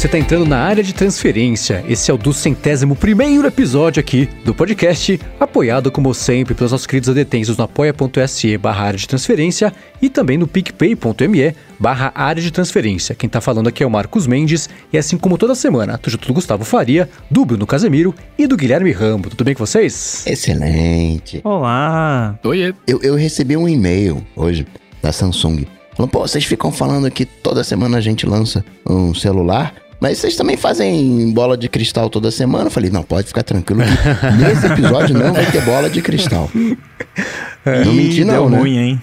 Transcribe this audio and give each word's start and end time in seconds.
você 0.00 0.06
está 0.06 0.18
entrando 0.18 0.46
na 0.46 0.56
área 0.56 0.82
de 0.82 0.94
transferência. 0.94 1.84
Esse 1.86 2.10
é 2.10 2.14
o 2.14 2.16
do 2.16 2.32
centésimo 2.32 2.96
primeiro 2.96 3.46
episódio 3.46 4.00
aqui 4.00 4.30
do 4.46 4.54
podcast, 4.54 5.20
apoiado 5.38 5.92
como 5.92 6.14
sempre 6.14 6.54
pelos 6.54 6.72
nossos 6.72 6.86
queridos 6.86 7.10
adetensos 7.10 7.58
no 7.58 7.64
apoia.se 7.64 8.56
barra 8.56 8.86
área 8.86 8.98
de 8.98 9.06
transferência 9.06 9.70
e 10.00 10.08
também 10.08 10.38
no 10.38 10.46
picpay.me 10.46 11.54
barra 11.78 12.12
área 12.14 12.42
de 12.42 12.50
transferência. 12.50 13.14
Quem 13.14 13.26
está 13.26 13.42
falando 13.42 13.68
aqui 13.68 13.82
é 13.82 13.86
o 13.86 13.90
Marcos 13.90 14.26
Mendes 14.26 14.70
e 14.90 14.96
assim 14.96 15.18
como 15.18 15.36
toda 15.36 15.54
semana, 15.54 15.98
tô 15.98 16.08
junto 16.08 16.26
do 16.26 16.32
Gustavo 16.32 16.64
Faria, 16.64 17.06
do 17.30 17.44
Bruno 17.44 17.66
Casemiro 17.66 18.14
e 18.38 18.46
do 18.46 18.56
Guilherme 18.56 18.92
Rambo. 18.92 19.28
Tudo 19.28 19.44
bem 19.44 19.52
com 19.52 19.66
vocês? 19.66 20.26
Excelente. 20.26 21.42
Olá. 21.44 22.38
Oiê. 22.42 22.72
Eu, 22.86 23.02
eu 23.02 23.16
recebi 23.16 23.54
um 23.54 23.68
e-mail 23.68 24.26
hoje 24.34 24.66
da 25.02 25.12
Samsung. 25.12 25.66
Falando, 25.94 26.10
pô, 26.10 26.20
vocês 26.20 26.46
ficam 26.46 26.72
falando 26.72 27.10
que 27.10 27.26
toda 27.26 27.62
semana 27.62 27.98
a 27.98 28.00
gente 28.00 28.24
lança 28.24 28.64
um 28.88 29.12
celular. 29.12 29.74
Mas 30.00 30.18
vocês 30.18 30.34
também 30.34 30.56
fazem 30.56 31.30
bola 31.32 31.56
de 31.58 31.68
cristal 31.68 32.08
toda 32.08 32.30
semana? 32.30 32.66
Eu 32.66 32.70
falei, 32.70 32.90
não, 32.90 33.02
pode 33.02 33.28
ficar 33.28 33.42
tranquilo. 33.42 33.82
Nesse 34.40 34.66
episódio 34.66 35.16
não 35.16 35.32
vai 35.32 35.44
ter 35.50 35.62
bola 35.62 35.90
de 35.90 36.00
cristal. 36.00 36.50
É. 37.66 37.84
Não 37.84 37.92
menti 37.92 38.24
não, 38.24 38.48
né? 38.48 38.58
ruim, 38.58 38.78
hein? 38.78 39.02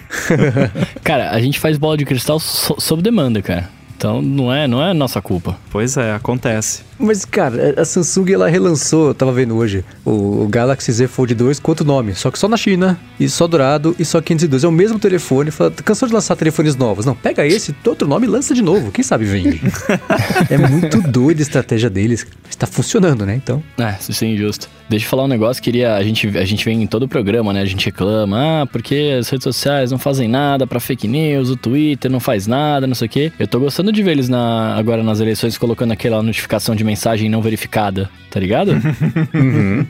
cara, 1.04 1.30
a 1.30 1.40
gente 1.40 1.60
faz 1.60 1.78
bola 1.78 1.96
de 1.96 2.04
cristal 2.04 2.40
so 2.40 2.74
sob 2.80 3.00
demanda, 3.00 3.40
cara. 3.40 3.77
Então 3.98 4.22
não 4.22 4.52
é, 4.52 4.68
não 4.68 4.80
é 4.80 4.94
nossa 4.94 5.20
culpa. 5.20 5.58
Pois 5.70 5.96
é, 5.96 6.14
acontece. 6.14 6.82
Mas, 6.98 7.24
cara, 7.24 7.74
a 7.76 7.84
Samsung 7.84 8.32
ela 8.32 8.48
relançou, 8.48 9.08
eu 9.08 9.14
tava 9.14 9.32
vendo 9.32 9.56
hoje, 9.56 9.84
o, 10.04 10.44
o 10.44 10.48
Galaxy 10.48 10.90
Z 10.90 11.06
Fold 11.06 11.34
2 11.34 11.60
com 11.60 11.70
outro 11.70 11.84
nome. 11.84 12.14
Só 12.14 12.30
que 12.30 12.38
só 12.38 12.48
na 12.48 12.56
China, 12.56 12.98
e 13.18 13.28
só 13.28 13.46
dourado, 13.46 13.94
e 13.98 14.04
só 14.04 14.20
512. 14.20 14.64
É 14.64 14.68
o 14.68 14.72
mesmo 14.72 14.98
telefone. 14.98 15.50
Fala, 15.50 15.70
cansou 15.70 16.08
de 16.08 16.14
lançar 16.14 16.34
telefones 16.36 16.76
novos. 16.76 17.06
Não, 17.06 17.14
pega 17.14 17.46
esse, 17.46 17.74
outro 17.86 18.06
nome 18.08 18.26
e 18.26 18.30
lança 18.30 18.54
de 18.54 18.62
novo. 18.62 18.90
Quem 18.90 19.04
sabe 19.04 19.24
vende. 19.24 19.60
é 20.50 20.58
muito 20.58 21.00
doida 21.02 21.40
a 21.40 21.42
estratégia 21.42 21.90
deles. 21.90 22.26
Está 22.48 22.66
funcionando, 22.66 23.26
né? 23.26 23.34
Então. 23.34 23.62
É, 23.78 23.96
isso 24.08 24.24
é 24.24 24.28
injusto. 24.28 24.68
Deixa 24.88 25.04
eu 25.04 25.10
falar 25.10 25.24
um 25.24 25.28
negócio, 25.28 25.62
queria. 25.62 25.94
A 25.94 26.02
gente, 26.02 26.26
a 26.36 26.44
gente 26.44 26.64
vem 26.64 26.82
em 26.82 26.86
todo 26.86 27.02
o 27.04 27.08
programa, 27.08 27.52
né? 27.52 27.60
A 27.60 27.66
gente 27.66 27.84
reclama, 27.86 28.62
ah, 28.62 28.66
porque 28.66 29.16
as 29.20 29.28
redes 29.28 29.44
sociais 29.44 29.90
não 29.90 29.98
fazem 29.98 30.26
nada 30.26 30.66
para 30.66 30.80
fake 30.80 31.06
news, 31.06 31.50
o 31.50 31.56
Twitter 31.56 32.10
não 32.10 32.20
faz 32.20 32.46
nada, 32.46 32.86
não 32.86 32.94
sei 32.94 33.06
o 33.06 33.10
quê. 33.10 33.32
Eu 33.38 33.46
tô 33.46 33.60
gostando 33.60 33.87
de 33.92 34.02
ver 34.02 34.12
eles 34.12 34.28
na, 34.28 34.74
agora 34.76 35.02
nas 35.02 35.20
eleições 35.20 35.58
colocando 35.58 35.92
aquela 35.92 36.22
notificação 36.22 36.74
de 36.74 36.84
mensagem 36.84 37.28
não 37.28 37.42
verificada, 37.42 38.10
tá 38.30 38.38
ligado? 38.40 38.72
uhum. 39.34 39.86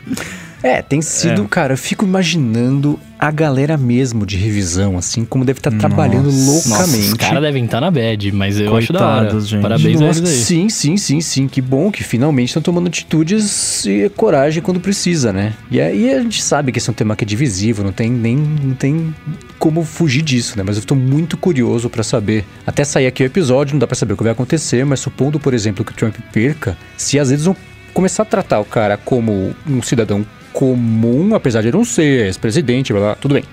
É, 0.63 0.83
tem 0.83 1.01
sido, 1.01 1.43
é. 1.43 1.47
cara, 1.49 1.75
eu 1.75 1.79
fico 1.79 2.05
imaginando 2.05 2.99
a 3.19 3.31
galera 3.31 3.77
mesmo 3.77 4.27
de 4.27 4.37
revisão, 4.37 4.99
assim, 4.99 5.25
como 5.25 5.45
deve 5.45 5.61
estar 5.61 5.71
tá 5.71 5.77
trabalhando 5.77 6.31
loucamente. 6.31 6.69
Nossa, 6.69 6.97
os 6.97 7.15
caras 7.15 7.43
devem 7.43 7.65
estar 7.65 7.77
tá 7.77 7.81
na 7.81 7.91
bad, 7.91 8.33
mas 8.33 8.59
eu 8.59 8.71
Coitados, 8.71 8.85
acho 8.85 8.93
da 8.93 9.07
hora. 9.07 9.41
Gente. 9.41 9.63
Parabéns 9.63 10.01
Nossa, 10.01 10.19
a 10.19 10.23
eles 10.23 10.31
aí. 10.31 10.45
Sim, 10.45 10.69
sim, 10.69 10.97
sim, 10.97 11.21
sim. 11.21 11.49
Que 11.49 11.61
bom 11.61 11.93
que 11.93 12.03
finalmente 12.03 12.49
estão 12.49 12.63
tomando 12.63 12.89
atitudes 12.89 13.85
e 13.87 14.09
coragem 14.17 14.61
quando 14.61 14.81
precisa, 14.81 15.33
né? 15.33 15.55
E 15.71 15.81
aí 15.81 16.13
a 16.13 16.21
gente 16.21 16.43
sabe 16.43 16.73
que 16.73 16.79
esse 16.79 16.89
é 16.89 16.93
um 16.93 16.95
tema 16.95 17.15
que 17.15 17.25
é 17.25 17.27
divisivo, 17.27 17.85
não 17.85 17.93
tem 17.93 18.11
nem 18.11 18.37
não 18.37 18.75
tem 18.75 19.15
como 19.59 19.85
fugir 19.85 20.23
disso, 20.23 20.57
né? 20.57 20.63
Mas 20.67 20.77
eu 20.77 20.81
estou 20.81 20.97
muito 20.97 21.37
curioso 21.37 21.91
para 21.91 22.03
saber. 22.03 22.45
Até 22.67 22.85
sair 22.85 23.07
aqui 23.07 23.23
o 23.23 23.27
episódio, 23.27 23.75
não 23.75 23.79
dá 23.79 23.87
para 23.87 23.97
saber 23.97 24.15
o 24.15 24.17
que 24.17 24.23
vai 24.23 24.33
acontecer, 24.33 24.85
mas 24.85 25.01
supondo, 25.01 25.41
por 25.41 25.53
exemplo, 25.53 25.85
que 25.85 25.93
o 25.93 25.95
Trump 25.95 26.17
perca, 26.33 26.77
se 26.97 27.19
às 27.19 27.31
vezes 27.31 27.45
vão 27.45 27.57
começar 27.93 28.23
a 28.23 28.27
tratar 28.27 28.61
o 28.61 28.65
cara 28.65 28.97
como 28.97 29.55
um 29.69 29.83
cidadão 29.83 30.25
comum, 30.53 31.35
apesar 31.35 31.63
de 31.63 31.73
não 31.73 31.85
ser 31.85 32.27
ex-presidente, 32.27 32.93
blá, 32.93 33.01
blá, 33.01 33.15
tudo 33.15 33.35
bem. 33.35 33.45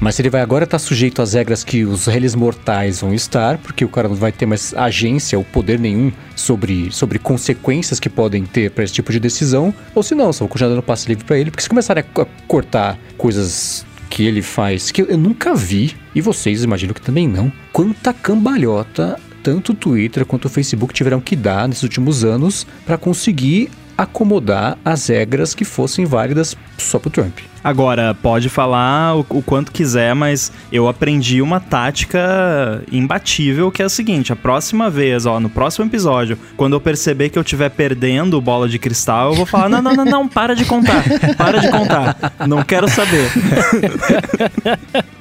Mas 0.00 0.14
se 0.14 0.22
ele 0.22 0.30
vai 0.30 0.40
agora 0.40 0.62
estar 0.62 0.78
sujeito 0.78 1.20
às 1.20 1.32
regras 1.34 1.64
que 1.64 1.84
os 1.84 2.06
réis 2.06 2.34
mortais 2.34 3.00
vão 3.00 3.12
estar, 3.12 3.58
porque 3.58 3.84
o 3.84 3.88
cara 3.88 4.08
não 4.08 4.14
vai 4.14 4.30
ter 4.30 4.46
mais 4.46 4.72
agência 4.74 5.36
ou 5.36 5.44
poder 5.44 5.78
nenhum 5.78 6.12
sobre, 6.36 6.92
sobre 6.92 7.18
consequências 7.18 7.98
que 7.98 8.08
podem 8.08 8.44
ter 8.44 8.70
para 8.70 8.84
esse 8.84 8.92
tipo 8.92 9.10
de 9.10 9.18
decisão, 9.18 9.74
ou 9.94 10.02
se 10.02 10.14
não, 10.14 10.32
só 10.32 10.40
vão 10.40 10.48
continuar 10.48 10.70
dando 10.70 10.82
passe 10.82 11.08
livre 11.08 11.24
para 11.24 11.36
ele, 11.36 11.50
porque 11.50 11.64
se 11.64 11.68
começarem 11.68 12.04
a 12.04 12.26
cortar 12.46 12.96
coisas 13.16 13.84
que 14.18 14.24
ele 14.24 14.42
faz, 14.42 14.90
que 14.90 15.02
eu 15.02 15.16
nunca 15.16 15.54
vi, 15.54 15.94
e 16.12 16.20
vocês 16.20 16.64
imagino 16.64 16.92
que 16.92 17.00
também 17.00 17.28
não, 17.28 17.52
quanta 17.72 18.12
cambalhota 18.12 19.16
tanto 19.44 19.70
o 19.70 19.74
Twitter 19.76 20.26
quanto 20.26 20.46
o 20.46 20.48
Facebook 20.48 20.92
tiveram 20.92 21.20
que 21.20 21.36
dar 21.36 21.68
nesses 21.68 21.84
últimos 21.84 22.24
anos 22.24 22.66
para 22.84 22.98
conseguir 22.98 23.70
acomodar 23.98 24.78
as 24.84 25.08
regras 25.08 25.54
que 25.54 25.64
fossem 25.64 26.04
válidas 26.04 26.56
só 26.78 27.00
pro 27.00 27.10
Trump. 27.10 27.40
Agora, 27.62 28.14
pode 28.14 28.48
falar 28.48 29.16
o, 29.16 29.26
o, 29.30 29.42
quanto 29.42 29.72
quiser, 29.72 30.14
mas 30.14 30.52
eu 30.70 30.86
aprendi 30.86 31.42
uma 31.42 31.58
tática 31.58 32.82
imbatível 32.90 33.70
que 33.72 33.82
é 33.82 33.84
a 33.84 33.88
seguinte: 33.88 34.32
a 34.32 34.36
próxima 34.36 34.88
vez, 34.88 35.26
ó, 35.26 35.40
no 35.40 35.50
próximo 35.50 35.84
episódio, 35.84 36.38
quando 36.56 36.74
eu 36.74 36.80
perceber 36.80 37.30
que 37.30 37.38
eu 37.38 37.42
estiver 37.42 37.68
perdendo 37.70 38.40
bola 38.40 38.68
de 38.68 38.78
cristal, 38.78 39.30
eu 39.30 39.34
vou 39.34 39.46
falar: 39.46 39.68
não, 39.68 39.82
não, 39.82 39.94
não, 39.94 40.04
não, 40.04 40.28
para 40.28 40.54
de 40.54 40.64
contar, 40.64 41.02
para 41.36 41.58
de 41.58 41.68
contar, 41.68 42.16
não 42.46 42.62
quero 42.62 42.88
saber. 42.88 43.28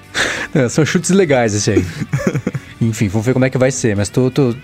É, 0.54 0.68
são 0.68 0.84
chutes 0.84 1.12
legais 1.12 1.54
esse 1.54 1.70
aí. 1.70 1.86
Enfim, 2.80 3.08
vamos 3.08 3.26
ver 3.26 3.34
como 3.34 3.46
é 3.46 3.50
que 3.50 3.58
vai 3.58 3.72
ser. 3.72 3.96
Mas 3.96 4.10
tô, 4.10 4.30
tô 4.30 4.56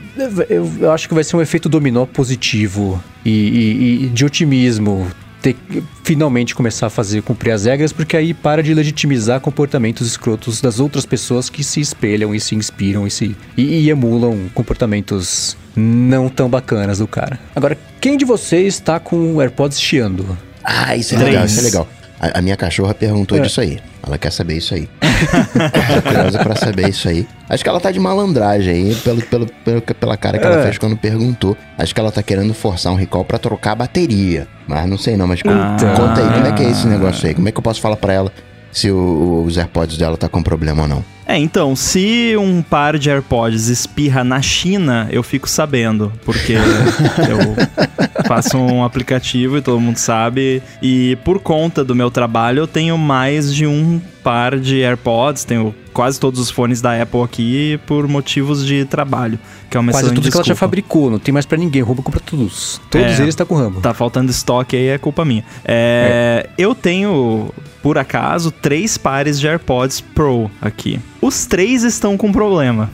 eu, 0.50 0.72
eu, 0.80 0.92
acho 0.92 1.08
que 1.08 1.14
vai 1.14 1.24
ser 1.24 1.36
um 1.36 1.42
efeito 1.42 1.68
dominó 1.68 2.06
positivo 2.06 3.04
e, 3.26 3.32
e, 3.32 4.06
e 4.06 4.10
de 4.10 4.26
otimismo 4.26 5.08
ter 5.42 5.58
finalmente 6.04 6.56
começar 6.56 6.88
a 6.88 6.90
fazer 6.90 7.22
cumprir 7.22 7.52
as 7.52 7.66
regras, 7.66 7.92
porque 7.92 8.16
aí 8.16 8.34
para 8.34 8.64
de 8.64 8.74
legitimizar 8.74 9.42
comportamentos 9.42 10.08
escrotos 10.08 10.62
das 10.62 10.80
outras 10.80 11.06
pessoas 11.06 11.50
que 11.50 11.64
se 11.64 11.82
espelham 11.82 12.34
e 12.34 12.40
se 12.40 12.56
inspiram 12.56 13.06
e, 13.06 13.12
se, 13.12 13.36
e, 13.58 13.62
e 13.62 13.90
emulam 13.90 14.50
comportamentos 14.54 15.58
não 15.76 16.30
tão 16.30 16.50
bacanas 16.50 17.00
do 17.00 17.08
cara. 17.08 17.38
Agora, 17.54 17.78
quem 18.00 18.16
de 18.16 18.24
vocês 18.24 18.76
está 18.76 19.00
com 19.00 19.34
o 19.34 19.42
AirPods 19.42 19.82
chiando? 19.82 20.38
Ah, 20.64 20.96
isso 20.96 21.14
é 21.14 21.18
Três. 21.18 21.32
legal, 21.32 21.46
isso 21.46 21.60
é 21.60 21.64
legal. 21.64 21.88
A, 22.24 22.40
a 22.40 22.42
minha 22.42 22.56
cachorra 22.56 22.94
perguntou 22.94 23.38
é. 23.38 23.42
disso 23.42 23.60
aí. 23.60 23.82
Ela 24.02 24.18
quer 24.18 24.32
saber 24.32 24.56
isso 24.56 24.74
aí. 24.74 24.88
Tô 25.94 26.02
curiosa 26.02 26.40
pra 26.40 26.56
saber 26.56 26.88
isso 26.88 27.10
aí. 27.10 27.28
Acho 27.50 27.62
que 27.62 27.70
ela 27.70 27.82
tá 27.82 27.92
de 27.92 28.00
malandragem 28.00 28.74
aí, 28.74 28.96
pelo, 28.96 29.22
pelo, 29.24 29.46
pelo 29.66 29.82
pela 29.82 30.16
cara 30.16 30.38
que 30.38 30.46
é. 30.46 30.48
ela 30.48 30.64
fez 30.64 30.78
quando 30.78 30.96
perguntou. 30.96 31.58
Acho 31.78 31.94
que 31.94 32.00
ela 32.00 32.14
tá 32.14 32.24
querendo 32.24 32.54
forçar 32.54 32.94
um 32.94 32.96
recall 32.96 33.26
pra 33.26 33.38
trocar 33.38 33.74
a 33.74 33.76
bateria. 33.76 34.48
Mas 34.66 34.88
não 34.88 34.98
sei 34.98 35.18
não, 35.18 35.28
mas 35.28 35.42
ah. 35.46 35.76
conta 35.98 36.22
aí, 36.22 36.34
como 36.34 36.48
é 36.48 36.52
que 36.54 36.64
é 36.64 36.70
esse 36.70 36.88
negócio 36.88 37.28
aí? 37.28 37.34
Como 37.34 37.50
é 37.50 37.52
que 37.52 37.58
eu 37.58 37.64
posso 37.64 37.82
falar 37.82 37.98
pra 37.98 38.14
ela 38.14 38.32
se 38.72 38.90
o, 38.90 39.44
os 39.46 39.58
AirPods 39.58 39.98
dela 39.98 40.16
tá 40.16 40.30
com 40.30 40.42
problema 40.42 40.84
ou 40.84 40.88
não. 40.88 41.13
É, 41.26 41.38
então, 41.38 41.76
se 41.76 42.36
um 42.38 42.62
par 42.62 42.98
de 42.98 43.10
AirPods 43.10 43.68
espirra 43.68 44.24
na 44.24 44.42
China, 44.42 45.08
eu 45.12 45.24
fico 45.24 45.50
sabendo, 45.50 46.12
porque 46.26 46.54
eu 47.30 48.26
faço 48.26 48.58
um 48.58 48.84
aplicativo 48.84 49.58
e 49.58 49.62
todo 49.62 49.80
mundo 49.80 49.98
sabe, 49.98 50.62
e 50.82 51.18
por 51.24 51.40
conta 51.40 51.84
do 51.84 51.96
meu 51.96 52.12
trabalho 52.12 52.60
eu 52.60 52.68
tenho 52.68 52.98
mais 52.98 53.54
de 53.54 53.66
um 53.66 54.02
par 54.24 54.58
de 54.58 54.82
AirPods, 54.82 55.44
tenho 55.44 55.76
quase 55.94 56.20
todos 56.20 56.40
os 56.40 56.50
fones 56.50 56.82
da 56.82 57.00
Apple 57.02 57.22
aqui 57.22 57.80
por 57.86 58.08
motivos 58.08 58.66
de 58.66 58.84
trabalho, 58.86 59.38
que 59.70 59.78
é 59.78 59.80
uma 59.80 59.92
Quase 59.92 60.14
tudo 60.14 60.30
que 60.30 60.36
ela 60.36 60.44
já 60.44 60.56
fabricou, 60.56 61.10
não 61.10 61.20
tem 61.20 61.34
mais 61.34 61.46
para 61.46 61.58
ninguém, 61.58 61.82
rouba 61.82 62.02
compra 62.02 62.20
todos. 62.20 62.82
Todos 62.90 63.20
é, 63.20 63.22
eles 63.22 63.36
tá 63.36 63.46
com 63.46 63.56
ramo. 63.56 63.82
Tá 63.82 63.94
faltando 63.94 64.32
estoque 64.32 64.76
aí, 64.76 64.88
é 64.88 64.98
culpa 64.98 65.24
minha. 65.24 65.44
É, 65.64 66.46
é. 66.48 66.50
Eu 66.58 66.74
tenho, 66.74 67.52
por 67.84 67.98
acaso, 67.98 68.50
três 68.50 68.98
pares 68.98 69.38
de 69.38 69.46
AirPods 69.46 70.00
Pro 70.00 70.50
aqui. 70.62 71.02
Os 71.22 71.46
três 71.46 71.84
estão 71.84 72.18
com 72.18 72.32
problema. 72.32 72.90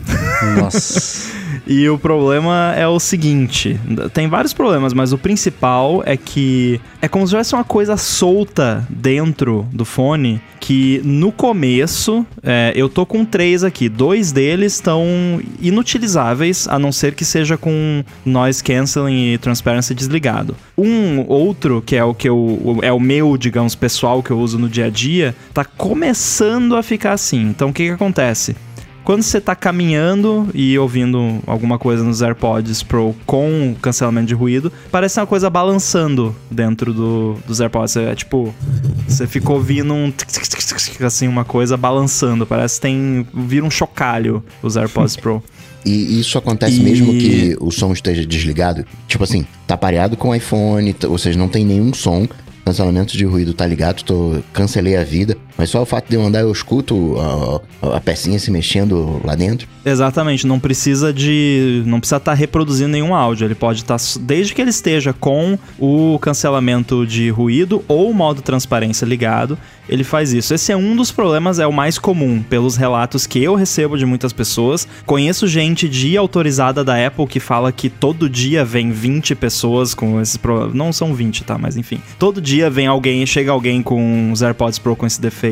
Nossa. 0.60 1.30
E 1.68 1.88
o 1.90 1.98
problema 1.98 2.74
é 2.76 2.88
o 2.88 3.00
seguinte: 3.00 3.80
tem 4.14 4.28
vários 4.28 4.54
problemas, 4.54 4.94
mas 4.94 5.14
o 5.14 5.18
principal 5.18 6.04
é 6.06 6.18
que 6.18 6.80
é 7.02 7.08
como 7.08 7.26
se 7.26 7.32
tivesse 7.32 7.54
uma 7.54 7.64
coisa 7.64 7.98
solta 7.98 8.86
dentro 8.90 9.68
do 9.72 9.86
fone. 9.86 10.42
Que 10.60 11.02
no 11.06 11.32
começo, 11.32 12.26
é, 12.44 12.74
eu 12.76 12.90
tô 12.90 13.06
com 13.06 13.24
três 13.24 13.64
aqui. 13.64 13.88
Dois 13.88 14.32
deles 14.32 14.74
estão 14.74 15.42
inutilizáveis, 15.62 16.68
a 16.68 16.78
não 16.78 16.92
ser 16.92 17.16
que 17.16 17.24
seja 17.24 17.58
com 17.58 18.04
noise 18.26 18.62
canceling 18.62 19.34
e 19.34 19.38
transparency 19.38 19.94
desligado. 19.94 20.56
Um 20.78 21.26
outro, 21.28 21.82
que 21.82 21.96
é 21.96 22.04
o 22.04 22.14
que 22.14 22.28
eu. 22.28 22.80
é 22.82 22.92
o 22.92 23.00
meu, 23.00 23.38
digamos, 23.38 23.74
pessoal 23.74 24.22
que 24.22 24.32
eu 24.32 24.40
uso 24.40 24.60
no 24.60 24.68
dia 24.68 24.86
a 24.86 24.90
dia, 24.90 25.34
tá 25.54 25.64
começando 25.64 26.76
a 26.76 26.84
ficar 26.84 27.14
assim. 27.14 27.42
Então 27.42 27.70
o 27.70 27.74
que, 27.74 27.86
que 27.86 27.92
acontece? 27.92 28.56
Quando 29.10 29.24
você 29.24 29.42
tá 29.42 29.56
caminhando 29.56 30.48
e 30.54 30.78
ouvindo 30.78 31.40
alguma 31.48 31.80
coisa 31.80 32.04
nos 32.04 32.22
AirPods 32.22 32.84
Pro 32.84 33.16
com 33.26 33.76
cancelamento 33.82 34.28
de 34.28 34.36
ruído, 34.36 34.72
parece 34.92 35.20
uma 35.20 35.26
coisa 35.26 35.50
balançando 35.50 36.36
dentro 36.52 36.94
do, 36.94 37.36
dos 37.48 37.60
AirPods. 37.60 37.98
É 37.98 38.14
tipo, 38.14 38.54
você 39.08 39.26
ficou 39.26 39.56
ouvindo 39.56 39.96
um 39.96 40.14
assim, 41.04 41.28
uma 41.28 41.44
coisa 41.44 41.76
balançando. 41.76 42.46
Parece 42.46 42.76
que 42.76 42.82
tem. 42.82 43.26
vira 43.34 43.66
um 43.66 43.72
chocalho 43.72 44.44
os 44.62 44.78
AirPods 44.78 45.16
Pro. 45.16 45.42
E 45.84 46.20
isso 46.20 46.38
acontece 46.38 46.80
e... 46.80 46.84
mesmo 46.84 47.12
que 47.14 47.58
o 47.60 47.72
som 47.72 47.92
esteja 47.94 48.24
desligado? 48.24 48.86
Tipo 49.08 49.24
assim, 49.24 49.44
tá 49.66 49.78
pareado 49.78 50.18
com 50.18 50.30
o 50.30 50.36
iPhone, 50.36 50.94
ou 51.08 51.18
seja, 51.18 51.40
não 51.40 51.48
tem 51.48 51.66
nenhum 51.66 51.94
som, 51.94 52.28
cancelamento 52.66 53.18
de 53.18 53.26
ruído 53.26 53.54
tá 53.54 53.66
ligado, 53.66 54.04
tô, 54.04 54.36
cancelei 54.54 54.98
a 54.98 55.04
vida. 55.04 55.38
Mas 55.60 55.72
só 55.72 55.82
o 55.82 55.86
fato 55.86 56.08
de 56.08 56.16
eu 56.16 56.24
andar, 56.24 56.40
eu 56.40 56.52
escuto 56.54 57.18
a, 57.82 57.98
a 57.98 58.00
pecinha 58.00 58.40
se 58.40 58.50
mexendo 58.50 59.20
lá 59.26 59.36
dentro. 59.36 59.68
Exatamente, 59.84 60.48
não 60.48 60.58
precisa 60.58 61.12
de. 61.12 61.84
Não 61.86 62.00
precisa 62.00 62.16
estar 62.16 62.32
tá 62.32 62.34
reproduzindo 62.38 62.92
nenhum 62.92 63.14
áudio. 63.14 63.44
Ele 63.44 63.56
pode 63.56 63.82
estar. 63.82 64.00
Tá, 64.00 64.04
desde 64.22 64.56
que 64.56 64.62
ele 64.62 64.70
esteja 64.70 65.12
com 65.12 65.60
o 65.78 66.18
cancelamento 66.20 67.06
de 67.06 67.30
ruído 67.30 67.84
ou 67.90 68.10
o 68.10 68.14
modo 68.14 68.42
transparência 68.42 69.06
ligado, 69.06 69.58
ele 69.90 70.06
faz 70.06 70.32
isso. 70.32 70.54
Esse 70.54 70.72
é 70.72 70.78
um 70.78 70.96
dos 70.96 71.12
problemas, 71.12 71.60
é 71.60 71.68
o 71.68 71.74
mais 71.74 71.98
comum, 71.98 72.42
pelos 72.42 72.78
relatos 72.78 73.28
que 73.28 73.44
eu 73.44 73.56
recebo 73.56 73.98
de 73.98 74.06
muitas 74.06 74.32
pessoas. 74.32 74.88
Conheço 75.06 75.46
gente 75.46 75.90
de 75.90 76.16
autorizada 76.16 76.86
da 76.86 77.06
Apple 77.06 77.28
que 77.28 77.40
fala 77.40 77.72
que 77.72 77.90
todo 77.90 78.30
dia 78.30 78.64
vem 78.64 78.92
20 78.92 79.36
pessoas 79.36 79.94
com 79.94 80.22
esses 80.22 80.38
problemas. 80.38 80.74
Não 80.74 80.94
são 80.94 81.14
20, 81.14 81.44
tá? 81.44 81.58
Mas 81.58 81.76
enfim. 81.76 82.00
Todo 82.18 82.40
dia 82.40 82.70
vem 82.70 82.88
alguém, 82.88 83.26
chega 83.26 83.52
alguém 83.52 83.82
com 83.82 84.32
os 84.32 84.42
AirPods 84.42 84.80
Pro 84.80 84.96
com 84.96 85.06
esse 85.06 85.20
defeito. 85.20 85.49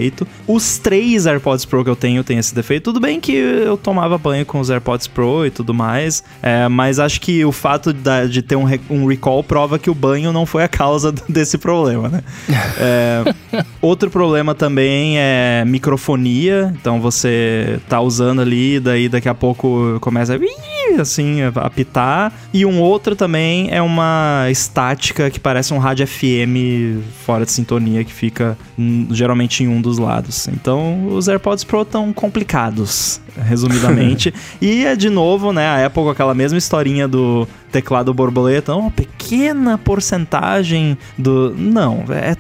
Os 0.48 0.78
três 0.78 1.26
AirPods 1.26 1.66
Pro 1.66 1.84
que 1.84 1.90
eu 1.90 1.96
tenho 1.96 2.24
tem 2.24 2.38
esse 2.38 2.54
defeito. 2.54 2.86
Tudo 2.86 3.00
bem 3.00 3.20
que 3.20 3.34
eu 3.34 3.78
tomava 3.78 4.18
banho 4.18 4.46
com 4.46 4.60
os 4.60 4.70
AirPods 4.70 5.08
Pro 5.08 5.46
e 5.46 5.52
tudo 5.52 5.74
mais, 5.74 6.24
é, 6.42 6.68
mas 6.68 7.00
acho 7.00 7.20
que 7.20 7.44
o 7.44 7.52
fato 7.52 7.94
de 8.30 8.42
ter 8.42 8.56
um, 8.56 8.66
um 8.90 9.06
recall 9.06 9.44
prova 9.44 9.78
que 9.78 9.90
o 9.90 9.96
banho 9.96 10.32
não 10.32 10.46
foi 10.46 10.64
a 10.64 10.68
causa 10.68 11.12
desse 11.28 11.58
problema, 11.58 12.08
né? 12.10 12.24
É, 12.80 13.34
outro 13.82 14.10
problema 14.10 14.28
problema 14.28 14.54
também 14.54 15.18
é 15.18 15.64
microfonia. 15.66 16.74
Então 16.80 17.02
você 17.02 17.80
tá 17.90 18.00
usando 18.02 18.42
ali, 18.42 18.80
daí 18.80 19.10
daqui 19.10 19.30
a 19.30 19.34
pouco 19.34 19.98
começa 20.00 20.34
a 20.34 20.38
assim, 20.96 21.42
apitar. 21.56 22.32
E 22.54 22.66
um 22.66 22.82
outro 22.82 23.16
também 23.16 23.70
é 23.72 23.82
uma 23.82 24.48
estática 24.50 25.30
que 25.30 25.40
parece 25.40 25.74
um 25.74 25.78
rádio 25.78 26.08
FM 26.08 27.02
fora 27.26 27.46
de 27.46 27.52
sintonia 27.52 28.04
que 28.04 28.14
fica 28.14 28.58
geralmente 29.12 29.64
em 29.64 29.68
um 29.68 29.82
dos 29.82 29.98
lados. 29.98 30.48
Então 30.48 31.08
os 31.08 31.28
AirPods 31.28 31.64
Pro 31.64 31.82
estão 31.82 32.12
complicados, 32.14 33.22
resumidamente. 33.38 34.34
e 34.62 34.86
é 34.86 34.96
de 34.96 35.10
novo, 35.10 35.52
né, 35.52 35.68
a 35.68 35.86
Apple 35.86 36.04
com 36.04 36.10
aquela 36.10 36.34
mesma 36.34 36.58
historinha 36.58 37.08
do 37.08 37.48
teclado 37.72 38.14
borboleta, 38.14 38.76
uma 38.76 38.92
pequena 38.92 39.78
porcentagem 39.78 40.98
do. 41.18 41.54
Não, 41.56 42.06
é 42.10 42.36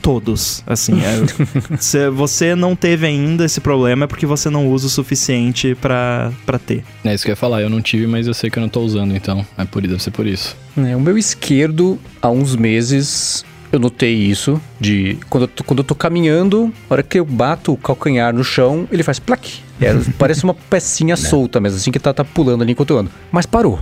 todos. 0.00 0.62
Assim, 0.66 0.94
é, 1.00 1.76
se 1.78 2.10
você 2.10 2.54
não 2.54 2.74
teve 2.74 3.06
ainda 3.06 3.44
esse 3.44 3.60
problema 3.60 4.04
é 4.04 4.06
porque 4.06 4.26
você 4.26 4.50
não 4.50 4.68
usa 4.68 4.86
o 4.86 4.90
suficiente 4.90 5.74
para 5.74 6.32
ter. 6.66 6.84
É 7.04 7.14
isso 7.14 7.24
que 7.24 7.30
eu 7.30 7.32
ia 7.32 7.36
falar, 7.36 7.62
eu 7.62 7.70
não 7.70 7.80
tive, 7.80 8.06
mas 8.06 8.26
eu 8.26 8.34
sei 8.34 8.50
que 8.50 8.58
eu 8.58 8.62
não 8.62 8.68
tô 8.68 8.80
usando, 8.80 9.14
então 9.14 9.44
é 9.56 9.64
por 9.64 9.82
deve 9.82 10.02
ser 10.02 10.10
por 10.10 10.26
isso. 10.26 10.56
É, 10.76 10.94
o 10.96 11.00
meu 11.00 11.18
esquerdo, 11.18 11.98
há 12.22 12.30
uns 12.30 12.54
meses, 12.56 13.44
eu 13.72 13.78
notei 13.78 14.14
isso, 14.14 14.60
de 14.78 15.18
quando 15.28 15.44
eu, 15.44 15.48
tô, 15.48 15.64
quando 15.64 15.78
eu 15.78 15.84
tô 15.84 15.94
caminhando, 15.94 16.72
a 16.88 16.94
hora 16.94 17.02
que 17.02 17.18
eu 17.18 17.24
bato 17.24 17.72
o 17.72 17.76
calcanhar 17.76 18.34
no 18.34 18.44
chão, 18.44 18.88
ele 18.90 19.02
faz 19.02 19.18
plaque. 19.18 19.60
É, 19.80 19.94
parece 20.18 20.44
uma 20.44 20.54
pecinha 20.54 21.16
né. 21.16 21.28
solta 21.28 21.60
mesmo, 21.60 21.78
assim 21.78 21.90
que 21.90 21.98
tá, 21.98 22.12
tá 22.12 22.24
pulando 22.24 22.62
ali 22.62 22.72
enquanto 22.72 22.90
eu 22.90 22.98
ando. 22.98 23.10
Mas 23.30 23.46
parou. 23.46 23.80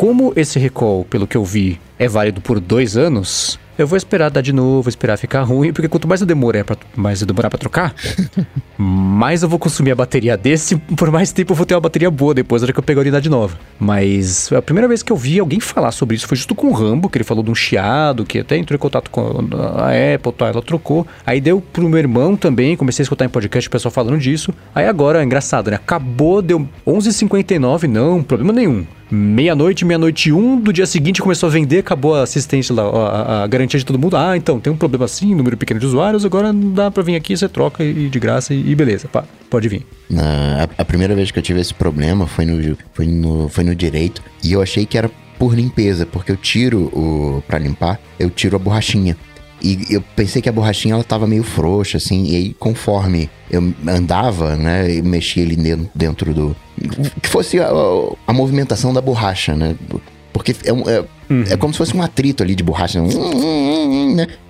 Como 0.00 0.32
esse 0.34 0.58
recall, 0.58 1.04
pelo 1.04 1.26
que 1.26 1.36
eu 1.36 1.44
vi, 1.44 1.78
é 1.98 2.08
válido 2.08 2.40
por 2.40 2.58
dois 2.58 2.96
anos, 2.96 3.60
eu 3.76 3.86
vou 3.86 3.98
esperar 3.98 4.30
dar 4.30 4.40
de 4.40 4.50
novo, 4.50 4.88
esperar 4.88 5.18
ficar 5.18 5.42
ruim, 5.42 5.74
porque 5.74 5.88
quanto 5.88 6.08
mais 6.08 6.22
eu 6.22 6.26
demorar 6.26 6.64
pra, 6.64 6.74
mais 6.96 7.20
eu 7.20 7.26
demorar 7.26 7.50
pra 7.50 7.58
trocar, 7.58 7.94
mais 8.78 9.42
eu 9.42 9.48
vou 9.50 9.58
consumir 9.58 9.90
a 9.90 9.94
bateria 9.94 10.38
desse, 10.38 10.74
por 10.96 11.10
mais 11.10 11.32
tempo 11.32 11.52
eu 11.52 11.54
vou 11.54 11.66
ter 11.66 11.74
uma 11.74 11.82
bateria 11.82 12.10
boa 12.10 12.32
depois, 12.32 12.62
na 12.62 12.64
hora 12.64 12.72
que 12.72 12.78
eu 12.78 12.82
pegar 12.82 13.00
a 13.00 13.02
unidade 13.02 13.28
nova. 13.28 13.58
Mas 13.78 14.50
a 14.50 14.62
primeira 14.62 14.88
vez 14.88 15.02
que 15.02 15.12
eu 15.12 15.16
vi 15.18 15.38
alguém 15.38 15.60
falar 15.60 15.92
sobre 15.92 16.16
isso 16.16 16.26
foi 16.26 16.38
justo 16.38 16.54
com 16.54 16.68
o 16.68 16.72
Rambo, 16.72 17.10
que 17.10 17.18
ele 17.18 17.24
falou 17.24 17.44
de 17.44 17.50
um 17.50 17.54
chiado, 17.54 18.24
que 18.24 18.38
até 18.38 18.56
entrou 18.56 18.76
em 18.76 18.80
contato 18.80 19.10
com 19.10 19.20
a 19.20 20.14
Apple, 20.14 20.32
tá, 20.32 20.46
ela 20.46 20.62
trocou. 20.62 21.06
Aí 21.26 21.42
deu 21.42 21.60
pro 21.60 21.86
meu 21.90 21.98
irmão 21.98 22.36
também, 22.36 22.74
comecei 22.74 23.02
a 23.02 23.04
escutar 23.04 23.26
em 23.26 23.28
podcast 23.28 23.68
o 23.68 23.70
pessoal 23.70 23.92
falando 23.92 24.16
disso. 24.16 24.54
Aí 24.74 24.86
agora, 24.86 25.20
é 25.20 25.24
engraçado, 25.24 25.70
né? 25.70 25.76
Acabou, 25.76 26.40
deu 26.40 26.66
11h59, 26.86 27.82
não, 27.82 28.22
problema 28.22 28.54
nenhum 28.54 28.86
meia-noite, 29.10 29.84
meia-noite 29.84 30.32
um, 30.32 30.60
do 30.60 30.72
dia 30.72 30.86
seguinte 30.86 31.20
começou 31.20 31.48
a 31.48 31.52
vender, 31.52 31.78
acabou 31.78 32.14
a 32.14 32.22
assistência 32.22 32.74
lá, 32.74 32.82
a, 32.82 33.44
a, 33.44 33.46
garantia 33.46 33.78
de 33.78 33.84
todo 33.84 33.98
mundo. 33.98 34.16
Ah, 34.16 34.36
então, 34.36 34.60
tem 34.60 34.72
um 34.72 34.76
problema 34.76 35.04
assim, 35.04 35.34
número 35.34 35.56
pequeno 35.56 35.80
de 35.80 35.86
usuários, 35.86 36.24
agora 36.24 36.52
não 36.52 36.72
dá 36.72 36.90
pra 36.90 37.02
vir 37.02 37.16
aqui, 37.16 37.36
você 37.36 37.48
troca 37.48 37.82
e, 37.82 38.08
de 38.08 38.18
graça 38.20 38.54
e, 38.54 38.74
beleza, 38.74 39.08
pá, 39.08 39.24
pode 39.48 39.68
vir. 39.68 39.86
Na, 40.08 40.64
a, 40.64 40.82
a, 40.82 40.84
primeira 40.84 41.14
vez 41.14 41.30
que 41.30 41.38
eu 41.38 41.42
tive 41.42 41.60
esse 41.60 41.74
problema 41.74 42.26
foi 42.26 42.44
no, 42.44 42.76
foi, 42.92 43.06
no, 43.06 43.48
foi 43.48 43.64
no 43.64 43.74
direito 43.74 44.22
e 44.42 44.52
eu 44.52 44.62
achei 44.62 44.86
que 44.86 44.96
era 44.96 45.10
por 45.38 45.54
limpeza, 45.54 46.04
porque 46.04 46.30
eu 46.30 46.36
tiro 46.36 46.82
o. 46.92 47.42
para 47.48 47.58
limpar, 47.58 47.98
eu 48.18 48.28
tiro 48.28 48.56
a 48.56 48.58
borrachinha. 48.58 49.16
E 49.62 49.86
eu 49.90 50.02
pensei 50.16 50.40
que 50.40 50.48
a 50.48 50.52
borrachinha 50.52 50.94
ela 50.94 51.04
tava 51.04 51.26
meio 51.26 51.42
frouxa, 51.42 51.98
assim, 51.98 52.24
e 52.24 52.36
aí 52.36 52.54
conforme 52.54 53.28
eu 53.50 53.74
andava, 53.86 54.56
né, 54.56 54.94
e 54.94 55.02
mexia 55.02 55.44
ali 55.44 55.56
dentro 55.94 56.32
do. 56.32 56.56
Que 57.22 57.28
fosse 57.28 57.60
a, 57.60 57.70
a 58.26 58.32
movimentação 58.32 58.92
da 58.92 59.00
borracha, 59.00 59.54
né? 59.54 59.76
Porque 60.32 60.52
é, 60.52 60.68
é, 60.68 60.72
uhum. 60.72 61.44
é, 61.48 61.56
como 61.56 61.74
se 61.74 61.78
fosse 61.78 61.96
um 61.96 62.02
atrito 62.02 62.42
ali 62.42 62.54
de 62.54 62.62
borracha, 62.62 63.02
né? 63.02 63.08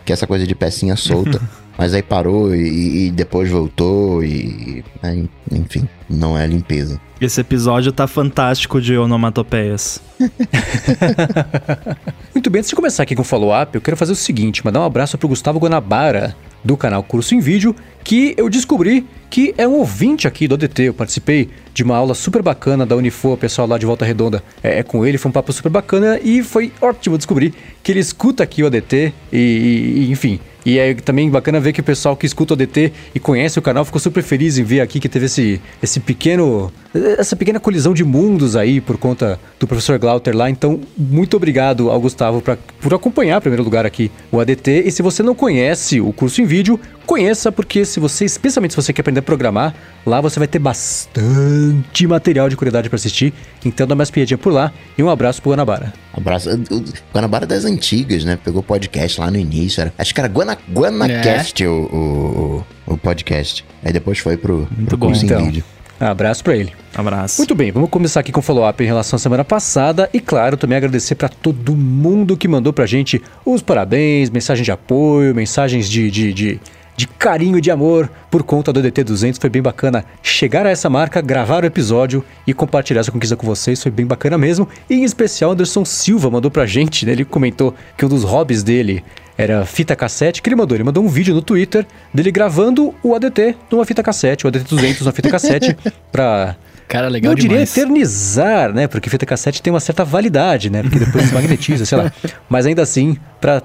Que 0.04 0.12
é 0.12 0.14
essa 0.14 0.26
coisa 0.26 0.46
de 0.46 0.54
pecinha 0.54 0.96
solta. 0.96 1.40
Mas 1.76 1.94
aí 1.94 2.02
parou 2.02 2.54
e, 2.54 3.06
e 3.06 3.10
depois 3.10 3.50
voltou 3.50 4.22
e. 4.22 4.84
Né, 5.02 5.24
enfim, 5.50 5.88
não 6.08 6.36
é 6.36 6.46
limpeza. 6.46 7.00
Esse 7.20 7.40
episódio 7.40 7.90
tá 7.90 8.06
fantástico 8.06 8.80
de 8.80 8.96
onomatopeias. 8.96 10.00
Muito 12.50 12.54
bem, 12.54 12.60
antes 12.62 12.70
de 12.70 12.74
começar 12.74 13.04
aqui 13.04 13.14
com 13.14 13.22
o 13.22 13.24
follow-up, 13.24 13.76
eu 13.76 13.80
quero 13.80 13.96
fazer 13.96 14.10
o 14.10 14.16
seguinte: 14.16 14.64
mandar 14.64 14.80
um 14.80 14.84
abraço 14.84 15.16
pro 15.16 15.28
Gustavo 15.28 15.60
Guanabara, 15.60 16.34
do 16.64 16.76
canal 16.76 17.00
Curso 17.00 17.32
em 17.32 17.38
Vídeo, 17.38 17.76
que 18.04 18.34
eu 18.36 18.48
descobri 18.48 19.06
que 19.30 19.54
é 19.56 19.66
um 19.66 19.74
ouvinte 19.74 20.26
aqui 20.26 20.48
do 20.48 20.54
ADT. 20.54 20.82
Eu 20.82 20.94
participei 20.94 21.48
de 21.72 21.84
uma 21.84 21.96
aula 21.96 22.14
super 22.14 22.42
bacana 22.42 22.84
da 22.84 22.96
Unifor, 22.96 23.36
pessoal 23.36 23.68
lá 23.68 23.78
de 23.78 23.86
Volta 23.86 24.04
Redonda 24.04 24.42
é, 24.62 24.80
é, 24.80 24.82
com 24.82 25.06
ele, 25.06 25.18
foi 25.18 25.28
um 25.28 25.32
papo 25.32 25.52
super 25.52 25.70
bacana 25.70 26.18
e 26.22 26.42
foi 26.42 26.72
ótimo 26.80 27.16
descobrir 27.16 27.54
que 27.82 27.92
ele 27.92 28.00
escuta 28.00 28.42
aqui 28.42 28.62
o 28.62 28.66
ADT 28.66 29.12
e, 29.32 29.38
e 29.38 30.10
enfim, 30.10 30.40
e 30.64 30.78
é 30.78 30.94
também 30.94 31.30
bacana 31.30 31.58
ver 31.58 31.72
que 31.72 31.80
o 31.80 31.84
pessoal 31.84 32.16
que 32.16 32.26
escuta 32.26 32.54
o 32.54 32.56
DT 32.56 32.92
e 33.14 33.20
conhece 33.20 33.58
o 33.58 33.62
canal 33.62 33.84
ficou 33.84 34.00
super 34.00 34.22
feliz 34.22 34.58
em 34.58 34.64
ver 34.64 34.80
aqui 34.80 35.00
que 35.00 35.08
teve 35.08 35.26
esse, 35.26 35.60
esse 35.82 36.00
pequeno. 36.00 36.70
essa 37.18 37.34
pequena 37.34 37.58
colisão 37.58 37.94
de 37.94 38.04
mundos 38.04 38.56
aí 38.56 38.80
por 38.80 38.98
conta 38.98 39.40
do 39.58 39.66
professor 39.66 39.98
Glauter 39.98 40.36
lá. 40.36 40.50
Então, 40.50 40.80
muito 40.96 41.36
obrigado 41.36 41.90
ao 41.90 42.00
Gustavo 42.00 42.42
pra, 42.42 42.58
por 42.80 42.92
acompanhar, 42.92 43.38
em 43.38 43.40
primeiro 43.40 43.62
lugar, 43.62 43.86
aqui 43.86 44.10
o 44.30 44.38
ADT. 44.38 44.82
E 44.86 44.90
se 44.90 45.02
você 45.02 45.22
não 45.22 45.34
conhece 45.34 46.00
o 46.00 46.12
curso 46.12 46.42
em 46.42 46.44
vídeo, 46.44 46.78
conheça, 47.10 47.50
porque 47.50 47.84
se 47.84 47.98
você, 47.98 48.24
especialmente 48.24 48.70
se 48.70 48.76
você 48.76 48.92
quer 48.92 49.00
aprender 49.00 49.18
a 49.18 49.22
programar, 49.22 49.74
lá 50.06 50.20
você 50.20 50.38
vai 50.38 50.46
ter 50.46 50.60
bastante 50.60 52.06
material 52.06 52.48
de 52.48 52.56
qualidade 52.56 52.88
para 52.88 52.94
assistir. 52.94 53.34
Então 53.64 53.84
dá 53.84 53.96
mais 53.96 54.12
piadinha 54.12 54.38
por 54.38 54.52
lá 54.52 54.72
e 54.96 55.02
um 55.02 55.10
abraço 55.10 55.42
pro 55.42 55.50
Guanabara. 55.50 55.92
Abraço. 56.14 56.48
O 56.70 56.84
Guanabara 57.12 57.46
é 57.46 57.48
das 57.48 57.64
antigas, 57.64 58.22
né? 58.22 58.38
Pegou 58.44 58.62
podcast 58.62 59.20
lá 59.20 59.28
no 59.28 59.38
início. 59.38 59.80
Era, 59.80 59.92
acho 59.98 60.14
que 60.14 60.20
era 60.20 60.28
Guana, 60.28 60.56
Guanacast 60.72 61.64
é. 61.64 61.68
o, 61.68 62.64
o, 62.86 62.92
o, 62.92 62.96
podcast. 62.96 63.64
Aí 63.84 63.92
depois 63.92 64.20
foi 64.20 64.36
pro, 64.36 64.68
Muito 64.70 64.90
pro 64.90 64.96
bom. 64.96 65.12
então, 65.12 65.44
vídeo. 65.44 65.64
Abraço 65.98 66.44
para 66.44 66.56
ele. 66.56 66.72
Abraço. 66.94 67.38
Muito 67.38 67.56
bem, 67.56 67.72
vamos 67.72 67.90
começar 67.90 68.20
aqui 68.20 68.30
com 68.30 68.38
o 68.38 68.42
follow-up 68.42 68.82
em 68.82 68.86
relação 68.86 69.16
à 69.16 69.20
semana 69.20 69.44
passada. 69.44 70.08
E 70.14 70.20
claro, 70.20 70.56
também 70.56 70.78
agradecer 70.78 71.16
para 71.16 71.28
todo 71.28 71.74
mundo 71.74 72.36
que 72.36 72.46
mandou 72.46 72.72
pra 72.72 72.86
gente 72.86 73.20
os 73.44 73.62
parabéns, 73.62 74.30
mensagens 74.30 74.64
de 74.64 74.70
apoio, 74.70 75.34
mensagens 75.34 75.90
de, 75.90 76.08
de, 76.08 76.32
de 76.32 76.60
de 77.00 77.06
carinho 77.06 77.56
e 77.56 77.62
de 77.62 77.70
amor 77.70 78.10
por 78.30 78.42
conta 78.42 78.70
do 78.70 78.82
DT200. 78.82 79.40
Foi 79.40 79.48
bem 79.48 79.62
bacana 79.62 80.04
chegar 80.22 80.66
a 80.66 80.70
essa 80.70 80.90
marca, 80.90 81.22
gravar 81.22 81.64
o 81.64 81.66
episódio 81.66 82.22
e 82.46 82.52
compartilhar 82.52 83.00
essa 83.00 83.10
conquista 83.10 83.36
com 83.36 83.46
vocês. 83.46 83.82
Foi 83.82 83.90
bem 83.90 84.04
bacana 84.04 84.36
mesmo. 84.36 84.68
E 84.88 84.96
em 84.96 85.04
especial, 85.04 85.52
Anderson 85.52 85.82
Silva 85.82 86.30
mandou 86.30 86.50
pra 86.50 86.66
gente, 86.66 87.06
né? 87.06 87.12
Ele 87.12 87.24
comentou 87.24 87.74
que 87.96 88.04
um 88.04 88.08
dos 88.08 88.22
hobbies 88.22 88.62
dele 88.62 89.02
era 89.38 89.64
fita 89.64 89.96
cassete, 89.96 90.42
que 90.42 90.48
ele 90.50 90.56
mandou. 90.56 90.76
Ele 90.76 90.84
mandou 90.84 91.02
um 91.02 91.08
vídeo 91.08 91.34
no 91.34 91.40
Twitter 91.40 91.86
dele 92.12 92.30
gravando 92.30 92.94
o 93.02 93.14
ADT 93.14 93.56
numa 93.70 93.86
fita 93.86 94.02
cassete, 94.02 94.46
o 94.46 94.52
ADT200 94.52 95.00
numa 95.00 95.12
fita 95.12 95.30
cassete, 95.30 95.74
pra 96.12 96.54
Cara, 96.90 97.06
legal 97.06 97.30
Não 97.30 97.36
diria 97.36 97.50
demais. 97.50 97.76
eternizar, 97.76 98.72
né? 98.74 98.88
Porque 98.88 99.08
fita 99.08 99.24
cassete 99.24 99.62
tem 99.62 99.72
uma 99.72 99.78
certa 99.78 100.04
validade, 100.04 100.68
né? 100.68 100.82
Porque 100.82 100.98
depois 100.98 101.30
magnetiza, 101.30 101.86
sei 101.86 101.96
lá. 101.96 102.12
Mas 102.50 102.66
ainda 102.66 102.82
assim, 102.82 103.16
pra 103.40 103.60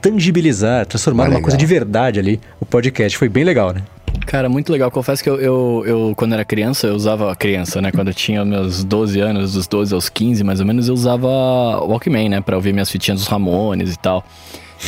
tangibilizar, 0.00 0.86
transformar 0.86 1.28
numa 1.28 1.42
coisa 1.42 1.58
de 1.58 1.66
verdade 1.66 2.18
ali, 2.18 2.40
o 2.58 2.64
podcast 2.64 3.18
foi 3.18 3.28
bem 3.28 3.44
legal, 3.44 3.74
né? 3.74 3.82
Cara, 4.24 4.48
muito 4.48 4.72
legal. 4.72 4.90
Confesso 4.90 5.22
que 5.22 5.28
eu, 5.28 5.38
eu, 5.38 5.84
eu, 5.86 6.14
quando 6.16 6.32
era 6.32 6.42
criança, 6.42 6.86
eu 6.86 6.94
usava 6.94 7.36
criança, 7.36 7.82
né? 7.82 7.92
Quando 7.92 8.08
eu 8.08 8.14
tinha 8.14 8.42
meus 8.46 8.82
12 8.82 9.20
anos, 9.20 9.52
dos 9.52 9.66
12 9.66 9.92
aos 9.92 10.08
15, 10.08 10.42
mais 10.42 10.58
ou 10.58 10.64
menos, 10.64 10.88
eu 10.88 10.94
usava 10.94 11.28
Walkman, 11.28 12.30
né? 12.30 12.40
Pra 12.40 12.56
ouvir 12.56 12.72
minhas 12.72 12.90
fitinhas 12.90 13.20
dos 13.20 13.28
Ramones 13.28 13.92
e 13.92 13.98
tal. 13.98 14.24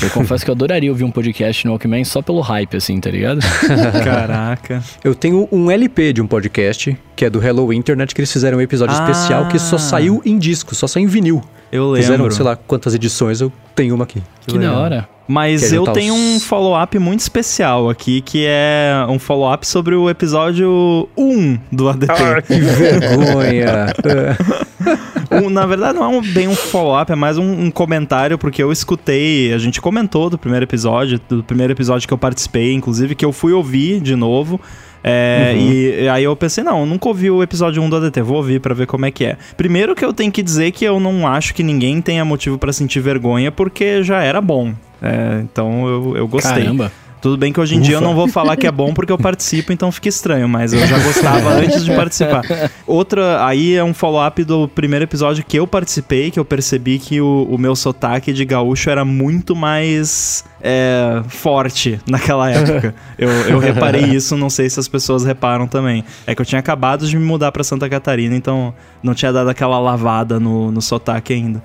Eu 0.02 0.10
confesso 0.10 0.44
que 0.44 0.50
eu 0.50 0.54
adoraria 0.54 0.90
ouvir 0.90 1.04
um 1.04 1.10
podcast 1.10 1.64
no 1.66 1.72
Walkman 1.72 2.04
só 2.04 2.20
pelo 2.22 2.40
hype, 2.40 2.76
assim, 2.76 3.00
tá 3.00 3.10
ligado? 3.10 3.40
Caraca. 4.04 4.82
Eu 5.02 5.14
tenho 5.14 5.48
um 5.50 5.70
LP 5.70 6.12
de 6.12 6.20
um 6.22 6.26
podcast, 6.26 6.96
que 7.14 7.24
é 7.24 7.30
do 7.30 7.42
Hello 7.42 7.72
Internet, 7.72 8.14
que 8.14 8.20
eles 8.20 8.32
fizeram 8.32 8.58
um 8.58 8.60
episódio 8.60 8.94
Ah. 8.96 9.02
especial 9.10 9.48
que 9.48 9.58
só 9.58 9.78
saiu 9.78 10.20
em 10.24 10.38
disco, 10.38 10.74
só 10.74 10.86
saiu 10.86 11.04
em 11.04 11.08
vinil. 11.08 11.42
Eu 11.72 11.90
lembro. 11.90 12.02
Fizeram, 12.06 12.30
sei 12.30 12.44
lá, 12.44 12.54
quantas 12.56 12.94
edições, 12.94 13.40
eu 13.40 13.50
tenho 13.74 13.94
uma 13.94 14.04
aqui. 14.04 14.22
que 14.46 14.54
da 14.54 14.60
legal. 14.60 14.76
hora. 14.82 15.08
Mas 15.28 15.72
eu 15.72 15.78
juntar 15.80 15.92
tenho 15.92 16.14
os- 16.14 16.20
um 16.20 16.38
follow-up 16.40 16.96
muito 17.00 17.18
especial 17.20 17.90
aqui, 17.90 18.20
que 18.20 18.44
é 18.46 18.92
um 19.08 19.18
follow-up 19.18 19.66
sobre 19.66 19.96
o 19.96 20.08
episódio 20.08 21.08
1 21.16 21.58
do 21.72 21.88
ADT. 21.88 22.12
Ah, 22.12 22.40
que 22.42 22.54
vergonha. 22.60 23.92
Um, 25.28 25.50
na 25.50 25.66
verdade, 25.66 25.98
não 25.98 26.04
é 26.04 26.08
um- 26.08 26.22
bem 26.22 26.46
um 26.46 26.54
follow-up, 26.54 27.10
é 27.10 27.16
mais 27.16 27.36
um, 27.36 27.64
um 27.64 27.70
comentário, 27.70 28.38
porque 28.38 28.62
eu 28.62 28.70
escutei, 28.70 29.52
a 29.52 29.58
gente 29.58 29.80
comentou 29.80 30.30
do 30.30 30.38
primeiro 30.38 30.64
episódio, 30.64 31.20
do 31.28 31.42
primeiro 31.42 31.72
episódio 31.72 32.06
que 32.06 32.14
eu 32.14 32.18
participei, 32.18 32.72
inclusive, 32.72 33.14
que 33.14 33.24
eu 33.24 33.32
fui 33.32 33.52
ouvir 33.52 34.00
de 34.00 34.14
novo. 34.14 34.60
É, 35.02 35.52
Uhum. 35.56 35.72
E 35.72 36.08
aí 36.08 36.24
eu 36.24 36.34
pensei, 36.36 36.62
não, 36.64 36.80
eu 36.80 36.86
nunca 36.86 37.08
ouvi 37.08 37.30
o 37.30 37.42
episódio 37.42 37.82
1 37.82 37.88
do 37.90 37.96
ADT, 37.96 38.22
vou 38.22 38.36
ouvir 38.38 38.60
pra 38.60 38.72
ver 38.74 38.86
como 38.86 39.04
é 39.06 39.10
que 39.10 39.24
é. 39.24 39.36
Primeiro 39.56 39.94
que 39.94 40.04
eu 40.04 40.12
tenho 40.12 40.30
que 40.32 40.42
dizer 40.42 40.70
que 40.72 40.84
eu 40.84 40.98
não 41.00 41.26
acho 41.26 41.54
que 41.54 41.62
ninguém 41.62 42.00
tenha 42.00 42.24
motivo 42.24 42.56
pra 42.58 42.72
sentir 42.72 43.00
vergonha, 43.00 43.50
porque 43.52 44.02
já 44.02 44.22
era 44.22 44.40
bom. 44.40 44.74
É, 45.02 45.40
então 45.42 45.86
eu, 45.88 46.16
eu 46.16 46.28
gostei. 46.28 46.62
Caramba. 46.64 46.90
Tudo 47.26 47.38
bem 47.38 47.52
que 47.52 47.58
hoje 47.58 47.74
em 47.74 47.80
dia 47.80 47.96
eu 47.96 48.00
não 48.00 48.14
vou 48.14 48.28
falar 48.28 48.56
que 48.56 48.68
é 48.68 48.70
bom 48.70 48.94
porque 48.94 49.10
eu 49.10 49.18
participo, 49.18 49.72
então 49.72 49.90
fica 49.90 50.08
estranho, 50.08 50.48
mas 50.48 50.72
eu 50.72 50.86
já 50.86 50.96
gostava 50.96 51.54
antes 51.58 51.84
de 51.84 51.92
participar. 51.92 52.44
Outra, 52.86 53.44
aí 53.44 53.74
é 53.74 53.82
um 53.82 53.92
follow-up 53.92 54.44
do 54.44 54.68
primeiro 54.68 55.04
episódio 55.04 55.44
que 55.44 55.58
eu 55.58 55.66
participei, 55.66 56.30
que 56.30 56.38
eu 56.38 56.44
percebi 56.44 57.00
que 57.00 57.20
o, 57.20 57.48
o 57.50 57.58
meu 57.58 57.74
sotaque 57.74 58.32
de 58.32 58.44
gaúcho 58.44 58.90
era 58.90 59.04
muito 59.04 59.56
mais 59.56 60.44
é, 60.62 61.20
forte 61.28 62.00
naquela 62.08 62.48
época. 62.48 62.94
eu, 63.18 63.28
eu 63.28 63.58
reparei 63.58 64.04
isso, 64.04 64.36
não 64.36 64.48
sei 64.48 64.70
se 64.70 64.78
as 64.78 64.86
pessoas 64.86 65.24
reparam 65.24 65.66
também. 65.66 66.04
É 66.28 66.34
que 66.34 66.40
eu 66.40 66.46
tinha 66.46 66.58
acabado 66.60 67.08
de 67.08 67.16
me 67.16 67.24
mudar 67.24 67.50
pra 67.50 67.64
Santa 67.64 67.88
Catarina, 67.88 68.36
então 68.36 68.72
não 69.02 69.14
tinha 69.14 69.32
dado 69.32 69.48
aquela 69.48 69.78
lavada 69.78 70.40
no, 70.40 70.70
no 70.70 70.80
sotaque 70.80 71.32
ainda. 71.32 71.62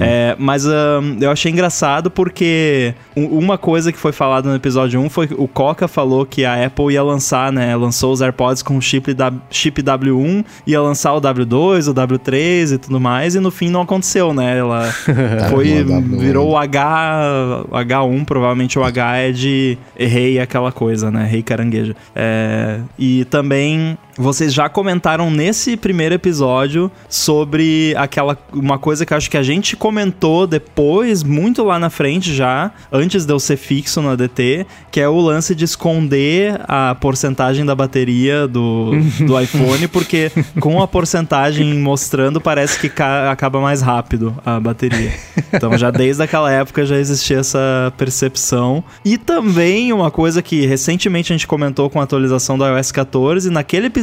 É, 0.00 0.36
mas 0.38 0.66
ahn, 0.66 1.18
eu 1.20 1.30
achei 1.30 1.52
engraçado 1.52 2.10
porque 2.10 2.94
uma 3.14 3.56
coisa 3.56 3.92
que 3.92 3.98
foi 3.98 4.12
falada 4.12 4.48
no 4.48 4.54
episódio 4.54 5.00
1 5.00 5.01
foi 5.08 5.28
que 5.28 5.34
o 5.34 5.48
Coca 5.48 5.86
falou 5.88 6.24
que 6.26 6.44
a 6.44 6.66
Apple 6.66 6.92
ia 6.92 7.02
lançar, 7.02 7.52
né? 7.52 7.74
Lançou 7.76 8.12
os 8.12 8.20
AirPods 8.20 8.62
com 8.62 8.80
chip, 8.80 9.14
da, 9.14 9.32
chip 9.50 9.82
W1, 9.82 10.44
ia 10.66 10.80
lançar 10.80 11.14
o 11.14 11.20
W2, 11.20 11.90
o 11.90 11.94
W3 11.94 12.74
e 12.74 12.78
tudo 12.78 13.00
mais, 13.00 13.34
e 13.34 13.40
no 13.40 13.50
fim 13.50 13.70
não 13.70 13.82
aconteceu, 13.82 14.34
né? 14.34 14.58
Ela 14.58 14.92
foi, 15.50 15.84
virou 16.18 16.50
o 16.50 16.56
H, 16.56 17.64
H1, 17.70 18.24
provavelmente 18.24 18.78
o 18.78 18.84
H 18.84 19.16
é 19.16 19.32
de 19.32 19.78
errei 19.98 20.38
aquela 20.38 20.72
coisa, 20.72 21.10
né? 21.10 21.26
Rei 21.26 21.42
caranguejo. 21.42 21.94
É, 22.14 22.80
e 22.98 23.24
também 23.26 23.96
vocês 24.16 24.52
já 24.52 24.68
comentaram 24.68 25.30
nesse 25.30 25.76
primeiro 25.76 26.14
episódio 26.14 26.90
sobre 27.08 27.94
aquela 27.96 28.36
uma 28.52 28.78
coisa 28.78 29.06
que 29.06 29.12
eu 29.12 29.16
acho 29.16 29.30
que 29.30 29.36
a 29.38 29.42
gente 29.42 29.76
comentou 29.76 30.46
depois, 30.46 31.22
muito 31.22 31.62
lá 31.64 31.78
na 31.78 31.88
frente 31.88 32.34
já, 32.34 32.70
antes 32.92 33.24
de 33.24 33.32
eu 33.32 33.38
ser 33.40 33.56
fixo 33.56 34.02
no 34.02 34.10
ADT, 34.10 34.66
que 34.90 35.00
é 35.00 35.08
o 35.08 35.18
lance 35.20 35.54
de 35.54 35.64
esconder 35.64 36.60
a 36.68 36.94
porcentagem 36.94 37.64
da 37.64 37.74
bateria 37.74 38.46
do, 38.46 38.90
do 39.26 39.38
iPhone, 39.40 39.88
porque 39.88 40.30
com 40.60 40.82
a 40.82 40.86
porcentagem 40.86 41.72
mostrando 41.80 42.40
parece 42.40 42.78
que 42.78 42.88
ca- 42.90 43.30
acaba 43.30 43.60
mais 43.60 43.80
rápido 43.80 44.36
a 44.44 44.60
bateria. 44.60 45.12
Então 45.52 45.76
já 45.78 45.90
desde 45.90 46.22
aquela 46.22 46.50
época 46.52 46.84
já 46.84 46.96
existia 46.96 47.38
essa 47.38 47.92
percepção. 47.96 48.84
E 49.04 49.16
também 49.16 49.92
uma 49.92 50.10
coisa 50.10 50.42
que 50.42 50.66
recentemente 50.66 51.32
a 51.32 51.34
gente 51.36 51.46
comentou 51.46 51.88
com 51.88 51.98
a 52.00 52.04
atualização 52.04 52.58
do 52.58 52.66
iOS 52.66 52.92
14, 52.92 53.48
naquele 53.50 53.86
episódio 53.86 54.02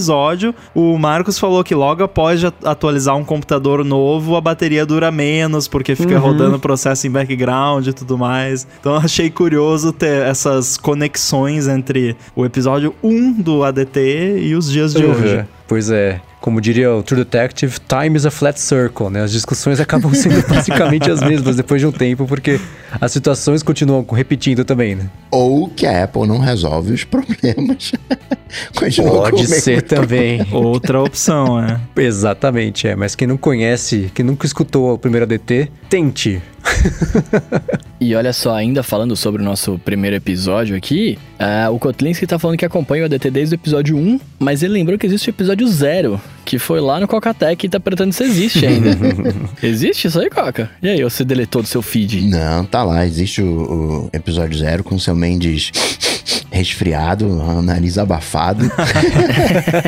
o 0.74 0.98
Marcos 0.98 1.38
falou 1.38 1.64
que 1.64 1.76
logo 1.76 2.04
após 2.04 2.44
atualizar 2.44 3.16
um 3.16 3.24
computador 3.24 3.84
novo, 3.84 4.36
a 4.36 4.42
bateria 4.42 4.86
dura 4.86 5.12
menos, 5.12 5.68
porque 5.68 5.96
fica 5.96 6.18
rodando 6.20 6.56
o 6.56 6.60
processo 6.60 7.08
em 7.08 7.12
background 7.12 7.88
e 7.88 7.94
tudo 7.94 8.18
mais. 8.18 8.68
Então 8.80 8.94
eu 8.94 9.00
achei 9.00 9.30
curioso 9.30 9.92
ter 9.92 10.24
essas 10.24 10.78
conexões 10.78 11.68
entre 11.68 12.16
o 12.36 12.46
episódio 12.46 12.94
1 13.04 13.34
do 13.34 13.64
ADT 13.64 14.40
e 14.42 14.56
os 14.56 14.72
dias 14.72 14.94
de 14.94 15.06
hoje. 15.06 15.38
Uhum. 15.38 15.46
Pois 15.68 15.90
é. 15.90 16.22
Como 16.40 16.62
diria 16.62 16.94
o 16.94 17.04
True 17.04 17.24
Detective, 17.24 17.78
time 17.82 18.16
is 18.16 18.26
a 18.26 18.32
flat 18.32 18.60
circle, 18.60 19.10
né? 19.10 19.24
As 19.24 19.32
discussões 19.32 19.80
acabam 19.80 20.12
sendo 20.16 20.42
basicamente 20.48 21.12
as 21.12 21.22
mesmas 21.22 21.56
depois 21.56 21.82
de 21.82 21.88
um 21.88 21.92
tempo, 21.92 22.26
porque 22.26 22.60
as 23.00 23.12
situações 23.12 23.62
continuam 23.62 24.06
repetindo 24.10 24.64
também, 24.64 24.96
né? 24.96 25.10
Ou 25.30 25.68
que 25.68 25.86
a 25.86 26.06
Apple 26.06 26.26
não 26.28 26.40
resolve 26.40 26.94
os 26.94 27.04
problemas. 27.04 27.92
Pode 28.74 29.48
ser 29.48 29.82
também. 29.82 30.46
Outra 30.52 31.02
opção, 31.02 31.62
é. 31.62 31.80
Exatamente, 31.98 32.88
é. 32.88 32.96
Mas 32.96 33.16
quem 33.16 33.28
não 33.28 33.38
conhece, 33.38 34.10
quem 34.14 34.26
nunca 34.26 34.46
escutou 34.46 34.94
o 34.94 34.98
primeiro 34.98 35.26
ADT, 35.26 35.70
tente. 35.90 36.42
E 38.02 38.16
olha 38.16 38.32
só, 38.32 38.56
ainda 38.56 38.82
falando 38.82 39.14
sobre 39.14 39.42
o 39.42 39.46
nosso 39.46 39.78
primeiro 39.84 40.16
episódio 40.16 40.74
aqui, 40.74 41.20
ah, 41.38 41.70
o 41.70 41.78
Kotlinski 41.78 42.26
tá 42.26 42.40
falando 42.40 42.58
que 42.58 42.64
acompanha 42.64 43.04
o 43.04 43.06
ADT 43.08 43.30
desde 43.30 43.56
o 43.56 43.58
episódio 43.58 43.98
1, 43.98 44.22
mas 44.40 44.64
ele 44.64 44.72
lembrou 44.72 44.98
que 44.98 45.06
existe 45.06 45.30
o 45.30 45.32
episódio 45.32 45.68
0, 45.68 46.22
que 46.46 46.58
foi 46.58 46.80
lá 46.80 46.98
no 46.98 47.10
Cocatec 47.10 47.66
e 47.66 47.70
tá 47.70 47.78
perguntando 47.78 48.14
se 48.14 48.24
existe 48.24 48.66
ainda. 48.66 48.98
existe 49.62 50.08
isso 50.08 50.18
aí, 50.18 50.30
Coca? 50.30 50.72
E 50.82 50.88
aí, 50.88 51.04
você 51.04 51.26
deletou 51.26 51.62
do 51.62 51.68
seu 51.68 51.82
feed? 51.82 52.22
Não, 52.22 52.64
tá 52.64 52.84
lá. 52.84 53.06
Existe 53.06 53.42
o, 53.42 54.06
o 54.06 54.10
episódio 54.14 54.58
zero 54.58 54.82
com 54.82 54.98
seu 54.98 55.14
Mendes 55.14 55.70
resfriado, 56.52 57.28
o 57.28 57.62
nariz 57.62 57.98
abafado. 57.98 58.70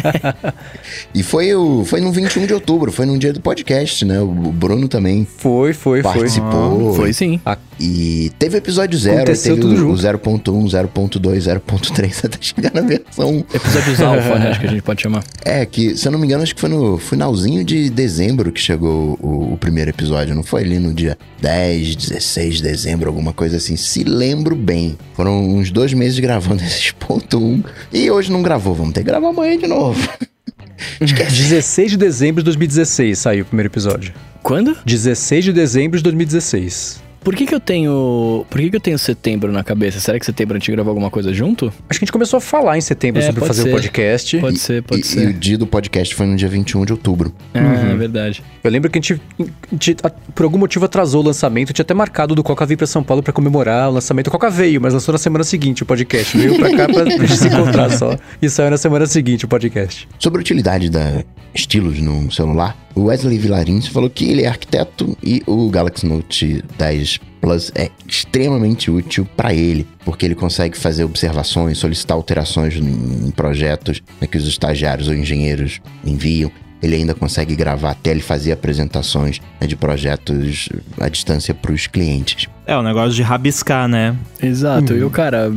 e 1.14 1.24
foi, 1.24 1.54
o, 1.56 1.84
foi 1.86 2.02
no 2.02 2.12
21 2.12 2.46
de 2.46 2.54
outubro, 2.54 2.92
foi 2.92 3.06
num 3.06 3.18
dia 3.18 3.34
do 3.34 3.42
podcast, 3.42 4.06
né? 4.06 4.20
O 4.20 4.28
Bruno 4.32 4.88
também 4.88 5.28
Foi, 5.38 5.74
foi, 5.74 6.02
foi. 6.02 6.14
participou. 6.14 6.94
Foi 6.94 7.14
sim. 7.14 7.40
E 7.80 8.32
teve 8.38 8.58
episódio 8.58 8.98
zero, 8.98 9.18
Aconteceu 9.18 9.56
teve 9.56 9.68
tudo 9.68 9.88
o, 9.88 9.94
o 9.94 9.98
junto. 9.98 10.02
0.1, 10.02 11.20
0.2, 11.20 11.38
0.3, 11.38 12.26
até 12.26 12.38
chegar 12.40 12.72
na 12.74 12.82
versão. 12.82 13.44
Episódios 13.54 14.00
alfa, 14.02 14.40
né? 14.40 14.50
Acho 14.52 14.60
que 14.60 14.68
a 14.68 14.70
gente 14.70 14.82
pode 14.84 15.02
chamar. 15.02 15.24
É, 15.44 15.66
que, 15.66 15.98
se 15.98 16.08
eu 16.08 16.12
não 16.12 16.20
me 16.20 16.26
engano, 16.26 16.44
acho 16.44 16.54
que 16.54 16.62
foi 16.62 16.70
no 16.70 16.98
finalzinho 16.98 17.64
de 17.64 17.90
dezembro 17.90 18.52
que 18.52 18.62
chegou 18.62 19.18
o, 19.20 19.54
o 19.54 19.58
primeiro 19.58 19.90
episódio, 19.90 20.36
não 20.36 20.44
foi 20.44 20.62
ali 20.62 20.78
no 20.78 20.94
dia 20.94 21.18
10, 21.42 21.96
16 21.96 22.56
de 22.56 22.64
dezembro, 22.64 23.10
alguma 23.10 23.34
coisa 23.34 23.58
assim. 23.58 23.76
Se 23.76 24.04
lembro 24.04 24.56
bem. 24.56 24.98
Foram 25.16 25.44
uns 25.44 25.72
dois 25.72 25.94
meses 25.94 26.20
gravando 26.20 26.51
esses 26.60 26.92
ponto 26.92 27.40
1. 27.40 27.64
E 27.94 28.12
hoje 28.12 28.32
não 28.32 28.42
gravou, 28.42 28.74
vamos 28.76 28.94
ter 28.94 29.02
que 29.02 29.08
gravar 29.08 29.30
amanhã 29.30 29.58
de 29.58 29.68
novo. 29.68 30.02
16 31.00 31.92
de 31.92 31.98
dezembro 31.98 32.42
de 32.42 32.46
2016 32.46 33.18
saiu 33.18 33.44
o 33.44 33.46
primeiro 33.46 33.70
episódio. 33.70 34.14
Quando? 34.42 34.76
16 34.86 35.46
de 35.46 35.54
dezembro 35.54 35.98
de 35.98 36.04
2016. 36.04 37.02
Por 37.24 37.36
que 37.36 37.46
que 37.46 37.54
eu 37.54 37.60
tenho... 37.60 38.46
Por 38.50 38.60
que 38.60 38.70
que 38.72 38.76
eu 38.76 38.80
tenho 38.80 38.98
setembro 38.98 39.52
na 39.52 39.64
cabeça? 39.64 40.00
Será 40.00 40.20
que 40.20 40.26
setembro 40.26 40.56
a 40.58 40.60
gente 40.60 40.72
gravou 40.72 40.90
alguma 40.90 41.12
coisa 41.12 41.32
junto? 41.32 41.68
Acho 41.88 42.00
que 42.00 42.04
a 42.04 42.06
gente 42.06 42.12
começou 42.12 42.38
a 42.38 42.42
falar 42.42 42.78
em 42.78 42.82
setembro 42.82 43.22
É, 43.22 43.26
sobre 43.28 43.46
fazer 43.46 43.62
o 43.62 43.66
ser. 43.66 43.72
podcast. 43.72 44.38
Pode 44.40 44.58
ser, 44.60 44.82
pode 44.84 45.02
e, 45.02 45.06
ser. 45.06 45.24
e 45.24 45.28
o 45.28 45.34
dia 45.34 45.56
do 45.58 45.68
podcast 45.68 46.16
foi 46.16 46.26
no 46.26 46.36
dia 46.36 46.50
21 46.50 46.84
de 46.84 46.94
outubro. 46.94 47.32
Ah, 47.54 47.60
Uhum. 47.60 47.92
é 47.92 47.96
verdade. 47.96 48.44
Eu 48.64 48.72
lembro 48.72 48.90
que 48.90 48.98
a 48.98 49.02
gente, 49.02 49.22
a 49.40 49.44
gente, 49.72 49.96
a- 50.04 50.10
por 50.10 50.44
algum 50.44 50.58
motivo, 50.58 50.86
atrasou 50.86 51.22
o 51.22 51.26
lançamento. 51.28 51.72
Tinha 51.74 51.84
até 51.84 51.94
marcado 51.94 52.34
do 52.34 52.42
Coca 52.44 52.66
vir 52.66 52.76
pra 52.78 52.88
São 52.88 53.04
Paulo 53.04 53.22
pra 53.22 53.32
comemorar 53.32 53.90
o 53.90 53.94
lançamento. 53.94 54.28
O 54.28 54.32
Coca 54.32 54.50
veio, 54.50 54.82
mas 54.82 54.94
lançou 54.94 55.12
na 55.14 55.20
semana 55.20 55.44
seguinte 55.44 55.84
o 55.84 55.86
podcast. 55.86 56.36
Veio 56.36 56.58
pra 56.58 56.76
cá 56.76 56.88
pra 56.92 57.06
gente 57.06 57.34
se 57.38 57.48
encontrar 57.48 57.92
só. 57.92 58.18
E 58.42 58.50
saiu 58.50 58.72
na 58.72 58.78
semana 58.78 59.06
seguinte 59.06 59.46
o 59.46 59.48
podcast. 59.48 60.08
Sobre 60.18 60.40
a 60.40 60.42
utilidade 60.42 60.90
da 60.90 61.24
estilos 61.54 62.00
no 62.00 62.32
celular, 62.32 62.78
o 62.96 63.04
Wesley 63.06 63.38
Vilarins 63.38 63.86
falou 63.88 64.10
que 64.10 64.24
ele 64.30 64.44
é 64.44 64.48
arquiteto 64.48 65.18
e 65.22 65.44
o 65.46 65.70
Galaxy 65.70 66.06
Note 66.06 66.64
10 66.78 67.11
Plus 67.42 67.72
é 67.76 67.90
extremamente 68.08 68.92
útil 68.92 69.28
para 69.36 69.52
ele, 69.54 69.88
porque 70.06 70.26
ele 70.26 70.36
consegue 70.36 70.78
fazer 70.78 71.04
observações, 71.04 71.80
solicitar 71.80 72.16
alterações 72.16 72.76
em 72.76 73.32
projetos 73.32 74.02
né, 74.22 74.28
que 74.28 74.38
os 74.38 74.48
estagiários 74.48 75.08
ou 75.08 75.16
engenheiros 75.16 75.82
enviam. 76.06 76.52
Ele 76.82 76.96
ainda 76.96 77.14
consegue 77.14 77.56
gravar 77.56 77.92
até 77.92 78.12
ele 78.12 78.22
fazer 78.22 78.52
apresentações 78.52 79.40
né, 79.60 79.68
de 79.68 79.76
projetos 79.76 80.70
à 81.00 81.10
distância 81.10 81.54
para 81.54 81.72
os 81.72 81.88
clientes. 81.88 82.48
É, 82.66 82.78
o 82.78 82.82
negócio 82.82 83.14
de 83.14 83.22
rabiscar, 83.22 83.88
né? 83.88 84.16
Exato. 84.42 84.94
Uhum. 84.94 85.00
E 85.00 85.04
o 85.04 85.10
cara... 85.10 85.52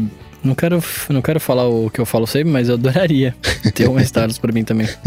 Não 0.44 0.54
quero, 0.54 0.82
não 1.08 1.22
quero 1.22 1.40
falar 1.40 1.66
o 1.66 1.88
que 1.88 1.98
eu 1.98 2.04
falo 2.04 2.26
sempre, 2.26 2.52
mas 2.52 2.68
eu 2.68 2.74
adoraria 2.74 3.34
ter 3.74 3.88
um 3.88 3.98
status 3.98 4.36
pra 4.36 4.52
mim 4.52 4.62
também. 4.62 4.88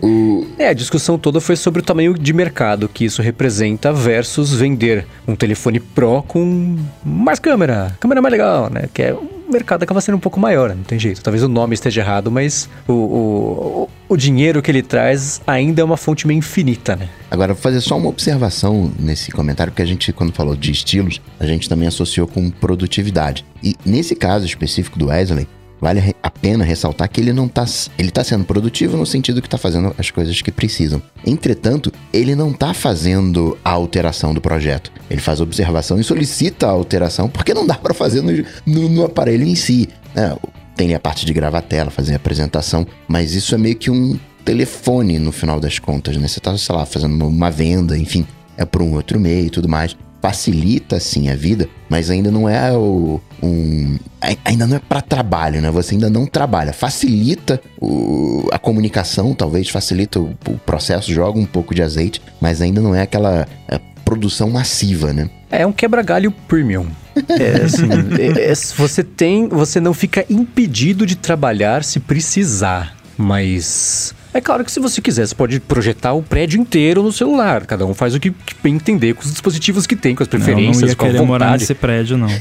O, 0.00 0.46
É, 0.58 0.68
a 0.68 0.72
discussão 0.72 1.18
toda 1.18 1.40
foi 1.40 1.56
sobre 1.56 1.80
o 1.80 1.84
tamanho 1.84 2.14
de 2.14 2.32
mercado 2.32 2.88
que 2.88 3.04
isso 3.04 3.20
representa 3.22 3.92
versus 3.92 4.52
vender 4.52 5.06
um 5.26 5.34
telefone 5.34 5.80
Pro 5.80 6.22
com 6.22 6.76
mais 7.04 7.38
câmera, 7.38 7.96
câmera 8.00 8.22
mais 8.22 8.32
legal, 8.32 8.70
né? 8.70 8.84
Que 8.92 9.02
é 9.02 9.16
mercado 9.50 9.82
acaba 9.82 10.00
sendo 10.00 10.16
um 10.16 10.20
pouco 10.20 10.38
maior, 10.38 10.74
não 10.74 10.82
tem 10.82 10.98
jeito. 10.98 11.22
Talvez 11.22 11.42
o 11.42 11.48
nome 11.48 11.74
esteja 11.74 12.00
errado, 12.00 12.30
mas 12.30 12.68
o, 12.86 12.92
o, 12.92 13.88
o 14.08 14.16
dinheiro 14.16 14.62
que 14.62 14.70
ele 14.70 14.82
traz 14.82 15.40
ainda 15.46 15.82
é 15.82 15.84
uma 15.84 15.96
fonte 15.96 16.26
meio 16.26 16.38
infinita, 16.38 16.96
né? 16.96 17.08
Agora, 17.30 17.54
vou 17.54 17.62
fazer 17.62 17.80
só 17.80 17.96
uma 17.96 18.08
observação 18.08 18.92
nesse 18.98 19.30
comentário, 19.30 19.72
porque 19.72 19.82
a 19.82 19.86
gente, 19.86 20.12
quando 20.12 20.32
falou 20.32 20.56
de 20.56 20.70
estilos, 20.70 21.20
a 21.38 21.46
gente 21.46 21.68
também 21.68 21.88
associou 21.88 22.26
com 22.26 22.50
produtividade. 22.50 23.44
E 23.62 23.76
nesse 23.84 24.14
caso 24.14 24.44
específico 24.44 24.98
do 24.98 25.06
Wesley, 25.06 25.46
vale 25.80 26.14
a 26.22 26.30
pena 26.30 26.64
ressaltar 26.64 27.08
que 27.08 27.20
ele 27.20 27.32
não 27.32 27.48
tá, 27.48 27.64
ele 27.98 28.10
tá 28.10 28.22
sendo 28.22 28.44
produtivo 28.44 28.96
no 28.96 29.06
sentido 29.06 29.40
que 29.40 29.48
tá 29.48 29.58
fazendo 29.58 29.94
as 29.96 30.10
coisas 30.10 30.40
que 30.42 30.52
precisam. 30.52 31.02
Entretanto, 31.26 31.92
ele 32.12 32.34
não 32.34 32.52
tá 32.52 32.74
fazendo 32.74 33.56
a 33.64 33.70
alteração 33.70 34.34
do 34.34 34.40
projeto. 34.40 34.92
Ele 35.08 35.20
faz 35.20 35.40
observação 35.40 35.98
e 35.98 36.04
solicita 36.04 36.66
a 36.66 36.70
alteração 36.70 37.28
porque 37.28 37.54
não 37.54 37.66
dá 37.66 37.74
para 37.74 37.94
fazer 37.94 38.20
no, 38.22 38.32
no, 38.66 38.88
no, 38.88 39.04
aparelho 39.04 39.44
em 39.44 39.54
si. 39.54 39.88
É, 40.14 40.36
tem 40.76 40.94
a 40.94 41.00
parte 41.00 41.24
de 41.24 41.32
gravar 41.32 41.62
tela, 41.62 41.90
fazer 41.90 42.14
a 42.14 42.16
apresentação, 42.16 42.86
mas 43.08 43.34
isso 43.34 43.54
é 43.54 43.58
meio 43.58 43.76
que 43.76 43.90
um 43.90 44.18
telefone 44.44 45.18
no 45.18 45.32
final 45.32 45.60
das 45.60 45.78
contas, 45.78 46.16
né? 46.16 46.26
Você 46.26 46.40
tá, 46.40 46.56
sei 46.56 46.74
lá, 46.74 46.86
fazendo 46.86 47.26
uma 47.26 47.50
venda, 47.50 47.96
enfim, 47.96 48.26
é 48.56 48.64
por 48.64 48.82
um 48.82 48.94
outro 48.94 49.20
meio 49.20 49.46
e 49.46 49.50
tudo 49.50 49.68
mais 49.68 49.96
facilita 50.20 51.00
sim 51.00 51.28
a 51.30 51.34
vida, 51.34 51.68
mas 51.88 52.10
ainda 52.10 52.30
não 52.30 52.48
é 52.48 52.72
o, 52.76 53.20
um. 53.42 53.98
Ainda 54.44 54.66
não 54.66 54.76
é 54.76 54.78
para 54.78 55.00
trabalho, 55.00 55.60
né? 55.60 55.70
Você 55.70 55.94
ainda 55.94 56.10
não 56.10 56.26
trabalha. 56.26 56.72
Facilita 56.72 57.60
o, 57.80 58.48
a 58.52 58.58
comunicação, 58.58 59.34
talvez, 59.34 59.68
facilita 59.68 60.20
o, 60.20 60.36
o, 60.46 60.58
processo, 60.58 61.12
joga 61.12 61.38
um 61.38 61.46
pouco 61.46 61.74
de 61.74 61.82
azeite, 61.82 62.20
mas 62.40 62.60
ainda 62.60 62.80
não 62.80 62.94
é 62.94 63.02
aquela 63.02 63.46
é, 63.68 63.80
produção 64.04 64.50
massiva, 64.50 65.12
né? 65.12 65.30
É 65.50 65.66
um 65.66 65.72
quebra-galho 65.72 66.30
premium. 66.46 66.86
É, 67.28 67.62
assim, 67.64 67.88
é, 68.18 68.50
é, 68.50 68.54
você 68.76 69.02
tem. 69.02 69.48
Você 69.48 69.80
não 69.80 69.94
fica 69.94 70.24
impedido 70.28 71.06
de 71.06 71.16
trabalhar 71.16 71.82
se 71.82 71.98
precisar, 71.98 72.96
mas 73.16 74.14
é 74.32 74.40
claro 74.40 74.64
que 74.64 74.70
se 74.70 74.78
você 74.78 75.00
quiser, 75.00 75.26
você 75.26 75.34
pode 75.34 75.58
projetar 75.60 76.12
o 76.12 76.22
prédio 76.22 76.60
inteiro 76.60 77.02
no 77.02 77.12
celular. 77.12 77.66
Cada 77.66 77.84
um 77.84 77.94
faz 77.94 78.14
o 78.14 78.20
que, 78.20 78.32
entender 78.64 79.14
com 79.14 79.22
os 79.22 79.30
dispositivos 79.30 79.86
que 79.86 79.96
tem, 79.96 80.14
com 80.14 80.22
as 80.22 80.28
preferências, 80.28 80.76
não, 80.76 80.82
não 80.82 80.88
ia 80.88 80.96
com 80.96 81.04
a 81.04 81.08
querer 81.08 81.22
morar 81.22 81.58
nesse 81.58 81.74
prédio, 81.74 82.16
não. 82.16 82.28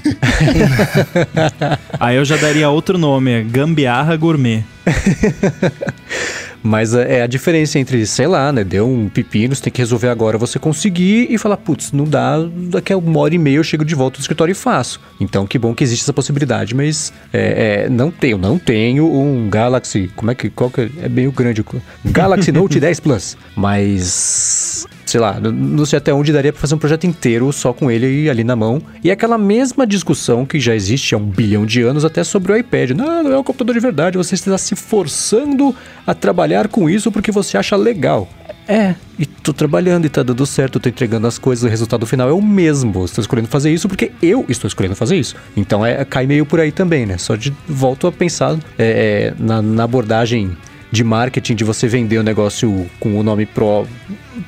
Aí 2.00 2.18
eu 2.18 2.26
já 2.26 2.38
daria 2.38 2.70
outro 2.70 2.98
nome, 2.98 3.32
é 3.32 3.42
Gambiarra 3.42 4.16
Gourmet. 4.16 4.64
Mas 6.62 6.94
é, 6.94 7.20
é 7.20 7.22
a 7.22 7.28
diferença 7.28 7.80
entre, 7.80 8.06
sei 8.06 8.28
lá, 8.28 8.52
né? 8.52 8.64
Deu 8.64 8.88
um 8.88 9.08
pepino, 9.08 9.56
você 9.56 9.64
tem 9.64 9.72
que 9.72 9.82
resolver 9.82 10.10
agora, 10.10 10.38
você 10.38 10.60
conseguir 10.60 11.28
e 11.30 11.38
falar, 11.38 11.58
putz, 11.58 11.92
não 11.92 12.04
dá, 12.04 12.38
daqui 12.70 12.92
a 12.92 12.98
uma 12.98 13.20
hora 13.20 13.34
e 13.34 13.38
meia 13.38 13.58
eu 13.58 13.64
chego 13.64 13.86
de 13.86 13.96
volta 13.96 14.18
no 14.18 14.22
escritório 14.22 14.52
e 14.52 14.56
faço. 14.56 15.00
Então, 15.20 15.48
que 15.48 15.58
bom 15.58 15.74
que 15.74 15.84
existe 15.84 16.04
essa 16.04 16.14
possibilidade, 16.14 16.76
mas 16.76 17.14
é, 17.32 17.86
é, 17.86 17.90
não 17.90 18.12
tenho, 18.12 18.38
não 18.38 18.60
tenho 18.60 19.10
um 19.10 19.50
Galaxy, 19.50 20.12
como 20.16 20.32
é 20.32 20.36
que, 20.36 20.50
qual 20.50 20.70
que 20.70 20.82
é, 20.82 20.90
é 21.04 21.10
meio 21.10 21.32
grande, 21.32 21.64
Galaxy 22.06 22.52
Note 22.52 22.80
10 22.80 23.00
Plus, 23.00 23.38
mas 23.56 24.86
sei 25.10 25.20
lá, 25.20 25.40
não 25.40 25.86
sei 25.86 25.98
até 25.98 26.14
onde 26.14 26.32
daria 26.32 26.54
para 26.54 26.62
fazer 26.62 26.76
um 26.76 26.78
projeto 26.78 27.06
inteiro 27.06 27.52
só 27.52 27.74
com 27.74 27.90
ele 27.90 28.30
ali 28.30 28.44
na 28.44 28.56
mão. 28.56 28.82
E 29.04 29.10
é 29.10 29.14
aquela 29.14 29.38
mesma 29.38 29.86
discussão 29.86 30.46
que 30.46 30.60
já 30.60 30.76
existe 30.76 31.16
há 31.16 31.18
um 31.18 31.26
bilhão 31.26 31.66
de 31.66 31.82
anos 31.82 32.06
até 32.06 32.24
sobre 32.24 32.54
o 32.54 32.58
iPad. 32.58 32.92
Não, 32.92 33.24
não 33.24 33.34
é 33.34 33.38
um 33.38 33.44
computador 33.44 33.74
de 33.74 33.82
verdade, 33.82 34.18
você 34.18 34.36
está 34.36 34.58
se 34.58 34.76
forçando 34.76 35.76
a 36.06 36.14
trabalhar 36.14 36.68
com 36.68 36.90
isso 36.90 37.12
porque 37.12 37.32
você 37.32 37.58
acha 37.58 37.76
legal. 37.76 38.30
É, 38.68 38.94
e 39.18 39.26
tô 39.26 39.52
trabalhando 39.52 40.06
e 40.06 40.10
tá 40.10 40.22
dando 40.22 40.46
certo, 40.46 40.80
tô 40.80 40.90
entregando 40.90 41.26
as 41.26 41.40
coisas, 41.40 41.64
o 41.64 41.68
resultado 41.68 42.06
final 42.06 42.30
é 42.30 42.34
o 42.34 42.42
mesmo. 42.42 43.04
Estou 43.04 43.20
escolhendo 43.22 43.48
fazer 43.48 43.72
isso 43.72 43.88
porque 43.88 44.12
eu 44.22 44.46
estou 44.48 44.68
escolhendo 44.68 44.96
fazer 44.96 45.18
isso. 45.18 45.36
Então 45.58 45.84
é, 45.84 46.06
cai 46.06 46.28
meio 46.28 46.46
por 46.46 46.60
aí 46.60 46.72
também, 46.72 47.04
né? 47.04 47.18
Só 47.18 47.36
de 47.36 47.52
volto 47.68 48.06
a 48.06 48.12
pensar 48.12 48.60
é, 48.78 49.34
é 49.34 49.44
na, 49.44 49.60
na 49.60 49.84
abordagem 49.86 50.56
de 50.92 51.04
marketing, 51.04 51.56
de 51.56 51.64
você 51.64 51.88
vender 51.88 52.18
o 52.18 52.24
negócio 52.24 52.88
com 53.00 53.20
o 53.20 53.24
nome 53.24 53.46
Pro, 53.46 53.88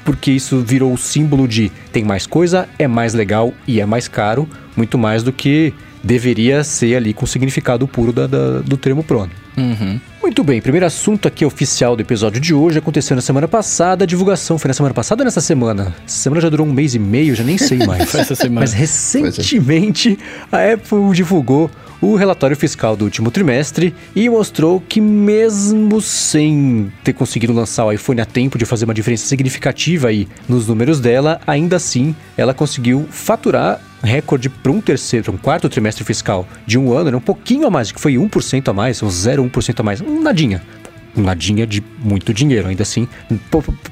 porque 0.03 0.31
isso 0.31 0.59
virou 0.61 0.93
o 0.93 0.97
símbolo 0.97 1.47
de 1.47 1.71
tem 1.91 2.03
mais 2.03 2.25
coisa, 2.25 2.67
é 2.79 2.87
mais 2.87 3.13
legal 3.13 3.53
e 3.67 3.79
é 3.79 3.85
mais 3.85 4.07
caro, 4.07 4.47
muito 4.75 4.97
mais 4.97 5.23
do 5.23 5.31
que 5.31 5.73
deveria 6.03 6.63
ser 6.63 6.95
ali 6.95 7.13
com 7.13 7.25
o 7.25 7.27
significado 7.27 7.87
puro 7.87 8.11
da, 8.11 8.25
da 8.25 8.59
do 8.59 8.75
termo 8.75 9.03
Pro. 9.03 9.29
Uhum. 9.57 9.99
Muito 10.21 10.43
bem, 10.43 10.61
primeiro 10.61 10.85
assunto 10.85 11.27
aqui 11.27 11.43
oficial 11.43 11.95
do 11.95 12.01
episódio 12.01 12.39
de 12.39 12.53
hoje 12.53 12.77
aconteceu 12.77 13.15
na 13.15 13.21
semana 13.21 13.47
passada. 13.47 14.03
A 14.03 14.07
divulgação 14.07 14.57
foi 14.57 14.69
na 14.69 14.73
semana 14.73 14.93
passada 14.93 15.21
ou 15.21 15.25
nessa 15.25 15.41
semana? 15.41 15.93
Essa 16.05 16.17
semana 16.23 16.41
já 16.41 16.49
durou 16.49 16.65
um 16.65 16.71
mês 16.71 16.95
e 16.95 16.99
meio, 16.99 17.35
já 17.35 17.43
nem 17.43 17.57
sei 17.57 17.79
mais. 17.85 18.13
Mas 18.49 18.73
recentemente 18.73 20.17
a 20.51 20.73
Apple 20.73 21.11
divulgou 21.13 21.69
o 22.01 22.15
relatório 22.15 22.57
fiscal 22.57 22.95
do 22.95 23.05
último 23.05 23.29
trimestre 23.29 23.93
e 24.15 24.27
mostrou 24.27 24.81
que, 24.81 24.99
mesmo 24.99 26.01
sem 26.01 26.91
ter 27.03 27.13
conseguido 27.13 27.53
lançar 27.53 27.85
o 27.85 27.91
iPhone 27.91 28.19
a 28.19 28.25
tempo 28.25 28.57
de 28.57 28.65
fazer 28.65 28.85
uma 28.85 28.93
diferença 28.93 29.27
significativa 29.27 30.07
aí 30.07 30.27
nos 30.49 30.67
números 30.67 30.99
dela, 30.99 31.39
ainda 31.45 31.75
assim 31.75 32.15
ela 32.35 32.53
conseguiu 32.53 33.07
faturar 33.11 33.79
recorde 34.03 34.49
para 34.49 34.71
um 34.71 34.81
terceiro, 34.81 35.31
um 35.31 35.37
quarto 35.37 35.69
trimestre 35.69 36.03
fiscal 36.03 36.47
de 36.65 36.79
um 36.79 36.91
ano, 36.91 37.11
né? 37.11 37.17
um 37.17 37.21
pouquinho 37.21 37.67
a 37.67 37.69
mais, 37.69 37.91
que 37.91 38.01
foi 38.01 38.13
1% 38.13 38.67
a 38.67 38.73
mais, 38.73 39.03
um 39.03 39.07
0,1% 39.07 39.79
a 39.79 39.83
mais, 39.83 40.01
um 40.01 40.21
nadinha. 40.21 40.61
Um 41.15 41.21
nadinha 41.21 41.67
de 41.67 41.83
muito 41.99 42.33
dinheiro, 42.33 42.69
ainda 42.69 42.83
assim, 42.83 43.07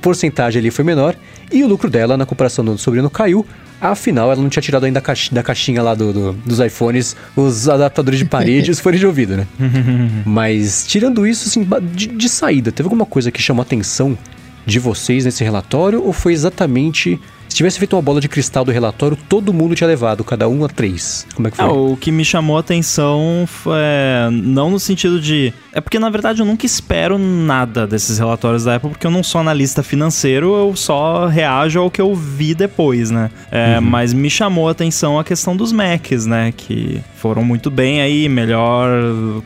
porcentagem 0.02 0.60
ali 0.60 0.72
foi 0.72 0.84
menor 0.84 1.16
e 1.52 1.64
o 1.64 1.68
lucro 1.68 1.90
dela 1.90 2.18
na 2.18 2.26
comparação 2.26 2.64
do 2.66 2.78
sobrinho 2.78 3.10
caiu 3.10 3.46
Afinal, 3.82 4.32
ela 4.32 4.42
não 4.42 4.50
tinha 4.50 4.62
tirado 4.62 4.86
ainda 4.86 5.02
da 5.32 5.44
caixinha 5.44 5.82
lá 5.82 5.96
do, 5.96 6.12
do, 6.12 6.34
dos 6.34 6.60
iPhones 6.60 7.16
os 7.36 7.70
adaptadores 7.70 8.20
de 8.20 8.26
parede 8.26 8.70
e 8.70 8.72
os 8.72 8.80
fones 8.80 9.00
de 9.00 9.08
ouvido, 9.08 9.38
né? 9.38 9.48
Mas, 10.26 10.86
tirando 10.86 11.26
isso, 11.26 11.48
assim, 11.48 11.68
de, 11.94 12.08
de 12.08 12.30
saída, 12.30 12.72
teve 12.72 12.88
alguma 12.88 13.06
coisa 13.06 13.32
que 13.32 13.42
chamou 13.42 13.62
a 13.62 13.66
atenção 13.66 14.18
de 14.66 14.80
vocês 14.80 15.26
nesse 15.26 15.44
relatório? 15.44 16.04
Ou 16.04 16.12
foi 16.12 16.34
exatamente 16.34 17.20
se 17.50 17.56
tivesse 17.56 17.80
feito 17.80 17.96
uma 17.96 18.02
bola 18.02 18.22
de 18.22 18.30
cristal 18.30 18.64
do 18.64 18.72
relatório, 18.72 19.18
todo 19.28 19.52
mundo 19.52 19.76
tinha 19.76 19.88
levado, 19.88 20.24
cada 20.24 20.48
um 20.48 20.64
a 20.64 20.70
três. 20.70 21.26
Como 21.34 21.48
é 21.48 21.52
que 21.52 21.58
foi? 21.58 21.66
Ah, 21.66 21.72
o 21.72 21.98
que 21.98 22.12
me 22.12 22.24
chamou 22.24 22.56
a 22.56 22.60
atenção 22.60 23.46
foi. 23.48 23.74
É, 23.76 24.30
não 24.32 24.70
no 24.70 24.80
sentido 24.80 25.20
de. 25.20 25.52
É 25.74 25.82
porque, 25.82 25.98
na 25.98 26.10
verdade, 26.10 26.42
eu 26.42 26.46
nunca 26.46 26.66
espero 26.66 27.18
nada 27.18 27.88
desses 27.88 28.20
relatórios 28.20 28.64
da 28.64 28.76
Apple, 28.76 28.92
porque 28.92 29.06
eu 29.06 29.12
não 29.12 29.24
sou 29.24 29.42
analista 29.42 29.82
financeiro, 29.82 30.56
eu 30.56 30.76
só 30.76 31.26
reajo 31.26 31.80
ao 31.80 31.90
que 31.90 32.00
eu 32.00 32.14
vi 32.14 32.54
depois, 32.54 33.10
né? 33.10 33.32
É, 33.52 33.78
uhum. 33.78 33.86
Mas 33.86 34.14
me 34.14 34.30
chamou 34.30 34.68
a 34.68 34.72
atenção 34.72 35.18
a 35.18 35.24
questão 35.24 35.56
dos 35.56 35.72
Macs, 35.72 36.26
né? 36.26 36.54
Que 36.56 37.02
foram 37.16 37.44
muito 37.44 37.72
bem 37.72 38.02
aí, 38.02 38.30
melhor 38.30 38.90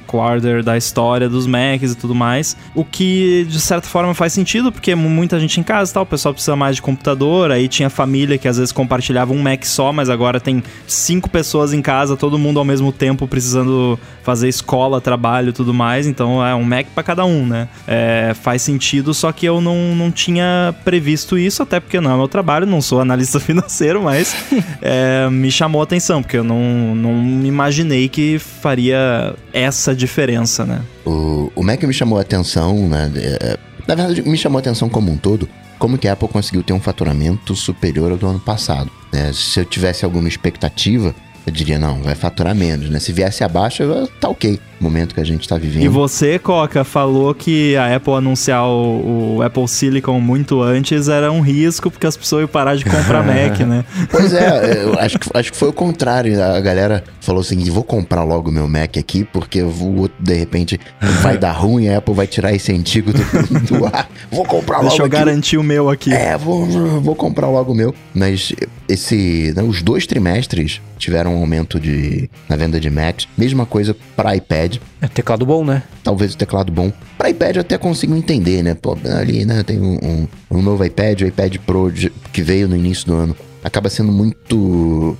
quarter 0.05 0.61
da 0.61 0.77
história 0.77 1.29
dos 1.29 1.47
Macs 1.47 1.93
e 1.93 1.95
tudo 1.95 2.13
mais. 2.13 2.57
O 2.75 2.83
que, 2.83 3.45
de 3.49 3.59
certa 3.59 3.87
forma, 3.87 4.13
faz 4.13 4.33
sentido, 4.33 4.71
porque 4.71 4.93
muita 4.93 5.39
gente 5.39 5.59
em 5.59 5.63
casa 5.63 5.91
e 5.91 5.93
tal, 5.93 6.03
o 6.03 6.05
pessoal 6.05 6.33
precisa 6.33 6.55
mais 6.55 6.75
de 6.75 6.81
computador, 6.81 7.51
aí 7.51 7.67
tinha 7.67 7.89
família 7.93 8.37
que 8.37 8.47
às 8.47 8.57
vezes 8.57 8.73
compartilhava 8.73 9.31
um 9.31 9.41
Mac 9.41 9.63
só, 9.63 9.93
mas 9.93 10.09
agora 10.09 10.39
tem 10.39 10.61
cinco 10.85 11.29
pessoas 11.29 11.71
em 11.71 11.81
casa, 11.81 12.17
todo 12.17 12.37
mundo 12.37 12.59
ao 12.59 12.65
mesmo 12.65 12.91
tempo 12.91 13.27
precisando 13.27 13.97
fazer 14.23 14.49
escola, 14.49 14.99
trabalho 14.99 15.49
e 15.49 15.53
tudo 15.53 15.73
mais. 15.73 16.07
Então 16.07 16.45
é 16.45 16.53
um 16.53 16.63
Mac 16.63 16.87
para 16.93 17.03
cada 17.03 17.25
um, 17.25 17.45
né? 17.45 17.69
É, 17.87 18.33
faz 18.41 18.61
sentido, 18.61 19.13
só 19.13 19.31
que 19.31 19.45
eu 19.45 19.61
não, 19.61 19.95
não 19.95 20.11
tinha 20.11 20.75
previsto 20.83 21.37
isso, 21.37 21.63
até 21.63 21.79
porque 21.79 22.01
não 22.01 22.11
é 22.11 22.17
meu 22.17 22.27
trabalho, 22.27 22.65
não 22.65 22.81
sou 22.81 22.99
analista 22.99 23.39
financeiro, 23.41 24.03
mas 24.03 24.35
é, 24.81 25.29
me 25.29 25.51
chamou 25.51 25.81
a 25.81 25.83
atenção, 25.83 26.21
porque 26.21 26.37
eu 26.37 26.43
não, 26.43 26.95
não 26.95 27.45
imaginei 27.45 28.09
que 28.09 28.39
faria 28.39 29.35
essa 29.53 29.95
diferença, 29.95 30.65
né? 30.65 30.81
O, 31.05 31.51
o 31.55 31.63
Mac 31.63 31.81
me 31.83 31.93
chamou 31.93 32.17
a 32.17 32.21
atenção, 32.21 32.87
né? 32.87 33.11
É, 33.15 33.57
na 33.87 33.95
verdade, 33.95 34.21
me 34.21 34.37
chamou 34.37 34.57
a 34.57 34.61
atenção 34.61 34.89
como 34.89 35.11
um 35.11 35.17
todo, 35.17 35.47
como 35.83 35.97
que 35.97 36.07
a 36.07 36.13
Apple 36.13 36.29
conseguiu 36.29 36.63
ter 36.63 36.71
um 36.71 36.79
faturamento 36.79 37.53
superior 37.53 38.09
ao 38.09 38.17
do 38.17 38.25
ano 38.25 38.39
passado. 38.39 38.89
Né? 39.11 39.33
Se 39.33 39.59
eu 39.59 39.65
tivesse 39.65 40.05
alguma 40.05 40.29
expectativa, 40.29 41.13
eu 41.45 41.51
diria, 41.51 41.77
não, 41.77 42.01
vai 42.01 42.15
faturar 42.15 42.55
menos, 42.55 42.89
né? 42.89 42.99
Se 42.99 43.11
viesse 43.11 43.43
abaixo, 43.43 43.83
tá 44.19 44.29
ok 44.29 44.59
momento 44.83 45.15
que 45.15 45.21
a 45.21 45.23
gente 45.23 45.41
está 45.41 45.57
vivendo. 45.57 45.83
E 45.83 45.87
você, 45.87 46.37
Coca, 46.37 46.83
falou 46.83 47.33
que 47.33 47.75
a 47.77 47.95
Apple 47.95 48.13
anunciar 48.13 48.65
o, 48.67 49.37
o, 49.37 49.41
Apple 49.41 49.67
Silicon 49.67 50.19
muito 50.19 50.61
antes 50.61 51.07
era 51.07 51.31
um 51.31 51.39
risco, 51.39 51.89
porque 51.89 52.05
as 52.05 52.17
pessoas 52.17 52.41
iam 52.41 52.47
parar 52.47 52.75
de 52.75 52.83
comprar 52.83 53.23
Mac, 53.25 53.59
né? 53.61 53.85
Pois 54.11 54.33
é, 54.33 54.83
eu 54.83 54.99
acho 54.99 55.17
que, 55.17 55.29
acho 55.33 55.51
que 55.51 55.57
foi 55.57 55.69
o 55.69 55.73
contrário. 55.73 56.41
A 56.43 56.59
galera 56.59 57.03
falou 57.21 57.41
seguinte: 57.43 57.71
vou 57.71 57.83
comprar 57.83 58.23
logo 58.23 58.51
meu 58.51 58.67
Mac 58.67 58.97
aqui, 58.97 59.23
porque 59.23 59.61
o 59.61 59.95
outro, 59.97 60.17
de 60.19 60.33
repente, 60.33 60.79
vai 61.21 61.37
dar 61.37 61.53
ruim, 61.53 61.87
a 61.87 61.97
Apple 61.99 62.13
vai 62.13 62.27
tirar 62.27 62.53
esse 62.53 62.73
antigo 62.73 63.13
do, 63.13 63.77
do 63.77 63.85
ar. 63.85 64.09
Vou 64.29 64.45
comprar 64.45 64.77
logo. 64.77 64.89
Deixa 64.89 65.01
eu 65.01 65.07
aqui. 65.07 65.15
garantir 65.15 65.57
o 65.57 65.63
meu 65.63 65.89
aqui. 65.89 66.13
É, 66.13 66.37
vou, 66.37 66.65
vou 66.99 67.15
comprar 67.15 67.47
logo 67.47 67.71
o 67.71 67.75
meu. 67.75 67.95
Mas 68.13 68.53
esse, 68.87 69.53
né, 69.55 69.63
os 69.63 69.81
dois 69.81 70.05
trimestres 70.05 70.81
tiveram 70.97 71.35
um 71.35 71.39
aumento 71.39 71.79
de, 71.79 72.29
na 72.49 72.55
venda 72.55 72.79
de 72.79 72.89
Macs. 72.89 73.27
Mesma 73.37 73.65
coisa 73.65 73.95
para 74.15 74.35
iPad 74.35 74.77
é 75.01 75.07
teclado 75.07 75.45
bom, 75.45 75.63
né? 75.63 75.83
Talvez 76.03 76.33
o 76.33 76.37
teclado 76.37 76.71
bom. 76.71 76.91
Para 77.17 77.29
iPad 77.29 77.55
eu 77.57 77.61
até 77.61 77.77
consigo 77.77 78.15
entender, 78.15 78.63
né? 78.63 78.73
Pô, 78.73 78.97
ali, 79.17 79.45
né, 79.45 79.63
tem 79.63 79.79
um, 79.79 79.97
um, 80.03 80.27
um 80.51 80.61
novo 80.61 80.83
iPad, 80.83 81.21
o 81.21 81.27
iPad 81.27 81.57
Pro 81.65 81.91
de, 81.91 82.09
que 82.31 82.41
veio 82.41 82.67
no 82.67 82.75
início 82.75 83.07
do 83.07 83.13
ano. 83.13 83.35
Acaba 83.63 83.89
sendo 83.89 84.11
muito 84.11 85.17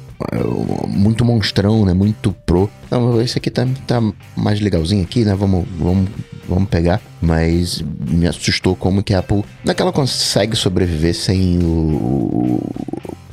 muito 0.88 1.26
monstrão, 1.26 1.86
né? 1.86 1.94
Muito 1.94 2.34
pro. 2.46 2.70
Não, 2.90 3.22
esse 3.22 3.38
aqui 3.38 3.50
tá, 3.50 3.68
tá 3.86 4.02
mais 4.36 4.60
legalzinho 4.60 5.04
aqui, 5.04 5.26
né? 5.26 5.36
Vamos, 5.36 5.66
vamos, 5.78 6.10
vamos 6.48 6.70
pegar. 6.70 7.02
Mas 7.22 7.84
me 8.08 8.28
assustou 8.28 8.76
como 8.76 9.04
que 9.04 9.14
a 9.14 9.20
Apple. 9.20 9.44
Não 9.64 9.72
é 9.72 9.74
que 9.74 9.82
ela 9.82 9.92
consegue 9.92 10.56
sobreviver 10.56 11.14
sem 11.14 11.60
o, 11.64 12.62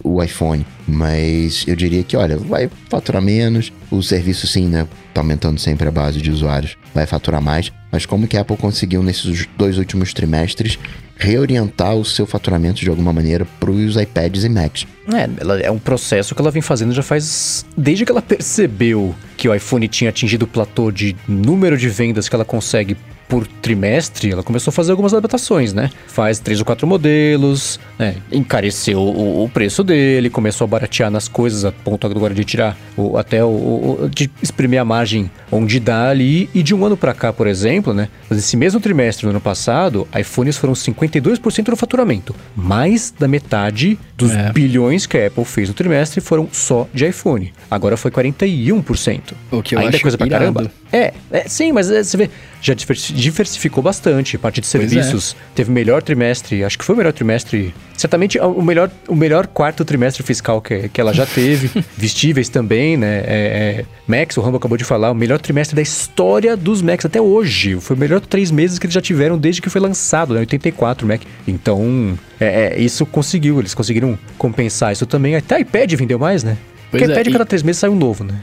o 0.03 0.23
iPhone. 0.23 0.67
Mas 0.87 1.65
eu 1.67 1.77
diria 1.77 2.03
que, 2.03 2.17
olha, 2.17 2.37
vai 2.37 2.71
faturar 2.89 3.23
menos. 3.23 3.73
O 3.91 4.03
serviço, 4.03 4.47
sim, 4.47 4.69
né? 4.69 4.87
Tá 5.15 5.21
aumentando 5.21 5.59
sempre 5.59 5.89
a 5.89 5.91
base 5.91 6.21
de 6.21 6.31
usuários. 6.31 6.77
Vai 6.95 7.07
faturar 7.07 7.41
mais. 7.41 7.73
Mas 7.91 8.07
como 8.07 8.27
que 8.27 8.37
a 8.37 8.43
Apple 8.43 8.57
conseguiu, 8.57 9.03
nesses 9.03 9.47
dois 9.57 9.79
últimos 9.79 10.13
trimestres, 10.13 10.79
reorientar 11.17 11.95
o 11.95 12.05
seu 12.05 12.27
faturamento 12.27 12.81
de 12.81 12.89
alguma 12.89 13.13
maneira 13.13 13.47
para 13.59 13.71
os 13.71 13.97
iPads 13.97 14.45
e 14.45 14.49
Macs? 14.49 14.87
É, 15.13 15.29
ela, 15.41 15.61
é 15.61 15.71
um 15.71 15.79
processo 15.79 16.35
que 16.35 16.41
ela 16.41 16.51
vem 16.51 16.63
fazendo 16.63 16.93
já 16.93 17.03
faz. 17.03 17.67
Desde 17.77 18.05
que 18.05 18.13
ela 18.13 18.23
percebeu 18.23 19.15
que 19.37 19.49
o 19.49 19.55
iPhone 19.55 19.87
tinha 19.87 20.11
atingido 20.11 20.45
o 20.45 20.49
platô 20.49 20.91
de 20.91 21.15
número 21.29 21.77
de 21.77 21.89
vendas 21.89 22.29
que 22.29 22.35
ela 22.35 22.45
consegue 22.45 22.97
por 23.31 23.47
trimestre, 23.47 24.33
ela 24.33 24.43
começou 24.43 24.73
a 24.73 24.75
fazer 24.75 24.91
algumas 24.91 25.15
adaptações, 25.15 25.73
né? 25.73 25.89
Faz 26.09 26.41
três 26.41 26.59
ou 26.59 26.67
quatro 26.67 26.85
modelos, 26.85 27.79
né? 27.97 28.17
encareceu 28.33 28.99
o, 28.99 29.45
o, 29.45 29.49
preço 29.49 29.85
dele, 29.85 30.29
começou 30.29 30.65
a 30.65 30.69
baratear 30.69 31.13
nas 31.13 31.29
coisas, 31.29 31.65
a 31.65 31.71
ponto 31.71 32.05
agora 32.09 32.35
de 32.35 32.45
tirar 32.45 32.77
o, 32.97 33.17
até 33.17 33.45
o, 33.45 33.49
o, 33.49 34.11
de 34.13 34.29
exprimir 34.43 34.81
a 34.81 34.85
margem 34.85 35.31
onde 35.51 35.79
dá 35.79 36.09
ali. 36.09 36.51
E 36.53 36.61
de 36.61 36.75
um 36.75 36.85
ano 36.85 36.97
para 36.97 37.15
cá, 37.15 37.33
por 37.33 37.47
exemplo, 37.47 37.95
né? 37.95 38.09
Nesse 38.29 38.57
mesmo 38.57 38.81
trimestre 38.81 39.27
do 39.27 39.31
ano 39.31 39.41
passado, 39.41 40.09
iPhones 40.19 40.57
foram 40.57 40.73
52% 40.73 41.63
do 41.63 41.77
faturamento. 41.77 42.35
Mais 42.57 43.15
da 43.17 43.29
metade 43.29 43.97
dos 44.17 44.33
é. 44.33 44.53
bilhões 44.53 45.07
que 45.07 45.17
a 45.17 45.29
Apple 45.29 45.45
fez 45.45 45.69
no 45.69 45.75
trimestre 45.75 46.21
foram 46.21 46.49
só 46.51 46.89
de 46.93 47.07
iPhone. 47.07 47.53
Agora 47.71 47.97
foi 47.97 48.11
41%. 48.11 49.35
O 49.53 49.63
que 49.63 49.77
eu 49.77 49.79
Ainda 49.79 49.93
é 49.93 49.95
acho 49.95 50.03
coisa 50.03 50.19
pra 50.19 50.27
irado. 50.27 50.53
caramba. 50.53 50.73
É, 50.93 51.15
é, 51.31 51.49
sim, 51.49 51.71
mas 51.71 51.89
é, 51.91 52.03
você 52.03 52.17
vê, 52.17 52.31
já 52.61 52.75
diversificou 52.75 53.83
bastante. 53.83 54.37
A 54.37 54.39
parte 54.39 54.61
de 54.61 54.67
é. 54.67 54.71
serviços 54.71 55.37
é. 55.39 55.45
teve 55.55 55.71
melhor 55.71 56.03
trimestre, 56.03 56.63
acho 56.65 56.79
que 56.79 56.85
foi 56.85 56.95
o 56.95 56.99
melhor 56.99 57.13
trimestre. 57.13 57.75
Certamente 57.97 58.39
o 58.39 58.63
melhor, 58.63 58.91
o 59.09 59.15
melhor 59.15 59.47
quarto 59.47 59.85
trimestre 59.85 60.23
fiscal 60.23 60.61
que, 60.61 60.89
que 60.89 61.01
ela 61.01 61.13
já 61.13 61.27
teve. 61.27 61.71
Vestíveis 61.97 62.49
também, 62.49 62.97
né? 62.97 63.19
É, 63.19 63.25
é, 63.27 63.85
Max, 64.07 64.37
o 64.37 64.41
Rambo 64.41 64.57
acabou 64.57 64.79
de 64.79 64.85
falar, 64.85 65.11
o 65.11 65.15
melhor 65.15 65.39
trimestre 65.39 65.77
da 65.77 65.83
história 65.83 66.57
dos 66.57 66.81
Macs 66.83 67.05
até 67.05 67.21
hoje. 67.21 67.79
Foi 67.81 67.97
o 67.97 67.99
melhor 67.99 68.21
três 68.21 68.51
meses 68.51 68.79
que 68.79 68.87
eles 68.87 68.95
já 68.95 69.01
tiveram 69.01 69.39
desde 69.39 69.61
que 69.61 69.69
foi 69.69 69.81
lançado, 69.81 70.35
né? 70.35 70.41
84 70.41 71.07
Mac. 71.07 71.21
Então, 71.47 72.19
é, 72.41 72.75
é, 72.75 72.81
isso 72.81 73.05
conseguiu, 73.05 73.59
eles 73.59 73.75
conseguiram 73.75 74.19
compensar 74.39 74.93
isso 74.93 75.05
também. 75.05 75.37
Até 75.37 75.61
iPad 75.61 75.93
vendeu 75.95 76.19
mais, 76.19 76.43
né? 76.43 76.57
Pois 76.91 77.03
Porque 77.03 77.13
é, 77.13 77.17
pede 77.17 77.31
e... 77.31 77.33
cada 77.33 77.47
três 77.47 77.63
meses 77.63 77.79
sai 77.79 77.89
um 77.89 77.95
novo, 77.95 78.25
né? 78.25 78.35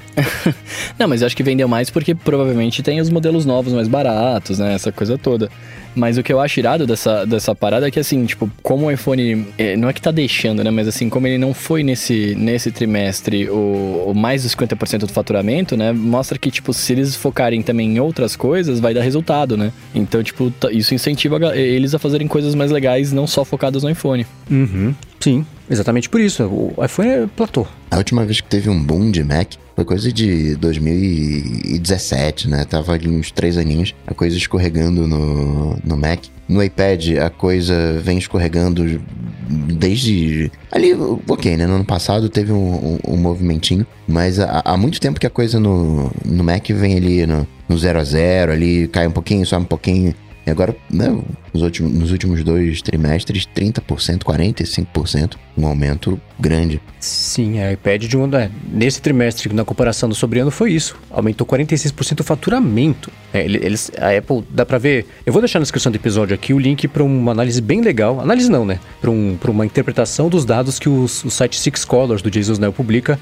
não, 0.98 1.08
mas 1.08 1.22
eu 1.22 1.28
acho 1.28 1.36
que 1.36 1.44
vendeu 1.44 1.68
mais 1.68 1.90
porque 1.90 2.16
provavelmente 2.16 2.82
tem 2.82 3.02
os 3.02 3.10
modelos 3.10 3.46
novos 3.46 3.74
mais 3.74 3.88
baratos, 3.88 4.60
né? 4.60 4.74
Essa 4.74 4.92
coisa 4.92 5.18
toda. 5.18 5.50
Mas 5.94 6.18
o 6.18 6.24
que 6.24 6.32
eu 6.32 6.40
acho 6.40 6.60
irado 6.60 6.86
dessa, 6.86 7.26
dessa 7.26 7.56
parada 7.56 7.88
é 7.88 7.92
que, 7.92 8.00
assim, 8.00 8.24
tipo, 8.26 8.50
como 8.62 8.86
o 8.86 8.92
iPhone. 8.92 9.48
É, 9.58 9.76
não 9.76 9.90
é 9.90 9.94
que 9.94 10.02
tá 10.02 10.12
deixando, 10.12 10.64
né? 10.64 10.70
Mas, 10.70 10.88
assim, 10.88 11.10
como 11.10 11.26
ele 11.26 11.40
não 11.40 11.54
foi 11.54 11.84
nesse, 11.84 12.36
nesse 12.36 12.72
trimestre 12.72 13.50
o, 13.50 14.12
o 14.12 14.14
mais 14.14 14.44
dos 14.44 14.56
50% 14.56 15.00
do 15.00 15.12
faturamento, 15.12 15.76
né? 15.76 15.92
Mostra 15.92 16.38
que, 16.38 16.52
tipo, 16.52 16.72
se 16.72 16.94
eles 16.94 17.16
focarem 17.16 17.64
também 17.64 17.96
em 17.96 18.00
outras 18.00 18.36
coisas, 18.36 18.80
vai 18.80 18.94
dar 18.94 19.02
resultado, 19.02 19.58
né? 19.58 19.74
Então, 19.94 20.22
tipo, 20.22 20.54
isso 20.72 20.94
incentiva 20.94 21.38
eles 21.56 21.96
a 21.96 22.00
fazerem 22.00 22.28
coisas 22.28 22.54
mais 22.54 22.70
legais, 22.70 23.12
não 23.12 23.26
só 23.26 23.44
focadas 23.44 23.82
no 23.82 23.90
iPhone. 23.90 24.26
Uhum. 24.50 24.94
Sim, 25.20 25.46
exatamente 25.70 26.10
por 26.10 26.20
isso. 26.20 26.44
O 26.44 26.84
iPhone 26.84 27.10
é 27.10 27.28
platô. 27.28 27.66
A 27.92 27.98
última 27.98 28.26
vez 28.26 28.42
que 28.42 28.48
teve 28.48 28.70
um 28.70 28.82
boom 28.82 29.12
de 29.12 29.24
Mac 29.24 29.54
foi 29.76 29.86
coisa 29.86 30.12
de 30.12 30.56
2017, 30.56 32.50
né? 32.50 32.66
Tava 32.66 32.94
ali 32.94 33.08
uns 33.08 33.30
três 33.30 33.58
aninhos, 33.58 33.94
a 34.08 34.14
coisa 34.14 34.36
escorregando 34.36 35.08
no, 35.08 35.78
no 35.84 35.96
Mac. 35.96 36.26
No 36.50 36.64
iPad, 36.64 37.18
a 37.18 37.30
coisa 37.30 38.00
vem 38.02 38.18
escorregando 38.18 39.02
desde. 39.50 40.52
Ali, 40.72 40.94
ok, 41.28 41.58
né? 41.58 41.68
No 41.68 41.76
ano 41.76 41.86
passado 41.86 42.28
teve 42.30 42.52
um, 42.52 42.98
um, 43.06 43.14
um 43.14 43.18
movimentinho, 43.18 43.86
mas 44.08 44.40
há, 44.40 44.62
há, 44.66 44.78
muito 44.78 45.00
tempo 45.00 45.20
que 45.20 45.28
a 45.28 45.30
coisa 45.30 45.60
no, 45.60 46.12
no 46.26 46.44
Mac 46.44 46.68
vem 46.70 46.98
ali 46.98 47.28
no, 47.28 47.48
no 47.68 47.78
0 47.78 48.00
a 48.00 48.04
0 48.04 48.52
ali 48.54 48.88
cai 48.88 49.06
um 49.06 49.12
pouquinho, 49.12 49.46
sobe 49.46 49.64
um 49.64 49.68
pouquinho. 49.68 50.16
E 50.48 50.50
agora, 50.50 50.74
né, 50.90 51.14
nos 51.54 51.62
últimos, 51.62 51.92
nos 51.92 52.10
últimos 52.10 52.42
dois 52.42 52.82
trimestres, 52.82 53.46
30%, 53.54 54.24
45%, 54.24 55.36
um 55.58 55.68
aumento 55.68 56.18
grande. 56.40 56.80
Sim, 57.02 57.60
a 57.60 57.74
iPad 57.74 58.06
de 58.06 58.16
um 58.16 58.34
é, 58.34 58.50
nesse 58.72 59.02
trimestre, 59.02 59.54
na 59.54 59.66
comparação 59.66 60.08
do 60.08 60.16
sobre 60.16 60.40
ano, 60.40 60.50
foi 60.50 60.72
isso. 60.72 60.96
Aumentou 61.12 61.46
46% 61.46 62.22
o 62.22 62.24
faturamento. 62.24 63.12
É, 63.34 63.44
eles, 63.44 63.92
a 64.00 64.18
Apple, 64.18 64.42
dá 64.50 64.66
pra 64.66 64.78
ver. 64.78 65.06
Eu 65.26 65.34
vou 65.34 65.42
deixar 65.42 65.60
na 65.60 65.64
descrição 65.64 65.92
do 65.92 65.96
episódio 65.96 66.34
aqui 66.34 66.54
o 66.54 66.60
link 66.60 66.88
para 66.88 67.04
uma 67.04 67.34
análise 67.34 67.62
bem 67.62 67.82
legal. 67.82 68.22
Análise 68.22 68.50
não, 68.50 68.64
né? 68.64 68.80
Para 69.02 69.12
um, 69.12 69.38
uma 69.50 69.66
interpretação 69.66 70.30
dos 70.30 70.46
dados 70.46 70.80
que 70.80 70.88
os, 70.88 71.26
o 71.26 71.30
site 71.30 71.60
Six 71.60 71.84
Colors 71.84 72.22
do 72.22 72.32
Jesus 72.32 72.58
Nell 72.58 72.72
publica 72.72 73.20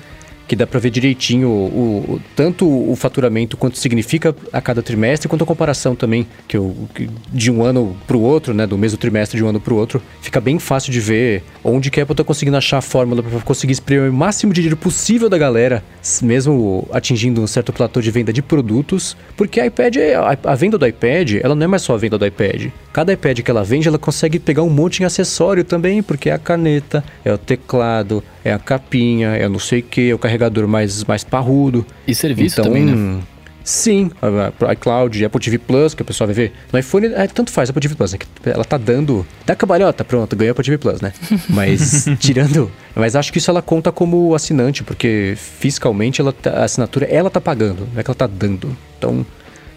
que 0.47 0.55
dá 0.55 0.67
para 0.67 0.79
ver 0.79 0.89
direitinho 0.89 1.49
o, 1.49 2.15
o, 2.15 2.21
tanto 2.36 2.67
o 2.67 2.95
faturamento 2.95 3.58
quanto 3.58 3.77
significa 3.77 4.36
a 4.51 4.62
cada 4.62 4.81
trimestre, 4.81 5.27
quanto 5.27 5.43
a 5.43 5.47
comparação 5.47 5.95
também 5.95 6.27
que, 6.47 6.58
eu, 6.58 6.75
que 6.93 7.10
de 7.31 7.51
um 7.51 7.63
ano 7.63 7.95
para 8.05 8.17
o 8.17 8.21
outro, 8.21 8.53
né, 8.53 8.67
do 8.67 8.77
mesmo 8.77 8.97
trimestre 8.97 9.38
de 9.38 9.43
um 9.43 9.47
ano 9.47 9.60
para 9.60 9.73
o 9.73 9.77
outro, 9.77 10.01
fica 10.21 10.39
bem 10.39 10.60
fácil 10.60 10.91
de 10.91 10.99
ver 10.99 11.43
onde 11.63 11.89
que 11.89 11.99
a 11.99 12.03
Apple 12.03 12.13
está 12.13 12.23
conseguindo 12.23 12.58
achar 12.58 12.77
a 12.77 12.81
fórmula 12.81 13.23
para 13.23 13.39
conseguir 13.41 13.73
exprimir 13.73 14.10
o 14.10 14.13
máximo 14.13 14.53
de 14.53 14.62
dinheiro 14.62 14.77
possível 14.77 15.29
da 15.29 15.38
galera, 15.38 15.84
mesmo 16.21 16.88
atingindo 16.91 17.41
um 17.41 17.47
certo 17.47 17.73
platô 17.73 18.01
de 18.01 18.12
venda 18.12 18.31
de 18.31 18.41
produtos, 18.41 19.17
porque 19.36 19.60
a 19.60 19.65
iPad, 19.65 19.95
a, 19.97 20.51
a 20.51 20.55
venda 20.55 20.77
do 20.77 20.86
iPad, 20.86 21.36
ela 21.41 21.55
não 21.55 21.63
é 21.63 21.67
mais 21.67 21.81
só 21.81 21.93
a 21.93 21.97
venda 21.97 22.17
do 22.17 22.25
iPad. 22.25 22.67
Cada 22.93 23.13
iPad 23.13 23.39
que 23.39 23.51
ela 23.51 23.63
vende, 23.63 23.88
ela 23.88 23.97
consegue 23.97 24.39
pegar 24.39 24.63
um 24.63 24.69
monte 24.69 24.99
de 24.99 25.05
acessório 25.05 25.63
também, 25.63 26.01
porque 26.01 26.29
é 26.29 26.34
a 26.34 26.38
caneta, 26.38 27.03
é 27.23 27.34
o 27.34 27.38
teclado, 27.38 28.23
é 28.45 28.53
a 28.53 28.60
capinha, 28.60 29.29
é 29.29 29.49
não 29.49 29.58
sei 29.58 29.79
o 29.79 29.84
que, 29.84 30.12
é 30.12 30.13
o 30.13 30.19
carregador 30.19 30.67
mais, 30.67 31.03
mais 31.03 31.23
parrudo. 31.23 31.84
E 32.08 32.13
serviço 32.13 32.62
então, 32.62 32.71
também, 32.71 32.86
né? 32.86 33.21
Sim, 33.63 34.12
pro 34.60 34.71
iCloud, 34.71 35.25
Apple 35.25 35.41
TV 35.41 35.58
Plus, 35.58 35.95
que 35.95 36.03
o 36.03 36.05
pessoal 36.05 36.27
vai 36.27 36.36
ver. 36.36 36.53
No 36.71 36.77
iPhone, 36.77 37.08
é, 37.08 37.25
tanto 37.25 37.51
faz 37.51 37.71
Apple 37.71 37.81
TV 37.81 37.95
Plus, 37.95 38.13
né? 38.13 38.19
Ela 38.45 38.63
tá 38.63 38.77
dando. 38.77 39.25
Dá 39.43 39.55
cabalhota, 39.55 40.05
pronto, 40.05 40.36
ganhou 40.36 40.51
Apple 40.51 40.63
TV 40.63 40.77
Plus, 40.77 41.01
né? 41.01 41.12
Mas 41.49 42.05
tirando. 42.19 42.71
Mas 42.95 43.15
acho 43.15 43.34
que 43.34 43.39
isso 43.39 43.49
ela 43.49 43.63
conta 43.63 43.91
como 43.91 44.36
assinante, 44.36 44.84
porque 44.84 45.34
fiscalmente 45.36 46.21
ela 46.21 46.31
tá, 46.31 46.51
a 46.51 46.63
assinatura 46.65 47.08
ela 47.08 47.31
tá 47.31 47.41
pagando, 47.41 47.88
não 47.91 47.99
é 47.99 48.03
que 48.03 48.10
ela 48.12 48.15
tá 48.15 48.27
dando. 48.27 48.77
Então, 48.99 49.25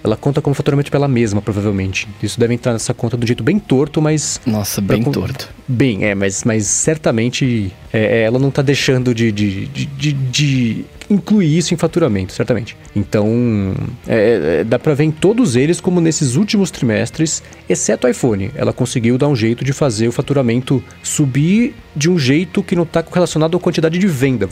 ela 0.03 0.17
conta 0.17 0.41
como 0.41 0.55
faturamento 0.55 0.91
pela 0.91 1.09
mesma, 1.09 1.43
provavelmente. 1.43 2.09
Isso 2.23 2.39
deve 2.39 2.55
entrar 2.55 2.73
nessa 2.73 2.95
conta 2.95 3.17
do 3.17 3.27
jeito 3.27 3.43
bem 3.43 3.59
torto, 3.59 4.01
mas. 4.01 4.41
Nossa, 4.47 4.81
bem 4.81 5.03
torto. 5.03 5.49
Bem, 5.67 6.05
é, 6.05 6.15
mas, 6.15 6.45
mas 6.45 6.67
certamente 6.67 7.73
é, 7.93 8.21
é, 8.21 8.23
ela 8.23 8.39
não 8.39 8.49
está 8.49 8.63
deixando 8.63 9.15
de, 9.15 9.33
de, 9.33 9.67
de, 9.67 10.13
de, 10.13 10.85
de 11.09 11.15
incluir 11.15 11.57
isso 11.57 11.75
em 11.75 11.77
faturamento, 11.77 12.33
certamente. 12.33 12.77
Então, 12.95 13.75
é, 14.07 14.61
é 14.61 14.65
dá 14.65 14.79
para 14.79 14.95
ver 14.95 15.05
em 15.05 15.11
todos 15.11 15.57
eles 15.57 15.81
como 15.81 16.01
nesses 16.01 16.37
últimos 16.37 16.71
trimestres, 16.71 17.43
exceto 17.69 18.07
o 18.07 18.11
iPhone, 18.11 18.51
ela 18.55 18.73
conseguiu 18.73 19.17
dar 19.19 19.29
um 19.29 19.37
jeito 19.37 19.65
de 19.65 19.73
fazer 19.73 20.09
o 20.09 20.13
faturamento 20.13 20.83
subir 21.03 21.75
de 21.99 22.09
um 22.09 22.19
jeito 22.19 22.63
que 22.63 22.77
não 22.77 22.85
está 22.85 23.05
relacionado 23.13 23.57
à 23.57 23.61
quantidade 23.61 23.99
de 23.99 24.07
venda. 24.07 24.49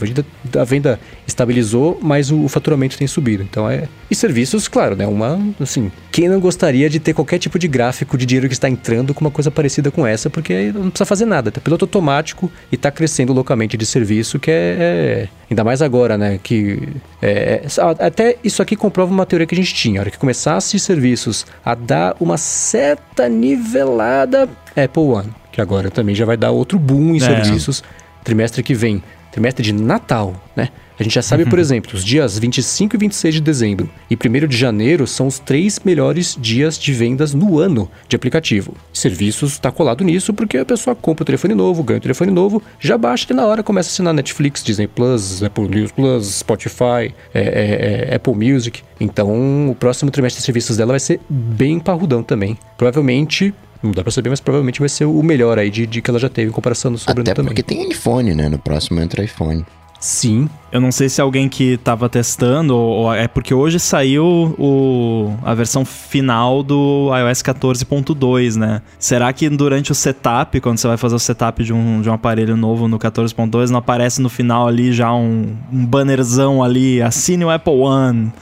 A 0.59 0.63
venda 0.65 0.99
estabilizou, 1.25 1.97
mas 2.01 2.29
o, 2.29 2.47
faturamento 2.49 2.97
tem 2.97 3.07
subido. 3.07 3.41
Então 3.41 3.69
é. 3.69 3.87
E 4.11 4.15
serviços, 4.15 4.67
claro, 4.67 4.95
né? 4.95 5.07
Uma. 5.07 5.39
Assim, 5.59 5.91
quem 6.11 6.27
não 6.27 6.39
gostaria 6.39 6.89
de 6.89 6.99
ter 6.99 7.13
qualquer 7.13 7.39
tipo 7.39 7.57
de 7.57 7.67
gráfico 7.67 8.17
de 8.17 8.25
dinheiro 8.25 8.47
que 8.47 8.53
está 8.53 8.69
entrando 8.69 9.13
com 9.13 9.21
uma 9.21 9.31
coisa 9.31 9.49
parecida 9.49 9.89
com 9.89 10.05
essa, 10.05 10.29
porque 10.29 10.71
não 10.73 10.89
precisa 10.89 11.05
fazer 11.05 11.25
nada. 11.25 11.51
Tá 11.51 11.61
piloto 11.61 11.85
automático 11.85 12.51
e 12.71 12.75
está 12.75 12.91
crescendo 12.91 13.31
localmente 13.31 13.77
de 13.77 13.85
serviço, 13.85 14.39
que 14.39 14.51
é, 14.51 14.75
é 14.79 15.29
ainda 15.49 15.63
mais 15.63 15.81
agora, 15.81 16.17
né? 16.17 16.39
Que 16.47 16.87
é, 17.21 17.65
é 17.65 18.05
até 18.05 18.37
isso 18.41 18.61
aqui 18.61 18.77
comprova 18.77 19.11
uma 19.11 19.25
teoria 19.25 19.45
que 19.45 19.53
a 19.53 19.57
gente 19.57 19.73
tinha. 19.73 19.99
A 19.99 20.01
hora 20.03 20.11
que 20.11 20.17
começasse 20.17 20.79
serviços 20.79 21.45
a 21.65 21.75
dar 21.75 22.15
uma 22.21 22.37
certa 22.37 23.27
nivelada, 23.27 24.47
Apple 24.69 25.03
One, 25.03 25.35
que 25.51 25.59
agora 25.59 25.91
também 25.91 26.15
já 26.15 26.23
vai 26.23 26.37
dar 26.37 26.51
outro 26.51 26.79
boom 26.79 27.15
em 27.15 27.17
é. 27.17 27.19
serviços 27.19 27.83
trimestre 28.23 28.63
que 28.63 28.73
vem, 28.73 29.03
trimestre 29.29 29.61
de 29.61 29.73
Natal, 29.73 30.33
né? 30.55 30.69
A 30.99 31.03
gente 31.03 31.13
já 31.13 31.21
sabe, 31.21 31.45
por 31.45 31.53
uhum. 31.53 31.59
exemplo, 31.59 31.91
os 31.93 32.03
dias 32.03 32.39
25 32.39 32.95
e 32.95 32.99
26 32.99 33.35
de 33.35 33.41
dezembro 33.41 33.89
e 34.09 34.15
1 34.15 34.47
de 34.47 34.57
janeiro 34.57 35.05
são 35.05 35.27
os 35.27 35.37
três 35.37 35.79
melhores 35.83 36.35
dias 36.39 36.77
de 36.77 36.91
vendas 36.91 37.33
no 37.33 37.59
ano 37.59 37.89
de 38.09 38.15
aplicativo. 38.15 38.73
Serviços 38.91 39.53
está 39.53 39.71
colado 39.71 40.03
nisso 40.03 40.33
porque 40.33 40.57
a 40.57 40.65
pessoa 40.65 40.95
compra 40.95 41.23
o 41.23 41.25
telefone 41.25 41.53
novo, 41.53 41.83
ganha 41.83 41.99
o 41.99 42.01
telefone 42.01 42.31
novo, 42.31 42.61
já 42.79 42.97
baixa 42.97 43.27
e 43.29 43.35
na 43.35 43.45
hora 43.45 43.61
começa 43.61 43.89
a 43.89 43.91
assinar 43.91 44.13
Netflix, 44.13 44.63
Disney 44.63 44.87
Plus, 44.87 45.43
Apple 45.43 45.67
News 45.67 45.91
Plus, 45.91 46.25
Spotify, 46.39 47.13
é, 47.33 47.41
é, 47.41 48.07
é, 48.09 48.15
Apple 48.15 48.33
Music. 48.33 48.81
Então 48.99 49.69
o 49.69 49.75
próximo 49.75 50.09
trimestre 50.09 50.41
de 50.41 50.45
serviços 50.45 50.77
dela 50.77 50.93
vai 50.93 50.99
ser 50.99 51.19
bem 51.29 51.79
parrudão 51.79 52.23
também. 52.23 52.57
Provavelmente 52.75 53.53
não 53.81 53.91
dá 53.91 54.01
pra 54.01 54.11
saber, 54.11 54.29
mas 54.29 54.39
provavelmente 54.39 54.79
vai 54.79 54.89
ser 54.89 55.05
o 55.05 55.21
melhor 55.21 55.59
aí 55.59 55.69
de, 55.69 55.85
de 55.85 56.01
que 56.01 56.09
ela 56.09 56.19
já 56.19 56.29
teve 56.29 56.49
em 56.49 56.53
comparação 56.53 56.93
também. 56.95 57.21
Até 57.31 57.43
porque 57.43 57.61
tem 57.61 57.87
iPhone, 57.89 58.33
né? 58.33 58.49
No 58.49 58.57
próximo 58.57 58.99
entra 58.99 59.23
iPhone. 59.23 59.63
Sim. 59.99 60.49
Eu 60.69 60.81
não 60.81 60.91
sei 60.91 61.07
se 61.07 61.21
alguém 61.21 61.47
que 61.47 61.77
tava 61.77 62.09
testando, 62.09 62.75
ou, 62.75 63.05
ou 63.05 63.13
é 63.13 63.27
porque 63.27 63.53
hoje 63.53 63.79
saiu 63.79 64.53
o, 64.59 65.33
a 65.43 65.53
versão 65.53 65.85
final 65.85 66.61
do 66.61 67.09
iOS 67.15 67.41
14.2, 67.41 68.55
né? 68.57 68.81
Será 68.99 69.31
que 69.31 69.49
durante 69.49 69.93
o 69.93 69.95
setup, 69.95 70.59
quando 70.59 70.77
você 70.77 70.87
vai 70.87 70.97
fazer 70.97 71.15
o 71.15 71.19
setup 71.19 71.63
de 71.63 71.71
um, 71.71 72.01
de 72.01 72.09
um 72.09 72.13
aparelho 72.13 72.57
novo 72.57 72.87
no 72.87 72.99
14.2, 72.99 73.69
não 73.69 73.79
aparece 73.79 74.21
no 74.21 74.27
final 74.27 74.67
ali 74.67 74.91
já 74.91 75.13
um, 75.13 75.55
um 75.71 75.85
bannerzão 75.85 76.61
ali, 76.61 77.01
assine 77.01 77.45
o 77.45 77.49
Apple 77.49 77.73
One? 77.73 78.33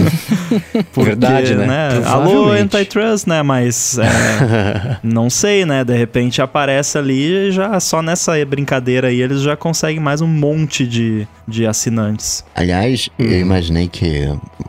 porque, 0.92 1.10
Verdade, 1.10 1.54
né? 1.54 1.66
né? 1.66 2.02
Alô, 2.04 2.50
antitrust, 2.50 3.26
né? 3.26 3.42
Mas 3.42 3.98
é, 3.98 4.98
não 5.02 5.30
sei, 5.30 5.64
né? 5.64 5.82
De 5.82 5.96
repente 5.96 6.42
aparece 6.42 6.98
ali 6.98 7.50
já 7.50 7.80
só 7.80 8.02
nessa 8.02 8.32
brincadeira 8.44 9.08
aí 9.08 9.22
eles 9.22 9.40
já 9.40 9.56
conseguem 9.56 10.00
mais 10.00 10.20
um 10.20 10.26
monte 10.26 10.75
de 10.84 11.28
de 11.46 11.64
assinantes. 11.64 12.44
Aliás, 12.54 13.08
hum. 13.18 13.24
eu 13.24 13.40
imaginei 13.40 13.86
que 13.86 14.24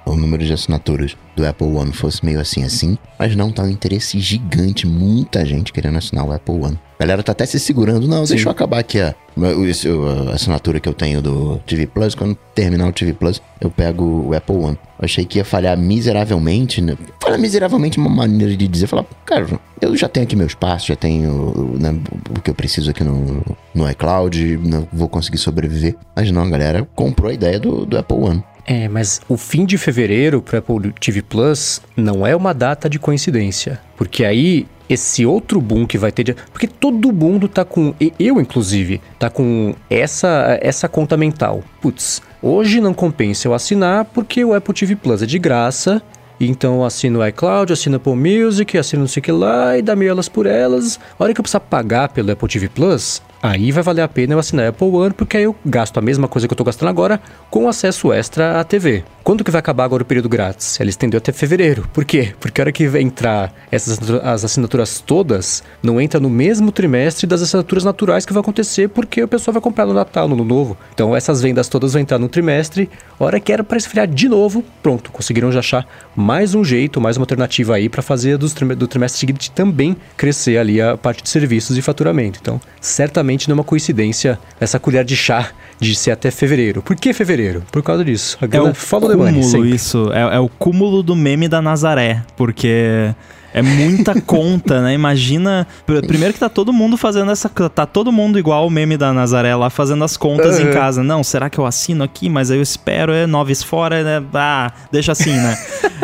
o 0.06 0.16
número 0.16 0.46
de 0.46 0.54
assinaturas 0.54 1.18
do 1.36 1.46
Apple 1.46 1.68
One 1.68 1.92
fosse 1.92 2.24
meio 2.24 2.40
assim 2.40 2.64
assim, 2.64 2.98
mas 3.18 3.36
não 3.36 3.52
tá 3.52 3.64
um 3.64 3.70
interesse 3.70 4.20
gigante, 4.20 4.86
muita 4.86 5.44
gente 5.46 5.74
querendo 5.74 5.98
assinar 5.98 6.26
o 6.26 6.32
Apple 6.32 6.56
One. 6.56 6.80
A 7.00 7.04
galera 7.04 7.24
tá 7.24 7.32
até 7.32 7.46
se 7.46 7.60
segurando, 7.60 8.08
não, 8.08 8.26
Sim. 8.26 8.36
deixa 8.36 8.48
eu 8.48 8.52
acabar 8.52 8.80
aqui 8.80 9.00
a, 9.00 9.16
a, 9.46 10.34
assinatura 10.34 10.80
que 10.80 10.90
eu 10.90 10.94
tenho 10.94 11.22
do 11.22 11.58
TV 11.66 11.86
Plus, 11.88 12.16
quando 12.16 12.36
terminar 12.56 12.88
o 12.88 12.92
TV 12.92 13.14
Plus, 13.14 13.42
eu 13.62 13.70
pego 13.70 14.28
o 14.28 14.36
Apple 14.36 14.56
One. 14.56 14.78
Eu 15.00 15.06
achei 15.06 15.26
que 15.26 15.38
ia 15.38 15.46
falhar 15.46 15.78
miseravelmente, 15.78 16.82
né? 16.82 16.98
Falhar 17.22 17.40
miseravelmente 17.40 18.00
é 18.00 18.02
uma 18.02 18.10
maneira 18.10 18.56
de 18.56 18.68
dizer, 18.68 18.88
falar, 18.88 19.06
cara, 19.26 19.48
eu 19.80 19.96
já 19.96 20.10
tenho 20.10 20.26
aqui 20.26 20.36
meu 20.36 20.48
espaço, 20.48 20.88
já 20.88 20.96
tenho 20.96 21.76
né, 21.80 22.00
o 22.36 22.42
que 22.42 22.50
eu 22.50 22.56
preciso 22.56 22.90
aqui 22.90 23.04
no, 23.04 23.44
no 23.74 23.90
iCloud, 23.92 24.58
não 24.58 24.88
vou 24.92 25.08
conseguir 25.08 25.38
sobreviver. 25.38 25.96
Mas 26.16 26.32
não, 26.32 26.44
a 26.44 26.50
galera 26.50 26.88
comprou 26.96 27.30
a 27.30 27.34
ideia 27.34 27.60
do, 27.60 27.86
do 27.86 27.98
Apple 27.98 28.18
One. 28.18 28.44
É, 28.68 28.90
mas 28.90 29.22
o 29.30 29.38
fim 29.38 29.66
de 29.66 29.78
fevereiro 29.78 30.42
para 30.42 30.60
Apple 30.60 30.94
TV 31.00 31.22
Plus 31.22 31.82
não 31.96 32.28
é 32.28 32.36
uma 32.36 32.54
data 32.54 32.90
de 32.90 33.00
coincidência, 33.00 33.80
porque 33.96 34.26
aí 34.26 34.68
esse 34.90 35.26
outro 35.26 35.62
boom 35.62 35.86
que 35.86 35.98
vai 35.98 36.12
ter 36.12 36.24
de... 36.24 36.34
porque 36.52 36.68
todo 36.68 37.12
mundo 37.12 37.48
tá 37.48 37.66
com 37.66 37.94
eu 38.20 38.40
inclusive 38.40 39.02
tá 39.18 39.30
com 39.30 39.74
essa 39.90 40.58
essa 40.62 40.90
conta 40.90 41.16
mental. 41.16 41.64
Putz, 41.82 42.22
hoje 42.42 42.82
não 42.82 42.94
compensa 42.94 43.48
eu 43.48 43.54
assinar 43.54 44.04
porque 44.06 44.44
o 44.44 44.54
Apple 44.54 44.74
TV 44.74 44.98
Plus 44.98 45.22
é 45.22 45.26
de 45.26 45.40
graça. 45.40 46.02
Então 46.40 46.76
eu 46.76 46.86
assino 46.86 47.20
o 47.20 47.28
iCloud, 47.28 47.74
assino 47.74 47.96
Apple 47.96 48.16
Music, 48.16 48.78
assino 48.78 49.02
não 49.02 49.08
sei 49.08 49.22
o 49.22 49.24
que 49.24 49.32
lá 49.32 49.76
e 49.78 49.82
dá 49.82 49.96
meio 49.96 50.12
elas 50.12 50.30
por 50.30 50.46
elas. 50.46 51.00
A 51.18 51.24
hora 51.24 51.34
que 51.34 51.40
eu 51.40 51.44
precisar 51.44 51.62
pagar 51.62 52.10
pelo 52.10 52.32
Apple 52.32 52.48
TV 52.48 52.70
Plus, 52.70 53.24
Aí 53.42 53.72
vai 53.72 53.84
valer 53.84 54.02
a 54.02 54.08
pena 54.08 54.34
eu 54.34 54.40
assinar 54.40 54.68
Apple 54.68 54.88
One, 54.88 55.14
porque 55.14 55.38
aí 55.38 55.44
eu 55.44 55.56
gasto 55.66 55.98
a 55.98 56.02
mesma 56.02 56.28
coisa 56.28 56.48
que 56.48 56.52
eu 56.52 56.56
estou 56.56 56.66
gastando 56.66 56.90
agora 56.90 57.22
com 57.50 57.68
acesso 57.68 58.12
extra 58.12 58.60
à 58.60 58.64
TV. 58.64 59.04
Quando 59.28 59.44
que 59.44 59.52
vai 59.52 59.60
acabar 59.60 59.84
agora 59.84 60.04
o 60.04 60.06
período 60.06 60.30
grátis? 60.30 60.80
Ela 60.80 60.90
estendeu 60.90 61.18
até 61.18 61.34
fevereiro. 61.34 61.86
Por 61.92 62.06
quê? 62.06 62.34
Porque 62.40 62.62
a 62.62 62.64
hora 62.64 62.72
que 62.72 62.88
vai 62.88 63.02
entrar 63.02 63.54
essas 63.70 64.00
as 64.24 64.46
assinaturas 64.46 65.02
todas, 65.02 65.62
não 65.84 66.00
entra 66.00 66.18
no 66.18 66.30
mesmo 66.30 66.72
trimestre 66.72 67.28
das 67.28 67.42
assinaturas 67.42 67.84
naturais 67.84 68.26
que 68.26 68.32
vai 68.32 68.40
acontecer, 68.40 68.88
porque 68.88 69.22
o 69.22 69.28
pessoal 69.28 69.52
vai 69.52 69.62
comprar 69.62 69.86
no 69.86 69.94
Natal, 69.94 70.30
no 70.30 70.34
Ano 70.34 70.46
Novo. 70.46 70.78
Então 70.94 71.14
essas 71.14 71.42
vendas 71.42 71.68
todas 71.68 71.92
vão 71.92 72.02
entrar 72.02 72.18
no 72.18 72.30
trimestre. 72.30 72.90
Hora 73.20 73.38
que 73.38 73.52
era 73.52 73.66
para 73.66 73.78
esfriar 73.78 74.08
de 74.08 74.30
novo, 74.30 74.64
pronto, 74.82 75.12
conseguiram 75.12 75.52
já 75.52 75.60
achar 75.60 75.86
mais 76.16 76.56
um 76.56 76.64
jeito, 76.64 77.02
mais 77.02 77.18
uma 77.18 77.24
alternativa 77.24 77.76
aí 77.76 77.90
para 77.90 78.02
fazer 78.02 78.38
do 78.38 78.88
trimestre 78.88 79.20
seguinte 79.20 79.52
também 79.52 79.98
crescer 80.16 80.58
ali 80.58 80.82
a 80.82 80.96
parte 80.96 81.22
de 81.22 81.28
serviços 81.28 81.78
e 81.78 81.82
faturamento. 81.82 82.40
Então, 82.42 82.62
certamente 82.80 83.50
não 83.50 83.56
é 83.56 83.58
uma 83.58 83.64
coincidência 83.66 84.40
essa 84.58 84.80
colher 84.80 85.04
de 85.04 85.18
chá 85.18 85.52
de 85.80 85.96
ser 85.96 86.12
até 86.12 86.32
fevereiro. 86.32 86.82
Por 86.82 86.96
que 86.96 87.14
fevereiro? 87.14 87.64
Por 87.72 87.84
causa 87.84 88.04
disso. 88.04 88.38
A 88.42 88.46
é 88.56 88.62
o 88.62 88.74
cúmulo, 88.74 89.66
isso. 89.66 90.12
É, 90.12 90.36
é 90.36 90.40
o 90.40 90.50
cúmulo 90.50 91.04
do 91.04 91.16
meme 91.16 91.48
da 91.48 91.62
Nazaré. 91.62 92.24
Porque 92.36 93.14
é 93.58 93.62
muita 93.64 94.20
conta, 94.22 94.82
né? 94.82 94.94
Imagina. 94.94 95.68
Primeiro 96.08 96.34
que 96.34 96.40
tá 96.40 96.50
todo 96.50 96.72
mundo 96.72 96.96
fazendo 96.96 97.32
essa. 97.32 97.50
Tá 97.50 97.86
todo 97.88 98.12
mundo 98.12 98.38
igual 98.38 98.68
o 98.68 98.70
meme 98.70 98.98
da 98.98 99.12
Nazaré 99.12 99.56
lá 99.56 99.70
fazendo 99.70 100.04
as 100.04 100.16
contas 100.16 100.60
uhum. 100.60 100.70
em 100.70 100.72
casa. 100.72 101.02
Não, 101.02 101.24
será 101.24 101.50
que 101.50 101.58
eu 101.58 101.66
assino 101.66 102.04
aqui? 102.04 102.30
Mas 102.30 102.52
aí 102.52 102.60
eu 102.60 102.62
espero, 102.62 103.12
é 103.12 103.26
noves 103.26 103.64
fora, 103.64 104.04
né? 104.04 104.26
Ah, 104.34 104.72
deixa 104.92 105.12
assim, 105.12 105.32
né? 105.32 105.58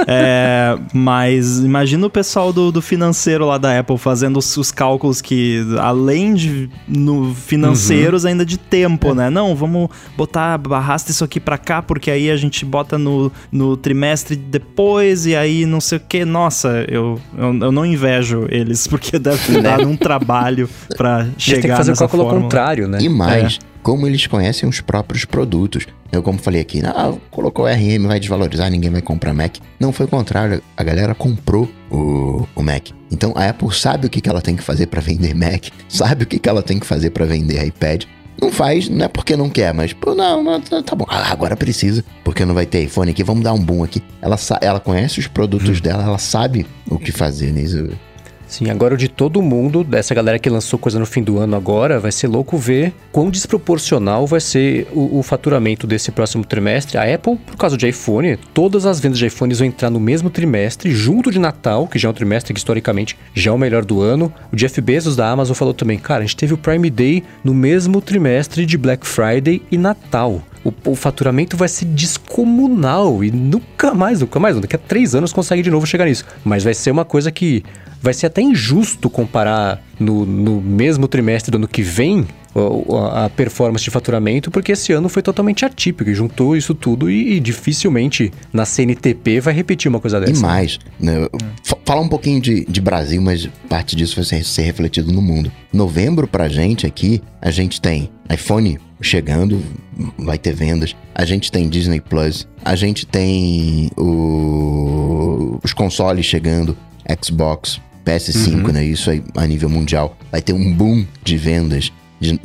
é, 0.08 0.76
mas 0.94 1.60
imagina 1.60 2.08
o 2.08 2.10
pessoal 2.10 2.52
do, 2.52 2.72
do, 2.72 2.82
financeiro 2.82 3.46
lá 3.46 3.60
da 3.60 3.78
Apple 3.78 3.98
fazendo 3.98 4.38
os, 4.38 4.58
os 4.58 4.72
cálculos 4.72 5.22
que, 5.22 5.64
além 5.80 6.34
de 6.34 6.70
no 6.88 7.36
financeiros, 7.36 8.24
uhum. 8.24 8.32
ainda 8.32 8.46
de 8.46 8.58
tempo, 8.58 9.12
é. 9.12 9.14
né? 9.14 9.30
Não, 9.30 9.56
vamos 9.56 9.90
botar, 10.18 10.60
arrasta 10.72 11.12
isso 11.12 11.24
aqui 11.24 11.40
pra 11.40 11.58
cá, 11.58 11.82
porque 11.84 12.10
aí 12.10 12.32
a 12.32 12.36
gente 12.36 12.66
bota 12.66 12.98
no, 12.98 13.32
no 13.52 13.78
trimestre 13.78 14.36
depois, 14.36 15.28
e 15.28 15.36
aí 15.36 15.68
não 15.68 15.80
sei 15.80 16.00
o 16.00 16.02
que. 16.02 16.26
Nossa, 16.26 16.86
eu 16.88 17.20
eu, 17.46 17.60
eu 17.60 17.72
não 17.72 17.86
invejo 17.86 18.48
eles, 18.50 18.86
porque 18.88 19.20
deve 19.20 19.62
dar 19.62 19.82
um 19.82 19.96
trabalho 19.96 20.70
para 20.98 21.28
chegar 21.38 21.62
tem 21.62 21.72
que 21.72 21.78
fazer 21.78 21.92
o 21.94 21.98
cálculo 21.98 22.30
contrário, 22.30 22.88
né? 22.88 23.00
E 23.02 23.10
mais, 23.10 23.56
é. 23.62 23.66
como 23.82 24.08
eles 24.08 24.26
conhecem 24.28 24.68
os 24.68 24.82
próprios 24.82 25.26
produtos. 25.26 25.86
Eu, 26.12 26.22
como 26.22 26.38
falei 26.38 26.62
aqui, 26.62 26.82
ah, 26.86 27.14
colocou 27.32 27.66
RM, 27.66 28.06
vai 28.08 28.20
desvalorizar, 28.20 28.70
ninguém 28.70 28.92
vai 28.92 29.02
comprar 29.02 29.34
Mac. 29.34 29.58
Não 29.80 29.92
foi 29.92 30.06
o 30.06 30.10
contrário, 30.10 30.62
a 30.78 30.84
galera 30.84 31.16
comprou 31.16 31.68
o, 31.90 32.48
o 32.56 32.62
Mac. 32.62 32.90
Então 33.12 33.34
a 33.36 33.50
Apple 33.50 33.74
sabe 33.74 34.08
o 34.08 34.10
que, 34.10 34.22
que 34.22 34.30
ela 34.30 34.42
tem 34.42 34.56
que 34.56 34.64
fazer 34.64 34.88
para 34.88 35.02
vender 35.02 35.34
Mac, 35.34 35.66
sabe 35.90 36.24
o 36.24 36.28
que, 36.28 36.38
que 36.38 36.48
ela 36.48 36.62
tem 36.62 36.80
que 36.80 36.86
fazer 36.86 37.10
para 37.10 37.26
vender 37.26 37.66
iPad. 37.66 38.04
Não 38.42 38.52
faz, 38.52 38.90
não 38.90 39.06
é 39.06 39.08
porque 39.08 39.36
não 39.36 39.50
quer, 39.50 39.74
mas 39.74 39.94
pô, 39.94 40.14
não, 40.14 40.44
não 40.44 40.60
tá, 40.60 40.82
tá 40.82 40.96
bom. 40.96 41.06
Ah, 41.08 41.32
agora 41.32 41.56
precisa, 41.56 42.04
porque 42.24 42.46
não 42.46 42.54
vai 42.54 42.66
ter 42.66 42.84
iPhone 42.84 43.12
aqui, 43.12 43.24
vamos 43.24 43.44
dar 43.44 43.54
um 43.54 43.60
boom 43.60 43.84
aqui. 43.84 44.02
Ela, 44.22 44.38
ela 44.62 44.80
conhece 44.80 45.20
os 45.20 45.28
produtos 45.28 45.80
hum. 45.80 45.82
dela, 45.82 46.04
ela 46.04 46.18
sabe 46.18 46.66
o 46.90 46.98
que 46.98 47.12
fazer 47.12 47.52
nisso. 47.52 47.90
Sim, 48.54 48.70
agora 48.70 48.94
o 48.94 48.98
de 48.98 49.08
todo 49.08 49.42
mundo, 49.42 49.84
dessa 49.84 50.14
galera 50.14 50.38
que 50.38 50.48
lançou 50.48 50.78
coisa 50.78 51.00
no 51.00 51.08
fim 51.08 51.24
do 51.24 51.40
ano 51.40 51.56
agora, 51.56 52.00
vai 52.00 52.12
ser 52.12 52.28
louco 52.28 52.56
ver 52.56 52.94
quão 53.12 53.32
desproporcional 53.32 54.28
vai 54.28 54.40
ser 54.40 54.88
o, 54.94 55.18
o, 55.18 55.24
faturamento 55.24 55.88
desse 55.88 56.12
próximo 56.12 56.46
trimestre. 56.46 56.96
A 57.00 57.16
Apple, 57.16 57.36
por 57.36 57.58
causa 57.58 57.76
de 57.76 57.88
iPhone, 57.88 58.38
todas 58.54 58.86
as 58.86 59.00
vendas 59.00 59.18
de 59.18 59.26
iPhones 59.26 59.58
vão 59.58 59.68
entrar 59.68 59.90
no 59.90 60.00
mesmo 60.00 60.30
trimestre, 60.30 60.92
junto 60.92 61.32
de 61.32 61.40
Natal, 61.40 61.88
que 61.88 61.98
já 61.98 62.08
é 62.08 62.12
um 62.12 62.14
trimestre 62.14 62.54
que 62.54 62.60
historicamente 62.60 63.18
já 63.34 63.50
é 63.50 63.54
o 63.56 63.58
melhor 63.58 63.84
do 63.84 64.02
ano. 64.02 64.32
O 64.52 64.56
Jeff 64.56 64.80
Bezos 64.82 65.16
da 65.16 65.32
Amazon 65.32 65.56
falou 65.56 65.74
também, 65.74 65.98
cara, 65.98 66.20
a 66.20 66.24
gente 66.24 66.38
teve 66.38 66.54
o 66.54 66.58
Prime 66.58 66.92
Day 66.92 67.24
no 67.44 67.56
mesmo 67.56 68.02
trimestre 68.02 68.68
de 68.68 68.78
Black 68.78 69.08
Friday 69.08 69.64
e 69.72 69.80
Natal. 69.80 70.44
O, 70.64 70.92
o, 70.92 70.96
faturamento 70.96 71.58
vai 71.58 71.68
ser 71.68 71.86
descomunal 71.86 73.22
e 73.24 73.32
nunca 73.32 73.94
mais, 73.94 74.22
nunca 74.22 74.40
mais, 74.40 74.58
daqui 74.58 74.76
a 74.76 74.80
três 74.80 75.14
anos 75.14 75.34
consegue 75.34 75.62
de 75.62 75.70
novo 75.70 75.86
chegar 75.86 76.06
nisso. 76.06 76.24
Mas 76.42 76.64
vai 76.64 76.74
ser 76.74 76.90
uma 76.92 77.04
coisa 77.04 77.32
que 77.32 77.64
vai 78.04 78.14
ser 78.14 78.26
até 78.26 78.42
injusto 78.42 79.10
comparar 79.10 79.82
no, 79.98 80.26
no 80.26 80.60
mesmo 80.60 81.08
trimestre 81.08 81.50
do 81.50 81.56
ano 81.56 81.70
que 81.70 81.82
vem 81.82 82.28
a, 83.14 83.30
performance 83.30 83.84
de 83.84 83.90
faturamento, 83.90 84.52
porque 84.52 84.74
esse 84.74 84.92
ano 84.92 85.08
foi 85.08 85.24
totalmente 85.24 85.64
atípico 85.64 86.10
e 86.10 86.14
juntou 86.14 86.56
isso 86.56 86.76
tudo 86.76 87.10
e, 87.10 87.38
e 87.38 87.40
dificilmente 87.40 88.30
na 88.52 88.66
CNTP 88.66 89.40
vai 89.40 89.54
repetir 89.54 89.88
uma 89.90 90.02
coisa 90.02 90.20
dessa. 90.20 90.34
E 90.34 90.42
mais, 90.42 90.80
né, 91.00 91.28
falar 91.86 92.02
um 92.02 92.10
pouquinho 92.10 92.42
de, 92.42 92.66
de 92.66 92.82
Brasil, 92.82 93.22
mas 93.22 93.50
parte 93.70 93.96
disso 93.96 94.18
vai 94.18 94.26
ser, 94.26 94.44
ser 94.44 94.64
refletido 94.64 95.12
no 95.12 95.22
mundo. 95.22 95.50
Novembro 95.72 96.28
pra 96.28 96.50
gente 96.50 96.86
aqui, 96.86 97.22
a 97.42 97.52
gente 97.52 97.80
tem 97.80 98.10
iPhone 98.30 98.78
chegando, 99.02 99.64
vai 100.18 100.38
ter 100.38 100.54
vendas. 100.54 100.94
A 101.16 101.24
gente 101.24 101.50
tem 101.50 101.70
Disney 101.70 102.02
Plus, 102.02 102.46
a 102.66 102.76
gente 102.76 103.06
tem 103.06 103.90
o, 103.98 105.58
os 105.64 105.72
consoles 105.74 106.26
chegando, 106.26 106.78
Xbox, 107.24 107.80
PS5, 108.06 108.54
uhum. 108.54 108.72
né? 108.72 108.84
Isso 108.84 109.10
aí 109.10 109.24
a 109.36 109.46
nível 109.46 109.70
mundial. 109.70 110.18
Vai 110.32 110.42
ter 110.42 110.54
um 110.54 110.74
boom 110.74 111.06
de 111.24 111.38
vendas 111.38 111.92
de, 112.20 112.40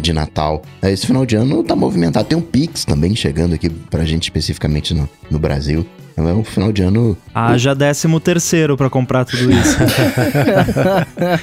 de 0.00 0.12
Natal. 0.12 0.62
Esse 0.82 1.06
final 1.06 1.26
de 1.26 1.36
ano 1.36 1.62
tá 1.62 1.76
movimentado. 1.76 2.26
Tem 2.26 2.38
um 2.38 2.42
Pix 2.42 2.84
também 2.84 3.14
chegando 3.14 3.54
aqui 3.54 3.68
pra 3.68 4.04
gente 4.04 4.24
especificamente 4.24 4.94
no, 4.94 5.08
no 5.30 5.38
Brasil. 5.38 5.86
É 6.16 6.20
um 6.20 6.44
final 6.44 6.72
de 6.72 6.82
ano. 6.82 7.16
Ah, 7.34 7.56
já 7.56 7.74
décimo 7.74 8.20
terceiro 8.20 8.76
pra 8.76 8.90
comprar 8.90 9.24
tudo 9.24 9.50
isso. 9.50 9.78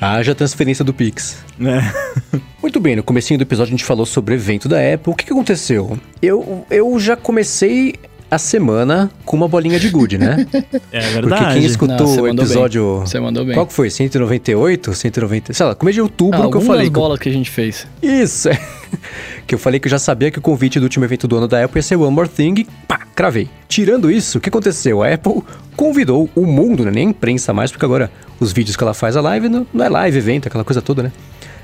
Haja 0.00 0.32
transferência 0.32 0.84
do 0.84 0.94
Pix. 0.94 1.38
É. 1.60 2.38
Muito 2.62 2.78
bem, 2.78 2.94
no 2.94 3.02
comecinho 3.02 3.36
do 3.36 3.42
episódio 3.42 3.70
a 3.70 3.76
gente 3.76 3.84
falou 3.84 4.06
sobre 4.06 4.34
o 4.34 4.36
evento 4.36 4.68
da 4.68 4.76
Apple. 4.76 5.12
O 5.12 5.16
que, 5.16 5.24
que 5.24 5.32
aconteceu? 5.32 5.98
Eu, 6.22 6.64
eu 6.70 6.96
já 7.00 7.16
comecei 7.16 7.96
a 8.30 8.38
semana 8.38 9.10
com 9.24 9.36
uma 9.36 9.48
bolinha 9.48 9.78
de 9.78 9.88
gude, 9.88 10.18
né? 10.18 10.46
É 10.92 11.00
verdade. 11.00 11.42
Porque 11.42 11.54
quem 11.54 11.64
escutou 11.64 12.16
Não, 12.16 12.22
o 12.22 12.28
episódio. 12.28 13.00
Você 13.00 13.20
mandou 13.20 13.44
bem. 13.44 13.54
Qual 13.54 13.66
que 13.66 13.72
foi? 13.72 13.90
198? 13.90 14.94
190? 14.94 15.52
Sei 15.52 15.66
lá, 15.66 15.74
começo 15.74 15.94
de 15.94 16.00
outubro 16.02 16.42
ah, 16.42 16.50
que 16.50 16.56
eu 16.56 16.60
falei. 16.60 16.90
bolas 16.90 17.18
que 17.18 17.28
a 17.28 17.32
gente 17.32 17.50
fez. 17.50 17.86
Isso, 18.02 18.48
é. 18.48 18.60
que 19.46 19.54
eu 19.54 19.58
falei 19.58 19.80
que 19.80 19.86
eu 19.86 19.90
já 19.90 19.98
sabia 19.98 20.30
que 20.30 20.38
o 20.38 20.42
convite 20.42 20.78
do 20.78 20.84
último 20.84 21.04
evento 21.04 21.28
do 21.28 21.36
ano 21.36 21.48
da 21.48 21.64
Apple 21.64 21.78
ia 21.78 21.82
ser 21.82 21.96
One 21.96 22.14
More 22.14 22.28
Thing. 22.28 22.66
Pá, 22.86 22.98
cravei. 23.14 23.48
Tirando 23.68 24.10
isso, 24.10 24.38
o 24.38 24.40
que 24.40 24.48
aconteceu? 24.48 25.02
A 25.02 25.12
Apple 25.12 25.42
convidou 25.76 26.28
o 26.34 26.46
mundo, 26.46 26.84
né? 26.84 26.90
nem 26.90 27.06
a 27.06 27.10
imprensa 27.10 27.52
mais, 27.52 27.70
porque 27.70 27.84
agora 27.84 28.10
os 28.40 28.52
vídeos 28.52 28.76
que 28.76 28.82
ela 28.82 28.94
faz 28.94 29.16
a 29.16 29.20
live 29.20 29.48
não, 29.48 29.66
não 29.72 29.84
é 29.84 29.88
live, 29.88 30.18
evento, 30.18 30.48
aquela 30.48 30.64
coisa 30.64 30.82
toda, 30.82 31.02
né? 31.02 31.12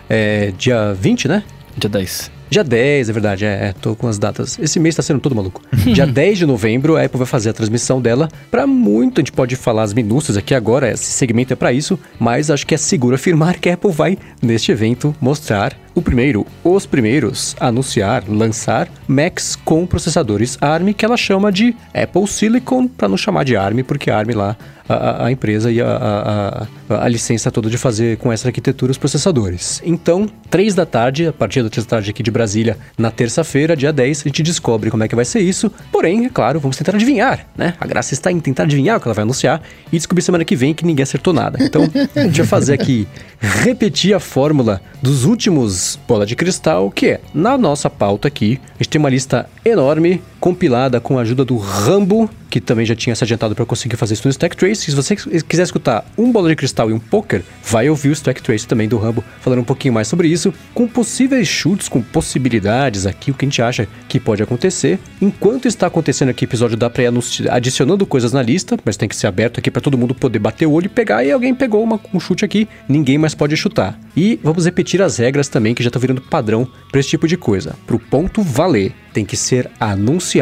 É 0.09 0.53
dia 0.57 0.95
20, 0.95 1.29
né? 1.29 1.43
Dia 1.77 1.91
10. 1.91 2.34
Dia 2.51 2.63
10, 2.63 3.09
é 3.09 3.13
verdade, 3.13 3.45
é, 3.45 3.49
é, 3.49 3.73
tô 3.73 3.97
com 3.97 4.07
as 4.07 4.19
datas. 4.19 4.59
Esse 4.59 4.79
mês 4.79 4.95
tá 4.95 5.03
sendo 5.03 5.21
todo 5.21 5.35
maluco. 5.35 5.63
Dia 5.93 6.07
10 6.07 6.39
de 6.39 6.47
novembro, 6.47 6.97
a 6.97 7.05
Apple 7.05 7.19
vai 7.19 7.27
fazer 7.27 7.51
a 7.51 7.53
transmissão 7.53 8.01
dela. 8.01 8.29
Para 8.51 8.67
muito, 8.67 9.21
a 9.21 9.23
gente 9.23 9.33
pode 9.33 9.57
falar 9.57 9.83
as 9.83 9.93
minúcias 9.93 10.37
aqui 10.37 10.55
agora, 10.55 10.91
esse 10.91 11.13
segmento 11.13 11.53
é 11.53 11.57
para 11.57 11.73
isso, 11.73 11.99
mas 12.19 12.51
acho 12.51 12.67
que 12.67 12.75
é 12.75 12.79
seguro 12.79 13.15
afirmar 13.15 13.59
que 13.59 13.69
a 13.69 13.75
Apple 13.75 13.91
vai, 13.91 14.19
neste 14.43 14.71
evento, 14.71 15.15
mostrar 15.21 15.84
o 15.95 16.03
primeiro, 16.03 16.47
os 16.65 16.87
primeiros 16.87 17.55
a 17.61 17.69
anunciar, 17.69 18.25
lançar 18.29 18.89
Macs 19.07 19.55
com 19.55 19.87
processadores 19.87 20.59
ARM, 20.61 20.93
que 20.93 21.05
ela 21.05 21.17
chama 21.17 21.53
de 21.53 21.77
Apple 21.95 22.27
Silicon, 22.27 22.89
para 22.89 23.09
não 23.09 23.17
chamar 23.17 23.45
de 23.45 23.57
ARM, 23.57 23.83
porque 23.85 24.11
ARM 24.11 24.35
lá 24.35 24.57
a, 24.89 25.27
a, 25.27 25.33
empresa 25.33 25.71
e 25.71 25.81
a, 25.81 26.67
a, 26.89 27.05
a, 27.05 27.09
licença 27.09 27.51
toda 27.51 27.71
de 27.71 27.79
fazer 27.79 28.19
com 28.19 28.33
essa 28.33 28.49
arquitetura 28.49 28.93
os 28.93 28.99
processadores. 28.99 29.81
Então, 29.85 30.29
3 30.51 30.75
da 30.75 30.85
tarde, 30.85 31.27
a 31.29 31.33
partir 31.33 31.63
da 31.63 31.71
3 31.71 31.87
da 31.87 31.91
tarde 31.91 32.11
aqui 32.11 32.23
de 32.23 32.31
Brasília, 32.31 32.77
na 32.99 33.11
terça-feira, 33.11 33.77
dia 33.77 33.93
10, 33.93 34.21
a 34.21 34.29
gente 34.29 34.43
descobre 34.43 34.91
como 34.91 35.03
é 35.03 35.09
que 35.09 35.15
vai 35.15 35.25
ser 35.25 35.41
isso. 35.41 35.71
Porém, 35.91 36.27
é 36.27 36.29
claro, 36.29 36.61
vamos 36.61 36.77
tentar 36.77 36.95
adivinhar, 36.95 37.47
né? 37.57 37.75
A 37.81 37.87
graça 37.87 38.13
está 38.13 38.31
em 38.31 38.39
tentar 38.41 38.65
adivinhar 38.65 38.99
o 38.99 39.01
que 39.01 39.09
ela 39.09 39.15
vai 39.15 39.23
anunciar 39.23 39.63
e 39.91 39.97
descobrir 39.97 40.23
semana 40.23 40.45
que 40.45 40.55
vem 40.57 40.75
que 40.75 40.85
ninguém 40.85 41.03
acertou 41.03 41.33
nada. 41.33 41.59
Então, 41.63 41.83
a 42.15 42.21
gente 42.21 42.37
vai 42.39 42.47
fazer 42.47 42.75
aqui, 42.75 43.09
repetir 43.41 44.15
a 44.15 44.21
fórmula 44.21 44.81
dos 45.01 45.25
últimos 45.25 45.84
bola 46.07 46.27
de 46.27 46.37
cristal, 46.37 46.91
que 46.91 47.07
é, 47.07 47.21
na 47.33 47.57
nossa 47.57 47.89
pauta 47.89 48.29
aqui, 48.29 48.61
a 48.75 48.83
gente 48.83 48.91
tem 48.91 48.99
uma 48.99 49.11
lista 49.11 49.49
enorme, 49.65 50.23
compilada 50.45 51.01
com 51.01 51.19
a 51.19 51.23
ajuda 51.23 51.43
do 51.43 51.57
Rambo, 51.57 52.29
que 52.51 52.61
também 52.61 52.85
já 52.85 52.95
tinha 52.95 53.17
se 53.17 53.25
adiantado 53.25 53.55
para 53.55 53.65
conseguir 53.65 53.97
fazer 53.97 54.13
isso 54.13 54.29
no 54.29 54.31
Stack 54.31 54.55
Trace. 54.55 54.91
Se 54.91 54.95
você 54.95 55.17
quiser 55.17 55.63
escutar 55.63 56.05
um 56.19 56.31
bola 56.31 56.51
de 56.51 56.55
cristal 56.55 56.91
e 56.91 56.93
um 56.93 56.99
poker, 56.99 57.43
vai 57.65 57.89
ouvir 57.89 58.11
o 58.11 58.13
Stack 58.13 58.43
Trace 58.43 58.69
também 58.69 58.87
do 58.87 58.99
Rambo, 58.99 59.25
falando 59.41 59.61
um 59.61 59.65
pouquinho 59.65 59.95
mais 59.95 60.07
sobre 60.07 60.29
isso, 60.29 60.53
com 60.75 60.87
possíveis 60.87 61.49
chutes, 61.49 61.89
com 61.89 62.03
possibilidades 62.03 63.07
aqui, 63.07 63.31
o 63.31 63.35
que 63.35 63.47
a 63.47 63.49
gente 63.49 63.63
acha 63.63 63.89
que 64.07 64.21
pode 64.21 64.43
acontecer. 64.43 64.99
Enquanto 65.19 65.67
está 65.67 65.87
acontecendo 65.87 66.29
aqui 66.29 66.45
o 66.45 66.47
episódio, 66.47 66.77
dá 66.77 66.91
pra 66.91 67.05
ir 67.05 67.11
adicionando 67.51 68.05
coisas 68.05 68.35
na 68.35 68.43
lista, 68.43 68.79
mas 68.85 68.99
tem 68.99 69.09
que 69.09 69.17
ser 69.17 69.29
aberto 69.29 69.61
aqui 69.61 69.71
para 69.71 69.81
todo 69.81 69.97
mundo 69.97 70.15
poder 70.15 70.41
bater 70.41 70.67
o 70.67 70.73
olho 70.73 70.87
e 70.87 70.91
pegar, 70.91 71.25
e 71.25 71.33
alguém 71.33 71.55
pegou 71.55 71.83
uma, 71.83 71.99
um 72.13 72.21
chute 72.21 72.45
aqui, 72.45 72.69
ninguém 72.87 73.17
mais 73.17 73.35
pode 73.35 73.57
chutar. 73.57 73.99
E 74.15 74.39
vamos 74.43 74.67
repetir 74.67 75.01
as 75.01 75.17
regras 75.17 75.49
também, 75.49 75.75
que 75.75 75.83
já 75.83 75.91
tá 75.91 75.99
virando 75.99 76.21
padrão 76.21 76.69
para 76.91 77.01
esse 77.01 77.09
tipo 77.09 77.27
de 77.27 77.39
coisa. 77.39 77.75
Pro 77.87 77.99
ponto 77.99 78.43
valer, 78.43 78.93
tem 79.15 79.25
que 79.25 79.37
ser 79.37 79.71
anunciado, 79.79 80.34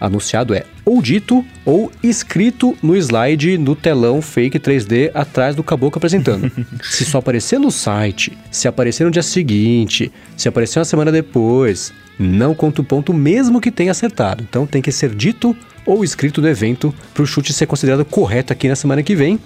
anunciado 0.00 0.54
é 0.54 0.64
ou 0.84 1.00
dito 1.00 1.44
ou 1.64 1.90
escrito 2.02 2.76
no 2.82 2.94
slide 2.96 3.56
no 3.56 3.74
telão 3.74 4.20
fake 4.20 4.58
3D 4.58 5.10
atrás 5.14 5.56
do 5.56 5.62
caboclo 5.62 5.98
apresentando. 5.98 6.50
se 6.82 7.04
só 7.04 7.18
aparecer 7.18 7.58
no 7.58 7.70
site, 7.70 8.36
se 8.50 8.68
aparecer 8.68 9.04
no 9.04 9.10
dia 9.10 9.22
seguinte, 9.22 10.12
se 10.36 10.48
aparecer 10.48 10.78
uma 10.78 10.84
semana 10.84 11.10
depois, 11.10 11.92
não 12.18 12.54
conta 12.54 12.82
o 12.82 12.84
ponto 12.84 13.14
mesmo 13.14 13.60
que 13.60 13.70
tenha 13.70 13.92
acertado. 13.92 14.44
Então 14.48 14.66
tem 14.66 14.82
que 14.82 14.92
ser 14.92 15.14
dito 15.14 15.56
ou 15.86 16.04
escrito 16.04 16.40
no 16.40 16.48
evento 16.48 16.94
para 17.12 17.22
o 17.22 17.26
chute 17.26 17.52
ser 17.52 17.66
considerado 17.66 18.04
correto 18.04 18.52
aqui 18.52 18.68
na 18.68 18.76
semana 18.76 19.02
que 19.02 19.14
vem. 19.14 19.38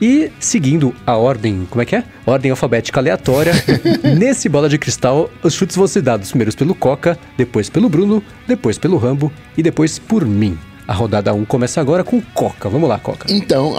E 0.00 0.30
seguindo 0.38 0.94
a 1.06 1.16
ordem, 1.16 1.66
como 1.70 1.82
é 1.82 1.84
que 1.84 1.96
é? 1.96 2.04
Ordem 2.26 2.50
alfabética 2.50 3.00
aleatória. 3.00 3.52
nesse 4.18 4.48
bola 4.48 4.68
de 4.68 4.78
cristal, 4.78 5.30
os 5.42 5.54
chutes 5.54 5.76
vão 5.76 5.86
ser 5.86 6.02
dados 6.02 6.30
primeiros 6.30 6.54
pelo 6.54 6.74
Coca, 6.74 7.18
depois 7.36 7.70
pelo 7.70 7.88
Bruno, 7.88 8.22
depois 8.46 8.78
pelo 8.78 8.98
Rambo 8.98 9.32
e 9.56 9.62
depois 9.62 9.98
por 9.98 10.24
mim. 10.26 10.58
A 10.86 10.92
rodada 10.92 11.34
1 11.34 11.44
começa 11.46 11.80
agora 11.80 12.04
com 12.04 12.20
Coca. 12.20 12.68
Vamos 12.68 12.88
lá, 12.88 12.98
Coca. 12.98 13.26
Então, 13.28 13.74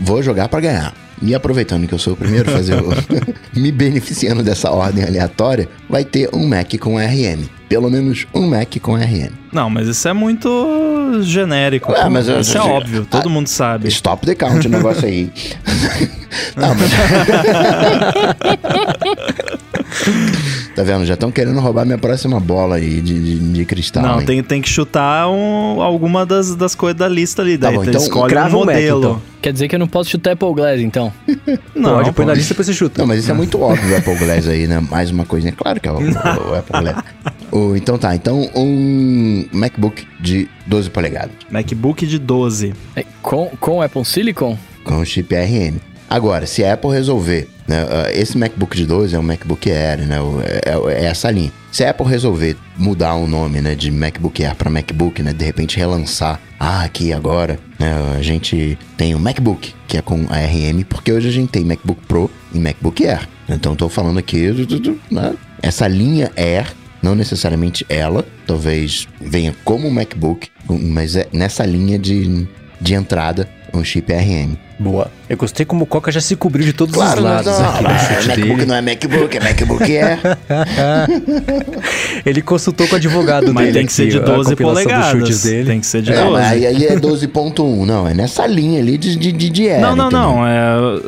vou 0.00 0.22
jogar 0.22 0.48
para 0.48 0.60
ganhar. 0.60 0.94
E 1.20 1.34
aproveitando 1.34 1.86
que 1.86 1.94
eu 1.94 1.98
sou 1.98 2.12
o 2.12 2.16
primeiro 2.16 2.50
a 2.50 2.52
fazer 2.52 2.74
o... 2.74 2.88
me 3.58 3.72
beneficiando 3.72 4.42
dessa 4.42 4.70
ordem 4.70 5.04
aleatória, 5.04 5.68
vai 5.88 6.04
ter 6.04 6.30
um 6.32 6.46
Mac 6.46 6.72
com 6.78 6.96
RM. 6.96 7.44
Pelo 7.68 7.90
menos 7.90 8.26
um 8.34 8.48
Mac 8.48 8.78
com 8.80 8.94
RM. 8.94 9.32
Não, 9.52 9.68
mas 9.68 9.88
isso 9.88 10.06
é 10.06 10.12
muito 10.12 10.48
genérico. 11.22 11.92
É, 11.92 12.08
mas 12.08 12.28
isso 12.28 12.56
é 12.56 12.60
óbvio, 12.60 13.06
todo 13.06 13.28
ah, 13.28 13.30
mundo 13.30 13.48
sabe. 13.48 13.88
Stop 13.88 14.26
the 14.26 14.34
count 14.34 14.66
o 14.66 14.70
negócio 14.70 15.06
aí. 15.06 15.32
Não, 16.56 16.74
mas... 16.74 16.90
Tá 20.76 20.82
vendo? 20.82 21.06
Já 21.06 21.14
estão 21.14 21.32
querendo 21.32 21.58
roubar 21.58 21.86
minha 21.86 21.96
próxima 21.96 22.38
bola 22.38 22.76
aí 22.76 23.00
de, 23.00 23.18
de, 23.18 23.38
de 23.38 23.64
cristal. 23.64 24.02
Não, 24.02 24.22
tem, 24.22 24.42
tem 24.42 24.60
que 24.60 24.68
chutar 24.68 25.26
um, 25.26 25.80
alguma 25.80 26.26
das, 26.26 26.54
das 26.54 26.74
coisas 26.74 26.98
da 26.98 27.08
lista 27.08 27.40
ali. 27.40 27.56
Daí 27.56 27.72
tá 27.72 27.78
bom, 27.78 27.84
então 27.88 28.02
escolhe 28.02 28.36
um 28.36 28.50
modelo. 28.50 29.00
Mac, 29.00 29.16
então. 29.16 29.22
Quer 29.40 29.52
dizer 29.54 29.68
que 29.68 29.74
eu 29.74 29.78
não 29.78 29.88
posso 29.88 30.10
chutar 30.10 30.32
Apple 30.32 30.52
Glass, 30.52 30.80
então? 30.82 31.10
não, 31.74 31.96
pode, 31.96 32.12
põe 32.12 32.26
na 32.26 32.34
lista 32.34 32.54
pra 32.54 32.62
você 32.62 32.74
chutar. 32.74 33.00
Não, 33.00 33.06
mas 33.06 33.20
isso 33.20 33.30
é 33.30 33.34
muito 33.34 33.58
óbvio 33.58 33.90
o 33.90 33.96
Apple 33.96 34.16
Glass 34.16 34.48
aí, 34.48 34.66
né? 34.66 34.78
Mais 34.80 35.10
uma 35.10 35.24
coisinha. 35.24 35.54
Claro 35.54 35.80
que 35.80 35.88
é 35.88 35.92
o, 35.92 35.96
o, 35.96 36.50
o 36.50 36.54
Apple 36.54 36.80
Glass. 36.80 37.04
o, 37.50 37.74
então 37.74 37.96
tá, 37.96 38.14
então 38.14 38.50
um 38.54 39.46
MacBook 39.52 40.06
de 40.20 40.46
12 40.66 40.90
polegadas. 40.90 41.30
MacBook 41.50 42.06
de 42.06 42.18
12. 42.18 42.74
É, 42.94 43.06
com, 43.22 43.46
com 43.58 43.80
Apple 43.80 44.04
Silicon? 44.04 44.58
Com 44.84 45.02
chip 45.06 45.34
ARM. 45.34 45.76
Agora, 46.08 46.46
se 46.46 46.64
a 46.64 46.74
Apple 46.74 46.90
resolver, 46.90 47.48
né, 47.66 47.84
uh, 47.84 48.10
esse 48.12 48.38
MacBook 48.38 48.76
de 48.76 48.86
12 48.86 49.14
é 49.14 49.18
um 49.18 49.22
MacBook 49.22 49.70
Air, 49.70 50.06
né, 50.06 50.18
é, 50.44 50.70
é, 50.70 51.02
é, 51.02 51.04
essa 51.06 51.30
linha. 51.30 51.52
Se 51.72 51.84
a 51.84 51.90
Apple 51.90 52.06
resolver 52.06 52.56
mudar 52.76 53.14
o 53.16 53.26
nome, 53.26 53.60
né, 53.60 53.74
de 53.74 53.90
MacBook 53.90 54.44
Air 54.44 54.54
para 54.54 54.70
MacBook, 54.70 55.22
né, 55.22 55.32
de 55.32 55.44
repente 55.44 55.76
relançar, 55.76 56.40
ah, 56.60 56.84
aqui 56.84 57.12
agora, 57.12 57.58
né, 57.78 57.92
a 58.16 58.22
gente 58.22 58.78
tem 58.96 59.14
o 59.14 59.18
MacBook, 59.18 59.74
que 59.88 59.98
é 59.98 60.02
com 60.02 60.26
ARM, 60.30 60.84
porque 60.88 61.12
hoje 61.12 61.28
a 61.28 61.32
gente 61.32 61.50
tem 61.50 61.64
MacBook 61.64 62.00
Pro 62.06 62.30
e 62.54 62.58
MacBook 62.58 63.04
Air. 63.06 63.28
Então 63.48 63.72
estou 63.72 63.88
falando 63.88 64.18
aqui, 64.18 64.48
né, 65.10 65.34
essa 65.60 65.88
linha 65.88 66.30
Air 66.36 66.72
não 67.02 67.14
necessariamente 67.14 67.84
ela, 67.88 68.24
talvez 68.46 69.06
venha 69.20 69.54
como 69.64 69.90
MacBook, 69.90 70.48
mas 70.68 71.14
é 71.14 71.28
nessa 71.32 71.64
linha 71.64 71.98
de, 71.98 72.48
de 72.80 72.94
entrada 72.94 73.48
um 73.72 73.84
chip 73.84 74.12
ARM. 74.12 74.56
Boa. 74.78 75.10
Eu 75.28 75.36
gostei 75.38 75.64
como 75.64 75.84
o 75.84 75.86
Coca 75.86 76.12
já 76.12 76.20
se 76.20 76.36
cobriu 76.36 76.64
de 76.64 76.72
todos 76.72 76.94
claro, 76.94 77.18
os 77.18 77.24
lados 77.24 77.58
não, 77.58 77.68
aqui 77.68 77.82
no 77.82 77.98
chute 77.98 78.28
MacBook 78.28 78.54
dele. 78.54 78.66
não 78.66 78.74
é 78.74 78.82
MacBook, 78.82 79.36
é 79.36 79.40
MacBook 79.40 79.96
é. 79.96 80.18
Ele 82.26 82.42
consultou 82.42 82.86
com 82.86 82.92
o 82.92 82.96
advogado 82.96 83.54
mas 83.54 83.66
dele. 83.66 83.78
tem 83.78 83.86
que 83.86 83.92
ser 83.92 84.08
de 84.08 84.20
12 84.20 84.54
polegadas. 84.54 85.42
Dele. 85.42 85.66
Tem 85.66 85.80
que 85.80 85.86
ser 85.86 86.02
de 86.02 86.12
é, 86.12 86.22
12. 86.22 86.42
Aí, 86.42 86.66
aí 86.66 86.86
é 86.86 86.94
12.1. 86.94 87.86
Não, 87.86 88.06
é 88.06 88.12
nessa 88.12 88.46
linha 88.46 88.80
ali 88.80 88.98
de, 88.98 89.16
de, 89.16 89.32
de, 89.32 89.48
de 89.48 89.68
Não, 89.78 89.96
não, 89.96 90.10
não. 90.10 90.46
É, 90.46 91.00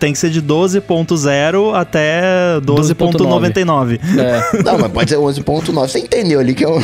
tem 0.00 0.12
que 0.12 0.18
ser 0.18 0.30
de 0.30 0.42
12.0 0.42 1.74
até 1.74 2.60
12.99. 2.60 4.00
É. 4.18 4.62
Não, 4.64 4.78
mas 4.78 4.90
pode 4.90 5.10
ser 5.10 5.16
11.9. 5.16 5.72
Você 5.72 5.98
entendeu 5.98 6.40
ali 6.40 6.54
que 6.54 6.64
é 6.64 6.68
o... 6.68 6.80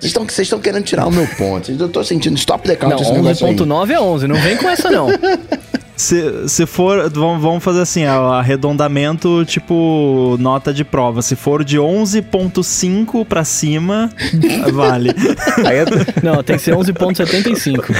Vocês 0.00 0.38
estão 0.38 0.58
querendo 0.58 0.84
tirar 0.84 1.06
o 1.06 1.10
meu 1.10 1.26
ponto. 1.26 1.70
Eu 1.70 1.88
tô 1.88 2.04
sentindo 2.04 2.36
stop 2.36 2.66
the 2.66 2.76
count 2.76 3.02
Não, 3.02 3.22
11.9 3.22 3.90
é 3.90 4.00
11. 4.00 4.28
Não 4.28 4.36
vem 4.36 4.56
com 4.56 4.68
essa, 4.68 4.90
não. 4.90 5.08
Se, 5.96 6.48
se 6.48 6.66
for, 6.66 7.08
vamos 7.10 7.62
fazer 7.62 7.80
assim, 7.80 8.04
arredondamento 8.04 9.44
tipo 9.44 10.36
nota 10.40 10.74
de 10.74 10.84
prova. 10.84 11.22
Se 11.22 11.36
for 11.36 11.64
de 11.64 11.78
11.5 11.78 13.24
pra 13.24 13.44
cima, 13.44 14.10
vale. 14.72 15.10
É... 15.10 15.84
Não, 16.24 16.42
tem 16.42 16.56
que 16.56 16.62
ser 16.62 16.74
11.75. 16.74 17.94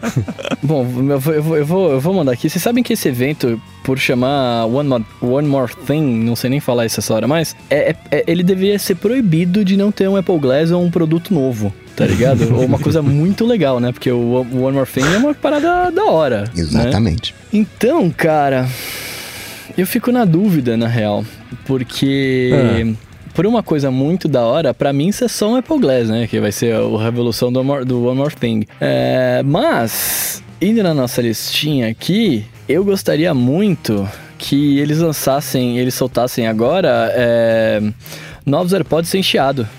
Bom, 0.62 0.86
eu 1.10 1.20
vou, 1.20 1.34
eu, 1.34 1.42
vou, 1.42 1.56
eu, 1.56 1.66
vou, 1.66 1.90
eu 1.92 2.00
vou 2.00 2.14
mandar 2.14 2.32
aqui. 2.32 2.48
Vocês 2.48 2.62
sabem 2.62 2.82
que 2.82 2.94
esse 2.94 3.08
evento, 3.08 3.60
por 3.82 3.98
chamar 3.98 4.66
One 4.66 4.88
More, 4.88 5.04
One 5.20 5.48
More 5.48 5.72
Thing, 5.86 6.24
não 6.24 6.36
sei 6.36 6.50
nem 6.50 6.60
falar 6.60 6.86
isso 6.86 7.00
essa 7.00 7.14
hora, 7.14 7.26
mas 7.26 7.56
é, 7.68 7.94
é, 8.10 8.24
ele 8.26 8.42
deveria 8.42 8.78
ser 8.78 8.96
proibido 8.96 9.64
de 9.64 9.76
não 9.76 9.90
ter 9.90 10.08
um 10.08 10.16
Apple 10.16 10.38
Glass 10.38 10.70
ou 10.70 10.82
um 10.82 10.90
produto 10.90 11.32
novo 11.32 11.72
tá 12.00 12.06
ligado? 12.06 12.54
Ou 12.56 12.64
uma 12.64 12.78
coisa 12.78 13.02
muito 13.02 13.44
legal, 13.44 13.78
né? 13.78 13.92
Porque 13.92 14.10
o 14.10 14.32
One 14.32 14.72
More 14.72 14.88
Thing 14.88 15.02
é 15.02 15.18
uma 15.18 15.34
parada 15.34 15.90
da 15.90 16.06
hora. 16.06 16.42
Né? 16.42 16.50
Exatamente. 16.56 17.34
Né? 17.34 17.60
Então, 17.60 18.08
cara, 18.10 18.66
eu 19.76 19.86
fico 19.86 20.10
na 20.10 20.24
dúvida, 20.24 20.78
na 20.78 20.88
real. 20.88 21.24
Porque. 21.66 22.50
Ah. 22.54 23.10
Por 23.32 23.46
uma 23.46 23.62
coisa 23.62 23.92
muito 23.92 24.26
da 24.26 24.44
hora, 24.44 24.74
para 24.74 24.92
mim 24.92 25.08
isso 25.08 25.24
é 25.24 25.28
só 25.28 25.52
um 25.52 25.56
Apple 25.56 25.78
Glass, 25.78 26.08
né? 26.08 26.26
Que 26.26 26.40
vai 26.40 26.50
ser 26.50 26.74
a 26.74 27.02
revolução 27.02 27.52
do 27.52 27.60
One 27.60 27.68
More, 27.68 27.84
do 27.84 28.04
One 28.04 28.16
More 28.16 28.34
Thing. 28.34 28.64
É, 28.80 29.40
mas, 29.44 30.42
indo 30.60 30.82
na 30.82 30.92
nossa 30.92 31.22
listinha 31.22 31.88
aqui, 31.88 32.44
eu 32.70 32.84
gostaria 32.84 33.34
muito 33.34 34.08
que 34.38 34.78
eles 34.78 34.98
lançassem, 34.98 35.78
eles 35.78 35.92
soltassem 35.94 36.46
agora 36.46 37.12
é, 37.14 37.82
novos 38.46 38.72
AirPods 38.72 39.10
sem 39.10 39.22
chiado. 39.22 39.68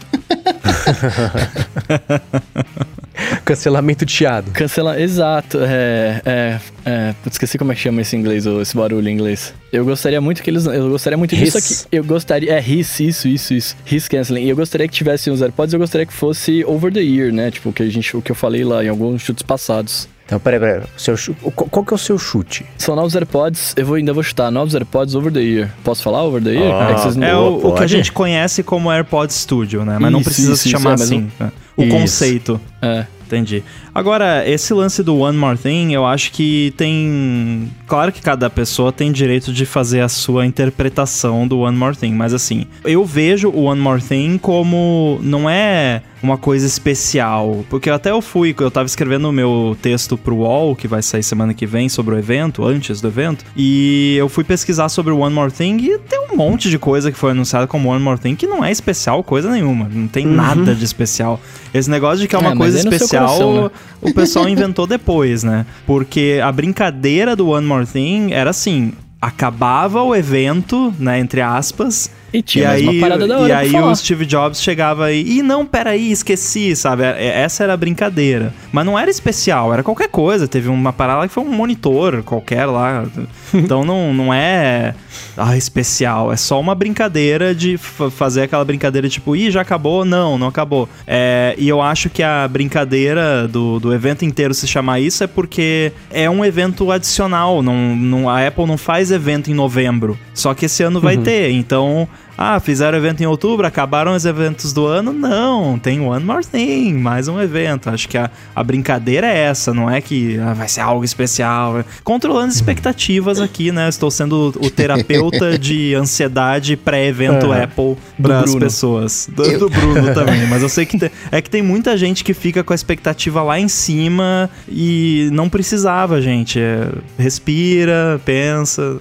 Cancelamento 3.46 4.06
de 4.06 4.12
chiado. 4.12 4.52
Cancela... 4.52 5.00
Exato. 5.00 5.60
É, 5.62 6.22
é, 6.26 6.60
é... 6.86 7.16
Esqueci 7.30 7.58
como 7.58 7.72
é 7.72 7.76
que 7.76 7.82
chama 7.82 8.02
esse 8.02 8.16
inglês, 8.16 8.46
esse 8.46 8.76
barulho 8.76 9.08
em 9.08 9.14
inglês. 9.14 9.54
Eu 9.72 9.86
gostaria 9.86 10.20
muito 10.20 10.44
que 10.44 10.50
eles. 10.50 10.66
Eu 10.66 10.90
gostaria 10.90 11.18
muito 11.18 11.36
disso 11.36 11.58
aqui. 11.58 11.76
Eu 11.92 12.04
gostaria. 12.04 12.54
É, 12.54 12.60
hiss, 12.60 13.00
isso, 13.00 13.28
isso, 13.28 13.54
isso. 13.54 13.78
Hiss 13.90 14.08
canceling. 14.08 14.44
E 14.44 14.50
eu 14.50 14.56
gostaria 14.56 14.88
que 14.88 14.94
tivesse 14.94 15.30
uns 15.30 15.42
AirPods, 15.42 15.74
eu 15.74 15.80
gostaria 15.80 16.06
que 16.06 16.14
fosse 16.14 16.66
over 16.66 16.92
the 16.92 17.02
ear, 17.02 17.32
né? 17.32 17.52
Tipo, 17.52 17.70
o 17.70 17.74
que, 17.74 17.84
a 17.84 17.90
gente, 17.90 18.18
o 18.18 18.22
que 18.22 18.32
eu 18.32 18.36
falei 18.36 18.64
lá 18.64 18.84
em 18.84 18.90
alguns 18.90 19.22
chutes 19.22 19.44
passados. 19.44 20.10
Então, 20.32 20.40
peraí, 20.40 20.62
peraí. 20.62 20.84
Seu, 20.96 21.18
qual, 21.54 21.68
qual, 21.70 21.86
que 21.86 21.94
é 21.94 21.96
o 21.96 21.98
seu 21.98 22.18
chute? 22.18 22.66
São 22.78 22.96
novos 22.96 23.14
AirPods, 23.14 23.74
eu 23.76 23.86
vou, 23.86 23.98
ainda 23.98 24.14
vou 24.14 24.24
chutar, 24.24 24.50
novos 24.50 24.74
AirPods 24.74 25.14
over 25.14 25.30
the 25.30 25.42
ear. 25.42 25.76
Posso 25.84 26.02
falar 26.02 26.24
over 26.24 26.42
the 26.42 26.54
ear? 26.54 26.74
Ah, 26.74 27.26
é, 27.26 27.30
é 27.32 27.36
o, 27.36 27.68
o, 27.68 27.74
que 27.74 27.84
a 27.84 27.88
gente 27.88 28.14
conhece 28.14 28.64
como 28.64 28.90
AirPods 28.90 29.36
Studio, 29.36 29.84
né? 29.84 29.98
Mas 30.00 30.04
isso, 30.04 30.12
não 30.12 30.24
precisa 30.24 30.54
isso, 30.54 30.64
se 30.64 30.70
chamar 30.70 30.96
isso, 30.96 31.04
assim. 31.04 31.30
Né? 31.38 31.52
O 31.84 31.90
conceito. 31.90 32.60
É. 32.82 33.06
Entendi. 33.32 33.64
Agora, 33.96 34.44
esse 34.46 34.74
lance 34.74 35.02
do 35.02 35.18
One 35.20 35.38
More 35.38 35.58
Thing, 35.58 35.94
eu 35.94 36.06
acho 36.06 36.34
que 36.34 36.74
tem. 36.76 37.72
Claro 37.88 38.12
que 38.12 38.22
cada 38.22 38.50
pessoa 38.50 38.92
tem 38.92 39.10
direito 39.10 39.54
de 39.54 39.66
fazer 39.66 40.02
a 40.02 40.10
sua 40.10 40.46
interpretação 40.46 41.48
do 41.48 41.60
One 41.60 41.78
More 41.78 41.96
Thing, 41.96 42.12
mas 42.12 42.34
assim, 42.34 42.66
eu 42.84 43.06
vejo 43.06 43.48
o 43.48 43.64
One 43.64 43.80
More 43.80 44.02
Thing 44.02 44.38
como. 44.38 45.18
Não 45.24 45.50
é 45.50 46.02
uma 46.22 46.38
coisa 46.38 46.66
especial. 46.66 47.66
Porque 47.70 47.90
até 47.90 48.12
eu 48.12 48.22
fui, 48.22 48.56
eu 48.60 48.72
tava 48.72 48.86
escrevendo 48.86 49.30
o 49.30 49.32
meu 49.32 49.78
texto 49.82 50.18
pro 50.18 50.36
UOL, 50.36 50.76
que 50.76 50.88
vai 50.88 51.02
sair 51.02 51.24
semana 51.24 51.54
que 51.54 51.66
vem, 51.66 51.90
sobre 51.90 52.16
o 52.16 52.18
evento, 52.18 52.64
antes 52.64 53.02
do 53.02 53.08
evento, 53.08 53.44
e 53.56 54.16
eu 54.18 54.30
fui 54.30 54.44
pesquisar 54.44 54.90
sobre 54.90 55.12
o 55.12 55.20
One 55.20 55.34
More 55.34 55.52
Thing 55.52 55.78
e 55.78 55.98
tem 55.98 56.20
um 56.32 56.36
monte 56.36 56.70
de 56.70 56.78
coisa 56.78 57.12
que 57.12 57.18
foi 57.18 57.32
anunciada 57.32 57.68
como 57.68 57.90
One 57.90 58.04
More 58.04 58.20
Thing 58.20 58.36
que 58.36 58.48
não 58.48 58.64
é 58.64 58.72
especial 58.72 59.24
coisa 59.24 59.50
nenhuma. 59.52 59.90
Não 59.92 60.08
tem 60.08 60.28
uhum. 60.28 60.34
nada 60.34 60.76
de 60.76 60.86
especial. 60.86 61.40
Esse 61.74 61.90
negócio 61.90 62.20
de 62.20 62.28
que 62.28 62.36
é 62.36 62.40
uma 62.40 62.52
é, 62.52 62.56
coisa 62.56 62.78
especial, 62.78 63.28
coração, 63.28 63.64
né? 63.64 63.70
o 64.02 64.14
pessoal 64.14 64.50
inventou 64.50 64.86
depois, 64.86 65.44
né? 65.44 65.66
Porque 65.86 66.40
a 66.44 66.52
brincadeira 66.52 67.36
do 67.36 67.50
One 67.50 67.66
More 67.66 67.86
Thing 67.86 68.32
era 68.32 68.50
assim: 68.50 68.94
acabava 69.22 70.02
o 70.02 70.16
evento, 70.16 70.94
né, 71.00 71.20
entre 71.20 71.42
aspas, 71.42 72.10
e 72.34 72.42
tinha 72.42 72.66
e 72.66 72.68
aí, 72.68 72.88
uma 72.88 73.02
parada 73.02 73.28
da 73.28 73.40
hora 73.40 73.50
E 73.50 73.52
aí 73.52 73.76
o 73.76 73.96
Steve 73.96 74.26
Jobs 74.26 74.62
chegava 74.62 75.06
aí, 75.06 75.40
e 75.40 75.42
não, 75.42 75.66
peraí, 75.66 76.12
esqueci, 76.12 76.76
sabe? 76.76 77.04
É, 77.04 77.16
é, 77.18 77.42
essa 77.42 77.64
era 77.64 77.74
a 77.74 77.78
brincadeira. 77.78 78.54
Mas 78.72 78.86
não 78.86 78.98
era 78.98 79.12
especial, 79.12 79.74
era 79.74 79.84
qualquer 79.84 80.08
coisa. 80.08 80.48
Teve 80.48 80.70
uma 80.70 80.94
parada 80.94 81.28
que 81.28 81.34
foi 81.34 81.44
um 81.44 81.52
monitor 81.52 82.24
qualquer 82.24 82.66
lá. 82.66 83.06
Então 83.54 83.84
não, 83.84 84.14
não 84.14 84.34
é 84.34 84.96
ah, 85.36 85.58
especial, 85.58 86.32
é 86.32 86.38
só 86.38 86.60
uma 86.60 86.76
brincadeira 86.76 87.54
de 87.54 87.78
fazer 87.78 88.44
aquela 88.44 88.64
brincadeira 88.64 89.10
tipo, 89.10 89.36
ih, 89.36 89.52
já 89.52 89.62
acabou? 89.62 90.06
Não, 90.06 90.38
não 90.38 90.48
acabou. 90.48 90.88
É, 91.08 91.56
e 91.58 91.68
eu 91.68 91.82
acho 91.82 92.10
que 92.10 92.24
a 92.24 92.48
brincadeira 92.48 93.48
do, 93.48 93.80
do 93.80 93.94
evento 93.94 94.24
inteiro 94.24 94.54
se 94.54 94.68
chamar 94.68 95.00
isso 95.00 95.24
é 95.24 95.28
porque 95.28 95.92
é 96.10 96.30
um 96.30 96.44
evento 96.44 96.92
adicional. 96.92 97.62
Não, 97.62 97.96
não, 97.96 98.30
a 98.30 98.46
Apple 98.46 98.66
não 98.66 98.78
faz 98.78 99.12
evento 99.12 99.50
em 99.50 99.54
novembro. 99.54 100.18
Só 100.34 100.54
que 100.54 100.66
esse 100.66 100.84
ano 100.84 101.00
vai 101.00 101.18
uhum. 101.18 101.24
ter. 101.24 101.52
Então 101.52 102.08
ah, 102.42 102.60
fizeram 102.60 102.98
evento 102.98 103.22
em 103.22 103.26
outubro, 103.28 103.68
acabaram 103.68 104.16
os 104.16 104.26
eventos 104.26 104.74
do 104.74 104.88
ano? 104.88 105.14
Não, 105.14 105.78
tem 105.78 106.00
One 106.00 106.26
More 106.26 106.44
Thing, 106.44 106.94
mais 106.94 107.28
um 107.28 107.40
evento. 107.40 107.88
Acho 107.88 108.10
que 108.10 108.18
a, 108.18 108.32
a 108.56 108.64
brincadeira 108.64 109.28
é 109.28 109.38
essa, 109.38 109.72
não 109.74 109.88
é 109.88 110.02
que 110.02 110.40
ah, 110.40 110.54
vai 110.54 110.68
ser 110.68 110.82
algo 110.82 111.06
especial. 111.06 111.86
Controlando 112.04 112.52
expectativas 112.52 113.40
aqui, 113.42 113.72
né? 113.72 113.88
Estou 113.88 114.10
sendo 114.10 114.54
o 114.60 114.70
terapeuta 114.72 115.56
de 115.60 115.94
ansiedade 115.94 116.76
pré-evento 116.76 117.54
é, 117.54 117.66
Apple 117.66 117.96
para 118.20 118.40
as 118.40 118.56
pessoas. 118.56 119.30
Do, 119.32 119.44
eu... 119.44 119.60
do, 119.60 119.70
Bruno 119.70 120.12
também, 120.16 120.48
mas 120.48 120.64
eu 120.64 120.70
sei 120.70 120.86
que 120.88 120.98
tem, 120.98 121.12
é 121.32 121.42
que 121.44 121.50
tem 121.50 121.62
muita 121.62 121.96
gente 121.96 122.24
que 122.24 122.34
fica 122.34 122.64
com 122.64 122.74
a 122.74 122.76
expectativa 122.76 123.44
lá 123.44 123.60
em 123.60 123.68
cima 123.68 124.50
e 124.68 125.30
não 125.32 125.48
precisava, 125.48 126.20
gente. 126.20 126.60
É, 126.60 126.90
respira, 127.20 128.20
pensa. 128.26 129.00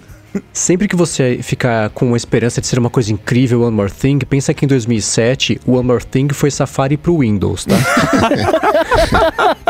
Sempre 0.52 0.86
que 0.88 0.96
você 0.96 1.40
ficar 1.42 1.90
com 1.90 2.14
a 2.14 2.16
esperança 2.16 2.60
de 2.60 2.66
ser 2.66 2.78
uma 2.78 2.90
coisa 2.90 3.12
incrível, 3.12 3.62
One 3.62 3.74
More 3.76 3.90
Thing, 3.90 4.18
pensa 4.18 4.54
que 4.54 4.64
em 4.64 4.68
2007 4.68 5.60
o 5.66 5.72
One 5.72 5.86
More 5.86 6.04
Thing 6.04 6.28
foi 6.32 6.50
Safari 6.50 6.96
pro 6.96 7.18
Windows, 7.18 7.64
tá? 7.64 7.76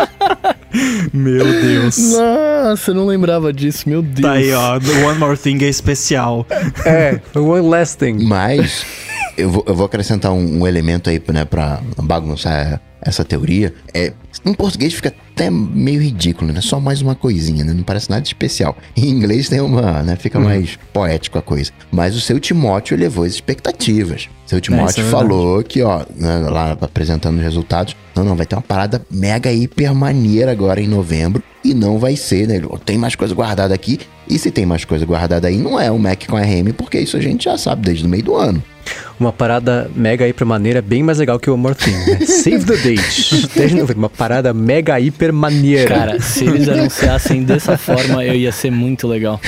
meu 1.13 1.45
Deus. 1.45 1.97
Nossa, 1.99 2.91
eu 2.91 2.95
não 2.95 3.07
lembrava 3.07 3.53
disso, 3.53 3.89
meu 3.89 4.03
Deus. 4.03 4.21
Tá 4.21 4.33
aí, 4.33 4.53
ó, 4.53 4.79
The 4.79 5.05
One 5.05 5.19
More 5.19 5.37
Thing 5.37 5.59
é 5.65 5.69
especial. 5.69 6.47
É, 6.85 7.21
One 7.35 7.69
Last 7.69 7.99
Thing. 7.99 8.25
Mas 8.25 8.85
eu 9.37 9.51
vou, 9.51 9.65
eu 9.67 9.75
vou 9.75 9.87
acrescentar 9.87 10.33
um, 10.33 10.61
um 10.61 10.67
elemento 10.67 11.09
aí, 11.11 11.23
né, 11.33 11.45
pra 11.45 11.81
bagunçar 11.97 12.81
essa 13.03 13.25
teoria. 13.25 13.75
É, 13.93 14.13
em 14.45 14.55
português 14.55 14.95
fica 14.95 15.13
até 15.35 15.51
meio 15.51 16.01
ridículo, 16.01 16.53
né? 16.53 16.61
Só 16.61 16.79
mais 16.79 17.01
uma 17.01 17.15
coisinha, 17.15 17.65
né? 17.65 17.73
Não 17.73 17.83
parece 17.83 18.11
nada 18.11 18.23
especial. 18.23 18.77
Em 18.97 19.09
inglês 19.09 19.49
tem 19.49 19.61
uma, 19.61 20.03
né? 20.03 20.17
Fica 20.17 20.39
uhum. 20.39 20.45
mais 20.45 20.79
poético 20.93 21.39
a 21.39 21.43
coisa. 21.43 21.73
Mas 21.91 22.15
o 22.15 22.21
seu 22.21 22.39
Timóteo 22.39 22.95
elevou 22.95 23.25
as 23.25 23.33
expectativas. 23.33 24.29
Seu 24.47 24.61
Timóteo 24.61 25.03
é, 25.05 25.07
é 25.07 25.11
falou 25.11 25.63
que, 25.63 25.83
ó, 25.83 26.05
né, 26.17 26.39
lá 26.39 26.73
apresentando 26.73 27.37
os 27.37 27.43
resultados, 27.43 27.95
não, 28.15 28.25
não, 28.25 28.37
vai 28.37 28.47
ter 28.47 28.57
uma 28.57 28.63
parada 28.63 29.01
mega 29.11 29.53
hiper 29.53 29.95
maneira 29.95 30.51
agora 30.51 30.81
em 30.81 30.89
novembro 30.89 31.43
e 31.65 31.73
não 31.75 31.99
vai 31.99 32.17
ser, 32.17 32.49
né? 32.49 32.61
Tem 32.85 32.99
mais 32.99 33.15
coisa 33.15 33.35
guardada 33.35 33.75
aqui. 33.75 34.01
E 34.29 34.39
se 34.39 34.51
tem 34.51 34.67
mais 34.67 34.85
coisa 34.85 35.05
guardada 35.05 35.49
aí, 35.49 35.57
não 35.57 35.79
é 35.79 35.91
o 35.91 35.99
Mac 35.99 36.27
com 36.27 36.37
RM, 36.37 36.73
porque 36.77 36.99
isso 36.99 37.17
a 37.17 37.21
gente 37.21 37.45
já 37.45 37.59
sabe 37.59 37.83
desde 37.83 38.07
o 38.07 38.09
meio 38.09 38.23
do 38.23 38.37
ano 38.37 38.63
uma 39.19 39.33
parada 39.33 39.91
mega 39.95 40.27
hiper 40.27 40.47
maneira 40.47 40.81
bem 40.81 41.03
mais 41.03 41.19
legal 41.19 41.39
que 41.39 41.51
o 41.51 41.55
One 41.55 41.75
Thing, 41.75 41.93
né? 41.93 42.21
Save 42.27 42.65
the 42.65 42.77
date. 42.77 43.49
Desde 43.55 43.77
novembro, 43.77 43.99
uma 43.99 44.11
parada 44.11 44.53
mega 44.55 44.99
hiper 44.99 45.33
maneira. 45.33 45.89
Cara, 45.89 46.21
se 46.21 46.45
eles 46.45 46.67
anunciassem 46.71 47.43
dessa 47.43 47.77
forma, 47.77 48.25
eu 48.25 48.35
ia 48.35 48.53
ser 48.53 48.71
muito 48.71 49.07
legal. 49.07 49.41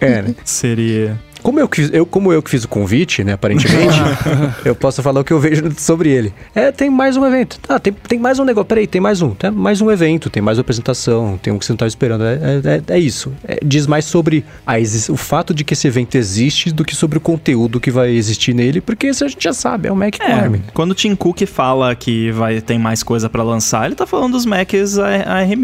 É, 0.00 0.22
né? 0.22 0.34
Seria. 0.44 1.18
Como 1.48 1.58
eu, 1.60 1.70
eu, 1.94 2.04
como 2.04 2.30
eu 2.30 2.42
que 2.42 2.50
fiz 2.50 2.64
o 2.64 2.68
convite, 2.68 3.24
né, 3.24 3.32
aparentemente, 3.32 3.96
eu 4.66 4.74
posso 4.74 5.02
falar 5.02 5.22
o 5.22 5.24
que 5.24 5.32
eu 5.32 5.40
vejo 5.40 5.72
sobre 5.78 6.10
ele. 6.10 6.30
É, 6.54 6.70
tem 6.70 6.90
mais 6.90 7.16
um 7.16 7.24
evento. 7.24 7.58
Ah, 7.66 7.78
tem, 7.78 7.90
tem 7.90 8.18
mais 8.18 8.38
um 8.38 8.44
negócio. 8.44 8.66
Peraí, 8.66 8.86
tem 8.86 9.00
mais 9.00 9.22
um. 9.22 9.30
Tem 9.30 9.50
mais 9.50 9.80
um 9.80 9.90
evento, 9.90 10.28
tem 10.28 10.42
mais 10.42 10.58
uma 10.58 10.60
apresentação, 10.60 11.40
tem 11.42 11.50
um 11.50 11.58
que 11.58 11.64
você 11.64 11.72
não 11.72 11.76
estava 11.76 11.88
esperando. 11.88 12.22
É, 12.22 12.34
é, 12.34 12.92
é, 12.92 12.96
é 12.96 12.98
isso. 12.98 13.32
É, 13.42 13.60
diz 13.64 13.86
mais 13.86 14.04
sobre 14.04 14.44
a, 14.66 14.74
o 15.08 15.16
fato 15.16 15.54
de 15.54 15.64
que 15.64 15.72
esse 15.72 15.88
evento 15.88 16.16
existe 16.16 16.70
do 16.70 16.84
que 16.84 16.94
sobre 16.94 17.16
o 17.16 17.20
conteúdo 17.20 17.80
que 17.80 17.90
vai 17.90 18.10
existir 18.10 18.54
nele, 18.54 18.82
porque 18.82 19.06
isso 19.06 19.24
a 19.24 19.28
gente 19.28 19.42
já 19.42 19.54
sabe, 19.54 19.88
é 19.88 19.92
o 19.92 19.96
Mac 19.96 20.20
é. 20.20 20.50
Quando 20.74 20.90
o 20.90 20.94
Tim 20.94 21.14
Cook 21.14 21.46
fala 21.46 21.94
que 21.94 22.30
vai, 22.30 22.60
tem 22.60 22.78
mais 22.78 23.02
coisa 23.02 23.30
para 23.30 23.42
lançar, 23.42 23.86
ele 23.86 23.94
tá 23.94 24.06
falando 24.06 24.32
dos 24.32 24.44
Macs 24.44 24.98
ARM, 24.98 25.62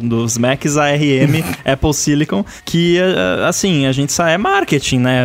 dos 0.00 0.36
Macs 0.36 0.76
ARM 0.76 1.42
Apple 1.64 1.94
Silicon, 1.94 2.44
que, 2.62 2.98
assim, 3.48 3.86
a 3.86 3.92
gente 3.92 4.12
sabe, 4.12 4.32
é 4.32 4.38
marketing 4.38 4.97
marketing, 4.98 5.02
né? 5.02 5.24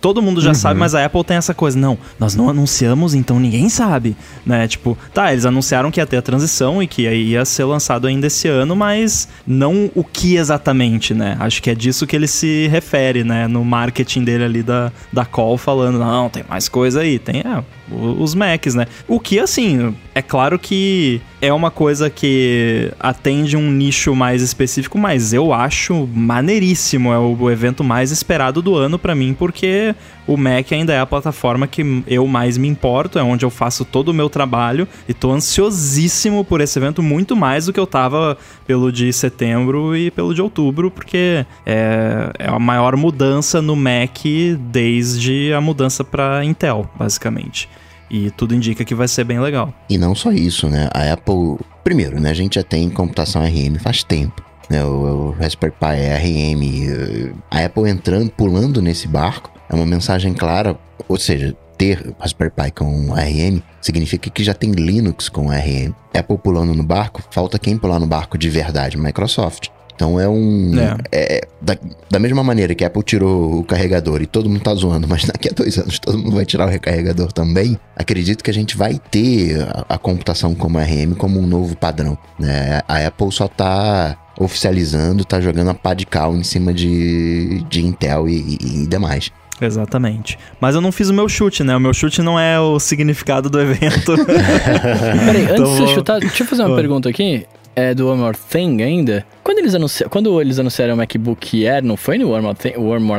Todo 0.00 0.20
mundo 0.20 0.40
já 0.40 0.50
uhum. 0.50 0.54
sabe, 0.54 0.80
mas 0.80 0.94
a 0.94 1.04
Apple 1.04 1.24
tem 1.24 1.36
essa 1.36 1.54
coisa. 1.54 1.78
Não, 1.78 1.96
nós 2.18 2.34
não 2.34 2.48
anunciamos, 2.48 3.14
então 3.14 3.38
ninguém 3.38 3.68
sabe, 3.68 4.16
né? 4.44 4.66
Tipo, 4.66 4.98
tá, 5.12 5.32
eles 5.32 5.46
anunciaram 5.46 5.90
que 5.90 6.00
ia 6.00 6.06
ter 6.06 6.16
a 6.16 6.22
transição 6.22 6.82
e 6.82 6.86
que 6.86 7.02
ia 7.02 7.44
ser 7.44 7.64
lançado 7.64 8.06
ainda 8.06 8.26
esse 8.26 8.48
ano, 8.48 8.74
mas 8.74 9.28
não 9.46 9.90
o 9.94 10.04
que 10.04 10.36
exatamente, 10.36 11.14
né? 11.14 11.36
Acho 11.40 11.62
que 11.62 11.70
é 11.70 11.74
disso 11.74 12.06
que 12.06 12.16
ele 12.16 12.26
se 12.26 12.68
refere, 12.68 13.24
né? 13.24 13.46
No 13.46 13.64
marketing 13.64 14.24
dele 14.24 14.44
ali 14.44 14.62
da, 14.62 14.92
da 15.12 15.24
call, 15.24 15.56
falando, 15.56 15.98
não, 15.98 16.28
tem 16.28 16.44
mais 16.48 16.68
coisa 16.68 17.00
aí. 17.00 17.18
Tem, 17.18 17.40
é, 17.40 17.64
os 17.90 18.34
Macs, 18.34 18.74
né? 18.74 18.86
O 19.06 19.20
que, 19.20 19.38
assim, 19.38 19.94
é 20.14 20.22
claro 20.22 20.58
que 20.58 21.20
é 21.40 21.52
uma 21.52 21.70
coisa 21.70 22.08
que 22.08 22.90
atende 22.98 23.56
um 23.56 23.70
nicho 23.70 24.14
mais 24.14 24.42
específico, 24.42 24.98
mas 24.98 25.32
eu 25.32 25.52
acho 25.52 26.08
maneiríssimo. 26.12 27.12
É 27.12 27.18
o 27.18 27.50
evento 27.50 27.84
mais 27.84 28.10
esperado 28.10 28.62
do 28.62 28.74
ano 28.74 28.98
para 28.98 29.14
mim, 29.14 29.34
porque 29.38 29.94
o 30.26 30.36
Mac 30.36 30.72
ainda 30.72 30.92
é 30.92 31.00
a 31.00 31.06
plataforma 31.06 31.66
que 31.66 32.02
eu 32.06 32.26
mais 32.26 32.56
me 32.56 32.68
importo, 32.68 33.18
é 33.18 33.22
onde 33.22 33.44
eu 33.44 33.50
faço 33.50 33.84
todo 33.84 34.08
o 34.08 34.14
meu 34.14 34.30
trabalho 34.30 34.88
e 35.08 35.14
tô 35.14 35.30
ansiosíssimo 35.30 36.44
por 36.44 36.60
esse 36.60 36.78
evento, 36.78 37.02
muito 37.02 37.36
mais 37.36 37.66
do 37.66 37.72
que 37.72 37.80
eu 37.80 37.86
tava 37.86 38.36
pelo 38.66 38.90
de 38.90 39.12
setembro 39.12 39.96
e 39.96 40.10
pelo 40.10 40.34
de 40.34 40.40
outubro, 40.40 40.90
porque 40.90 41.44
é, 41.66 42.30
é 42.38 42.48
a 42.48 42.58
maior 42.58 42.96
mudança 42.96 43.60
no 43.60 43.76
Mac 43.76 44.18
desde 44.58 45.52
a 45.52 45.60
mudança 45.60 46.02
para 46.02 46.44
Intel, 46.44 46.88
basicamente. 46.96 47.68
E 48.10 48.30
tudo 48.30 48.54
indica 48.54 48.84
que 48.84 48.94
vai 48.94 49.08
ser 49.08 49.24
bem 49.24 49.40
legal. 49.40 49.74
E 49.88 49.98
não 49.98 50.14
só 50.14 50.30
isso, 50.30 50.68
né? 50.68 50.88
A 50.92 51.12
Apple, 51.12 51.58
primeiro, 51.82 52.20
né? 52.20 52.30
A 52.30 52.34
gente 52.34 52.54
já 52.56 52.62
tem 52.62 52.88
computação 52.90 53.42
RM 53.42 53.78
faz 53.80 54.04
tempo. 54.04 54.42
Né, 54.70 54.82
o, 54.82 54.88
o 54.88 55.30
Raspberry 55.32 55.74
Pi 55.78 55.86
é 55.86 56.16
RM. 56.16 57.34
A 57.50 57.64
Apple 57.64 57.88
entrando, 57.88 58.30
pulando 58.30 58.80
nesse 58.80 59.06
barco, 59.08 59.50
é 59.74 59.80
uma 59.80 59.86
mensagem 59.86 60.32
clara. 60.32 60.76
Ou 61.08 61.18
seja, 61.18 61.54
ter 61.76 62.14
Raspberry 62.18 62.50
Pi 62.50 62.70
com 62.70 63.12
RM 63.12 63.60
significa 63.80 64.30
que 64.30 64.42
já 64.42 64.54
tem 64.54 64.72
Linux 64.72 65.28
com 65.28 65.48
RM. 65.48 65.92
Apple 66.14 66.38
pulando 66.38 66.74
no 66.74 66.82
barco, 66.82 67.22
falta 67.30 67.58
quem 67.58 67.76
pular 67.76 67.98
no 67.98 68.06
barco 68.06 68.38
de 68.38 68.48
verdade, 68.48 68.96
Microsoft. 68.96 69.68
Então 69.94 70.18
é 70.18 70.28
um. 70.28 70.72
É. 70.78 70.96
É, 71.12 71.48
da, 71.62 71.76
da, 72.10 72.18
mesma 72.18 72.42
maneira 72.42 72.74
que 72.74 72.82
a 72.82 72.88
Apple 72.88 73.02
tirou 73.02 73.60
o 73.60 73.64
carregador 73.64 74.20
e 74.22 74.26
todo 74.26 74.48
mundo 74.48 74.60
tá 74.60 74.74
zoando, 74.74 75.06
mas 75.08 75.24
daqui 75.24 75.48
a 75.48 75.52
dois 75.52 75.78
anos 75.78 75.98
todo 75.98 76.18
mundo 76.18 76.34
vai 76.34 76.44
tirar 76.44 76.66
o 76.66 76.70
recarregador 76.70 77.32
também. 77.32 77.78
Acredito 77.96 78.42
que 78.42 78.50
a 78.50 78.54
gente 78.54 78.76
vai 78.76 79.00
ter 79.10 79.62
a, 79.62 79.84
a 79.90 79.98
computação 79.98 80.54
como 80.54 80.78
RM 80.78 81.14
como 81.16 81.38
um 81.38 81.46
novo 81.46 81.76
padrão. 81.76 82.18
Né? 82.38 82.80
A 82.88 83.06
Apple 83.06 83.30
só 83.30 83.46
tá 83.46 84.18
oficializando, 84.38 85.24
tá 85.24 85.40
jogando 85.40 85.70
a 85.70 85.74
pá 85.74 85.94
de 85.94 86.04
cal 86.04 86.34
em 86.34 86.42
cima 86.42 86.74
de, 86.74 87.64
de 87.68 87.86
Intel 87.86 88.28
e, 88.28 88.58
e, 88.60 88.82
e 88.82 88.86
demais. 88.86 89.30
Exatamente. 89.60 90.38
Mas 90.60 90.74
eu 90.74 90.80
não 90.80 90.90
fiz 90.90 91.08
o 91.08 91.14
meu 91.14 91.28
chute, 91.28 91.62
né? 91.62 91.76
O 91.76 91.80
meu 91.80 91.94
chute 91.94 92.22
não 92.22 92.38
é 92.38 92.58
o 92.58 92.78
significado 92.78 93.48
do 93.48 93.60
evento. 93.60 94.14
Peraí, 94.26 95.42
antes 95.42 95.52
então, 95.52 95.64
de 95.64 95.80
você 95.80 95.94
chutar, 95.94 96.20
deixa 96.20 96.42
eu 96.42 96.46
fazer 96.46 96.64
uma 96.64 96.76
pergunta 96.76 97.08
aqui. 97.08 97.46
é 97.76 97.94
do 97.94 98.08
One 98.08 98.20
More 98.20 98.36
Thing 98.36 98.82
ainda. 98.82 99.24
Quando 99.44 99.58
eles, 99.58 99.74
anunciaram, 99.74 100.10
quando 100.10 100.40
eles 100.40 100.58
anunciaram 100.58 100.94
o 100.94 100.96
MacBook 100.96 101.66
Air, 101.66 101.84
não 101.84 101.98
foi 101.98 102.16
no? 102.16 102.32
One 102.32 103.04
More... 103.04 103.18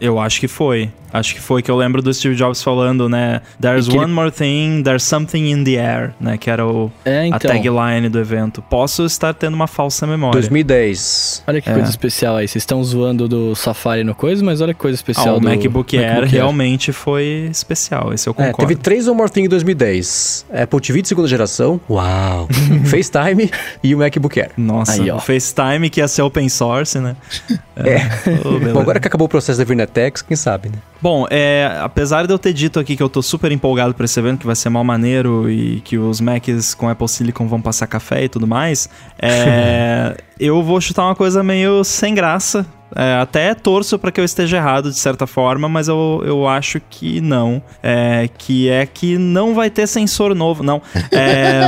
Eu 0.00 0.18
acho 0.20 0.38
que 0.38 0.46
foi. 0.46 0.90
Acho 1.14 1.32
que 1.36 1.40
foi 1.40 1.62
que 1.62 1.70
eu 1.70 1.76
lembro 1.76 2.02
do 2.02 2.12
Steve 2.12 2.34
Jobs 2.34 2.60
falando, 2.60 3.08
né? 3.08 3.40
There's 3.60 3.86
one 3.88 4.02
ele... 4.02 4.12
more 4.12 4.32
thing, 4.32 4.82
there's 4.82 5.04
something 5.04 5.48
in 5.48 5.62
the 5.62 5.76
air, 5.76 6.12
né? 6.20 6.36
Que 6.36 6.50
era 6.50 6.66
o, 6.66 6.90
é, 7.04 7.26
então. 7.26 7.36
a 7.36 7.54
tagline 7.54 8.08
do 8.08 8.18
evento. 8.18 8.60
Posso 8.62 9.04
estar 9.04 9.32
tendo 9.32 9.54
uma 9.54 9.68
falsa 9.68 10.08
memória. 10.08 10.40
2010. 10.40 11.44
Olha 11.46 11.62
que 11.62 11.70
é. 11.70 11.72
coisa 11.72 11.88
especial 11.88 12.34
aí. 12.34 12.48
Vocês 12.48 12.62
estão 12.62 12.82
zoando 12.82 13.28
do 13.28 13.54
Safari 13.54 14.02
no 14.02 14.12
coisa, 14.12 14.44
mas 14.44 14.60
olha 14.60 14.74
que 14.74 14.80
coisa 14.80 14.96
especial 14.96 15.34
ah, 15.34 15.36
o 15.36 15.40
do 15.40 15.48
MacBook 15.48 15.96
Air 15.96 16.14
MacBook 16.14 16.32
realmente 16.32 16.90
foi 16.90 17.48
especial. 17.48 18.12
Esse 18.12 18.28
eu 18.28 18.34
concordo. 18.34 18.64
É, 18.64 18.66
teve 18.66 18.74
três 18.74 19.06
One 19.06 19.16
More 19.16 19.30
Thing 19.30 19.44
em 19.44 19.48
2010. 19.48 20.46
Apple 20.52 20.80
TV 20.80 21.00
de 21.00 21.06
segunda 21.06 21.28
geração. 21.28 21.80
Uau! 21.88 22.48
FaceTime 22.86 23.52
e 23.84 23.94
o 23.94 23.98
MacBook 23.98 24.40
Air. 24.40 24.50
Nossa, 24.56 25.00
aí, 25.00 25.08
ó. 25.08 25.20
FaceTime 25.24 25.90
que 25.90 26.00
ia 26.00 26.08
ser 26.08 26.22
open 26.22 26.48
source, 26.48 26.98
né? 26.98 27.16
É. 27.76 27.94
é. 27.94 28.08
Oh, 28.44 28.72
Bom, 28.72 28.80
agora 28.80 29.00
que 29.00 29.08
acabou 29.08 29.26
o 29.26 29.28
processo 29.28 29.58
da 29.58 29.64
Virnetex, 29.64 30.22
quem 30.22 30.36
sabe, 30.36 30.68
né? 30.68 30.76
Bom, 31.02 31.26
é, 31.28 31.76
apesar 31.82 32.24
de 32.24 32.32
eu 32.32 32.38
ter 32.38 32.52
dito 32.52 32.78
aqui 32.78 32.96
que 32.96 33.02
eu 33.02 33.08
tô 33.08 33.20
super 33.20 33.50
empolgado 33.50 33.92
pra 33.92 34.04
esse 34.04 34.16
evento, 34.16 34.38
que 34.38 34.46
vai 34.46 34.54
ser 34.54 34.68
mal 34.68 34.84
maneiro 34.84 35.50
e 35.50 35.80
que 35.80 35.98
os 35.98 36.20
Macs 36.20 36.72
com 36.72 36.88
Apple 36.88 37.08
Silicon 37.08 37.48
vão 37.48 37.60
passar 37.60 37.88
café 37.88 38.22
e 38.22 38.28
tudo 38.28 38.46
mais, 38.46 38.88
é, 39.20 40.16
eu 40.38 40.62
vou 40.62 40.80
chutar 40.80 41.04
uma 41.04 41.16
coisa 41.16 41.42
meio 41.42 41.82
sem 41.82 42.14
graça, 42.14 42.64
é, 42.94 43.14
até 43.20 43.54
torço 43.54 43.98
para 43.98 44.12
que 44.12 44.20
eu 44.20 44.24
esteja 44.24 44.56
errado 44.56 44.90
de 44.90 44.98
certa 44.98 45.26
forma, 45.26 45.68
mas 45.68 45.88
eu, 45.88 46.22
eu 46.24 46.46
acho 46.46 46.80
que 46.88 47.20
não. 47.20 47.62
É, 47.82 48.28
que 48.38 48.68
é 48.68 48.86
que 48.86 49.18
não 49.18 49.54
vai 49.54 49.70
ter 49.70 49.86
sensor 49.86 50.34
novo, 50.34 50.62
não. 50.62 50.80
É, 51.10 51.64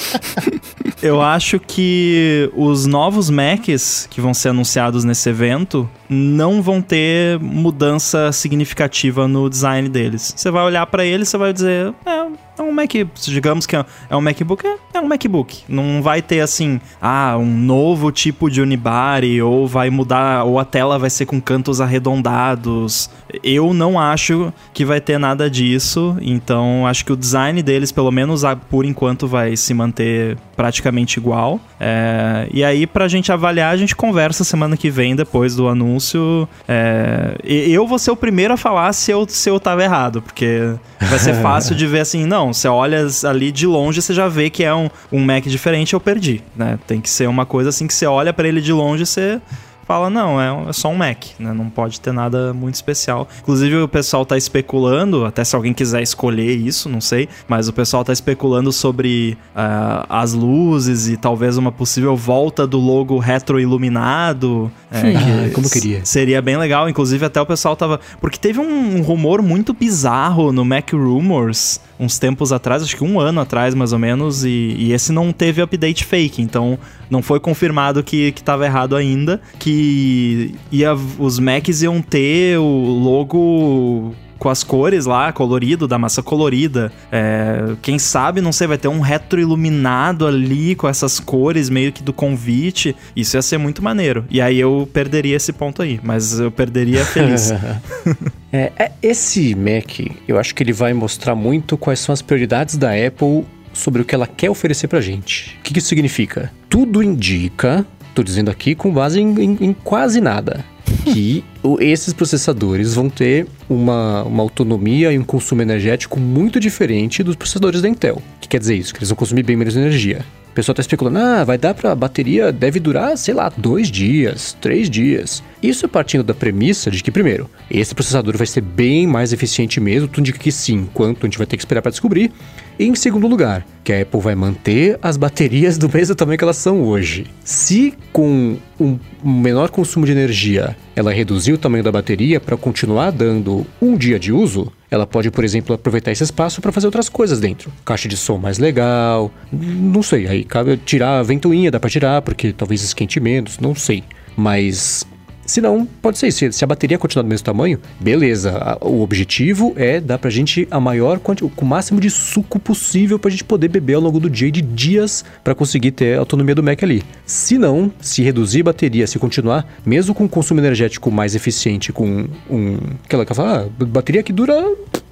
eu 1.02 1.22
acho 1.22 1.60
que 1.60 2.50
os 2.54 2.86
novos 2.86 3.30
Macs 3.30 4.08
que 4.10 4.20
vão 4.20 4.34
ser 4.34 4.48
anunciados 4.48 5.04
nesse 5.04 5.28
evento 5.28 5.88
não 6.08 6.62
vão 6.62 6.80
ter 6.80 7.38
mudança 7.40 8.32
significativa 8.32 9.28
no 9.28 9.48
design 9.48 9.88
deles. 9.88 10.32
Você 10.36 10.50
vai 10.50 10.64
olhar 10.64 10.86
para 10.86 11.04
ele, 11.04 11.24
você 11.24 11.36
vai 11.36 11.52
dizer, 11.52 11.94
é, 12.06 12.26
Mac, 12.74 12.90
digamos 13.22 13.66
que 13.66 13.76
é, 13.76 13.84
é 14.10 14.16
um 14.16 14.20
MacBook, 14.20 14.66
é, 14.66 14.76
é 14.94 15.00
um 15.00 15.06
MacBook. 15.06 15.64
Não 15.68 16.02
vai 16.02 16.20
ter 16.20 16.40
assim, 16.40 16.80
ah, 17.00 17.36
um 17.38 17.46
novo 17.46 18.10
tipo 18.12 18.50
de 18.50 18.60
unibody 18.60 19.40
ou 19.40 19.66
vai 19.66 19.90
mudar 19.90 20.44
ou 20.44 20.58
a 20.58 20.64
tela 20.64 20.98
vai 20.98 21.10
ser 21.10 21.26
com 21.26 21.40
cantos 21.40 21.80
arredondados. 21.80 23.10
Eu 23.42 23.72
não 23.72 23.98
acho 23.98 24.52
que 24.72 24.84
vai 24.84 25.00
ter 25.00 25.18
nada 25.18 25.48
disso, 25.48 26.16
então 26.20 26.86
acho 26.86 27.04
que 27.04 27.12
o 27.12 27.16
design 27.16 27.62
deles, 27.62 27.90
pelo 27.90 28.10
menos 28.10 28.42
por 28.70 28.84
enquanto, 28.84 29.26
vai 29.26 29.56
se 29.56 29.72
manter 29.72 30.36
praticamente 30.56 31.18
igual. 31.18 31.60
É, 31.78 32.48
e 32.52 32.64
aí, 32.64 32.86
pra 32.86 33.08
gente 33.08 33.32
avaliar, 33.32 33.72
a 33.72 33.76
gente 33.76 33.94
conversa 33.94 34.44
semana 34.44 34.76
que 34.76 34.90
vem, 34.90 35.16
depois 35.16 35.54
do 35.54 35.68
anúncio. 35.68 36.48
É, 36.66 37.36
eu 37.44 37.86
vou 37.86 37.98
ser 37.98 38.10
o 38.10 38.16
primeiro 38.16 38.54
a 38.54 38.56
falar 38.56 38.92
se 38.92 39.10
eu, 39.10 39.26
se 39.28 39.48
eu 39.50 39.58
tava 39.58 39.82
errado, 39.82 40.22
porque 40.22 40.74
vai 41.00 41.18
ser 41.18 41.34
fácil 41.42 41.74
de 41.74 41.86
ver 41.86 42.00
assim, 42.00 42.24
não, 42.24 42.52
você 42.64 42.68
olha 42.68 43.06
ali 43.24 43.52
de 43.52 43.66
longe, 43.66 44.00
você 44.00 44.14
já 44.14 44.26
vê 44.26 44.48
que 44.48 44.64
é 44.64 44.74
um, 44.74 44.88
um 45.12 45.22
Mac 45.22 45.44
diferente, 45.44 45.92
eu 45.92 46.00
perdi, 46.00 46.42
né? 46.56 46.78
Tem 46.86 47.00
que 47.00 47.10
ser 47.10 47.28
uma 47.28 47.44
coisa 47.44 47.68
assim 47.68 47.86
que 47.86 47.94
você 47.94 48.06
olha 48.06 48.32
para 48.32 48.48
ele 48.48 48.60
de 48.60 48.72
longe, 48.72 49.04
você 49.04 49.40
fala, 49.86 50.08
não, 50.08 50.40
é, 50.40 50.70
é, 50.70 50.72
só 50.72 50.88
um 50.88 50.96
Mac, 50.96 51.24
né? 51.38 51.52
Não 51.52 51.68
pode 51.68 52.00
ter 52.00 52.10
nada 52.10 52.54
muito 52.54 52.74
especial. 52.74 53.28
Inclusive, 53.40 53.76
o 53.76 53.88
pessoal 53.88 54.24
tá 54.24 54.34
especulando, 54.36 55.26
até 55.26 55.44
se 55.44 55.54
alguém 55.54 55.74
quiser 55.74 56.02
escolher 56.02 56.56
isso, 56.56 56.88
não 56.88 57.02
sei, 57.02 57.28
mas 57.46 57.68
o 57.68 57.72
pessoal 57.72 58.02
tá 58.02 58.12
especulando 58.12 58.72
sobre 58.72 59.36
uh, 59.54 60.06
as 60.08 60.32
luzes 60.32 61.08
e 61.08 61.18
talvez 61.18 61.58
uma 61.58 61.70
possível 61.70 62.16
volta 62.16 62.66
do 62.66 62.78
logo 62.78 63.18
retroiluminado. 63.18 64.72
É, 64.90 65.00
ah, 65.00 65.50
como 65.52 65.68
queria. 65.68 66.04
Seria 66.04 66.40
bem 66.40 66.56
legal, 66.56 66.88
inclusive 66.88 67.26
até 67.26 67.40
o 67.40 67.46
pessoal 67.46 67.76
tava... 67.76 68.00
Porque 68.20 68.38
teve 68.38 68.60
um, 68.60 68.96
um 68.96 69.02
rumor 69.02 69.42
muito 69.42 69.74
bizarro 69.74 70.50
no 70.50 70.64
Mac 70.64 70.92
Rumors 70.92 71.78
uns 71.98 72.18
tempos 72.18 72.52
atrás, 72.52 72.82
acho 72.82 72.96
que 72.96 73.04
um 73.04 73.20
ano 73.20 73.40
atrás 73.40 73.74
mais 73.74 73.92
ou 73.92 73.98
menos, 73.98 74.44
e, 74.44 74.74
e 74.78 74.92
esse 74.92 75.12
não 75.12 75.32
teve 75.32 75.62
update 75.62 76.04
fake, 76.04 76.42
então 76.42 76.78
não 77.08 77.22
foi 77.22 77.40
confirmado 77.40 78.02
que, 78.02 78.32
que 78.32 78.42
tava 78.42 78.64
errado 78.64 78.96
ainda, 78.96 79.40
que 79.58 80.54
ia, 80.70 80.94
os 81.18 81.38
Macs 81.38 81.82
iam 81.82 82.00
ter 82.00 82.58
o 82.58 82.64
logo 82.64 84.14
com 84.38 84.50
as 84.50 84.62
cores 84.62 85.06
lá, 85.06 85.32
colorido, 85.32 85.88
da 85.88 85.98
massa 85.98 86.22
colorida. 86.22 86.92
É, 87.10 87.74
quem 87.80 87.98
sabe, 87.98 88.42
não 88.42 88.52
sei, 88.52 88.66
vai 88.66 88.76
ter 88.76 88.88
um 88.88 89.00
retroiluminado 89.00 90.26
ali 90.26 90.74
com 90.74 90.86
essas 90.86 91.18
cores 91.18 91.70
meio 91.70 91.90
que 91.90 92.02
do 92.02 92.12
convite. 92.12 92.94
Isso 93.16 93.38
ia 93.38 93.42
ser 93.42 93.56
muito 93.56 93.82
maneiro. 93.82 94.26
E 94.28 94.42
aí 94.42 94.60
eu 94.60 94.86
perderia 94.92 95.36
esse 95.36 95.50
ponto 95.50 95.80
aí, 95.80 95.98
mas 96.02 96.38
eu 96.38 96.50
perderia 96.50 97.06
feliz. 97.06 97.52
é, 98.54 98.70
é, 98.78 98.92
esse 99.02 99.52
Mac, 99.56 99.98
eu 100.28 100.38
acho 100.38 100.54
que 100.54 100.62
ele 100.62 100.72
vai 100.72 100.92
mostrar 100.94 101.34
muito 101.34 101.76
quais 101.76 101.98
são 101.98 102.12
as 102.12 102.22
prioridades 102.22 102.76
da 102.76 102.90
Apple 102.92 103.44
sobre 103.72 104.00
o 104.00 104.04
que 104.04 104.14
ela 104.14 104.28
quer 104.28 104.48
oferecer 104.48 104.86
pra 104.86 105.00
gente. 105.00 105.58
O 105.58 105.62
que, 105.64 105.72
que 105.72 105.80
isso 105.80 105.88
significa? 105.88 106.52
Tudo 106.68 107.02
indica, 107.02 107.84
tô 108.14 108.22
dizendo 108.22 108.52
aqui 108.52 108.76
com 108.76 108.92
base 108.92 109.20
em, 109.20 109.34
em, 109.40 109.58
em 109.60 109.72
quase 109.72 110.20
nada, 110.20 110.64
que 111.02 111.42
esses 111.80 112.12
processadores 112.12 112.94
vão 112.94 113.10
ter 113.10 113.48
uma, 113.68 114.22
uma 114.22 114.44
autonomia 114.44 115.12
e 115.12 115.18
um 115.18 115.24
consumo 115.24 115.60
energético 115.60 116.20
muito 116.20 116.60
diferente 116.60 117.24
dos 117.24 117.34
processadores 117.34 117.82
da 117.82 117.88
Intel. 117.88 118.22
O 118.36 118.40
que 118.40 118.46
quer 118.46 118.60
dizer 118.60 118.76
isso? 118.76 118.94
Que 118.94 119.00
eles 119.00 119.08
vão 119.08 119.16
consumir 119.16 119.42
bem 119.42 119.56
menos 119.56 119.76
energia. 119.76 120.24
O 120.54 120.62
pessoal 120.62 120.72
está 120.72 120.82
especulando, 120.82 121.18
ah, 121.18 121.42
vai 121.42 121.58
dar 121.58 121.74
para 121.74 121.90
a 121.90 121.96
bateria, 121.96 122.52
deve 122.52 122.78
durar, 122.78 123.18
sei 123.18 123.34
lá, 123.34 123.52
dois 123.56 123.90
dias, 123.90 124.56
três 124.60 124.88
dias. 124.88 125.42
Isso 125.60 125.88
partindo 125.88 126.22
da 126.22 126.32
premissa 126.32 126.92
de 126.92 127.02
que, 127.02 127.10
primeiro, 127.10 127.50
esse 127.68 127.92
processador 127.92 128.36
vai 128.36 128.46
ser 128.46 128.60
bem 128.60 129.04
mais 129.04 129.32
eficiente 129.32 129.80
mesmo, 129.80 130.06
tudo 130.06 130.20
indica 130.20 130.38
que 130.38 130.52
sim, 130.52 130.88
quanto 130.94 131.26
a 131.26 131.28
gente 131.28 131.38
vai 131.38 131.46
ter 131.48 131.56
que 131.56 131.62
esperar 131.62 131.82
para 131.82 131.90
descobrir. 131.90 132.30
E 132.78 132.84
em 132.84 132.94
segundo 132.94 133.26
lugar, 133.26 133.66
que 133.82 133.92
a 133.92 134.02
Apple 134.02 134.20
vai 134.20 134.36
manter 134.36 134.96
as 135.02 135.16
baterias 135.16 135.76
do 135.76 135.90
mesmo 135.92 136.14
tamanho 136.14 136.38
que 136.38 136.44
elas 136.44 136.56
são 136.56 136.82
hoje. 136.82 137.26
Se 137.42 137.92
com 138.12 138.56
um 138.78 138.96
menor 139.24 139.70
consumo 139.70 140.06
de 140.06 140.12
energia 140.12 140.76
ela 140.94 141.12
reduzir 141.12 141.52
o 141.52 141.58
tamanho 141.58 141.82
da 141.82 141.90
bateria 141.90 142.38
para 142.38 142.56
continuar 142.56 143.10
dando 143.10 143.66
um 143.82 143.96
dia 143.96 144.20
de 144.20 144.32
uso, 144.32 144.72
ela 144.94 145.06
pode, 145.06 145.30
por 145.30 145.44
exemplo, 145.44 145.74
aproveitar 145.74 146.12
esse 146.12 146.22
espaço 146.22 146.60
para 146.60 146.72
fazer 146.72 146.86
outras 146.86 147.08
coisas 147.08 147.40
dentro. 147.40 147.72
Caixa 147.84 148.08
de 148.08 148.16
som 148.16 148.38
mais 148.38 148.58
legal, 148.58 149.30
não 149.52 150.02
sei, 150.02 150.26
aí 150.26 150.44
cabe 150.44 150.76
tirar 150.76 151.18
a 151.18 151.22
ventoinha, 151.22 151.70
dá 151.70 151.80
para 151.80 151.90
tirar, 151.90 152.22
porque 152.22 152.52
talvez 152.52 152.82
esquente 152.82 153.18
menos, 153.20 153.58
não 153.58 153.74
sei. 153.74 154.04
Mas 154.36 155.06
se 155.46 155.60
não, 155.60 155.86
pode 155.86 156.18
ser 156.18 156.28
isso. 156.28 156.52
Se 156.52 156.64
a 156.64 156.66
bateria 156.66 156.98
continuar 156.98 157.22
do 157.22 157.28
mesmo 157.28 157.44
tamanho, 157.44 157.78
beleza. 158.00 158.78
O 158.80 159.02
objetivo 159.02 159.72
é 159.76 160.00
dar 160.00 160.18
pra 160.18 160.30
gente 160.30 160.66
a 160.70 160.80
maior 160.80 161.18
quantidade, 161.18 161.52
o 161.56 161.64
máximo 161.64 162.00
de 162.00 162.10
suco 162.10 162.58
possível 162.58 163.18
pra 163.18 163.30
gente 163.30 163.44
poder 163.44 163.68
beber 163.68 163.94
ao 163.94 164.00
longo 164.00 164.20
do 164.20 164.30
dia 164.30 164.48
e 164.48 164.50
de 164.50 164.62
dias 164.62 165.24
para 165.42 165.54
conseguir 165.54 165.92
ter 165.92 166.16
a 166.16 166.20
autonomia 166.20 166.54
do 166.54 166.62
Mac 166.62 166.82
ali. 166.82 167.02
Se 167.26 167.58
não, 167.58 167.92
se 168.00 168.22
reduzir 168.22 168.60
a 168.60 168.64
bateria, 168.64 169.06
se 169.06 169.18
continuar, 169.18 169.66
mesmo 169.84 170.14
com 170.14 170.28
consumo 170.28 170.60
energético 170.60 171.10
mais 171.10 171.34
eficiente, 171.34 171.92
com 171.92 172.26
um. 172.50 172.78
Aquela 173.04 173.24
que 173.24 173.34
fala, 173.34 173.66
ah, 173.66 173.84
bateria 173.84 174.22
que 174.22 174.32
dura 174.32 174.54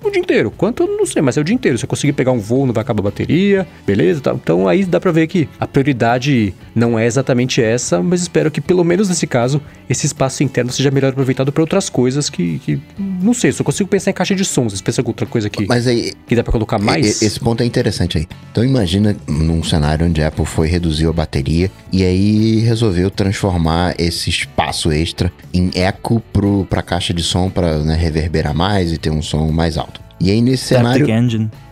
o 0.03 0.11
dia 0.11 0.21
inteiro. 0.21 0.51
Quanto, 0.51 0.87
não 0.87 1.07
sei, 1.07 1.23
mas 1.23 1.37
é 1.37 1.41
o 1.41 1.45
dia 1.45 1.55
inteiro. 1.55 1.79
Se 1.79 1.85
eu 1.85 1.89
conseguir 1.89 2.13
pegar 2.13 2.33
um 2.33 2.39
voo, 2.39 2.67
não 2.67 2.73
vai 2.73 2.83
acabar 2.83 3.01
a 3.01 3.05
bateria, 3.05 3.67
beleza? 3.87 4.21
Tá. 4.21 4.35
Então 4.35 4.67
aí 4.69 4.85
dá 4.85 5.01
pra 5.01 5.13
ver 5.13 5.27
que 5.27 5.49
a 5.59 5.67
prioridade 5.67 6.55
não 6.75 6.99
é 6.99 7.07
exatamente 7.07 7.63
essa, 7.63 8.03
mas 8.03 8.23
espero 8.23 8.51
que 8.51 8.61
pelo 8.61 8.85
menos 8.85 9.09
nesse 9.09 9.27
caso, 9.27 9.61
esse 9.89 10.07
espaço 10.23 10.43
interno 10.43 10.71
seja 10.71 10.91
melhor 10.91 11.11
aproveitado 11.11 11.53
para 11.53 11.63
outras 11.63 11.89
coisas 11.89 12.31
que, 12.31 12.59
que, 12.61 12.81
não 12.99 13.35
sei, 13.35 13.53
só 13.53 13.65
consigo 13.65 13.89
pensar 13.89 14.11
em 14.11 14.15
caixa 14.15 14.35
de 14.35 14.45
sons. 14.45 14.73
Você 14.73 14.83
pensa 14.83 15.01
em 15.01 15.05
outra 15.07 15.27
coisa 15.27 15.51
que, 15.51 15.67
mas 15.67 15.87
aí, 15.87 16.13
que 16.27 16.37
dá 16.37 16.43
pra 16.43 16.53
colocar 16.53 16.79
mais? 16.79 17.21
Esse 17.23 17.41
ponto 17.41 17.63
é 17.63 17.67
interessante 17.67 18.19
aí. 18.19 18.29
Então 18.51 18.65
imagina 18.65 19.17
num 19.27 19.63
cenário 19.63 20.07
onde 20.07 20.23
a 20.23 20.29
Apple 20.29 20.47
foi 20.47 20.69
reduzir 20.69 21.07
a 21.07 21.13
bateria 21.13 21.71
e 21.93 22.05
aí 22.05 22.61
resolveu 22.61 23.11
transformar 23.11 23.95
esse 23.99 24.31
espaço 24.31 24.93
extra 24.93 25.33
em 25.53 25.71
eco 25.75 26.23
pro, 26.33 26.67
pra 26.69 26.83
caixa 26.83 27.13
de 27.13 27.23
som 27.23 27.51
para 27.51 27.79
né, 27.79 27.97
reverberar 27.97 28.55
mais 28.55 28.93
e 28.93 28.99
ter 28.99 29.11
um 29.11 29.23
som 29.23 29.51
mais 29.51 29.77
alto. 29.77 30.01
E 30.23 30.31
aí 30.31 30.41
nesse 30.41 30.67
cenário 30.67 31.05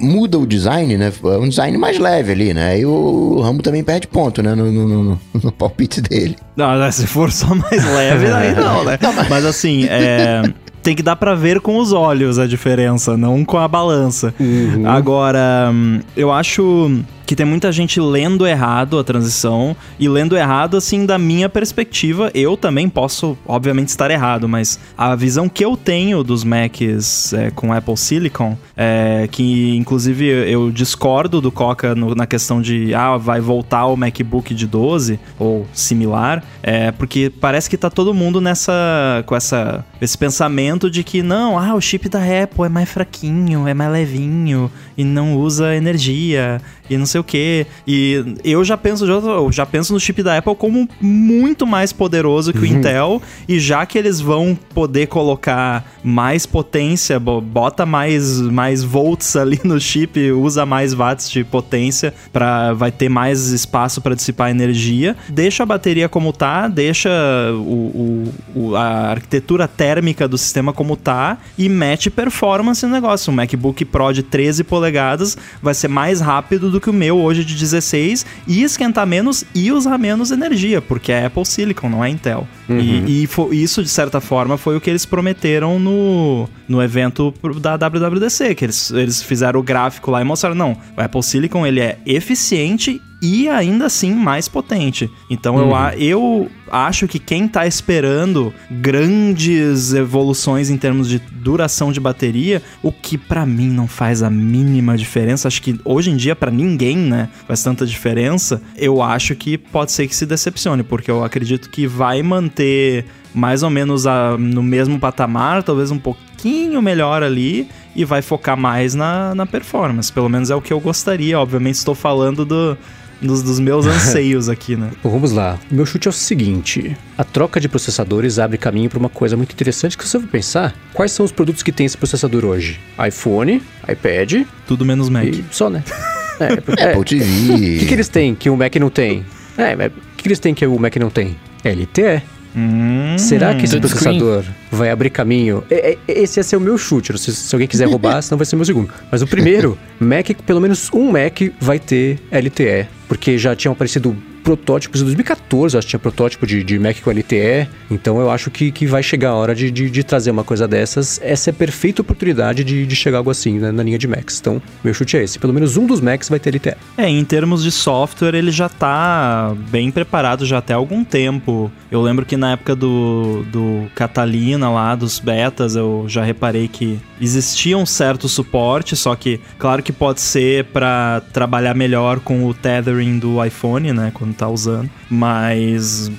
muda 0.01 0.36
o 0.36 0.44
design, 0.44 0.96
né? 0.96 1.12
É 1.22 1.38
um 1.38 1.48
design 1.48 1.78
mais 1.78 2.01
leve 2.01 2.32
ali, 2.32 2.53
né? 2.53 2.80
E 2.80 2.84
o 2.84 3.40
Rambo 3.40 3.62
também 3.62 3.84
perde 3.84 4.09
ponto, 4.09 4.42
né? 4.42 4.57
No, 4.57 4.72
no, 4.72 4.88
no, 4.88 5.20
no 5.40 5.53
palpite 5.55 6.01
dele. 6.01 6.36
Não, 6.57 6.76
né? 6.76 6.90
se 6.90 7.07
for 7.07 7.30
só 7.30 7.55
mais 7.55 7.84
leve, 7.84 8.26
aí 8.32 8.53
não, 8.57 8.84
né? 8.84 8.98
Não, 9.01 9.12
mas... 9.12 9.28
mas... 9.28 9.44
assim, 9.44 9.86
é, 9.88 10.42
tem 10.82 10.96
que 10.96 11.03
dar 11.03 11.14
para 11.14 11.32
ver 11.36 11.61
com 11.61 11.78
os 11.78 11.92
olhos 11.92 12.40
a 12.40 12.46
diferença, 12.48 13.16
não 13.16 13.44
com 13.44 13.57
a 13.57 13.68
balança. 13.68 14.34
Uhum. 14.40 14.82
Agora, 14.84 15.72
eu 16.16 16.32
acho 16.32 16.90
que 17.31 17.37
tem 17.37 17.47
muita 17.47 17.70
gente 17.70 18.01
lendo 18.01 18.45
errado 18.45 18.99
a 18.99 19.05
transição 19.05 19.76
e 20.01 20.09
lendo 20.09 20.37
errado 20.37 20.76
assim 20.76 21.07
da 21.07 21.16
minha 21.16 21.49
perspectiva. 21.49 22.28
Eu 22.35 22.57
também 22.57 22.89
posso, 22.89 23.39
obviamente, 23.47 23.87
estar 23.87 24.11
errado, 24.11 24.49
mas 24.49 24.81
a 24.99 25.14
visão 25.14 25.49
que 25.49 25.64
eu 25.64 25.76
tenho 25.76 26.24
dos 26.24 26.43
Macs 26.43 27.33
é, 27.33 27.53
com 27.53 27.72
Apple 27.72 27.97
Silicon 27.97 28.59
é 28.76 29.28
que, 29.31 29.76
inclusive, 29.76 30.26
eu 30.26 30.72
discordo 30.72 31.41
do 31.41 31.53
Coca 31.53 31.95
no, 31.95 32.16
na 32.16 32.26
questão 32.26 32.61
de 32.61 32.93
ah, 32.97 33.16
vai 33.16 33.41
voltar 33.41 33.87
o 33.87 33.97
MacBook 33.97 34.53
de 34.53 34.66
12 34.66 35.20
ou 35.39 35.68
similar, 35.72 36.43
é 36.61 36.91
porque 36.91 37.31
parece 37.41 37.70
que 37.70 37.76
tá 37.76 37.89
todo 37.89 38.12
mundo 38.12 38.41
nessa 38.41 39.22
com 39.24 39.37
essa 39.37 39.85
esse 40.01 40.18
pensamento 40.18 40.91
de 40.91 41.05
que 41.05 41.22
não, 41.22 41.57
ah, 41.57 41.76
o 41.76 41.81
chip 41.81 42.09
da 42.09 42.18
Apple 42.18 42.64
é 42.64 42.68
mais 42.68 42.89
fraquinho, 42.89 43.68
é 43.68 43.74
mais 43.74 43.93
levinho 43.93 44.68
e 44.99 45.05
não 45.05 45.37
usa 45.37 45.76
energia 45.76 46.61
e 46.91 46.99
não 46.99 47.07
sei 47.07 47.20
o 47.20 47.24
que. 47.24 47.66
E 47.86 48.36
eu 48.43 48.64
já 48.64 48.76
penso, 48.76 49.07
eu 49.07 49.53
já 49.53 49.64
penso 49.64 49.93
no 49.93 50.01
chip 50.01 50.22
da 50.24 50.36
Apple 50.36 50.57
como 50.57 50.88
muito 51.01 51.64
mais 51.64 51.93
poderoso 51.93 52.53
que 52.53 52.59
o 52.59 52.62
uhum. 52.62 52.78
Intel. 52.78 53.22
E 53.49 53.61
já 53.61 53.86
que 53.86 53.97
eles 53.97 54.20
vão 54.20 54.59
poder 54.74 55.07
colocar 55.07 55.88
mais 56.03 56.45
potência, 56.47 57.20
bota 57.20 57.86
mais, 57.86 58.41
mais 58.41 58.82
volts 58.82 59.36
ali 59.36 59.61
no 59.62 59.80
chip, 59.80 60.32
usa 60.32 60.66
mais 60.66 60.93
watts 60.93 61.30
de 61.30 61.45
potência, 61.45 62.12
para 62.32 62.72
vai 62.72 62.91
ter 62.91 63.09
mais 63.09 63.49
espaço 63.49 64.01
para 64.01 64.16
dissipar 64.16 64.51
energia. 64.51 65.16
Deixa 65.28 65.62
a 65.62 65.66
bateria 65.66 66.09
como 66.09 66.32
tá, 66.32 66.66
deixa 66.66 67.11
o, 67.55 68.32
o, 68.57 68.74
a 68.74 69.11
arquitetura 69.11 69.68
térmica 69.68 70.26
do 70.26 70.36
sistema 70.36 70.72
como 70.72 70.97
tá 70.97 71.38
e 71.57 71.68
mete 71.68 72.11
performance 72.11 72.84
no 72.84 72.91
negócio. 72.91 73.32
O 73.32 73.36
MacBook 73.36 73.84
Pro 73.84 74.12
de 74.12 74.24
13 74.24 74.64
polegadas 74.64 75.36
vai 75.62 75.74
ser 75.74 75.88
mais 75.88 76.20
rápido 76.20 76.70
do 76.70 76.80
do 76.81 76.83
que 76.83 76.91
o 76.91 76.93
meu 76.93 77.18
hoje 77.18 77.45
de 77.45 77.55
16 77.55 78.24
e 78.49 78.62
esquentar 78.62 79.07
menos 79.07 79.45
e 79.55 79.70
usar 79.70 79.99
menos 79.99 80.31
energia, 80.31 80.81
porque 80.81 81.12
é 81.12 81.26
Apple 81.26 81.45
Silicon, 81.45 81.89
não 81.91 82.03
é 82.03 82.09
Intel. 82.09 82.49
Uhum. 82.68 82.78
E, 82.78 83.28
e 83.53 83.62
isso, 83.62 83.83
de 83.83 83.89
certa 83.89 84.20
forma, 84.20 84.57
foi 84.57 84.76
o 84.76 84.81
que 84.81 84.89
eles 84.89 85.05
prometeram 85.05 85.78
no, 85.78 86.49
no 86.66 86.83
evento 86.83 87.33
da 87.61 87.76
WWDC, 87.76 88.55
que 88.55 88.64
eles, 88.64 88.91
eles 88.91 89.22
fizeram 89.22 89.61
o 89.61 89.62
gráfico 89.62 90.11
lá 90.11 90.20
e 90.20 90.24
mostraram, 90.24 90.57
não, 90.57 90.76
o 90.97 91.01
Apple 91.01 91.22
Silicon 91.22 91.66
ele 91.66 91.81
é 91.81 91.99
eficiente 92.07 93.01
e 93.21 93.49
ainda 93.49 93.87
assim 93.87 94.14
mais 94.14 94.49
potente. 94.49 95.11
Então 95.29 95.57
uhum. 95.57 95.91
eu, 95.91 95.99
eu 95.99 96.51
acho 96.71 97.07
que 97.07 97.18
quem 97.18 97.47
tá 97.47 97.66
esperando 97.66 98.53
grandes 98.71 99.93
evoluções 99.93 100.71
em 100.71 100.77
termos 100.77 101.09
de 101.09 101.18
duração 101.18 101.93
de 101.93 102.01
bateria, 102.01 102.62
o 102.83 102.93
que 102.93 103.18
para 103.18 103.45
mim 103.45 103.68
não 103.68 103.87
faz 103.87 104.23
a 104.23 104.31
mínima 104.31 104.97
diferença, 104.97 105.49
acho 105.49 105.61
que 105.62 105.79
hoje 105.85 106.11
em 106.11 106.16
dia 106.16 106.35
para 106.37 106.51
ninguém, 106.51 106.97
né, 106.97 107.29
faz 107.47 107.62
tanta 107.62 107.85
diferença, 107.85 108.62
eu 108.77 109.03
acho 109.03 109.35
que 109.35 109.59
pode 109.59 109.93
ser 109.93 110.07
que 110.07 110.14
se 110.14 110.27
decepcione, 110.27 110.83
porque 110.83 111.11
eu 111.11 111.25
acredito 111.25 111.71
que 111.71 111.87
vai 111.87 112.23
manter 112.23 113.05
mais 113.35 113.62
ou 113.62 113.71
menos 113.71 114.07
a, 114.07 114.37
no 114.37 114.62
mesmo 114.62 114.99
patamar, 114.99 115.62
talvez 115.62 115.91
um 115.91 115.99
pouquinho 115.99 116.83
melhor 116.83 117.23
ali, 117.23 117.68
e 117.95 118.05
vai 118.05 118.23
focar 118.23 118.57
mais 118.57 118.95
na, 118.95 119.35
na 119.35 119.47
performance. 119.47 120.12
Pelo 120.12 120.29
menos 120.29 120.51
é 120.51 120.55
o 120.55 120.61
que 120.61 120.73
eu 120.73 120.81
gostaria. 120.81 121.39
Obviamente, 121.39 121.77
estou 121.77 121.95
falando 121.95 122.45
do, 122.45 122.77
dos, 123.21 123.43
dos 123.43 123.59
meus 123.61 123.87
anseios 123.87 124.49
aqui, 124.49 124.77
né? 124.77 124.91
Bom, 125.03 125.11
vamos 125.11 125.33
lá. 125.33 125.59
O 125.71 125.75
meu 125.75 125.87
chute 125.87 126.09
é 126.09 126.11
o 126.11 126.12
seguinte: 126.12 126.97
a 127.16 127.25
troca 127.25 127.61
de 127.61 127.68
processadores 127.68 128.39
abre 128.39 128.59
caminho 128.59 128.89
para 128.89 128.99
uma 128.99 129.09
coisa 129.09 129.37
muito 129.37 129.53
interessante 129.53 129.97
que 129.97 130.07
você 130.07 130.18
vai 130.18 130.29
pensar. 130.29 130.75
Quais 130.93 131.12
são 131.12 131.25
os 131.25 131.33
produtos 131.33 131.62
que 131.62 131.73
tem 131.73 131.87
esse 131.87 131.97
processador 131.97 132.45
hoje? 132.45 132.81
iPhone, 133.07 133.62
iPad. 133.89 134.47
Tudo 134.66 134.85
menos 134.85 135.09
Mac. 135.09 135.25
E 135.27 135.45
só, 135.51 135.68
né? 135.71 135.83
É, 136.41 136.45
é, 136.83 136.93
Apple 136.93 137.05
TV. 137.05 137.53
O 137.53 137.59
que, 137.81 137.85
que 137.85 137.93
eles 137.93 138.09
têm 138.09 138.35
que 138.35 138.49
o 138.49 138.57
Mac 138.57 138.75
não 138.77 138.89
tem? 138.89 139.27
É, 139.59 139.75
o 139.75 139.91
que, 140.16 140.23
que 140.23 140.29
eles 140.29 140.39
têm 140.39 140.55
que 140.55 140.64
o 140.64 140.79
Mac 140.79 140.97
não 140.97 141.11
tem? 141.11 141.37
LTE. 141.62 142.23
Hum, 142.57 143.18
Será 143.18 143.55
que 143.55 143.66
esse 143.66 143.79
processador 143.79 144.43
screen. 144.43 144.60
Vai 144.71 144.91
abrir 144.91 145.11
caminho? 145.11 145.64
É, 145.71 145.93
é, 145.93 146.21
esse 146.21 146.39
ia 146.39 146.45
ser 146.45 146.57
o 146.57 146.61
meu 146.61 146.79
chute. 146.79 147.16
Se, 147.18 147.35
se 147.35 147.55
alguém 147.55 147.68
quiser 147.68 147.87
roubar, 147.87 148.21
senão 148.23 148.39
vai 148.39 148.47
ser 148.47 148.55
o 148.57 148.59
meu 148.59 148.66
segundo. 148.66 148.91
Mas 149.11 149.23
o 149.23 149.27
primeiro, 149.27 149.77
Mac, 149.99 150.31
pelo 150.47 150.61
menos 150.61 150.91
um 150.93 151.11
Mac 151.11 151.41
vai 151.61 151.79
ter 151.79 152.18
LTE. 152.31 152.89
Porque 153.09 153.37
já 153.37 153.57
tinham 153.57 153.73
aparecido 153.73 154.16
protótipos. 154.43 155.01
Em 155.01 155.05
2014, 155.05 155.77
acho 155.77 155.87
que 155.87 155.91
tinha 155.91 156.01
protótipo 156.01 156.47
de, 156.47 156.64
de 156.64 156.79
Mac 156.79 156.97
com 157.01 157.11
LTE. 157.11 157.68
Então 157.91 158.21
eu 158.21 158.31
acho 158.31 158.51
que, 158.51 158.71
que 158.71 158.87
vai 158.87 159.03
chegar 159.03 159.31
a 159.31 159.35
hora 159.35 159.55
de, 159.55 159.71
de, 159.71 159.91
de 159.91 160.03
trazer 160.03 160.31
uma 160.31 160.45
coisa 160.45 160.66
dessas. 160.66 161.21
Essa 161.23 161.51
é 161.51 161.53
a 161.53 161.55
perfeita 161.55 162.03
oportunidade 162.03 162.64
de, 162.64 162.87
de 162.87 162.97
chegar 162.97 163.18
algo 163.18 163.31
assim 163.31 163.59
né, 163.59 163.71
na 163.71 163.83
linha 163.83 163.99
de 163.99 164.09
Macs. 164.09 164.39
Então, 164.41 164.61
meu 164.83 164.93
chute 164.93 165.16
é 165.16 165.23
esse. 165.23 165.39
Pelo 165.39 165.53
menos 165.53 165.77
um 165.77 165.87
dos 165.87 166.01
Macs 166.01 166.29
vai 166.29 166.41
ter 166.41 166.55
LTE. 166.55 166.75
É, 166.97 167.09
em 167.09 167.25
termos 167.25 167.62
de 167.62 167.71
software, 167.71 168.35
ele 168.35 168.51
já 168.51 168.68
tá 168.68 169.55
bem 169.71 169.91
preparado 169.91 170.45
já 170.45 170.59
até 170.59 170.75
algum 170.75 171.05
tempo. 171.05 171.71
Eu 171.91 172.03
lembro 172.03 172.25
que 172.25 172.37
na 172.37 172.53
época 172.53 172.75
do, 172.75 173.45
do 173.51 173.87
Catalina 173.95 174.60
lá, 174.69 174.95
dos 174.95 175.19
betas, 175.19 175.77
eu 175.77 176.05
já 176.09 176.23
reparei 176.23 176.69
que 176.69 177.01
existia 177.21 177.79
um 177.79 177.87
certo 177.87 178.29
suporte, 178.29 178.97
só 178.97 179.15
que 179.15 179.41
claro 179.59 179.83
que 179.83 179.93
pode 179.93 180.21
ser 180.21 180.65
para 180.67 181.23
trabalhar 181.33 181.75
melhor 181.75 182.21
com 182.21 182.47
o 182.47 182.53
tethering 182.53 183.19
do 183.19 183.43
iPhone, 183.45 183.93
né, 183.93 184.11
quando 184.13 184.35
tá 184.35 184.49
usando, 184.49 184.91
mas 185.09 186.11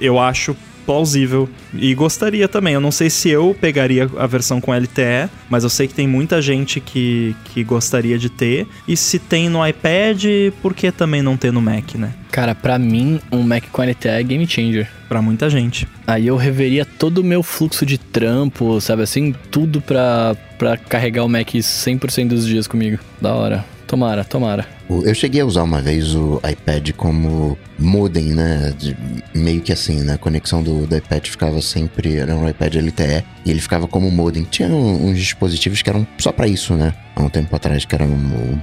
eu 0.00 0.18
acho 0.18 0.56
plausível 0.84 1.48
e 1.72 1.94
gostaria 1.94 2.48
também. 2.48 2.74
Eu 2.74 2.80
não 2.80 2.90
sei 2.90 3.10
se 3.10 3.28
eu 3.28 3.56
pegaria 3.60 4.08
a 4.16 4.26
versão 4.26 4.60
com 4.60 4.72
LTE, 4.72 5.28
mas 5.48 5.64
eu 5.64 5.70
sei 5.70 5.88
que 5.88 5.94
tem 5.94 6.06
muita 6.06 6.40
gente 6.40 6.80
que, 6.80 7.34
que 7.46 7.64
gostaria 7.64 8.18
de 8.18 8.28
ter. 8.28 8.66
E 8.86 8.96
se 8.96 9.18
tem 9.18 9.48
no 9.48 9.66
iPad, 9.66 10.24
por 10.62 10.74
que 10.74 10.90
também 10.92 11.22
não 11.22 11.36
ter 11.36 11.52
no 11.52 11.60
Mac, 11.60 11.94
né? 11.94 12.12
Cara, 12.30 12.54
para 12.54 12.78
mim, 12.78 13.20
um 13.30 13.42
Mac 13.42 13.64
com 13.70 13.82
LTE 13.82 14.08
é 14.08 14.22
game 14.22 14.46
changer. 14.46 14.88
Pra 15.08 15.22
muita 15.22 15.48
gente. 15.48 15.86
Aí 16.06 16.26
eu 16.26 16.36
reveria 16.36 16.84
todo 16.84 17.18
o 17.18 17.24
meu 17.24 17.42
fluxo 17.42 17.86
de 17.86 17.98
trampo, 17.98 18.80
sabe 18.80 19.02
assim? 19.02 19.34
Tudo 19.50 19.80
pra, 19.80 20.36
pra 20.58 20.76
carregar 20.76 21.24
o 21.24 21.28
Mac 21.28 21.48
100% 21.48 22.28
dos 22.28 22.46
dias 22.46 22.66
comigo. 22.66 22.98
Da 23.20 23.34
hora. 23.34 23.73
Tomara, 23.94 24.24
tomara. 24.24 24.66
Eu 24.90 25.14
cheguei 25.14 25.40
a 25.40 25.46
usar 25.46 25.62
uma 25.62 25.80
vez 25.80 26.16
o 26.16 26.40
iPad 26.44 26.90
como 26.96 27.56
modem, 27.78 28.34
né? 28.34 28.74
De, 28.76 28.96
meio 29.32 29.60
que 29.60 29.72
assim, 29.72 30.02
né? 30.02 30.14
A 30.14 30.18
conexão 30.18 30.64
do, 30.64 30.84
do, 30.84 30.96
iPad 30.96 31.24
ficava 31.28 31.62
sempre. 31.62 32.16
Era 32.16 32.34
um 32.34 32.48
iPad 32.48 32.74
LTE 32.74 33.24
e 33.46 33.50
ele 33.52 33.60
ficava 33.60 33.86
como 33.86 34.10
modem. 34.10 34.42
Tinha 34.42 34.68
um, 34.68 35.10
uns 35.10 35.18
dispositivos 35.20 35.80
que 35.80 35.88
eram 35.88 36.04
só 36.18 36.32
para 36.32 36.48
isso, 36.48 36.74
né? 36.74 36.92
Há 37.14 37.22
um 37.22 37.28
tempo 37.28 37.54
atrás, 37.54 37.84
que 37.84 37.94
era 37.94 38.02
um, 38.02 38.08
um, 38.08 38.58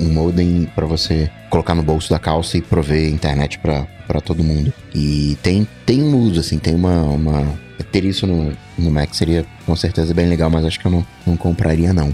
um 0.00 0.12
modem 0.12 0.68
para 0.74 0.84
você 0.84 1.30
colocar 1.48 1.76
no 1.76 1.82
bolso 1.84 2.10
da 2.10 2.18
calça 2.18 2.58
e 2.58 2.60
prover 2.60 3.08
internet 3.08 3.60
para 3.60 3.86
todo 4.20 4.42
mundo. 4.42 4.72
E 4.92 5.38
tem, 5.44 5.64
tem 5.86 6.02
um 6.02 6.16
uso, 6.16 6.40
assim, 6.40 6.58
tem 6.58 6.74
uma. 6.74 7.04
uma 7.04 7.72
ter 7.92 8.04
isso 8.04 8.26
no, 8.26 8.52
no 8.76 8.90
Mac 8.90 9.14
seria 9.14 9.44
com 9.64 9.76
certeza 9.76 10.12
bem 10.12 10.26
legal, 10.26 10.50
mas 10.50 10.64
acho 10.64 10.80
que 10.80 10.86
eu 10.86 10.90
não, 10.90 11.06
não 11.24 11.36
compraria, 11.36 11.92
não. 11.92 12.12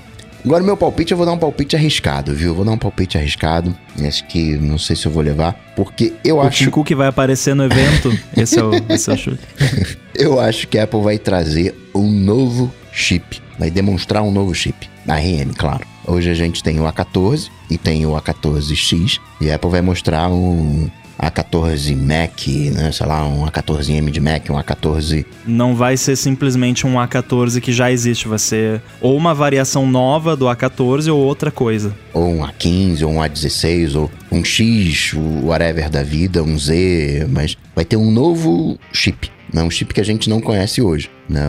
Agora, 0.48 0.64
meu 0.64 0.78
palpite, 0.78 1.12
eu 1.12 1.18
vou 1.18 1.26
dar 1.26 1.32
um 1.32 1.38
palpite 1.38 1.76
arriscado, 1.76 2.34
viu? 2.34 2.54
Vou 2.54 2.64
dar 2.64 2.70
um 2.70 2.78
palpite 2.78 3.18
arriscado. 3.18 3.76
Acho 4.02 4.26
que 4.28 4.56
não 4.56 4.78
sei 4.78 4.96
se 4.96 5.04
eu 5.04 5.12
vou 5.12 5.22
levar, 5.22 5.52
porque 5.76 6.14
eu 6.24 6.36
o 6.36 6.40
acho. 6.40 6.70
O 6.70 6.82
que 6.82 6.94
vai 6.94 7.06
aparecer 7.06 7.54
no 7.54 7.64
evento, 7.64 8.18
esse, 8.34 8.58
é 8.58 8.64
o, 8.64 8.70
esse 8.88 9.10
é 9.10 9.12
o 9.12 9.16
chute. 9.18 9.42
eu 10.16 10.40
acho 10.40 10.66
que 10.66 10.78
a 10.78 10.84
Apple 10.84 11.02
vai 11.02 11.18
trazer 11.18 11.74
um 11.94 12.10
novo 12.10 12.72
chip. 12.90 13.42
Vai 13.58 13.70
demonstrar 13.70 14.22
um 14.22 14.32
novo 14.32 14.54
chip. 14.54 14.88
Na 15.04 15.16
RM, 15.16 15.52
claro. 15.54 15.84
Hoje 16.06 16.30
a 16.30 16.34
gente 16.34 16.62
tem 16.62 16.80
o 16.80 16.84
A14 16.84 17.50
e 17.70 17.76
tem 17.76 18.06
o 18.06 18.12
A14X. 18.12 19.20
E 19.42 19.50
a 19.50 19.56
Apple 19.56 19.68
vai 19.68 19.82
mostrar 19.82 20.30
um, 20.30 20.90
a14 21.18 21.96
Mac, 21.96 22.46
né? 22.72 22.92
Sei 22.92 23.06
lá, 23.06 23.26
um 23.26 23.44
A14M 23.46 24.10
de 24.10 24.20
Mac, 24.20 24.48
um 24.50 24.54
A14. 24.54 25.26
Não 25.46 25.74
vai 25.74 25.96
ser 25.96 26.16
simplesmente 26.16 26.86
um 26.86 26.94
A14 26.94 27.60
que 27.60 27.72
já 27.72 27.90
existe, 27.90 28.28
vai 28.28 28.38
ser 28.38 28.80
ou 29.00 29.16
uma 29.16 29.34
variação 29.34 29.86
nova 29.86 30.36
do 30.36 30.46
A14 30.46 31.12
ou 31.12 31.18
outra 31.18 31.50
coisa. 31.50 31.94
Ou 32.12 32.28
um 32.28 32.46
A15, 32.46 33.02
ou 33.02 33.12
um 33.14 33.18
A16, 33.18 33.96
ou 33.96 34.10
um 34.30 34.44
X, 34.44 35.12
o 35.14 35.46
whatever 35.46 35.90
da 35.90 36.02
vida, 36.02 36.42
um 36.42 36.58
Z, 36.58 37.26
mas 37.30 37.56
vai 37.74 37.84
ter 37.84 37.96
um 37.96 38.10
novo 38.10 38.78
chip. 38.92 39.30
Não, 39.52 39.66
um 39.66 39.70
chip 39.70 39.94
que 39.94 40.00
a 40.00 40.04
gente 40.04 40.28
não 40.28 40.40
conhece 40.40 40.82
hoje. 40.82 41.10
Né? 41.28 41.42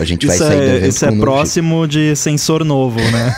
A 0.00 0.04
gente 0.04 0.26
vai 0.26 0.36
sair 0.36 0.82
é, 0.82 0.86
Isso 0.88 1.04
é 1.04 1.12
próximo 1.12 1.82
chip. 1.82 1.92
de 1.92 2.16
sensor 2.16 2.64
novo, 2.64 2.98
né? 2.98 3.36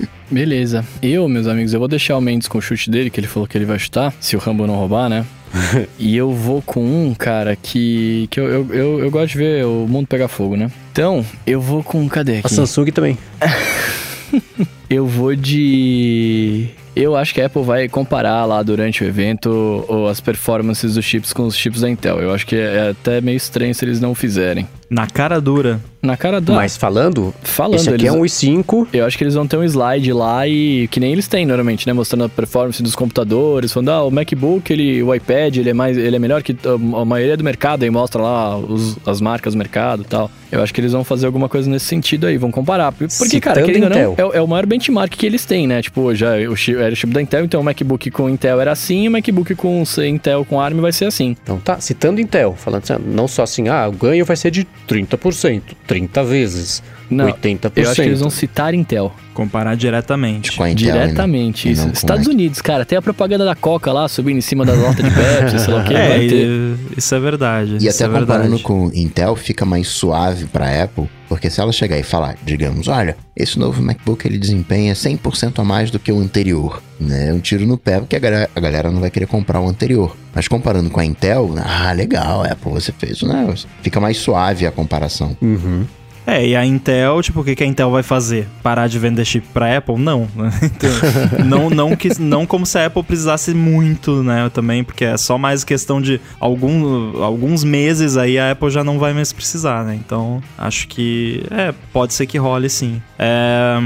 Beleza. 0.34 0.84
Eu, 1.00 1.28
meus 1.28 1.46
amigos, 1.46 1.72
eu 1.72 1.78
vou 1.78 1.86
deixar 1.86 2.16
o 2.18 2.20
Mendes 2.20 2.48
com 2.48 2.58
o 2.58 2.60
chute 2.60 2.90
dele, 2.90 3.08
que 3.08 3.20
ele 3.20 3.28
falou 3.28 3.46
que 3.46 3.56
ele 3.56 3.64
vai 3.64 3.78
chutar, 3.78 4.12
se 4.18 4.34
o 4.34 4.40
Rambo 4.40 4.66
não 4.66 4.74
roubar, 4.74 5.08
né? 5.08 5.24
e 5.96 6.16
eu 6.16 6.32
vou 6.32 6.60
com 6.60 6.84
um, 6.84 7.14
cara, 7.14 7.54
que, 7.54 8.26
que 8.28 8.40
eu, 8.40 8.48
eu, 8.48 8.74
eu, 8.74 8.98
eu, 9.04 9.10
gosto 9.12 9.28
de 9.28 9.38
ver 9.38 9.64
o 9.64 9.86
mundo 9.86 10.08
pegar 10.08 10.26
fogo, 10.26 10.56
né? 10.56 10.72
Então, 10.90 11.24
eu 11.46 11.60
vou 11.60 11.84
com. 11.84 12.08
Cadê 12.08 12.38
aqui? 12.38 12.46
A 12.46 12.48
Samsung 12.48 12.86
também. 12.86 13.16
eu 14.90 15.06
vou 15.06 15.36
de. 15.36 16.66
Eu 16.96 17.14
acho 17.14 17.32
que 17.32 17.40
a 17.40 17.46
Apple 17.46 17.62
vai 17.62 17.88
comparar 17.88 18.44
lá 18.44 18.60
durante 18.60 19.04
o 19.04 19.06
evento 19.06 19.84
as 20.10 20.20
performances 20.20 20.94
dos 20.94 21.04
chips 21.04 21.32
com 21.32 21.44
os 21.44 21.56
chips 21.56 21.80
da 21.80 21.90
Intel. 21.90 22.20
Eu 22.20 22.34
acho 22.34 22.44
que 22.44 22.56
é 22.56 22.90
até 22.90 23.20
meio 23.20 23.36
estranho 23.36 23.74
se 23.74 23.84
eles 23.84 24.00
não 24.00 24.16
fizerem. 24.16 24.66
Na 24.90 25.06
cara 25.06 25.40
dura. 25.40 25.80
Na 26.02 26.18
cara 26.18 26.38
da. 26.38 26.52
Mas 26.52 26.76
falando, 26.76 27.34
Falando, 27.42 27.76
esse 27.76 27.88
aqui 27.88 28.02
eles- 28.02 28.08
é 28.08 28.12
um 28.12 28.22
i5. 28.22 28.86
Eu 28.92 29.06
acho 29.06 29.16
que 29.16 29.24
eles 29.24 29.32
vão 29.34 29.46
ter 29.46 29.56
um 29.56 29.64
slide 29.64 30.12
lá 30.12 30.46
e 30.46 30.86
que 30.88 31.00
nem 31.00 31.10
eles 31.12 31.26
têm 31.26 31.46
normalmente, 31.46 31.86
né, 31.86 31.94
mostrando 31.94 32.24
a 32.24 32.28
performance 32.28 32.82
dos 32.82 32.94
computadores, 32.94 33.72
falando 33.72 33.88
ah, 33.88 34.04
o 34.04 34.10
MacBook, 34.10 34.70
ele, 34.70 35.02
o 35.02 35.14
iPad, 35.14 35.56
ele 35.56 35.70
é 35.70 35.72
mais, 35.72 35.96
ele 35.96 36.14
é 36.14 36.18
melhor 36.18 36.42
que 36.42 36.54
a, 36.64 37.04
maioria 37.06 37.36
do 37.38 37.42
mercado, 37.42 37.84
aí 37.84 37.90
mostra 37.90 38.20
lá 38.20 38.54
os- 38.58 38.98
as 39.06 39.18
marcas 39.22 39.54
do 39.54 39.58
mercado 39.58 40.02
e 40.02 40.04
tal. 40.04 40.30
Eu 40.52 40.62
acho 40.62 40.72
que 40.74 40.80
eles 40.80 40.92
vão 40.92 41.02
fazer 41.02 41.24
alguma 41.26 41.48
coisa 41.48 41.68
nesse 41.70 41.86
sentido 41.86 42.26
aí, 42.26 42.36
vão 42.36 42.50
comparar. 42.50 42.92
Porque, 42.92 43.40
cara, 43.40 43.56
Citando 43.60 43.66
querendo 43.66 43.84
ou 43.84 43.90
não, 43.90 43.96
Intel. 44.12 44.14
é, 44.18 44.24
o- 44.26 44.32
é 44.34 44.42
o 44.42 44.46
maior 44.46 44.66
benchmark 44.66 45.10
que 45.16 45.24
eles 45.24 45.46
têm, 45.46 45.66
né? 45.66 45.80
Tipo, 45.80 46.14
já 46.14 46.36
o 46.50 46.54
chip, 46.54 46.78
era 46.78 46.92
o 46.92 46.96
chip 46.96 47.12
da 47.14 47.22
Intel, 47.22 47.46
então 47.46 47.60
o 47.62 47.64
MacBook 47.64 48.10
com 48.10 48.28
Intel 48.28 48.60
era 48.60 48.72
assim, 48.72 49.04
e 49.04 49.08
o 49.08 49.10
MacBook 49.10 49.54
com 49.54 49.82
Intel 50.06 50.44
com 50.44 50.60
ARM 50.60 50.80
vai 50.80 50.92
ser 50.92 51.06
assim. 51.06 51.34
Então 51.42 51.58
tá, 51.58 51.80
citando 51.80 52.20
Intel, 52.20 52.54
falando 52.58 52.82
assim, 52.84 53.02
não 53.06 53.26
só 53.26 53.42
assim, 53.42 53.68
ah, 53.68 53.88
o 53.88 53.92
ganho 53.92 54.24
vai 54.26 54.36
ser 54.36 54.50
de 54.50 54.66
30%, 54.86 55.62
30 55.86 56.22
vezes, 56.24 56.82
Não, 57.10 57.26
80%. 57.26 57.72
Eu 57.76 57.90
acho 57.90 57.94
que 57.94 58.08
eles 58.08 58.20
vão 58.20 58.30
citar 58.30 58.74
Intel. 58.74 59.12
Comparar 59.32 59.74
diretamente. 59.74 60.52
Com 60.52 60.62
a 60.62 60.70
Intel, 60.70 60.92
Diretamente, 60.92 61.66
né? 61.66 61.72
E 61.72 61.76
isso. 61.76 61.90
Estados. 61.92 62.26
Unidos, 62.26 62.62
cara, 62.62 62.84
tem 62.84 62.96
a 62.96 63.02
propaganda 63.02 63.44
da 63.44 63.54
Coca 63.54 63.92
lá 63.92 64.08
subindo 64.08 64.38
em 64.38 64.40
cima 64.40 64.64
da 64.64 64.72
lata 64.74 65.02
de 65.02 65.10
Pepsi, 65.10 65.58
sei 65.58 65.74
lá 65.74 65.80
o 65.80 65.84
que. 65.84 65.94
É, 66.04 66.08
vai 66.08 66.26
ter. 66.26 66.76
isso 66.96 67.14
é 67.14 67.20
verdade. 67.20 67.74
E 67.80 67.86
isso 67.86 68.04
até 68.04 68.16
é 68.16 68.20
comparando 68.20 68.56
verdade. 68.56 68.62
com 68.62 68.90
Intel, 68.94 69.36
fica 69.36 69.64
mais 69.64 69.88
suave 69.88 70.46
pra 70.46 70.84
Apple, 70.84 71.08
porque 71.28 71.50
se 71.50 71.60
ela 71.60 71.72
chegar 71.72 71.98
e 71.98 72.02
falar, 72.02 72.36
digamos, 72.44 72.88
olha, 72.88 73.16
esse 73.36 73.58
novo 73.58 73.82
MacBook 73.82 74.26
ele 74.26 74.38
desempenha 74.38 74.94
100% 74.94 75.58
a 75.58 75.64
mais 75.64 75.90
do 75.90 75.98
que 75.98 76.12
o 76.12 76.18
anterior, 76.18 76.82
né? 77.00 77.30
É 77.30 77.32
um 77.34 77.40
tiro 77.40 77.66
no 77.66 77.76
pé, 77.76 77.98
porque 78.00 78.16
a 78.16 78.20
galera, 78.20 78.50
a 78.54 78.60
galera 78.60 78.90
não 78.90 79.00
vai 79.00 79.10
querer 79.10 79.26
comprar 79.26 79.60
o 79.60 79.68
anterior. 79.68 80.16
Mas 80.34 80.48
comparando 80.48 80.90
com 80.90 81.00
a 81.00 81.04
Intel, 81.04 81.54
ah, 81.58 81.92
legal, 81.92 82.44
Apple, 82.44 82.72
você 82.72 82.92
fez 82.92 83.22
o 83.22 83.28
negócio. 83.28 83.68
Fica 83.82 84.00
mais 84.00 84.16
suave 84.16 84.66
a 84.66 84.70
comparação. 84.72 85.36
Uhum. 85.42 85.84
É, 86.26 86.46
e 86.46 86.56
a 86.56 86.64
Intel, 86.64 87.22
tipo, 87.22 87.40
o 87.40 87.44
que, 87.44 87.54
que 87.54 87.62
a 87.62 87.66
Intel 87.66 87.90
vai 87.90 88.02
fazer? 88.02 88.48
Parar 88.62 88.88
de 88.88 88.98
vender 88.98 89.24
chip 89.24 89.46
pra 89.52 89.76
Apple? 89.76 89.96
Não. 89.98 90.28
né? 90.34 90.50
Então, 90.74 90.90
não, 91.44 91.70
não, 91.70 91.96
que, 91.96 92.20
não 92.20 92.46
como 92.46 92.66
se 92.66 92.78
a 92.78 92.86
Apple 92.86 93.02
precisasse 93.02 93.54
muito, 93.54 94.22
né? 94.22 94.50
Também, 94.52 94.82
porque 94.82 95.04
é 95.04 95.16
só 95.16 95.38
mais 95.38 95.62
questão 95.62 96.00
de 96.00 96.20
algum, 96.40 97.22
alguns 97.22 97.62
meses 97.62 98.16
aí 98.16 98.38
a 98.38 98.52
Apple 98.52 98.70
já 98.70 98.82
não 98.82 98.98
vai 98.98 99.12
mais 99.12 99.32
precisar, 99.32 99.84
né? 99.84 99.94
Então, 99.94 100.42
acho 100.58 100.88
que, 100.88 101.44
é, 101.50 101.72
pode 101.92 102.14
ser 102.14 102.26
que 102.26 102.38
role 102.38 102.68
sim. 102.68 103.00
É, 103.18 103.78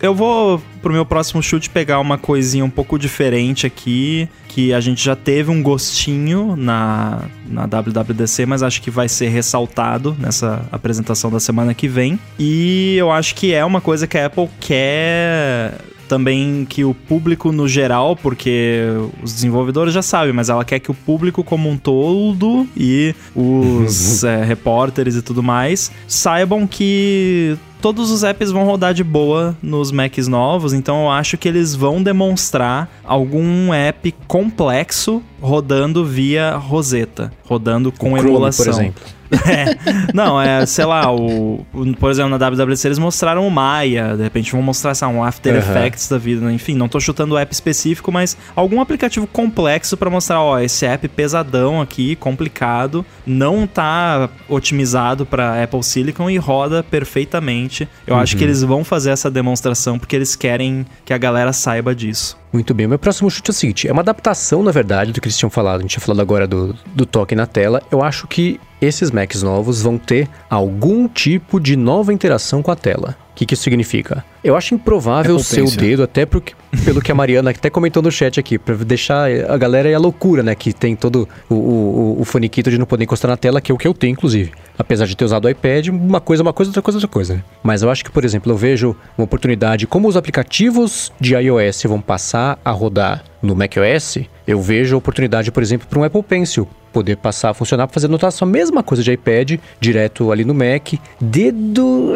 eu 0.00 0.14
vou 0.14 0.62
pro 0.82 0.92
meu 0.92 1.04
próximo 1.04 1.42
chute 1.42 1.70
pegar 1.70 2.00
uma 2.00 2.18
coisinha 2.18 2.64
um 2.64 2.70
pouco 2.70 2.98
diferente 2.98 3.66
aqui, 3.66 4.28
que 4.56 4.72
a 4.72 4.80
gente 4.80 5.04
já 5.04 5.14
teve 5.14 5.50
um 5.50 5.62
gostinho 5.62 6.56
na, 6.56 7.24
na 7.46 7.66
WWDC, 7.66 8.46
mas 8.46 8.62
acho 8.62 8.80
que 8.80 8.90
vai 8.90 9.06
ser 9.06 9.28
ressaltado 9.28 10.16
nessa 10.18 10.66
apresentação 10.72 11.30
da 11.30 11.38
semana 11.38 11.74
que 11.74 11.86
vem. 11.86 12.18
E 12.38 12.96
eu 12.96 13.12
acho 13.12 13.34
que 13.34 13.52
é 13.52 13.62
uma 13.62 13.82
coisa 13.82 14.06
que 14.06 14.16
a 14.16 14.24
Apple 14.24 14.48
quer 14.58 15.74
também 16.06 16.66
que 16.68 16.84
o 16.84 16.94
público 16.94 17.52
no 17.52 17.68
geral, 17.68 18.16
porque 18.16 18.84
os 19.22 19.32
desenvolvedores 19.32 19.92
já 19.92 20.02
sabem, 20.02 20.32
mas 20.32 20.48
ela 20.48 20.64
quer 20.64 20.78
que 20.78 20.90
o 20.90 20.94
público 20.94 21.44
como 21.44 21.68
um 21.68 21.76
todo 21.76 22.66
e 22.76 23.14
os 23.34 24.22
é, 24.24 24.44
repórteres 24.44 25.16
e 25.16 25.22
tudo 25.22 25.42
mais 25.42 25.90
saibam 26.06 26.66
que 26.66 27.56
todos 27.80 28.10
os 28.10 28.24
apps 28.24 28.50
vão 28.50 28.64
rodar 28.64 28.94
de 28.94 29.04
boa 29.04 29.56
nos 29.62 29.92
Macs 29.92 30.26
novos, 30.26 30.72
então 30.72 31.04
eu 31.04 31.10
acho 31.10 31.36
que 31.36 31.48
eles 31.48 31.74
vão 31.74 32.02
demonstrar 32.02 32.90
algum 33.04 33.72
app 33.72 34.12
complexo 34.26 35.22
rodando 35.40 36.04
via 36.04 36.56
Rosetta, 36.56 37.32
rodando 37.44 37.92
com 37.92 38.16
Chrome, 38.16 38.28
emulação. 38.30 38.64
por 38.64 38.72
exemplo. 38.72 39.15
É. 39.46 39.76
Não, 40.12 40.40
é, 40.40 40.64
sei 40.66 40.84
lá, 40.84 41.10
o, 41.12 41.64
o- 41.72 41.96
por 41.98 42.10
exemplo, 42.10 42.30
na 42.30 42.36
WWDC 42.50 42.88
eles 42.88 42.98
mostraram 42.98 43.46
o 43.46 43.50
Maya, 43.50 44.16
de 44.16 44.22
repente 44.22 44.52
vão 44.52 44.62
mostrar, 44.62 44.92
lá, 45.00 45.08
um 45.08 45.22
After 45.22 45.54
Aham. 45.54 45.58
Effects 45.60 46.08
da 46.08 46.18
vida, 46.18 46.44
né? 46.44 46.52
enfim, 46.52 46.74
não 46.74 46.88
tô 46.88 46.98
chutando 47.00 47.34
o 47.34 47.38
app 47.38 47.52
específico, 47.52 48.10
mas 48.12 48.36
algum 48.54 48.80
aplicativo 48.80 49.26
complexo 49.26 49.96
pra 49.96 50.10
mostrar, 50.10 50.40
ó, 50.40 50.58
esse 50.58 50.84
app 50.86 51.06
pesadão 51.08 51.80
aqui, 51.80 52.16
complicado, 52.16 53.04
não 53.26 53.66
tá 53.66 54.28
otimizado 54.48 55.24
pra 55.26 55.62
Apple 55.62 55.82
Silicon 55.82 56.28
e 56.30 56.36
roda 56.36 56.82
perfeitamente. 56.82 57.88
Eu 58.06 58.16
acho 58.16 58.36
que 58.36 58.44
eles 58.44 58.62
vão 58.62 58.84
fazer 58.84 59.10
essa 59.10 59.30
demonstração 59.30 59.98
porque 59.98 60.16
eles 60.16 60.36
querem 60.36 60.86
que 61.04 61.12
a 61.12 61.18
galera 61.18 61.52
saiba 61.52 61.94
disso. 61.94 62.36
Muito 62.56 62.72
bem, 62.72 62.86
meu 62.86 62.98
próximo 62.98 63.30
chute 63.30 63.50
é 63.50 63.52
o 63.52 63.54
seguinte: 63.54 63.86
é 63.86 63.92
uma 63.92 64.00
adaptação, 64.00 64.62
na 64.62 64.70
verdade, 64.70 65.12
do 65.12 65.20
que 65.20 65.28
eles 65.28 65.36
tinham 65.36 65.50
falado. 65.50 65.80
A 65.80 65.82
gente 65.82 65.90
tinha 65.90 66.00
falado 66.00 66.22
agora 66.22 66.46
do, 66.46 66.74
do 66.94 67.04
toque 67.04 67.34
na 67.34 67.46
tela. 67.46 67.82
Eu 67.90 68.02
acho 68.02 68.26
que 68.26 68.58
esses 68.80 69.10
Macs 69.10 69.42
novos 69.42 69.82
vão 69.82 69.98
ter 69.98 70.26
algum 70.48 71.06
tipo 71.06 71.60
de 71.60 71.76
nova 71.76 72.14
interação 72.14 72.62
com 72.62 72.70
a 72.70 72.76
tela. 72.76 73.14
O 73.36 73.38
que, 73.38 73.44
que 73.44 73.52
isso 73.52 73.64
significa? 73.64 74.24
Eu 74.42 74.56
acho 74.56 74.74
improvável 74.74 75.34
Apple 75.36 75.44
ser 75.44 75.60
o 75.60 75.70
dedo, 75.70 76.02
até 76.02 76.24
pro 76.24 76.42
pelo 76.86 77.02
que 77.02 77.12
a 77.12 77.14
Mariana 77.14 77.50
até 77.50 77.68
comentou 77.68 78.02
no 78.02 78.10
chat 78.10 78.40
aqui, 78.40 78.58
pra 78.58 78.74
deixar 78.76 79.28
a 79.46 79.56
galera 79.58 79.88
aí 79.90 79.94
a 79.94 79.98
loucura, 79.98 80.42
né? 80.42 80.54
Que 80.54 80.72
tem 80.72 80.96
todo 80.96 81.28
o, 81.50 81.54
o, 81.54 81.58
o- 81.58 82.20
o 82.22 82.24
faniquito 82.24 82.70
de 82.70 82.78
não 82.78 82.86
poder 82.86 83.04
encostar 83.04 83.30
na 83.30 83.36
tela, 83.36 83.60
que 83.60 83.70
é 83.70 83.74
o 83.74 83.78
que 83.78 83.86
eu 83.86 83.92
tenho, 83.92 84.12
inclusive. 84.12 84.52
Apesar 84.78 85.04
de 85.06 85.14
ter 85.14 85.24
usado 85.26 85.44
o 85.44 85.50
iPad, 85.50 85.88
uma 85.88 86.18
coisa, 86.20 86.42
uma 86.42 86.52
coisa, 86.54 86.70
outra 86.70 86.80
coisa, 86.80 86.96
outra 86.96 87.08
coisa. 87.08 87.34
né? 87.34 87.42
Mas 87.62 87.82
eu 87.82 87.90
acho 87.90 88.02
que, 88.02 88.10
por 88.10 88.24
exemplo, 88.24 88.50
eu 88.50 88.56
vejo 88.56 88.96
uma 89.18 89.24
oportunidade, 89.26 89.86
como 89.86 90.08
os 90.08 90.16
aplicativos 90.16 91.12
de 91.20 91.34
iOS 91.34 91.82
vão 91.84 92.00
passar 92.00 92.58
a 92.64 92.70
rodar 92.70 93.22
no 93.42 93.54
macOS, 93.54 94.18
eu 94.46 94.60
vejo 94.62 94.94
a 94.94 94.98
oportunidade, 94.98 95.52
por 95.52 95.62
exemplo, 95.62 95.86
para 95.86 95.98
um 95.98 96.04
Apple 96.04 96.22
Pencil 96.22 96.66
poder 96.90 97.16
passar 97.18 97.50
a 97.50 97.54
funcionar 97.54 97.86
para 97.86 97.92
fazer 97.92 98.06
anotação, 98.06 98.48
a 98.48 98.50
mesma 98.50 98.82
coisa 98.82 99.02
de 99.02 99.12
iPad, 99.12 99.58
direto 99.78 100.32
ali 100.32 100.42
no 100.44 100.54
Mac. 100.54 100.94
Dedo. 101.20 102.12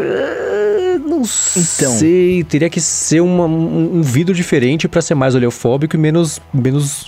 Não 1.21 1.99
sei, 1.99 2.45
teria 2.45 2.71
que 2.71 2.81
ser 2.81 3.21
uma- 3.21 3.47
um, 3.47 3.99
um 3.99 4.03
vidro 4.03 4.35
diferente 4.35 4.89
para 4.89 5.03
ser 5.03 5.15
mais 5.15 5.35
oleofóbico 5.35 5.97
e 5.97 5.99
menos, 5.99 6.41
menos 6.53 7.07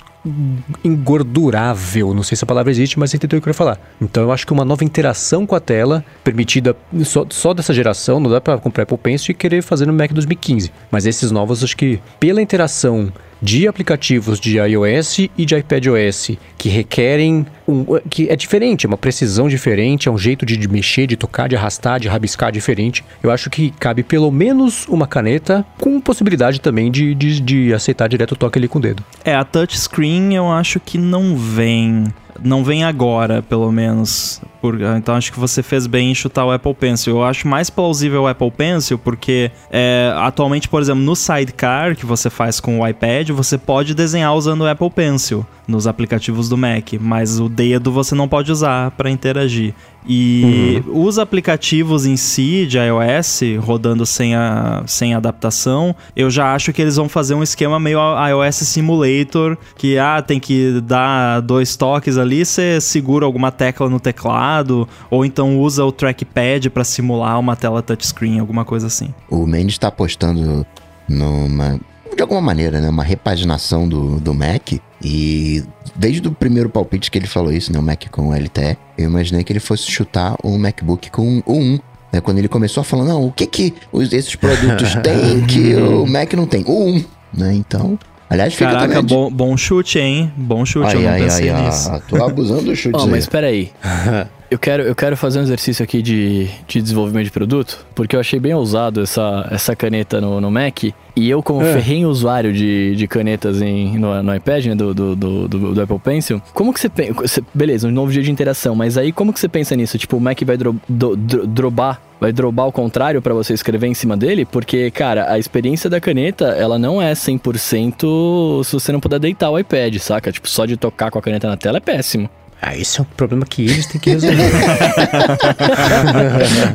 engordurável. 0.83 2.13
Não 2.13 2.23
sei 2.23 2.35
se 2.35 2.43
a 2.43 2.47
palavra 2.47 2.71
existe, 2.71 2.97
mas 2.97 3.11
você 3.11 3.17
entendeu 3.17 3.37
o 3.37 3.41
que 3.41 3.49
eu 3.49 3.53
queria 3.53 3.57
falar. 3.57 3.79
Então 4.01 4.23
eu 4.23 4.31
acho 4.31 4.45
que 4.45 4.53
uma 4.53 4.65
nova 4.65 4.83
interação 4.83 5.45
com 5.45 5.55
a 5.55 5.59
tela, 5.59 6.03
permitida 6.23 6.75
só, 7.03 7.25
só 7.29 7.53
dessa 7.53 7.73
geração, 7.73 8.19
não 8.19 8.29
dá 8.29 8.39
para 8.39 8.57
comprar 8.57 8.83
Apple 8.83 8.97
Pencil 8.97 9.31
e 9.31 9.35
querer 9.35 9.61
fazer 9.61 9.85
no 9.85 9.93
Mac 9.93 10.11
2015. 10.11 10.71
Mas 10.89 11.05
esses 11.05 11.31
novos, 11.31 11.63
acho 11.63 11.75
que 11.75 11.99
pela 12.19 12.41
interação 12.41 13.11
de 13.43 13.67
aplicativos 13.67 14.39
de 14.39 14.57
iOS 14.57 15.19
e 15.37 15.45
de 15.45 15.53
iPadOS 15.53 16.31
que 16.57 16.69
requerem 16.69 17.45
um, 17.67 17.83
que 18.09 18.29
é 18.29 18.37
diferente, 18.37 18.85
é 18.85 18.87
uma 18.87 18.97
precisão 18.97 19.49
diferente, 19.49 20.07
é 20.07 20.11
um 20.11 20.17
jeito 20.17 20.45
de, 20.45 20.55
de 20.55 20.67
mexer, 20.69 21.05
de 21.05 21.17
tocar, 21.17 21.49
de 21.49 21.55
arrastar, 21.57 21.99
de 21.99 22.07
rabiscar 22.07 22.53
diferente. 22.53 23.03
Eu 23.21 23.29
acho 23.29 23.49
que 23.49 23.71
cabe 23.71 24.01
pelo 24.01 24.31
menos 24.31 24.87
uma 24.87 25.05
caneta 25.05 25.65
com 25.77 25.99
possibilidade 25.99 26.61
também 26.61 26.89
de, 26.89 27.13
de, 27.13 27.41
de 27.41 27.73
aceitar 27.73 28.07
direto 28.07 28.31
o 28.31 28.35
toque 28.37 28.57
ali 28.57 28.69
com 28.69 28.79
o 28.79 28.81
dedo. 28.81 29.03
É, 29.25 29.35
a 29.35 29.43
touchscreen 29.43 30.12
eu 30.33 30.51
acho 30.51 30.79
que 30.79 30.97
não 30.97 31.35
vem. 31.35 32.05
Não 32.41 32.63
vem 32.63 32.83
agora, 32.83 33.41
pelo 33.41 33.71
menos. 33.71 34.41
Por- 34.61 34.81
então 34.81 35.15
acho 35.15 35.31
que 35.31 35.39
você 35.39 35.61
fez 35.61 35.85
bem 35.87 36.11
em 36.11 36.15
chutar 36.15 36.45
o 36.45 36.51
Apple 36.51 36.73
Pencil. 36.73 37.17
Eu 37.17 37.23
acho 37.23 37.47
mais 37.47 37.69
plausível 37.69 38.23
o 38.23 38.27
Apple 38.27 38.51
Pencil 38.51 38.97
porque 38.97 39.51
é, 39.69 40.13
atualmente, 40.17 40.69
por 40.69 40.81
exemplo, 40.81 41.03
no 41.03 41.15
Sidecar 41.15 41.95
que 41.95 42.05
você 42.05 42.29
faz 42.29 42.59
com 42.59 42.79
o 42.79 42.87
iPad, 42.87 43.29
você 43.31 43.57
pode 43.57 43.93
desenhar 43.93 44.33
usando 44.33 44.61
o 44.61 44.67
Apple 44.67 44.89
Pencil 44.89 45.45
nos 45.67 45.87
aplicativos 45.87 46.49
do 46.49 46.57
Mac, 46.57 46.93
mas 46.99 47.39
o 47.39 47.47
dedo 47.47 47.91
você 47.91 48.15
não 48.15 48.27
pode 48.27 48.51
usar 48.51 48.91
para 48.91 49.09
interagir. 49.09 49.73
E 50.05 50.83
os 50.87 51.17
aplicativos 51.17 52.05
em 52.05 52.17
si 52.17 52.65
de 52.65 52.77
iOS 52.77 53.41
rodando 53.59 54.05
sem, 54.05 54.35
a, 54.35 54.83
sem 54.85 55.13
adaptação, 55.13 55.95
eu 56.13 56.29
já 56.29 56.53
acho 56.53 56.73
que 56.73 56.81
eles 56.81 56.97
vão 56.97 57.07
fazer 57.07 57.35
um 57.35 57.43
esquema 57.43 57.79
meio 57.79 57.99
iOS 58.27 58.55
Simulator, 58.55 59.57
que 59.77 59.97
ah, 59.97 60.21
tem 60.21 60.39
que 60.39 60.81
dar 60.81 61.39
dois 61.41 61.77
toques 61.77 62.17
ali, 62.23 62.43
você 62.45 62.81
segura 62.81 63.25
alguma 63.25 63.51
tecla 63.51 63.89
no 63.89 63.99
teclado, 63.99 64.87
ou 65.09 65.23
então 65.25 65.59
usa 65.59 65.85
o 65.85 65.91
trackpad 65.91 66.69
para 66.69 66.83
simular 66.83 67.39
uma 67.39 67.55
tela 67.55 67.81
touchscreen, 67.81 68.39
alguma 68.39 68.65
coisa 68.65 68.87
assim. 68.87 69.13
O 69.29 69.45
Mendes 69.45 69.77
tá 69.77 69.87
apostando 69.89 70.65
numa. 71.07 71.79
De 72.15 72.21
alguma 72.21 72.41
maneira, 72.41 72.79
né? 72.79 72.89
Uma 72.89 73.03
repaginação 73.03 73.87
do, 73.87 74.19
do 74.19 74.33
Mac. 74.33 74.73
E 75.03 75.63
desde 75.95 76.27
o 76.27 76.31
primeiro 76.31 76.69
palpite 76.69 77.09
que 77.09 77.17
ele 77.17 77.27
falou 77.27 77.51
isso, 77.51 77.73
né? 77.73 77.79
O 77.79 77.81
Mac 77.81 78.03
com 78.11 78.29
o 78.29 78.33
LTE, 78.33 78.77
eu 78.97 79.05
imaginei 79.05 79.43
que 79.43 79.51
ele 79.51 79.59
fosse 79.59 79.89
chutar 79.91 80.35
um 80.43 80.57
MacBook 80.57 81.09
com 81.09 81.41
o 81.45 81.53
1. 81.59 81.79
Né, 82.11 82.21
quando 82.21 82.37
ele 82.37 82.47
começou 82.47 82.81
a 82.81 82.83
falar, 82.83 83.05
não, 83.05 83.25
o 83.25 83.31
que 83.31 83.47
que 83.47 83.73
os- 83.91 84.13
esses 84.13 84.35
produtos 84.35 84.93
têm 85.01 85.43
que 85.47 85.73
o 85.73 86.05
Mac 86.05 86.31
não 86.33 86.45
tem? 86.45 86.63
O 86.67 86.85
1. 86.85 87.03
Né? 87.33 87.55
Então, 87.55 87.97
Aliás, 88.33 88.53
fica 88.53 88.65
Caraca, 88.71 88.95
também... 88.95 89.05
bom, 89.15 89.31
bom 89.31 89.55
chute, 89.55 89.99
hein? 89.99 90.31
Bom 90.35 90.65
chute, 90.65 90.93
eu 90.93 90.99
Ai, 90.99 91.05
não 91.05 91.11
ai, 91.13 91.21
pensei 91.21 91.49
ai, 91.49 91.65
nisso. 91.65 91.91
ai, 91.91 92.01
tô 92.09 92.23
abusando 92.23 92.63
do 92.63 92.75
chute 92.75 92.95
Ó, 92.97 93.03
aí. 93.05 93.09
mas 93.09 93.25
peraí. 93.27 93.71
Eu 94.51 94.59
quero, 94.59 94.83
eu 94.83 94.93
quero 94.93 95.17
fazer 95.17 95.39
um 95.39 95.41
exercício 95.41 95.81
aqui 95.83 95.99
de, 95.99 96.47
de 96.67 96.79
desenvolvimento 96.79 97.23
de 97.25 97.31
produto, 97.31 97.83
porque 97.95 98.15
eu 98.15 98.19
achei 98.19 98.39
bem 98.39 98.53
ousado 98.53 99.01
essa, 99.01 99.47
essa 99.49 99.75
caneta 99.75 100.21
no, 100.21 100.39
no 100.39 100.51
Mac. 100.51 100.83
E 100.83 100.93
eu, 101.27 101.41
como 101.41 101.63
É. 101.63 101.73
ferrenho 101.73 102.07
usuário 102.07 102.53
de, 102.53 102.95
de 102.95 103.07
canetas 103.07 103.63
em, 103.63 103.97
no, 103.97 104.21
no 104.21 104.35
iPad, 104.35 104.65
né, 104.67 104.75
do, 104.75 104.93
do, 104.93 105.15
do, 105.15 105.47
do- 105.47 105.73
do 105.73 105.81
Apple 105.81 105.97
Pencil, 105.97 106.39
como 106.53 106.71
que 106.71 106.79
você 106.79 106.87
pensa... 106.87 107.41
Beleza, 107.51 107.87
um 107.87 107.91
novo 107.91 108.11
dia 108.11 108.21
de 108.21 108.29
interação, 108.31 108.75
mas 108.75 108.95
aí 108.95 109.11
como 109.11 109.33
que 109.33 109.39
você 109.39 109.49
pensa 109.49 109.75
nisso? 109.75 109.97
Tipo, 109.97 110.17
o 110.17 110.21
Mac 110.21 110.39
vai 110.45 110.55
dro, 110.55 110.75
do- 110.87 111.15
dro- 111.15 111.47
drobar... 111.47 111.99
Vai 112.19 112.31
drobar 112.31 112.65
ao 112.65 112.71
contrário 112.71 113.21
pra 113.21 113.33
você 113.33 113.53
escrever 113.53 113.87
em 113.87 113.93
cima 113.93 114.15
dele? 114.15 114.45
Porque, 114.45 114.89
cara, 114.91 115.31
a 115.31 115.37
experiência 115.37 115.89
da 115.89 115.99
caneta, 115.99 116.45
ela 116.45 116.79
não 116.79 117.01
é 117.01 117.13
100% 117.13 118.63
se 118.63 118.73
você 118.73 118.91
não 118.91 118.99
puder 118.99 119.19
deitar 119.19 119.49
o 119.49 119.59
iPad, 119.59 119.97
saca? 119.97 120.31
Tipo, 120.31 120.49
só 120.49 120.65
de 120.65 120.77
tocar 120.77 121.11
com 121.11 121.19
a 121.19 121.21
caneta 121.21 121.47
na 121.47 121.57
tela 121.57 121.77
é 121.77 121.81
péssimo. 121.81 122.29
Ah, 122.65 122.77
isso 122.77 123.01
é 123.01 123.03
um 123.03 123.05
problema 123.17 123.45
que 123.45 123.63
eles 123.63 123.85
têm 123.87 123.99
que 123.99 124.11
resolver. 124.11 124.37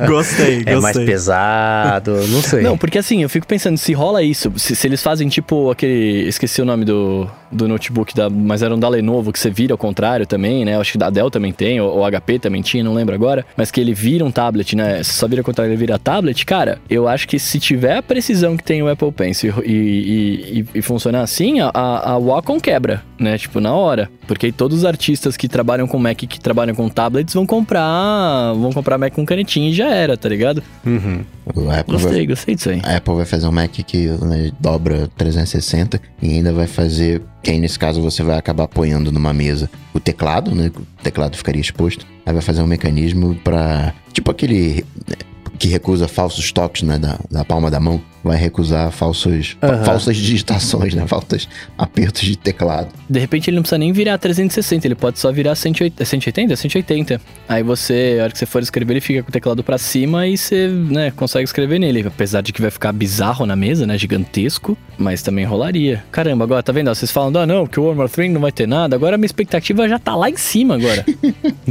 Gostei, 0.07 0.57
gostei. 0.61 0.65
é 0.67 0.77
mais 0.77 0.99
pesado, 0.99 2.13
não 2.29 2.43
sei. 2.43 2.61
Não, 2.61 2.77
porque 2.77 2.99
assim, 2.99 3.23
eu 3.23 3.29
fico 3.31 3.47
pensando, 3.47 3.79
se 3.79 3.95
rola 3.95 4.23
isso, 4.23 4.53
se, 4.57 4.77
se 4.77 4.87
eles 4.87 5.03
fazem 5.03 5.31
tipo 5.31 5.71
aquele. 5.71 6.29
Esqueci 6.29 6.61
o 6.61 6.67
nome 6.67 6.85
do, 6.85 7.27
do 7.51 7.69
notebook, 7.69 8.15
da, 8.15 8.29
mas 8.29 8.63
era 8.63 8.75
um 8.75 8.79
da 8.79 8.89
Lenovo, 8.89 9.33
que 9.33 9.39
você 9.39 9.51
vira 9.51 9.75
ao 9.75 9.79
contrário 9.79 10.27
também, 10.27 10.65
né? 10.65 10.75
Eu 10.75 10.81
acho 10.81 10.93
que 10.93 10.99
da 10.99 11.11
Dell 11.11 11.31
também 11.31 11.53
tem, 11.53 11.81
ou, 11.81 11.99
ou 11.99 12.11
HP 12.11 12.39
também 12.39 12.63
tinha, 12.63 12.83
não 12.85 12.95
lembro 12.95 13.15
agora. 13.15 13.45
Mas 13.57 13.71
que 13.71 13.81
ele 13.81 13.95
vira 13.95 14.25
um 14.25 14.31
tablet, 14.31 14.77
né? 14.77 15.03
Se 15.03 15.15
só 15.15 15.27
vira 15.27 15.41
ao 15.41 15.45
contrário, 15.45 15.71
ele 15.71 15.79
vira 15.79 15.99
tablet, 15.99 16.45
cara, 16.45 16.79
eu 16.89 17.09
acho 17.09 17.27
que 17.27 17.39
se 17.39 17.59
tiver 17.59 17.97
a 17.97 18.03
precisão 18.03 18.57
que 18.57 18.65
tem 18.65 18.83
o 18.83 18.89
Apple 18.89 19.13
Pencil 19.13 19.55
e, 19.65 19.73
e, 19.73 20.61
e, 20.61 20.67
e 20.79 20.83
funcionar 20.83 21.23
assim, 21.23 21.61
a, 21.61 21.71
a, 21.73 22.13
a 22.13 22.19
Wacom 22.19 22.61
quebra, 22.61 23.03
né? 23.19 23.39
Tipo, 23.39 23.61
na 23.61 23.75
hora. 23.75 24.11
Porque 24.27 24.47
aí 24.47 24.53
todos 24.53 24.79
os 24.79 24.85
artistas 24.85 25.37
que 25.37 25.49
trabalham 25.49 25.87
com 25.87 25.99
Mac, 25.99 26.19
que 26.19 26.41
trabalham 26.41 26.75
com 26.75 26.89
tablets, 26.89 27.35
vão 27.35 27.47
comprar. 27.47 28.53
Vão 28.55 28.73
comprar 28.73 28.99
Mac 28.99 29.15
com 29.15 29.25
canetinha 29.25 29.71
e 29.71 29.73
já 29.73 29.89
era, 29.89 30.17
tá 30.17 30.29
ligado? 30.29 30.63
Uhum. 30.85 31.25
O 31.55 31.71
Apple 31.71 31.95
Gostei, 31.95 32.13
vai, 32.13 32.27
gostei 32.27 32.55
disso 32.55 32.71
aí. 32.71 32.81
a 32.85 32.97
Apple 32.97 33.15
vai 33.15 33.25
fazer 33.25 33.47
um 33.47 33.53
Mac 33.53 33.71
que 33.71 34.07
né, 34.07 34.51
dobra 34.61 35.09
360 35.17 36.01
e 36.21 36.31
ainda 36.31 36.53
vai 36.53 36.67
fazer, 36.67 37.23
que 37.43 37.51
aí 37.51 37.59
nesse 37.59 37.79
caso 37.79 38.03
você 38.03 38.23
vai 38.23 38.37
acabar 38.37 38.65
apoiando 38.65 39.13
numa 39.13 39.33
mesa 39.33 39.71
o 39.95 40.01
teclado, 40.01 40.55
né? 40.55 40.71
O 40.77 41.03
teclado 41.03 41.37
ficaria 41.37 41.61
exposto. 41.61 42.07
Aí 42.27 42.33
vai 42.33 42.43
fazer 42.43 42.63
um 42.63 42.67
mecanismo 42.67 43.35
pra. 43.37 43.95
Tipo 44.13 44.31
aquele 44.31 44.85
né, 45.09 45.17
que 45.59 45.69
recusa 45.69 46.09
falsos 46.09 46.53
toques, 46.53 46.83
né? 46.83 46.99
Da, 46.99 47.19
da 47.31 47.45
palma 47.45 47.71
da 47.71 47.81
mão. 47.81 48.01
Vai 48.23 48.37
recusar 48.37 48.91
falsos, 48.91 49.57
falsas 49.85 50.17
digitações, 50.17 50.95
né? 50.95 51.07
Falsos 51.07 51.49
apertos 51.77 52.23
de 52.23 52.37
teclado. 52.37 52.89
De 53.09 53.19
repente 53.19 53.49
ele 53.49 53.57
não 53.57 53.63
precisa 53.63 53.79
nem 53.79 53.93
virar 53.93 54.19
360, 54.19 54.87
ele 54.87 54.95
pode 54.95 55.19
só 55.19 55.31
virar 55.33 55.55
180, 55.55 56.05
180? 56.05 56.57
180. 56.57 57.21
Aí 57.49 57.63
você, 57.63 58.19
a 58.21 58.25
hora 58.25 58.33
que 58.33 58.39
você 58.39 58.47
for 58.47 58.63
escrever, 58.63 58.95
ele 58.95 59.01
fica 59.01 59.23
com 59.23 59.29
o 59.29 59.33
teclado 59.33 59.63
pra 59.63 59.79
cima 59.79 60.27
e 60.27 60.37
você, 60.37 60.69
né, 60.69 61.11
consegue 61.13 61.45
escrever 61.45 61.79
nele. 61.79 62.05
Apesar 62.07 62.41
de 62.41 62.53
que 62.53 62.61
vai 62.61 62.71
ficar 62.71 62.93
bizarro 62.93 63.47
na 63.47 63.57
mesa, 63.57 63.87
né, 63.87 63.97
gigantesco, 63.97 64.77
mas 64.97 65.23
também 65.23 65.45
rolaria. 65.45 66.05
Caramba, 66.11 66.45
agora, 66.45 66.63
tá 66.63 66.73
vendo? 66.73 66.89
ó, 66.89 66.95
Vocês 66.95 67.11
falam, 67.11 67.41
ah, 67.41 67.47
não, 67.47 67.67
que 67.67 67.79
o 67.79 67.95
More 67.95 68.09
Thing 68.09 68.31
não 68.31 68.41
vai 68.41 68.53
ter 68.53 68.67
nada. 68.67 68.97
Agora 68.97 69.15
a 69.15 69.19
minha 69.19 69.27
expectativa 69.27 69.89
já 69.89 69.99
tá 69.99 70.15
lá 70.15 70.29
em 70.29 70.37
cima 70.37 70.75
agora. 70.75 71.05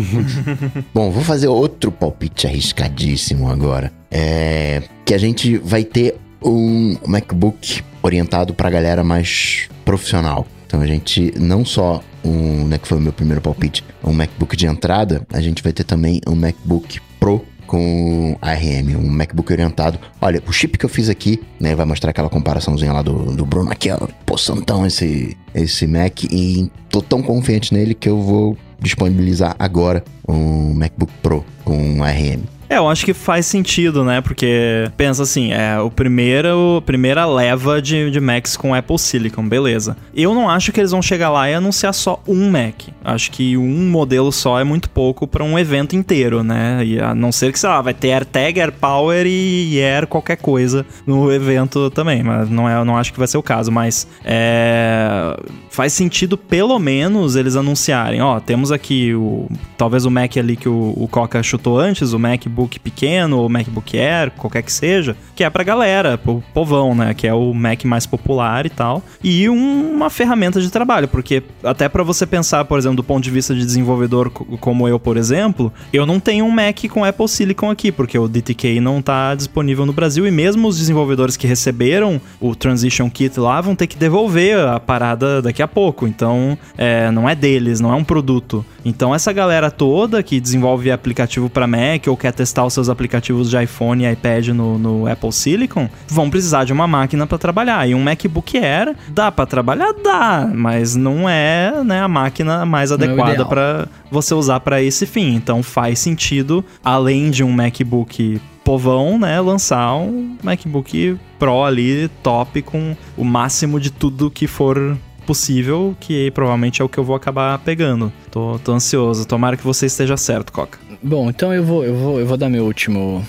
Bom, 0.94 1.12
vou 1.12 1.24
fazer 1.24 1.48
outro 1.48 1.92
palpite 1.92 2.48
arriscadíssimo 2.48 3.50
agora. 3.50 3.92
É 4.10 4.84
que 5.08 5.14
a 5.14 5.18
gente 5.18 5.58
vai 5.58 5.86
ter 5.86 6.16
um 6.44 6.98
MacBook 7.08 7.82
orientado 8.04 8.54
pra 8.54 8.70
galera 8.70 9.06
mais 9.06 9.70
profissional. 9.86 10.46
Então 10.66 10.82
a 10.82 10.86
gente 10.86 11.34
não 11.40 11.64
só 11.64 12.04
um, 12.26 12.66
né, 12.66 12.78
que 12.78 12.86
foi 12.86 12.98
o 12.98 13.02
meu 13.02 13.14
primeiro 13.14 13.42
palpite, 13.42 13.86
um 14.04 14.12
MacBook 14.12 14.58
de 14.58 14.66
entrada, 14.66 15.26
a 15.32 15.40
gente 15.40 15.64
vai 15.64 15.72
ter 15.72 15.86
também 15.86 16.20
um 16.28 16.36
MacBook 16.36 17.00
Pro 17.22 17.42
com 17.66 18.38
ARM, 18.42 18.98
um 18.98 19.10
MacBook 19.10 19.50
orientado. 19.52 19.98
Olha, 20.22 20.44
o 20.46 20.52
chip 20.52 20.78
que 20.78 20.84
eu 20.84 20.90
fiz 20.90 21.08
aqui, 21.08 21.42
né, 21.58 21.74
vai 21.74 21.86
mostrar 21.86 22.10
aquela 22.10 22.30
comparaçãozinha 22.30 22.92
lá 22.92 23.02
do, 23.02 23.34
do 23.34 23.46
Bruno 23.46 23.72
aqui, 23.72 23.90
ó, 23.90 24.08
pô, 24.26 24.38
santão 24.38 24.86
esse, 24.86 25.38
esse 25.56 25.88
Mac 25.88 26.26
e 26.26 26.70
tô 26.90 27.02
tão 27.02 27.22
confiante 27.22 27.74
nele 27.74 27.94
que 27.94 28.10
eu 28.10 28.22
vou 28.22 28.58
disponibilizar 28.78 29.56
agora 29.58 30.04
um 30.28 30.74
MacBook 30.74 31.14
Pro 31.24 31.46
com 31.64 32.04
ARM. 32.04 32.57
É, 32.70 32.78
eu 32.78 32.90
acho 32.90 33.06
que 33.06 33.14
faz 33.14 33.46
sentido, 33.46 34.04
né? 34.04 34.20
Porque 34.20 34.92
pensa 34.98 35.24
assim, 35.24 35.54
é 35.54 35.80
o 35.80 35.90
primeiro, 35.90 36.78
a 36.78 36.82
primeira 36.82 37.26
leva 37.26 37.82
de, 37.82 38.12
de 38.12 38.20
Macs 38.20 38.58
com 38.58 38.76
Apple 38.76 39.00
Silicon, 39.00 39.48
beleza. 39.48 39.96
Eu 40.14 40.34
não 40.34 40.50
acho 40.50 40.72
que 40.72 40.80
eles 40.80 40.92
vão 40.92 41.02
chegar 41.02 41.30
lá 41.30 41.50
e 41.50 41.54
anunciar 41.54 41.94
só 41.94 42.22
um 42.28 42.50
Mac. 42.52 42.90
Acho 43.04 43.32
que 43.32 43.56
um 43.58 43.90
modelo 43.90 44.32
só 44.32 44.60
é 44.60 44.64
muito 44.64 44.90
pouco 44.90 45.26
para 45.26 45.44
um 45.44 45.58
evento 45.58 45.96
inteiro, 45.96 46.44
né? 46.44 46.84
E 46.84 47.00
a 47.00 47.16
não 47.16 47.32
ser 47.32 47.54
que, 47.54 47.60
sei 47.60 47.70
lá, 47.70 47.82
vai 47.82 47.94
ter 47.94 48.12
AirTag, 48.12 48.60
AirPower 48.60 49.26
e 49.26 49.82
Air 49.82 50.08
qualquer 50.08 50.38
coisa 50.38 50.86
no 51.06 51.32
evento 51.32 51.90
também, 51.90 52.22
mas 52.22 52.50
não 52.50 52.68
é, 52.70 52.84
não 52.84 52.98
acho 52.98 53.14
que 53.14 53.20
vai 53.20 53.28
ser 53.28 53.38
o 53.38 53.44
caso, 53.44 53.72
mas 53.72 54.08
é, 54.26 55.38
faz 55.70 55.94
sentido 55.94 56.38
pelo 56.38 56.78
menos 56.80 57.36
eles 57.36 57.56
anunciarem, 57.56 58.22
ó, 58.22 58.40
temos 58.40 58.72
aqui 58.72 59.14
o 59.14 59.48
talvez 59.78 60.06
o 60.06 60.12
Mac 60.12 60.36
ali 60.38 60.56
que 60.56 60.68
o, 60.68 60.94
o 60.98 61.08
Coca 61.08 61.42
chutou 61.42 61.80
antes, 61.80 62.14
o 62.14 62.20
MacBook 62.58 62.80
pequeno 62.80 63.38
ou 63.38 63.48
MacBook 63.50 63.98
Air, 63.98 64.32
qualquer 64.32 64.64
que 64.64 64.72
seja, 64.74 65.16
que 65.36 65.44
é 65.44 65.50
pra 65.50 65.64
galera, 65.64 66.18
pro 66.18 66.44
povão, 66.54 66.96
né, 66.96 67.14
que 67.14 67.28
é 67.28 67.34
o 67.34 67.54
Mac 67.54 67.84
mais 67.86 68.06
popular 68.08 68.66
e 68.66 68.70
tal, 68.70 69.04
e 69.24 69.48
um- 69.50 69.92
uma 69.94 70.10
ferramenta 70.10 70.60
de 70.60 70.70
trabalho, 70.72 71.08
porque 71.08 71.44
até 71.64 71.88
pra 71.88 72.04
você 72.04 72.26
pensar, 72.26 72.66
por 72.66 72.80
exemplo, 72.80 72.98
do 72.98 73.04
ponto 73.04 73.24
de 73.24 73.30
vista 73.32 73.54
de 73.54 73.64
desenvolvedor 73.64 74.30
co- 74.32 74.46
como 74.60 74.88
eu, 74.88 75.00
por 75.00 75.18
exemplo, 75.18 75.72
eu 75.94 76.06
não 76.06 76.20
tenho 76.20 76.46
um 76.46 76.52
Mac 76.52 76.80
com 76.90 77.04
Apple 77.06 77.28
Silicon 77.28 77.70
aqui, 77.70 77.92
porque 77.92 78.18
o 78.18 78.28
DTK 78.28 78.80
não 78.80 79.02
tá 79.02 79.36
disponível 79.36 79.86
no 79.86 79.94
Brasil 79.94 80.26
e 80.26 80.32
mesmo 80.32 80.68
os 80.68 80.78
desenvolvedores 80.78 81.38
que 81.38 81.46
receberam 81.46 82.20
o 82.42 82.56
Transition 82.56 83.10
Kit 83.10 83.40
lá 83.40 83.62
vão 83.62 83.76
ter 83.76 83.86
que 83.88 83.98
devolver 83.98 84.58
a 84.60 84.80
parada 84.80 85.42
daqui 85.42 85.62
a 85.62 85.68
pouco. 85.68 86.08
Então, 86.08 86.58
é, 86.78 87.12
não 87.12 87.30
é 87.30 87.36
deles, 87.36 87.80
não 87.80 87.92
é 87.92 87.96
um 87.96 88.04
produto. 88.04 88.66
Então, 88.84 89.14
essa 89.14 89.32
galera 89.34 89.70
toda 89.70 90.24
que 90.24 90.40
desenvolve 90.40 90.90
aplicativo 90.92 91.50
para 91.50 91.68
Mac 91.68 92.08
ou 92.08 92.16
quer 92.18 92.32
testar 92.32 92.47
os 92.66 92.74
seus 92.74 92.90
aplicativos 92.90 93.50
de 93.50 93.62
iPhone 93.62 94.04
e 94.04 94.12
iPad 94.12 94.50
no, 94.50 94.78
no 94.78 95.08
Apple 95.08 95.32
Silicon, 95.32 95.90
vão 96.08 96.30
precisar 96.30 96.64
de 96.64 96.74
uma 96.74 96.88
máquina 96.88 97.26
para 97.26 97.38
trabalhar. 97.38 97.88
E 97.88 97.96
um 97.96 98.02
MacBook 98.02 98.58
Air 98.58 98.96
dá 99.10 99.32
para 99.32 99.46
trabalhar, 99.46 99.94
dá, 100.04 100.50
mas 100.54 100.96
não 100.96 101.30
é 101.30 101.84
né, 101.84 102.02
a 102.02 102.08
máquina 102.08 102.66
mais 102.66 102.92
é 102.92 102.94
adequada 102.96 103.46
para 103.46 103.88
você 104.12 104.34
usar 104.34 104.60
para 104.60 104.82
esse 104.82 105.06
fim. 105.06 105.36
Então, 105.36 105.62
faz 105.64 106.00
sentido, 106.00 106.64
além 106.84 107.30
de 107.30 107.44
um 107.44 107.52
MacBook 107.52 108.42
povão, 108.64 109.18
né, 109.18 109.40
lançar 109.40 109.96
um 109.96 110.36
MacBook 110.44 111.18
Pro 111.40 111.64
ali, 111.64 112.10
top, 112.22 112.62
com 112.62 112.98
o 113.16 113.24
máximo 113.24 113.80
de 113.80 113.92
tudo 113.92 114.30
que 114.30 114.46
for 114.46 114.98
possível, 115.28 115.96
que 116.00 116.32
provavelmente 116.32 116.82
é 116.82 116.86
o 116.86 116.90
que 116.90 116.98
eu 116.98 117.04
vou 117.04 117.16
acabar 117.16 117.60
pegando. 117.60 118.12
Tô, 118.32 118.58
tô 118.64 118.72
ansioso. 118.72 119.28
Tomara 119.28 119.58
que 119.58 119.64
você 119.64 119.86
esteja 119.86 120.16
certo, 120.16 120.52
Coca. 120.52 120.80
Bom, 121.04 121.30
então 121.30 121.54
eu 121.54 121.64
vou, 121.64 121.84
eu 121.84 121.96
vou, 121.96 122.20
eu 122.20 122.26
vou 122.26 122.38
dar 122.38 122.50
meu 122.50 122.66
último, 122.66 123.24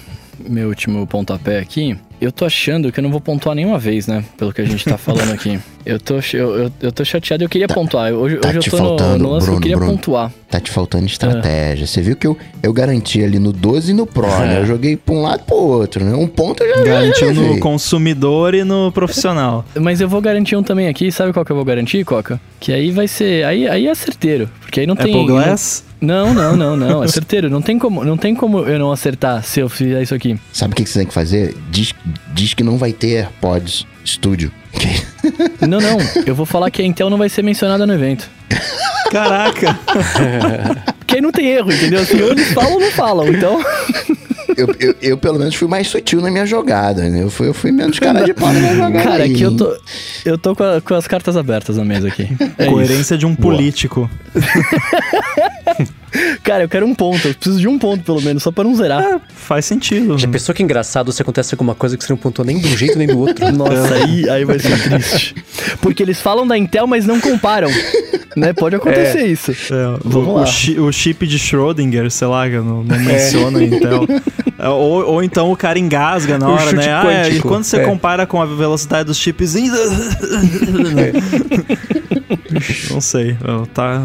meu 0.48 0.68
último 0.68 1.06
pontapé 1.06 1.58
aqui. 1.58 1.98
Eu 2.20 2.32
tô 2.32 2.44
achando 2.44 2.90
que 2.90 2.98
eu 2.98 3.02
não 3.02 3.10
vou 3.10 3.20
pontuar 3.20 3.54
nenhuma 3.54 3.78
vez, 3.78 4.06
né? 4.06 4.24
Pelo 4.36 4.52
que 4.52 4.60
a 4.60 4.64
gente 4.64 4.84
tá 4.84 4.98
falando 4.98 5.32
aqui. 5.32 5.58
Eu 5.86 5.98
tô, 5.98 6.16
eu, 6.34 6.54
eu, 6.64 6.72
eu 6.82 6.92
tô 6.92 7.02
chateado, 7.02 7.42
eu 7.42 7.48
queria 7.48 7.66
pontuar. 7.66 8.12
Hoje, 8.12 8.36
tá 8.36 8.48
hoje 8.48 8.58
eu 8.58 8.62
te 8.62 8.70
tô 8.70 8.76
no, 8.76 8.88
faltando, 8.88 9.24
no 9.24 9.30
lance 9.30 9.46
que 9.46 9.48
eu 9.48 9.52
Bruno, 9.52 9.60
queria 9.62 9.76
Bruno. 9.78 9.92
pontuar. 9.92 10.32
Tá 10.50 10.60
te 10.60 10.70
faltando 10.70 11.06
estratégia. 11.06 11.86
Você 11.86 12.02
viu 12.02 12.14
que 12.14 12.26
eu, 12.26 12.36
eu 12.62 12.74
garanti 12.74 13.24
ali 13.24 13.38
no 13.38 13.54
12 13.54 13.92
e 13.92 13.94
no 13.94 14.06
Pro, 14.06 14.26
né? 14.26 14.58
Eu 14.60 14.66
joguei 14.68 14.98
pra 14.98 15.14
um 15.14 15.22
lado 15.22 15.40
e 15.40 15.44
pro 15.44 15.56
outro, 15.56 16.04
né? 16.04 16.14
Um 16.14 16.26
ponto 16.26 16.62
eu 16.62 16.76
já 16.76 16.84
Garantiu 16.84 17.32
já 17.32 17.40
no 17.40 17.58
consumidor 17.58 18.54
e 18.54 18.64
no 18.64 18.92
profissional. 18.92 19.64
Mas 19.80 20.02
eu 20.02 20.10
vou 20.10 20.20
garantir 20.20 20.56
um 20.56 20.62
também 20.62 20.88
aqui. 20.88 21.10
Sabe 21.10 21.32
qual 21.32 21.42
que 21.42 21.52
eu 21.52 21.56
vou 21.56 21.64
garantir, 21.64 22.04
Coca? 22.04 22.38
Que 22.60 22.70
aí 22.70 22.90
vai 22.90 23.08
ser. 23.08 23.46
Aí, 23.46 23.66
aí 23.66 23.86
é 23.86 23.94
certeiro. 23.94 24.50
Porque 24.60 24.80
aí 24.80 24.86
não 24.86 24.94
tem. 24.94 25.14
Apple 25.14 25.26
Glass? 25.26 25.84
Não, 25.86 25.87
não, 26.00 26.56
não, 26.56 26.76
não. 26.76 27.02
É 27.04 27.08
certeiro. 27.08 27.50
Não 27.50 27.60
tem 27.62 27.78
como, 27.78 28.04
não 28.04 28.16
tem 28.16 28.34
como 28.34 28.60
eu 28.60 28.78
não 28.78 28.92
acertar 28.92 29.42
se 29.42 29.60
eu 29.60 29.68
fizer 29.68 30.02
isso 30.02 30.14
aqui. 30.14 30.38
Sabe 30.52 30.72
o 30.72 30.76
que 30.76 30.84
que 30.84 30.90
você 30.90 31.00
tem 31.00 31.08
que 31.08 31.14
fazer? 31.14 31.56
Diz, 31.70 31.94
diz 32.32 32.54
que 32.54 32.62
não 32.62 32.76
vai 32.78 32.92
ter 32.92 33.16
AirPods 33.16 33.86
Studio. 34.04 34.50
Não, 35.60 35.80
não. 35.80 35.98
Eu 36.24 36.34
vou 36.34 36.46
falar 36.46 36.70
que 36.70 36.80
a 36.80 36.84
Intel 36.84 37.10
não 37.10 37.18
vai 37.18 37.28
ser 37.28 37.42
mencionada 37.42 37.84
no 37.86 37.92
evento. 37.92 38.30
Caraca! 39.10 39.78
Porque 40.98 41.16
aí 41.16 41.20
não 41.20 41.32
tem 41.32 41.48
erro, 41.48 41.72
entendeu? 41.72 42.04
Se 42.04 42.16
eles 42.16 42.52
falam 42.52 42.74
ou 42.74 42.80
não 42.80 42.90
falam. 42.92 43.28
Então. 43.28 43.60
eu, 44.56 44.68
eu, 44.78 44.94
eu, 45.02 45.18
pelo 45.18 45.38
menos, 45.38 45.54
fui 45.54 45.66
mais 45.66 45.88
sutil 45.88 46.20
na 46.20 46.30
minha 46.30 46.46
jogada, 46.46 47.08
né? 47.08 47.22
Eu 47.22 47.30
fui, 47.30 47.48
eu 47.48 47.54
fui 47.54 47.72
menos 47.72 47.98
cara 47.98 48.22
de 48.24 48.32
pau 48.34 48.52
na 48.52 48.60
minha 48.60 48.74
jogada. 48.76 49.02
Cara, 49.04 49.24
aí, 49.24 49.32
aqui 49.32 49.42
eu 49.42 49.50
hein? 49.50 49.56
tô. 49.56 49.76
Eu 50.24 50.38
tô 50.38 50.54
com, 50.54 50.62
a- 50.62 50.80
com 50.80 50.94
as 50.94 51.08
cartas 51.08 51.36
abertas 51.36 51.76
na 51.76 51.84
mesa 51.84 52.08
aqui. 52.08 52.28
É 52.58 52.64
isso. 52.64 52.72
Coerência 52.72 53.18
de 53.18 53.26
um 53.26 53.34
político. 53.34 54.08
Cara, 56.48 56.64
eu 56.64 56.68
quero 56.68 56.86
um 56.86 56.94
ponto. 56.94 57.28
Eu 57.28 57.34
preciso 57.34 57.60
de 57.60 57.68
um 57.68 57.78
ponto, 57.78 58.02
pelo 58.02 58.22
menos, 58.22 58.42
só 58.42 58.50
pra 58.50 58.64
não 58.64 58.74
zerar. 58.74 59.02
É, 59.02 59.20
faz 59.34 59.66
sentido. 59.66 60.16
Já 60.16 60.26
pensou 60.26 60.54
que 60.54 60.62
engraçado 60.62 61.12
se 61.12 61.20
acontece 61.20 61.54
alguma 61.54 61.74
coisa 61.74 61.94
que 61.94 62.02
você 62.02 62.10
não 62.10 62.16
pontuou 62.16 62.46
nem 62.46 62.58
de 62.58 62.68
um 62.68 62.76
jeito 62.76 62.96
nem 62.96 63.06
do 63.06 63.18
outro? 63.18 63.46
Nossa, 63.52 63.94
aí, 63.94 64.26
aí 64.30 64.46
vai 64.46 64.58
ser 64.58 64.82
triste. 64.82 65.34
Porque 65.82 66.02
eles 66.02 66.22
falam 66.22 66.46
da 66.46 66.56
Intel, 66.56 66.86
mas 66.86 67.04
não 67.04 67.20
comparam. 67.20 67.68
Né? 68.34 68.54
Pode 68.54 68.76
acontecer 68.76 69.26
isso. 69.26 69.50
É, 69.52 69.98
Vamos 70.02 70.28
o, 70.28 70.32
lá. 70.36 70.42
o 70.42 70.46
chi- 70.46 70.80
o 70.80 70.90
chip 70.90 71.26
de 71.26 71.38
Schrödinger, 71.38 72.10
sei 72.10 72.28
lá, 72.28 72.48
não, 72.48 72.82
não 72.82 72.98
menciona 72.98 73.62
Intel. 73.62 74.06
É, 74.60 74.68
Ou, 74.68 75.06
ou 75.06 75.22
então 75.22 75.52
o 75.52 75.56
cara 75.56 75.78
engasga 75.78 76.36
na 76.36 76.48
hora, 76.48 76.72
né? 76.72 76.92
Ah, 76.92 77.28
é, 77.28 77.30
e 77.30 77.40
quando 77.40 77.62
você 77.62 77.76
É. 77.76 77.84
compara 77.84 78.26
com 78.26 78.42
a 78.42 78.44
velocidade 78.44 79.04
dos 79.04 79.16
chips. 79.16 79.54
não 82.90 83.00
sei. 83.00 83.36
Tá. 83.72 84.02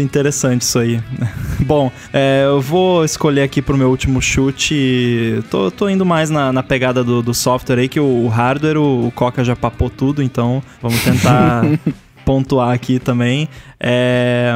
Interessante 0.00 0.62
isso 0.62 0.78
aí. 0.78 1.00
Bom, 1.60 1.90
é, 2.12 2.44
eu 2.46 2.60
vou 2.60 3.04
escolher 3.04 3.42
aqui 3.42 3.60
pro 3.60 3.76
meu 3.76 3.90
último 3.90 4.22
chute. 4.22 5.42
Tô, 5.50 5.70
tô 5.70 5.88
indo 5.88 6.06
mais 6.06 6.30
na, 6.30 6.52
na 6.52 6.62
pegada 6.62 7.02
do, 7.04 7.20
do 7.22 7.34
software 7.34 7.78
aí, 7.80 7.88
que 7.88 8.00
o, 8.00 8.04
o 8.24 8.28
hardware, 8.28 8.76
o, 8.78 9.08
o 9.08 9.10
Coca 9.10 9.44
já 9.44 9.56
papou 9.56 9.90
tudo, 9.90 10.22
então 10.22 10.62
vamos 10.80 11.02
tentar 11.02 11.64
pontuar 12.24 12.72
aqui 12.72 12.98
também. 12.98 13.48
É, 13.78 14.54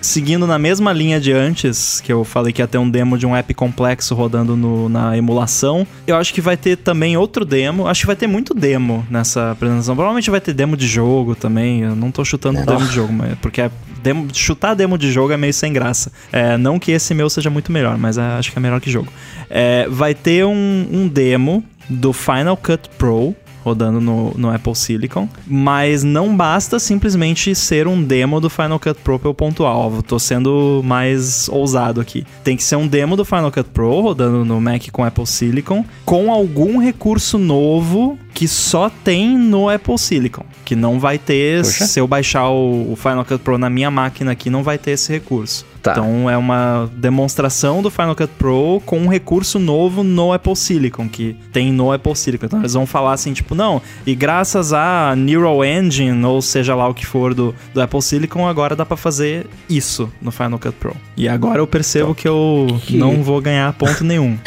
seguindo 0.00 0.46
na 0.46 0.58
mesma 0.58 0.92
linha 0.92 1.18
de 1.20 1.32
antes, 1.32 2.00
que 2.02 2.12
eu 2.12 2.22
falei 2.22 2.52
que 2.52 2.60
ia 2.62 2.66
ter 2.66 2.76
um 2.78 2.88
demo 2.88 3.16
de 3.16 3.26
um 3.26 3.34
app 3.34 3.52
complexo 3.54 4.14
rodando 4.14 4.54
no- 4.56 4.88
na 4.88 5.16
emulação, 5.16 5.86
eu 6.06 6.16
acho 6.16 6.32
que 6.34 6.40
vai 6.40 6.56
ter 6.56 6.76
também 6.76 7.16
outro 7.16 7.44
demo. 7.44 7.86
Acho 7.86 8.02
que 8.02 8.06
vai 8.06 8.16
ter 8.16 8.26
muito 8.26 8.52
demo 8.54 9.06
nessa 9.10 9.52
apresentação. 9.52 9.94
Provavelmente 9.96 10.30
vai 10.30 10.40
ter 10.40 10.52
demo 10.52 10.76
de 10.76 10.86
jogo 10.86 11.34
também. 11.34 11.80
Eu 11.80 11.96
não 11.96 12.10
tô 12.10 12.24
chutando 12.24 12.64
demo 12.64 12.86
de 12.86 12.94
jogo, 12.94 13.12
mas 13.12 13.36
porque 13.40 13.62
é 13.62 13.70
demo- 14.02 14.28
chutar 14.32 14.74
demo 14.74 14.96
de 14.98 15.10
jogo 15.10 15.32
é 15.32 15.36
meio 15.36 15.52
sem 15.54 15.72
graça. 15.72 16.10
É, 16.32 16.56
não 16.56 16.78
que 16.78 16.92
esse 16.92 17.14
meu 17.14 17.28
seja 17.30 17.50
muito 17.50 17.70
melhor, 17.72 17.96
mas 17.98 18.18
é, 18.18 18.22
acho 18.22 18.52
que 18.52 18.58
é 18.58 18.60
melhor 18.60 18.80
que 18.80 18.90
jogo. 18.90 19.12
É, 19.50 19.86
vai 19.88 20.14
ter 20.14 20.44
um, 20.44 20.86
um 20.92 21.08
demo 21.08 21.62
do 21.88 22.12
Final 22.12 22.56
Cut 22.56 22.88
Pro 22.98 23.34
rodando 23.64 24.00
no, 24.00 24.32
no 24.34 24.50
Apple 24.54 24.74
Silicon, 24.74 25.28
mas 25.46 26.02
não 26.02 26.34
basta 26.34 26.78
simplesmente 26.78 27.54
ser 27.54 27.86
um 27.86 28.02
demo 28.02 28.40
do 28.40 28.48
Final 28.48 28.78
Cut 28.78 28.98
Pro 29.02 29.18
pra 29.18 29.28
eu 29.28 29.34
pontuar. 29.34 29.74
Tô 30.06 30.18
sendo 30.18 30.80
mais 30.82 31.48
ousado 31.50 32.00
aqui. 32.00 32.24
Tem 32.42 32.56
que 32.56 32.62
ser 32.62 32.76
um 32.76 32.86
demo 32.86 33.14
do 33.14 33.26
Final 33.26 33.52
Cut 33.52 33.68
Pro 33.68 34.00
rodando 34.00 34.42
no 34.42 34.58
Mac 34.60 34.88
com 34.90 35.04
Apple 35.04 35.26
Silicon, 35.26 35.84
com 36.04 36.32
algum 36.32 36.78
recurso 36.78 37.36
novo 37.36 38.18
que 38.32 38.48
só 38.48 38.88
tem 38.88 39.36
no 39.36 39.68
Apple 39.68 39.98
Silicon, 39.98 40.44
que 40.68 40.76
não 40.76 41.00
vai 41.00 41.16
ter 41.16 41.62
Poxa. 41.62 41.86
se 41.86 41.98
eu 41.98 42.06
baixar 42.06 42.50
o, 42.50 42.92
o 42.92 42.94
Final 42.94 43.24
Cut 43.24 43.38
Pro 43.42 43.56
na 43.56 43.70
minha 43.70 43.90
máquina 43.90 44.32
aqui, 44.32 44.50
não 44.50 44.62
vai 44.62 44.76
ter 44.76 44.90
esse 44.90 45.10
recurso. 45.10 45.64
Tá. 45.82 45.92
Então 45.92 46.28
é 46.28 46.36
uma 46.36 46.90
demonstração 46.94 47.80
do 47.80 47.90
Final 47.90 48.14
Cut 48.14 48.30
Pro 48.38 48.82
com 48.84 48.98
um 48.98 49.08
recurso 49.08 49.58
novo 49.58 50.04
no 50.04 50.30
Apple 50.30 50.54
Silicon, 50.54 51.08
que 51.08 51.34
tem 51.54 51.72
no 51.72 51.90
Apple 51.90 52.14
Silicon. 52.14 52.44
Então 52.44 52.58
eles 52.58 52.74
vão 52.74 52.84
falar 52.84 53.14
assim, 53.14 53.32
tipo, 53.32 53.54
não, 53.54 53.80
e 54.06 54.14
graças 54.14 54.74
a 54.74 55.14
Neural 55.16 55.64
Engine, 55.64 56.22
ou 56.22 56.42
seja 56.42 56.74
lá 56.74 56.86
o 56.86 56.92
que 56.92 57.06
for 57.06 57.32
do, 57.32 57.54
do 57.72 57.80
Apple 57.80 58.02
Silicon, 58.02 58.46
agora 58.46 58.76
dá 58.76 58.84
pra 58.84 58.96
fazer 58.98 59.46
isso 59.70 60.12
no 60.20 60.30
Final 60.30 60.58
Cut 60.58 60.74
Pro. 60.78 60.94
E 61.16 61.26
agora 61.26 61.60
eu 61.60 61.66
percebo 61.66 62.14
que 62.14 62.28
eu 62.28 62.66
Que- 62.84 62.98
não 62.98 63.22
vou 63.22 63.40
ganhar 63.40 63.72
ponto 63.72 64.04
nenhum. 64.04 64.36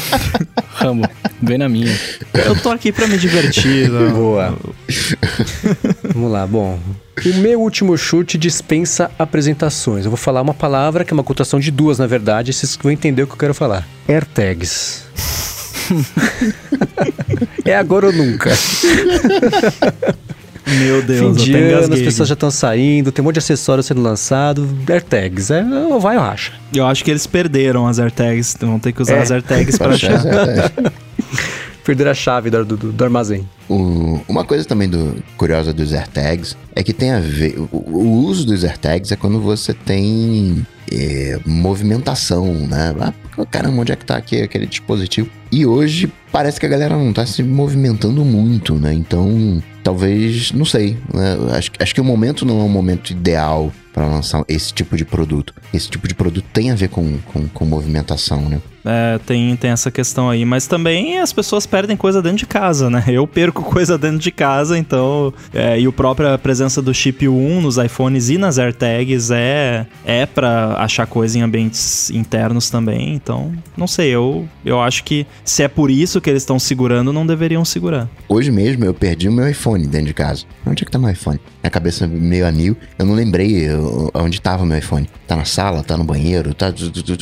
Ramo, 0.74 1.08
vem 1.40 1.58
na 1.58 1.68
minha. 1.68 1.96
Eu 2.34 2.60
tô 2.60 2.70
aqui 2.70 2.90
pra 2.92 3.06
me 3.06 3.16
divertir. 3.18 3.90
né? 3.90 4.10
Boa. 4.14 4.56
Vamos 6.12 6.32
lá, 6.32 6.46
bom. 6.46 6.78
O 7.24 7.34
meu 7.38 7.60
último 7.60 7.96
chute 7.96 8.36
dispensa 8.38 9.10
apresentações. 9.18 10.04
Eu 10.04 10.10
vou 10.10 10.16
falar 10.16 10.40
uma 10.42 10.54
palavra 10.54 11.04
que 11.04 11.12
é 11.12 11.14
uma 11.14 11.22
cotação 11.22 11.60
de 11.60 11.70
duas, 11.70 11.98
na 11.98 12.06
verdade. 12.06 12.52
Vocês 12.52 12.76
vão 12.80 12.90
entender 12.90 13.22
o 13.22 13.26
que 13.26 13.34
eu 13.34 13.38
quero 13.38 13.54
falar. 13.54 13.86
AirTags. 14.08 15.04
é 17.64 17.76
agora 17.76 18.06
ou 18.06 18.12
nunca. 18.12 18.50
Meu 20.78 21.02
Deus, 21.02 21.38
Fim 21.42 21.44
de 21.44 21.56
ano, 21.56 21.94
as 21.94 22.00
pessoas 22.00 22.28
já 22.28 22.34
estão 22.34 22.50
saindo, 22.50 23.10
tem 23.10 23.22
um 23.22 23.26
monte 23.26 23.34
de 23.34 23.38
acessório 23.40 23.82
sendo 23.82 24.00
lançado. 24.00 24.68
AirTags. 24.88 25.50
É, 25.50 25.64
ou 25.90 25.98
vai 26.00 26.16
ou 26.16 26.22
racha. 26.22 26.52
Eu 26.74 26.86
acho 26.86 27.04
que 27.04 27.10
eles 27.10 27.26
perderam 27.26 27.86
as 27.86 27.98
AirTags. 27.98 28.56
Vão 28.60 28.78
ter 28.78 28.92
que 28.92 29.02
usar 29.02 29.16
É. 29.16 29.22
as 29.22 29.30
AirTags 29.30 29.76
Poxa, 29.78 30.14
achar. 30.14 30.26
é- 30.26 30.92
Perder 31.84 32.06
a 32.06 32.14
chave 32.14 32.48
do, 32.48 32.64
do, 32.64 32.76
do 32.92 33.04
armazém. 33.04 33.44
O- 33.68 34.20
uma 34.28 34.44
coisa 34.44 34.64
também 34.64 34.88
do, 34.88 35.16
curiosa 35.36 35.72
dos 35.72 35.92
AirTags 35.92 36.56
é 36.76 36.82
que 36.84 36.92
tem 36.92 37.10
a 37.10 37.18
ver. 37.18 37.58
O, 37.72 37.76
o 37.76 38.24
uso 38.24 38.46
dos 38.46 38.62
AirTags 38.62 39.10
é 39.10 39.16
quando 39.16 39.40
você 39.40 39.74
tem 39.74 40.64
é, 40.92 41.40
movimentação, 41.44 42.46
né? 42.54 42.94
Ah, 43.00 43.12
caramba, 43.50 43.80
onde 43.80 43.90
é 43.90 43.96
que 43.96 44.04
tá 44.06 44.16
aqui 44.16 44.40
aquele 44.42 44.66
dispositivo? 44.66 45.28
E 45.50 45.66
hoje 45.66 46.08
parece 46.30 46.60
que 46.60 46.66
a 46.66 46.68
galera 46.68 46.96
não 46.96 47.12
tá 47.12 47.26
se 47.26 47.42
movimentando 47.42 48.24
muito, 48.24 48.76
né? 48.76 48.94
Então, 48.94 49.60
talvez, 49.82 50.52
não 50.52 50.64
sei. 50.64 50.96
né? 51.12 51.36
Acho, 51.56 51.70
acho 51.78 51.94
que 51.94 52.00
o 52.00 52.04
momento 52.04 52.44
não 52.44 52.60
é 52.60 52.64
um 52.64 52.68
momento 52.68 53.10
ideal 53.10 53.72
para 53.92 54.06
lançar 54.06 54.44
esse 54.48 54.72
tipo 54.72 54.96
de 54.96 55.04
produto. 55.04 55.54
Esse 55.72 55.88
tipo 55.88 56.08
de 56.08 56.14
produto 56.14 56.44
tem 56.52 56.70
a 56.70 56.74
ver 56.74 56.88
com, 56.88 57.18
com, 57.32 57.48
com 57.48 57.64
movimentação, 57.64 58.48
né? 58.48 58.60
É, 58.84 59.18
tem, 59.26 59.54
tem 59.56 59.70
essa 59.70 59.90
questão 59.90 60.28
aí. 60.28 60.44
Mas 60.44 60.66
também 60.66 61.18
as 61.18 61.32
pessoas 61.32 61.66
perdem 61.66 61.96
coisa 61.96 62.20
dentro 62.20 62.38
de 62.38 62.46
casa, 62.46 62.90
né? 62.90 63.04
Eu 63.06 63.26
perco 63.26 63.62
coisa 63.70 63.96
dentro 63.96 64.18
de 64.18 64.30
casa, 64.30 64.78
então. 64.78 65.32
É, 65.52 65.78
e 65.78 65.86
a 65.86 65.92
própria 65.92 66.36
presença 66.38 66.82
do 66.82 66.92
chip 66.92 67.28
1 67.28 67.60
nos 67.60 67.76
iPhones 67.76 68.28
e 68.28 68.38
nas 68.38 68.58
AirTags 68.58 69.30
é, 69.30 69.86
é 70.04 70.26
pra 70.26 70.76
achar 70.78 71.06
coisa 71.06 71.38
em 71.38 71.42
ambientes 71.42 72.10
internos 72.10 72.70
também. 72.70 73.14
Então, 73.14 73.52
não 73.76 73.86
sei. 73.86 74.10
Eu, 74.10 74.48
eu 74.64 74.80
acho 74.80 75.04
que 75.04 75.26
se 75.44 75.62
é 75.62 75.68
por 75.68 75.90
isso 75.90 76.20
que 76.20 76.28
eles 76.28 76.42
estão 76.42 76.58
segurando, 76.58 77.12
não 77.12 77.26
deveriam 77.26 77.64
segurar. 77.64 78.08
Hoje 78.28 78.50
mesmo 78.50 78.84
eu 78.84 78.94
perdi 78.94 79.28
o 79.28 79.32
meu 79.32 79.48
iPhone 79.48 79.86
dentro 79.86 80.08
de 80.08 80.14
casa. 80.14 80.44
Onde 80.66 80.82
é 80.82 80.84
que 80.84 80.90
tá 80.90 80.98
meu 80.98 81.10
iPhone? 81.10 81.40
Minha 81.62 81.70
cabeça 81.70 82.06
meio 82.06 82.46
a 82.46 82.52
mil. 82.52 82.76
Eu 82.98 83.06
não 83.06 83.14
lembrei 83.14 83.68
onde 84.14 84.40
tava 84.40 84.64
meu 84.64 84.78
iPhone. 84.78 85.08
Tá 85.26 85.36
na 85.36 85.44
sala, 85.44 85.82
tá 85.82 85.96
no 85.96 86.04
banheiro, 86.04 86.54
tá. 86.54 86.72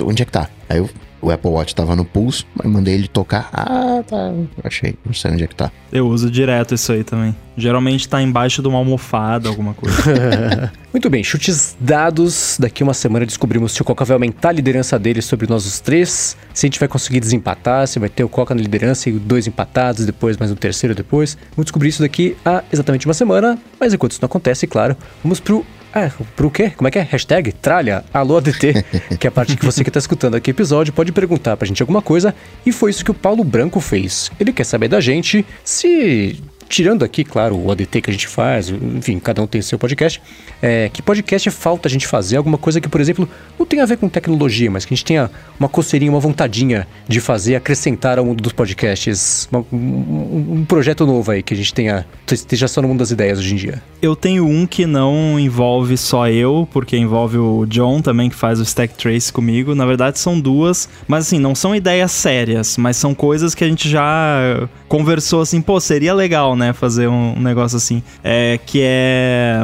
Onde 0.04 0.22
é 0.22 0.24
que 0.24 0.32
tá? 0.32 0.48
Aí 0.68 0.78
eu, 0.78 0.88
o 1.20 1.30
Apple 1.30 1.50
Watch 1.50 1.74
tava 1.74 1.94
no 1.94 2.04
pulso, 2.04 2.46
aí 2.58 2.68
mandei 2.68 2.94
ele 2.94 3.08
tocar. 3.08 3.48
Ah, 3.52 4.02
tá. 4.06 4.32
Achei. 4.64 4.94
Não 5.04 5.12
sei 5.12 5.30
onde 5.32 5.44
é 5.44 5.46
que 5.46 5.54
tá. 5.54 5.70
Eu 5.92 6.06
uso 6.08 6.30
direto 6.30 6.74
isso 6.74 6.92
aí 6.92 7.04
também. 7.04 7.34
Geralmente 7.56 8.08
tá 8.08 8.22
embaixo 8.22 8.62
de 8.62 8.68
uma 8.68 8.78
almofada, 8.78 9.48
alguma 9.48 9.74
coisa. 9.74 10.72
Muito 10.92 11.10
bem, 11.10 11.22
chutes 11.22 11.76
dados. 11.78 12.56
Daqui 12.58 12.82
uma 12.82 12.94
semana 12.94 13.26
descobrimos 13.26 13.72
se 13.72 13.82
o 13.82 13.84
Coca 13.84 14.04
vai 14.04 14.14
aumentar 14.14 14.48
a 14.48 14.52
liderança 14.52 14.98
dele 14.98 15.20
sobre 15.20 15.46
nós 15.46 15.66
os 15.66 15.78
três. 15.78 16.36
Se 16.54 16.66
a 16.66 16.68
gente 16.68 16.78
vai 16.78 16.88
conseguir 16.88 17.20
desempatar, 17.20 17.86
se 17.86 17.98
vai 17.98 18.08
ter 18.08 18.24
o 18.24 18.28
Coca 18.28 18.54
na 18.54 18.60
liderança 18.60 19.08
e 19.10 19.12
dois 19.12 19.46
empatados, 19.46 20.06
depois 20.06 20.36
mais 20.36 20.50
um 20.50 20.56
terceiro 20.56 20.94
depois. 20.94 21.36
Vamos 21.50 21.66
descobrir 21.66 21.90
isso 21.90 22.02
daqui 22.02 22.36
a 22.44 22.62
exatamente 22.72 23.06
uma 23.06 23.14
semana. 23.14 23.58
Mas 23.78 23.92
enquanto 23.92 24.12
isso 24.12 24.22
não 24.22 24.26
acontece, 24.26 24.66
claro, 24.66 24.96
vamos 25.22 25.40
pro. 25.40 25.64
Ah, 25.92 26.10
pro 26.36 26.50
quê? 26.50 26.70
Como 26.70 26.86
é 26.86 26.90
que 26.90 26.98
é? 26.98 27.02
Hashtag 27.02 27.50
tralha, 27.52 28.04
alô 28.14 28.36
ADT, 28.36 28.84
que 29.18 29.26
é 29.26 29.28
a 29.28 29.30
parte 29.30 29.56
que 29.56 29.64
você 29.64 29.82
que 29.82 29.90
tá 29.90 29.98
escutando 29.98 30.36
aqui 30.36 30.50
episódio 30.50 30.92
pode 30.92 31.10
perguntar 31.10 31.56
pra 31.56 31.66
gente 31.66 31.82
alguma 31.82 32.00
coisa. 32.00 32.32
E 32.64 32.70
foi 32.70 32.90
isso 32.90 33.04
que 33.04 33.10
o 33.10 33.14
Paulo 33.14 33.42
Branco 33.42 33.80
fez. 33.80 34.30
Ele 34.38 34.52
quer 34.52 34.64
saber 34.64 34.86
da 34.86 35.00
gente 35.00 35.44
se 35.64 36.40
tirando 36.70 37.04
aqui, 37.04 37.24
claro, 37.24 37.56
o 37.56 37.70
ADT 37.70 38.00
que 38.00 38.08
a 38.10 38.12
gente 38.12 38.28
faz, 38.28 38.70
enfim, 38.70 39.18
cada 39.18 39.42
um 39.42 39.46
tem 39.46 39.60
seu 39.60 39.76
podcast, 39.78 40.22
é, 40.62 40.88
que 40.92 41.02
podcast 41.02 41.50
falta 41.50 41.88
a 41.88 41.90
gente 41.90 42.06
fazer? 42.06 42.36
Alguma 42.36 42.56
coisa 42.56 42.80
que, 42.80 42.88
por 42.88 43.00
exemplo, 43.00 43.28
não 43.58 43.66
tem 43.66 43.80
a 43.80 43.84
ver 43.84 43.96
com 43.98 44.08
tecnologia, 44.08 44.70
mas 44.70 44.84
que 44.84 44.94
a 44.94 44.96
gente 44.96 45.04
tenha 45.04 45.28
uma 45.58 45.68
coceirinha, 45.68 46.12
uma 46.12 46.20
vontadinha 46.20 46.86
de 47.08 47.20
fazer, 47.20 47.56
acrescentar 47.56 48.18
ao 48.18 48.24
mundo 48.24 48.40
dos 48.42 48.52
podcasts, 48.52 49.48
uma- 49.50 49.64
um, 49.72 50.58
um 50.60 50.64
projeto 50.64 51.04
novo 51.04 51.32
aí 51.32 51.42
que 51.42 51.52
a 51.52 51.56
gente 51.56 51.74
tenha, 51.74 52.06
esteja 52.30 52.68
só 52.68 52.80
no 52.80 52.86
mundo 52.88 53.00
das 53.00 53.10
ideias 53.10 53.38
hoje 53.40 53.52
em 53.52 53.56
dia. 53.56 53.82
Eu 54.00 54.14
tenho 54.14 54.46
um 54.46 54.64
que 54.66 54.86
não 54.86 55.38
envolve 55.40 55.96
só 55.96 56.28
eu, 56.28 56.68
porque 56.72 56.96
envolve 56.96 57.36
o 57.36 57.66
John 57.66 58.00
também, 58.00 58.30
que 58.30 58.36
faz 58.36 58.60
o 58.60 58.62
Stack 58.62 58.94
Trace 58.94 59.32
comigo. 59.32 59.74
Na 59.74 59.84
verdade, 59.84 60.18
são 60.20 60.38
duas, 60.40 60.88
mas 61.08 61.26
assim, 61.26 61.38
não 61.40 61.54
são 61.54 61.74
ideias 61.74 62.12
sérias, 62.12 62.76
mas 62.76 62.96
são 62.96 63.12
coisas 63.14 63.54
que 63.56 63.64
a 63.64 63.68
gente 63.68 63.88
já 63.88 64.68
conversou 64.88 65.40
assim, 65.40 65.60
pô, 65.60 65.78
seria 65.80 66.14
legal, 66.14 66.56
né, 66.56 66.59
fazer 66.72 67.08
um 67.08 67.38
negócio 67.40 67.76
assim. 67.76 68.02
É, 68.22 68.58
que 68.64 68.80
é 68.82 69.62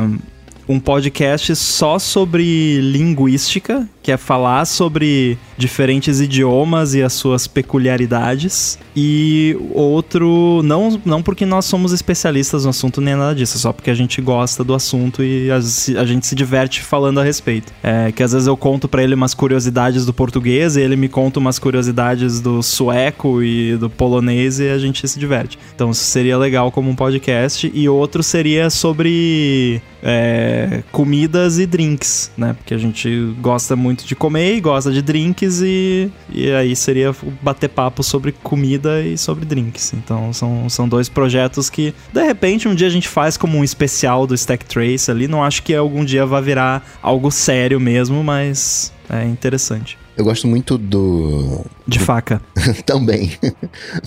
um 0.68 0.80
podcast 0.80 1.54
só 1.54 1.98
sobre 1.98 2.80
linguística, 2.80 3.88
que 4.06 4.12
é 4.12 4.16
falar 4.16 4.64
sobre 4.66 5.36
diferentes 5.58 6.20
idiomas 6.20 6.94
e 6.94 7.02
as 7.02 7.12
suas 7.12 7.48
peculiaridades. 7.48 8.78
E 8.94 9.56
outro, 9.72 10.62
não, 10.62 11.00
não 11.04 11.20
porque 11.20 11.44
nós 11.44 11.64
somos 11.64 11.92
especialistas 11.92 12.62
no 12.62 12.70
assunto 12.70 13.00
nem 13.00 13.16
nada 13.16 13.34
disso, 13.34 13.58
só 13.58 13.72
porque 13.72 13.90
a 13.90 13.94
gente 13.94 14.22
gosta 14.22 14.62
do 14.62 14.74
assunto 14.74 15.24
e 15.24 15.50
a, 15.50 15.56
a 15.56 16.04
gente 16.04 16.24
se 16.24 16.36
diverte 16.36 16.82
falando 16.82 17.18
a 17.18 17.24
respeito. 17.24 17.72
É, 17.82 18.12
que 18.12 18.22
às 18.22 18.30
vezes 18.30 18.46
eu 18.46 18.56
conto 18.56 18.86
para 18.86 19.02
ele 19.02 19.16
umas 19.16 19.34
curiosidades 19.34 20.06
do 20.06 20.14
português 20.14 20.76
e 20.76 20.82
ele 20.82 20.94
me 20.94 21.08
conta 21.08 21.40
umas 21.40 21.58
curiosidades 21.58 22.40
do 22.40 22.62
sueco 22.62 23.42
e 23.42 23.76
do 23.76 23.90
polonês 23.90 24.60
e 24.60 24.68
a 24.68 24.78
gente 24.78 25.06
se 25.08 25.18
diverte. 25.18 25.58
Então 25.74 25.90
isso 25.90 26.04
seria 26.04 26.38
legal 26.38 26.70
como 26.70 26.88
um 26.88 26.94
podcast. 26.94 27.68
E 27.74 27.88
outro 27.88 28.22
seria 28.22 28.70
sobre 28.70 29.82
é, 30.00 30.84
comidas 30.92 31.58
e 31.58 31.66
drinks, 31.66 32.30
né? 32.36 32.54
Porque 32.54 32.72
a 32.72 32.78
gente 32.78 33.34
gosta 33.40 33.74
muito 33.74 33.95
de 34.04 34.14
comer 34.14 34.56
e 34.56 34.60
gosta 34.60 34.90
de 34.90 35.00
drinks 35.02 35.60
e, 35.62 36.10
e 36.30 36.50
aí 36.52 36.74
seria 36.74 37.14
bater 37.42 37.68
papo 37.68 38.02
sobre 38.02 38.32
comida 38.32 39.02
e 39.02 39.16
sobre 39.16 39.44
drinks. 39.44 39.92
Então 39.94 40.32
são, 40.32 40.68
são 40.68 40.88
dois 40.88 41.08
projetos 41.08 41.70
que, 41.70 41.94
de 42.12 42.22
repente, 42.22 42.68
um 42.68 42.74
dia 42.74 42.86
a 42.86 42.90
gente 42.90 43.08
faz 43.08 43.36
como 43.36 43.58
um 43.58 43.64
especial 43.64 44.26
do 44.26 44.34
Stack 44.34 44.64
Trace 44.64 45.10
ali. 45.10 45.28
Não 45.28 45.42
acho 45.42 45.62
que 45.62 45.74
algum 45.74 46.04
dia 46.04 46.26
vai 46.26 46.42
virar 46.42 46.86
algo 47.02 47.30
sério 47.30 47.80
mesmo, 47.80 48.22
mas 48.22 48.92
é 49.08 49.24
interessante. 49.24 49.98
Eu 50.16 50.24
gosto 50.24 50.48
muito 50.48 50.78
do. 50.78 51.64
De 51.86 51.98
do... 51.98 52.04
faca. 52.04 52.40
Também. 52.86 53.32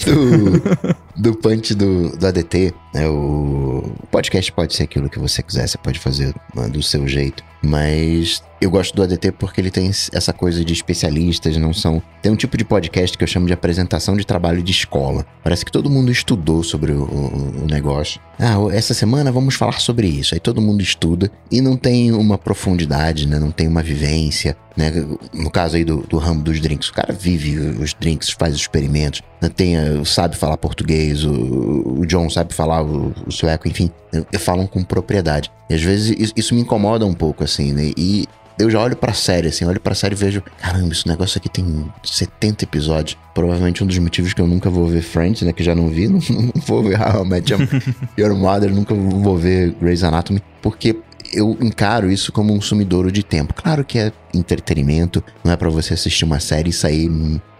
do, 0.05 1.21
do 1.21 1.35
punch 1.35 1.75
do, 1.75 2.17
do 2.17 2.27
ADT. 2.27 2.73
Né? 2.93 3.07
O 3.07 3.91
podcast 4.11 4.51
pode 4.51 4.75
ser 4.75 4.83
aquilo 4.83 5.09
que 5.09 5.19
você 5.19 5.43
quiser, 5.43 5.67
você 5.67 5.77
pode 5.77 5.99
fazer 5.99 6.33
do 6.71 6.81
seu 6.81 7.07
jeito. 7.07 7.43
Mas 7.62 8.41
eu 8.62 8.70
gosto 8.70 8.95
do 8.95 9.03
ADT 9.03 9.32
porque 9.34 9.62
ele 9.62 9.72
tem 9.72 9.89
essa 9.89 10.34
coisa 10.34 10.64
de 10.64 10.74
especialistas, 10.74 11.55
não 11.57 11.74
são. 11.74 12.01
Tem 12.22 12.32
um 12.32 12.36
tipo 12.36 12.57
de 12.57 12.66
podcast 12.66 13.18
que 13.18 13.24
eu 13.24 13.28
chamo 13.28 13.47
de 13.47 13.53
apresentação 13.53 14.16
de 14.18 14.26
trabalho 14.26 14.62
de 14.62 14.72
escola. 14.72 15.26
Parece 15.43 15.64
que 15.64 15.72
todo 15.72 15.89
mundo 15.89 16.12
estudou 16.12 16.64
sobre 16.64 16.91
o, 16.91 17.03
o, 17.03 17.64
o 17.64 17.66
negócio. 17.66 18.20
Ah, 18.38 18.55
essa 18.72 18.93
semana 18.93 19.32
vamos 19.32 19.55
falar 19.55 19.80
sobre 19.80 20.07
isso. 20.07 20.34
Aí 20.34 20.39
todo 20.39 20.62
mundo 20.62 20.82
estuda 20.82 21.32
e 21.51 21.62
não 21.62 21.76
tem 21.76 22.12
uma 22.12 22.38
profundidade, 22.38 23.28
né? 23.28 23.39
Não 23.39 23.51
tem 23.51 23.68
uma 23.68 23.84
vivência, 23.84 24.55
né? 24.76 24.91
No 25.34 25.51
caso 25.51 25.76
aí 25.76 25.84
do, 25.84 25.97
do 26.07 26.18
ramo 26.18 26.41
dos 26.41 26.60
drinks, 26.60 26.89
o 26.89 26.93
cara 26.93 27.14
vive 27.14 27.57
os 27.82 27.93
drinks, 27.93 28.30
faz 28.30 28.55
os 28.55 28.62
experimentos, 28.62 29.22
né? 29.41 29.49
tem, 29.49 29.76
sabe 30.05 30.38
falar 30.38 30.57
português, 30.57 31.26
o, 31.26 31.99
o 31.99 32.05
John 32.05 32.30
sabe 32.30 32.53
falar 32.53 32.84
o, 32.84 33.14
o 33.28 33.32
sueco, 33.32 33.68
enfim, 33.68 33.91
falam 34.39 34.66
com 34.68 34.84
propriedade. 34.84 35.51
E 35.70 35.76
às 35.76 35.82
vezes 35.82 36.16
isso, 36.18 36.34
isso 36.36 36.55
me 36.55 36.62
incomoda 36.62 37.05
um 37.05 37.14
pouco, 37.14 37.43
assim, 37.50 37.74
né? 37.74 37.91
E 37.97 38.28
eu 38.60 38.70
já 38.70 38.80
olho 38.82 38.95
pra 38.95 39.14
série, 39.14 39.47
assim, 39.47 39.64
olho 39.64 39.80
pra 39.80 39.95
série 39.95 40.14
e 40.14 40.18
vejo, 40.18 40.43
caramba, 40.62 40.91
esse 40.91 41.08
negócio 41.08 41.38
aqui 41.38 41.47
tem 41.47 41.86
70 42.04 42.66
episódios. 42.66 43.18
Provavelmente 43.34 43.82
um 43.84 43.88
dos 43.88 43.97
motivos 43.97 44.34
que 44.34 44.41
eu 44.41 44.47
nunca 44.47 44.70
vou 44.70 44.86
ver 44.86 45.02
Friends, 45.02 45.41
né, 45.43 45.54
que 45.54 45.64
já 45.64 45.74
não 45.74 45.88
vi, 45.88 46.08
não, 46.12 46.20
não 46.20 46.52
vou 46.68 46.84
ver 46.84 47.00
How 47.00 47.24
I 47.24 47.30
Met 47.30 47.54
Your 48.20 48.36
Mother, 48.36 48.74
nunca 48.74 48.93
vou 48.93 49.38
ver 49.38 49.72
Grey's 49.80 50.04
Anatomy, 50.04 50.43
porque 50.62 50.97
eu 51.34 51.58
encaro 51.62 52.12
isso 52.12 52.32
como 52.32 52.54
um 52.54 52.60
sumidouro 52.60 53.12
de 53.12 53.24
tempo. 53.24 53.54
Claro 53.54 53.86
que 53.86 53.97
é 53.97 54.12
entretenimento, 54.34 55.24
não 55.43 55.54
é 55.54 55.56
para 55.56 55.70
você 55.70 55.93
assistir 55.93 56.26
uma 56.26 56.39
série 56.39 56.70
e 56.70 56.74
sair 56.74 57.10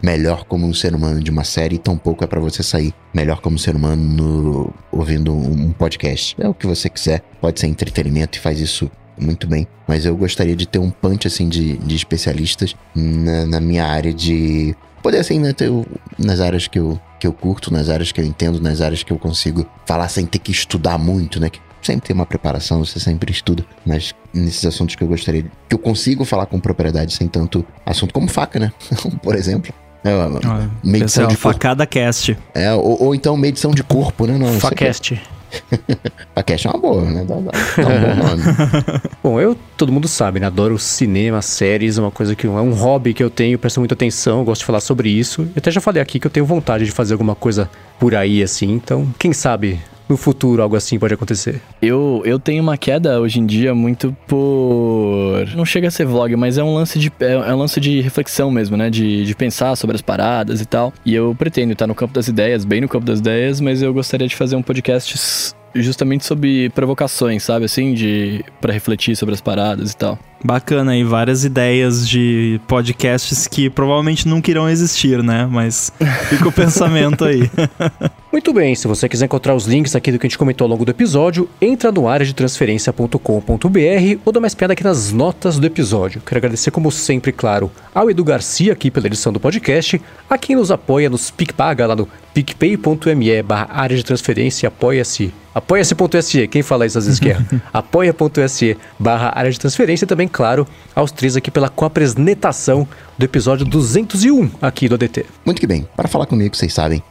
melhor 0.04 0.44
como 0.46 0.68
um 0.68 0.74
ser 0.74 0.94
humano 0.94 1.22
de 1.22 1.32
uma 1.32 1.44
série, 1.44 1.78
tampouco 1.78 2.24
é 2.24 2.28
para 2.28 2.40
você 2.40 2.62
sair 2.62 2.94
melhor 3.14 3.40
como 3.42 3.58
ser 3.58 3.76
humano 3.76 4.04
no, 4.04 4.74
ouvindo 4.92 5.34
um 5.34 5.72
podcast. 5.72 6.36
É 6.40 6.48
o 6.48 6.54
que 6.54 6.68
você 6.68 6.90
quiser, 6.90 7.22
pode 7.40 7.60
ser 7.60 7.68
entretenimento 7.68 8.38
e 8.38 8.42
faz 8.42 8.60
isso 8.60 8.90
muito 9.20 9.48
bem. 9.48 9.68
Mas 9.88 10.06
eu 10.06 10.16
gostaria 10.16 10.56
de 10.56 10.68
ter 10.68 10.80
um 10.80 10.90
punch 10.90 11.28
assim 11.28 11.48
de, 11.48 11.78
de 11.78 11.96
especialistas 11.96 12.76
na, 12.96 13.46
na 13.46 13.60
minha 13.60 13.86
área 13.86 14.14
de. 14.14 14.76
Poder 15.02 15.20
assim, 15.20 15.40
né, 15.40 15.54
ter, 15.54 15.72
nas 16.18 16.42
áreas 16.42 16.68
que 16.68 16.78
eu, 16.78 17.00
que 17.20 17.26
eu 17.26 17.32
curto, 17.32 17.72
nas 17.72 17.90
áreas 17.90 18.12
que 18.12 18.20
eu 18.20 18.26
entendo, 18.26 18.60
nas 18.60 18.82
áreas 18.82 19.02
que 19.02 19.12
eu 19.12 19.18
consigo 19.18 19.66
falar 19.86 20.10
sem 20.10 20.26
ter 20.26 20.40
que 20.40 20.52
estudar 20.52 20.98
muito, 20.98 21.40
né? 21.40 21.50
Que 21.50 21.60
sempre 21.82 22.08
tem 22.08 22.14
uma 22.14 22.26
preparação, 22.26 22.84
você 22.84 23.00
sempre 23.00 23.32
estuda, 23.32 23.66
mas 23.86 24.14
nesses 24.34 24.66
assuntos 24.66 24.96
que 24.96 25.04
eu 25.04 25.08
gostaria, 25.08 25.44
que 25.68 25.76
eu 25.76 25.80
consigo 25.80 26.26
falar 26.26 26.46
com 26.46 26.60
propriedade 26.60 27.14
sem 27.14 27.28
tanto 27.28 27.66
assunto 27.86 28.14
como 28.14 28.28
faca, 28.28 28.60
né? 28.60 28.72
Por 29.24 29.36
exemplo. 29.36 29.74
É, 30.04 30.12
ah, 30.12 30.70
medição 30.82 31.28
de 31.28 31.36
facada 31.36 31.86
cast. 31.86 32.38
É, 32.54 32.74
ou, 32.74 33.04
ou, 33.04 33.16
então 33.16 33.36
medição 33.36 33.72
de 33.72 33.84
corpo, 33.84 34.26
né? 34.26 34.38
Não, 34.38 34.60
Facast. 34.60 35.22
Facast 36.36 36.68
é 36.68 36.70
uma 36.70 36.80
boa, 36.80 37.02
né? 37.04 37.26
Dá, 37.26 37.36
dá, 37.36 37.52
dá 37.52 37.88
um 37.88 38.02
bom 38.02 38.16
nome. 38.16 38.44
bom, 39.24 39.42
eu, 39.42 39.58
todo 39.78 39.92
mundo 39.92 40.08
sabe, 40.08 40.40
né? 40.40 40.48
Adoro 40.48 40.78
cinema, 40.78 41.42
séries, 41.42 41.98
uma 41.98 42.12
coisa 42.12 42.36
que 42.36 42.48
é 42.48 42.50
um 42.50 42.74
hobby 42.74 43.14
que 43.14 43.24
eu 43.24 43.30
tenho, 43.30 43.58
presto 43.58 43.80
muita 43.80 43.94
atenção, 43.94 44.44
gosto 44.44 44.62
de 44.62 44.66
falar 44.66 44.80
sobre 44.80 45.10
isso. 45.10 45.42
Eu 45.42 45.54
até 45.58 45.72
já 45.72 45.82
falei 45.82 46.02
aqui 46.02 46.20
que 46.20 46.28
eu 46.28 46.32
tenho 46.32 46.46
vontade 46.46 46.86
de 46.86 46.92
fazer 46.92 47.14
alguma 47.14 47.36
coisa 47.36 47.70
por 48.00 48.16
aí, 48.16 48.42
assim, 48.42 48.72
então, 48.72 49.08
quem 49.18 49.34
sabe 49.34 49.80
no 50.10 50.18
futuro 50.18 50.64
algo 50.64 50.76
assim 50.76 50.98
pode 50.98 51.14
acontecer? 51.14 51.62
Eu, 51.80 52.24
eu 52.26 52.40
tenho 52.40 52.64
uma 52.64 52.76
queda 52.76 53.22
hoje 53.22 53.40
em 53.40 53.46
dia 53.46 53.76
muito 53.76 54.16
por. 54.28 55.46
Não 55.56 55.64
chega 55.64 55.88
a 55.88 55.92
ser 55.92 56.06
vlog, 56.06 56.36
mas 56.36 56.58
é 56.58 56.64
um 56.64 56.74
lance 56.74 56.98
de, 56.98 57.12
é, 57.20 57.34
é 57.34 57.54
um 57.54 57.58
lance 57.58 57.80
de 57.80 58.02
reflexão 58.02 58.50
mesmo, 58.50 58.76
né? 58.76 58.90
De, 58.90 59.24
de 59.24 59.36
pensar 59.36 59.76
sobre 59.76 59.96
as 59.96 60.02
paradas 60.02 60.60
e 60.60 60.66
tal. 60.66 60.92
E 61.06 61.14
eu 61.14 61.36
pretendo 61.38 61.74
estar 61.74 61.86
no 61.86 61.94
campo 61.94 62.14
das 62.14 62.28
ideias, 62.28 62.66
bem 62.66 62.82
no 62.82 62.90
campo 62.90 63.06
das 63.06 63.20
ideias, 63.20 63.62
mas 63.62 63.84
eu 63.84 63.94
gostaria 63.94 64.28
de 64.28 64.36
fazer 64.36 64.56
um 64.56 64.64
podcast 64.64 65.54
justamente 65.76 66.26
sobre 66.26 66.70
provocações, 66.70 67.44
sabe? 67.44 67.66
Assim, 67.66 67.94
de 67.94 68.44
para 68.60 68.74
refletir 68.74 69.16
sobre 69.16 69.36
as 69.36 69.42
paradas 69.42 69.92
e 69.92 69.98
tal. 69.98 70.18
Bacana 70.44 70.94
aí, 70.94 71.04
várias 71.04 71.44
ideias 71.44 72.08
de 72.08 72.62
podcasts 72.66 73.46
que 73.46 73.70
provavelmente 73.70 74.26
nunca 74.26 74.50
irão 74.50 74.70
existir, 74.70 75.22
né? 75.22 75.48
Mas 75.52 75.92
fica 76.30 76.48
o 76.48 76.52
pensamento 76.52 77.26
aí. 77.26 77.50
Muito 78.32 78.54
bem, 78.54 78.74
se 78.74 78.88
você 78.88 79.10
quiser 79.10 79.26
encontrar 79.26 79.54
os 79.54 79.66
links 79.66 79.96
aqui 79.96 80.12
do 80.12 80.20
que 80.20 80.28
a 80.28 80.30
gente 80.30 80.38
comentou 80.38 80.64
ao 80.64 80.70
longo 80.70 80.86
do 80.86 80.92
episódio, 80.92 81.50
entra 81.60 81.92
no 81.92 82.08
área 82.08 82.26
de 82.26 82.34
transferência.com.br 82.34 84.20
ou 84.24 84.32
dá 84.32 84.40
mais 84.40 84.56
piada 84.56 84.74
aqui 84.74 84.84
nas 84.84 85.12
notas 85.12 85.60
do 85.60 85.66
episódio. 85.66 86.22
Quero 86.26 86.38
agradecer, 86.38 86.72
como 86.72 86.92
sempre, 86.92 87.34
claro, 87.34 87.70
ao 87.94 88.10
Edu 88.10 88.24
Garcia 88.24 88.72
aqui 88.72 88.90
pela 88.90 89.08
edição 89.08 89.34
do 89.34 89.40
podcast, 89.40 90.00
a 90.30 90.38
quem 90.38 90.56
nos 90.56 90.72
apoia 90.72 91.10
nos 91.10 91.32
PicPaga 91.32 91.88
lá 91.88 91.96
no 91.96 92.08
picpay.me 92.34 93.44
barra 93.44 93.68
área 93.72 93.98
de 93.98 94.06
transferência 94.06 94.68
apoia-se. 94.68 95.34
Apoia-se.se, 95.60 96.48
quem 96.48 96.62
fala 96.64 96.86
isso 96.86 96.98
às 96.98 97.06
vezes 97.06 97.20
quer? 97.20 97.38
apoia.se 97.74 98.78
barra 98.98 99.34
área 99.36 99.52
de 99.52 99.60
transferência 99.60 100.06
e 100.06 100.08
também, 100.08 100.26
claro, 100.26 100.66
aos 100.96 101.12
três 101.12 101.36
aqui 101.36 101.52
pela 101.52 101.68
coapresentação 101.68 102.88
do 103.18 103.26
episódio 103.26 103.66
201 103.66 104.52
aqui 104.62 104.88
do 104.88 104.96
ADT. 104.96 105.26
Muito 105.46 105.60
que 105.60 105.68
bem, 105.68 105.86
para 105.98 106.08
falar 106.08 106.28
comigo, 106.28 106.56
vocês 106.56 106.74
sabem, 106.74 107.04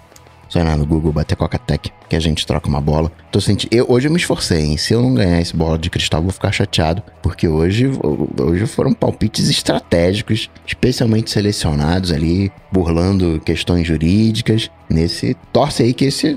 só 0.49 0.61
ir 0.61 0.65
lá 0.65 0.79
no 0.79 0.87
Google, 0.87 1.13
bater 1.13 1.37
Coca-Tech, 1.37 1.93
que 2.09 2.17
a 2.17 2.21
gente 2.21 2.47
troca 2.47 2.67
uma 2.69 2.81
bola. 2.81 3.13
Tô 3.31 3.39
sentindo... 3.39 3.69
Eu, 3.71 3.85
hoje 3.87 4.09
eu 4.09 4.11
me 4.11 4.17
esforcei, 4.17 4.65
hein? 4.65 4.79
Se 4.79 4.95
eu 4.95 5.03
não 5.03 5.13
ganhar 5.13 5.43
esse 5.43 5.55
bola 5.55 5.79
de 5.79 5.91
cristal, 5.91 6.23
vou 6.23 6.33
ficar 6.33 6.51
chateado. 6.51 7.03
Porque 7.23 7.47
hoje, 7.47 7.91
hoje 8.41 8.67
foram 8.67 8.95
palpites 8.95 9.51
estratégicos, 9.51 10.49
especialmente 10.67 11.31
selecionados 11.31 12.11
ali, 12.11 12.51
burlando 12.73 13.39
questões 13.45 13.87
jurídicas. 13.87 14.71
Nesse. 14.89 15.37
Torce 15.53 15.83
aí 15.83 15.93
que 15.93 16.07
esse. 16.07 16.35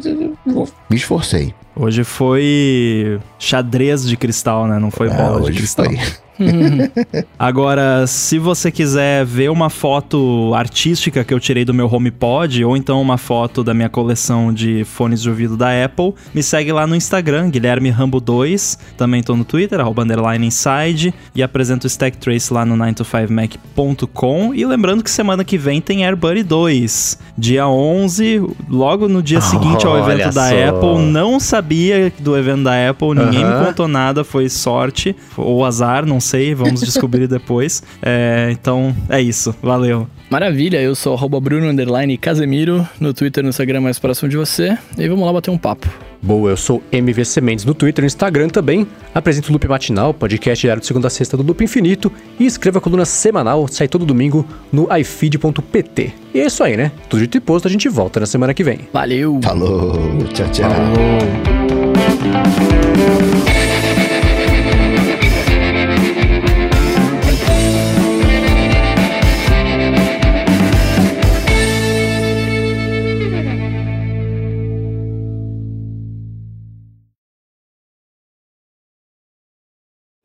Me 0.89 0.97
esforcei. 0.97 1.53
Hoje 1.81 2.03
foi 2.03 3.19
xadrez 3.39 4.07
de 4.07 4.15
cristal, 4.15 4.67
né? 4.67 4.77
Não 4.77 4.91
foi 4.91 5.07
é, 5.07 5.13
bola 5.15 5.41
de 5.49 5.57
cristal. 5.57 5.87
Foi. 5.87 5.97
Agora, 7.37 8.05
se 8.07 8.37
você 8.37 8.71
quiser 8.71 9.25
ver 9.25 9.49
uma 9.49 9.69
foto 9.69 10.53
artística 10.55 11.23
que 11.23 11.33
eu 11.33 11.39
tirei 11.39 11.65
do 11.65 11.73
meu 11.73 11.91
HomePod, 11.91 12.63
ou 12.63 12.75
então 12.75 13.01
uma 13.01 13.17
foto 13.17 13.63
da 13.63 13.73
minha 13.73 13.89
coleção 13.89 14.53
de 14.53 14.83
fones 14.83 15.21
de 15.21 15.29
ouvido 15.29 15.57
da 15.57 15.69
Apple, 15.83 16.13
me 16.33 16.43
segue 16.43 16.71
lá 16.71 16.85
no 16.87 16.95
Instagram, 16.95 17.49
Guilherme 17.49 17.89
Rambo 17.89 18.19
2. 18.19 18.77
Também 18.97 19.23
tô 19.23 19.35
no 19.35 19.43
Twitter, 19.43 19.79
arroba 19.79 20.03
underline 20.03 20.45
inside, 20.45 21.13
e 21.35 21.43
apresento 21.43 21.85
o 21.85 21.89
Stack 21.89 22.17
Trace 22.17 22.53
lá 22.53 22.65
no 22.65 22.75
9to5mac.com. 22.75 24.53
E 24.53 24.65
lembrando 24.65 25.03
que 25.03 25.11
semana 25.11 25.43
que 25.43 25.57
vem 25.57 25.81
tem 25.81 26.05
AirBuddy 26.05 26.43
2, 26.43 27.19
dia 27.37 27.67
11, 27.67 28.41
logo 28.69 29.07
no 29.07 29.21
dia 29.21 29.41
seguinte 29.41 29.85
ao 29.85 29.97
evento 29.97 30.33
da 30.33 30.49
só. 30.49 30.69
Apple. 30.69 31.05
Não 31.05 31.39
sabia 31.39 32.11
do 32.19 32.37
evento 32.37 32.63
da 32.63 32.89
Apple, 32.89 33.15
ninguém 33.15 33.45
me 33.45 33.65
contou 33.65 33.87
nada, 33.87 34.23
foi 34.23 34.49
sorte 34.49 35.15
ou 35.35 35.65
azar, 35.65 36.05
não 36.05 36.19
sei, 36.19 36.30
vamos 36.55 36.81
descobrir 36.81 37.27
depois. 37.29 37.83
É, 38.01 38.49
então, 38.51 38.95
é 39.09 39.21
isso. 39.21 39.55
Valeu. 39.61 40.07
Maravilha, 40.29 40.81
eu 40.81 40.95
sou 40.95 41.15
Bruno 41.41 41.73
Casemiro, 42.17 42.87
no 42.99 43.13
Twitter 43.13 43.41
e 43.41 43.43
no 43.43 43.49
Instagram 43.49 43.81
mais 43.81 43.99
próximo 43.99 44.29
de 44.29 44.37
você. 44.37 44.77
E 44.97 45.07
vamos 45.07 45.25
lá 45.25 45.33
bater 45.33 45.51
um 45.51 45.57
papo. 45.57 45.89
Boa, 46.21 46.51
eu 46.51 46.57
sou 46.57 46.83
MVC 46.91 47.41
Mendes 47.41 47.65
no 47.65 47.73
Twitter 47.73 48.03
e 48.03 48.05
no 48.05 48.07
Instagram 48.07 48.47
também. 48.47 48.85
Apresento 49.13 49.49
o 49.49 49.51
Loop 49.53 49.67
Matinal, 49.67 50.13
podcast 50.13 50.61
diário 50.61 50.79
de 50.79 50.85
segunda 50.85 51.07
a 51.07 51.09
sexta 51.09 51.35
do 51.35 51.43
Loop 51.43 51.63
Infinito. 51.63 52.11
E 52.39 52.45
escreva 52.45 52.77
a 52.77 52.81
coluna 52.81 53.05
semanal, 53.05 53.67
sai 53.67 53.87
todo 53.87 54.05
domingo 54.05 54.45
no 54.71 54.87
ifeed.pt. 54.95 56.13
E 56.33 56.39
é 56.39 56.45
isso 56.45 56.63
aí, 56.63 56.77
né? 56.77 56.91
Tudo 57.09 57.21
dito 57.21 57.37
e 57.37 57.41
posto, 57.41 57.67
a 57.67 57.71
gente 57.71 57.89
volta 57.89 58.19
na 58.19 58.25
semana 58.25 58.53
que 58.53 58.63
vem. 58.63 58.87
Valeu! 58.93 59.39
Falou! 59.43 59.93
Tchau, 60.33 60.47
tchau! 60.49 60.69
Falou. 60.69 61.81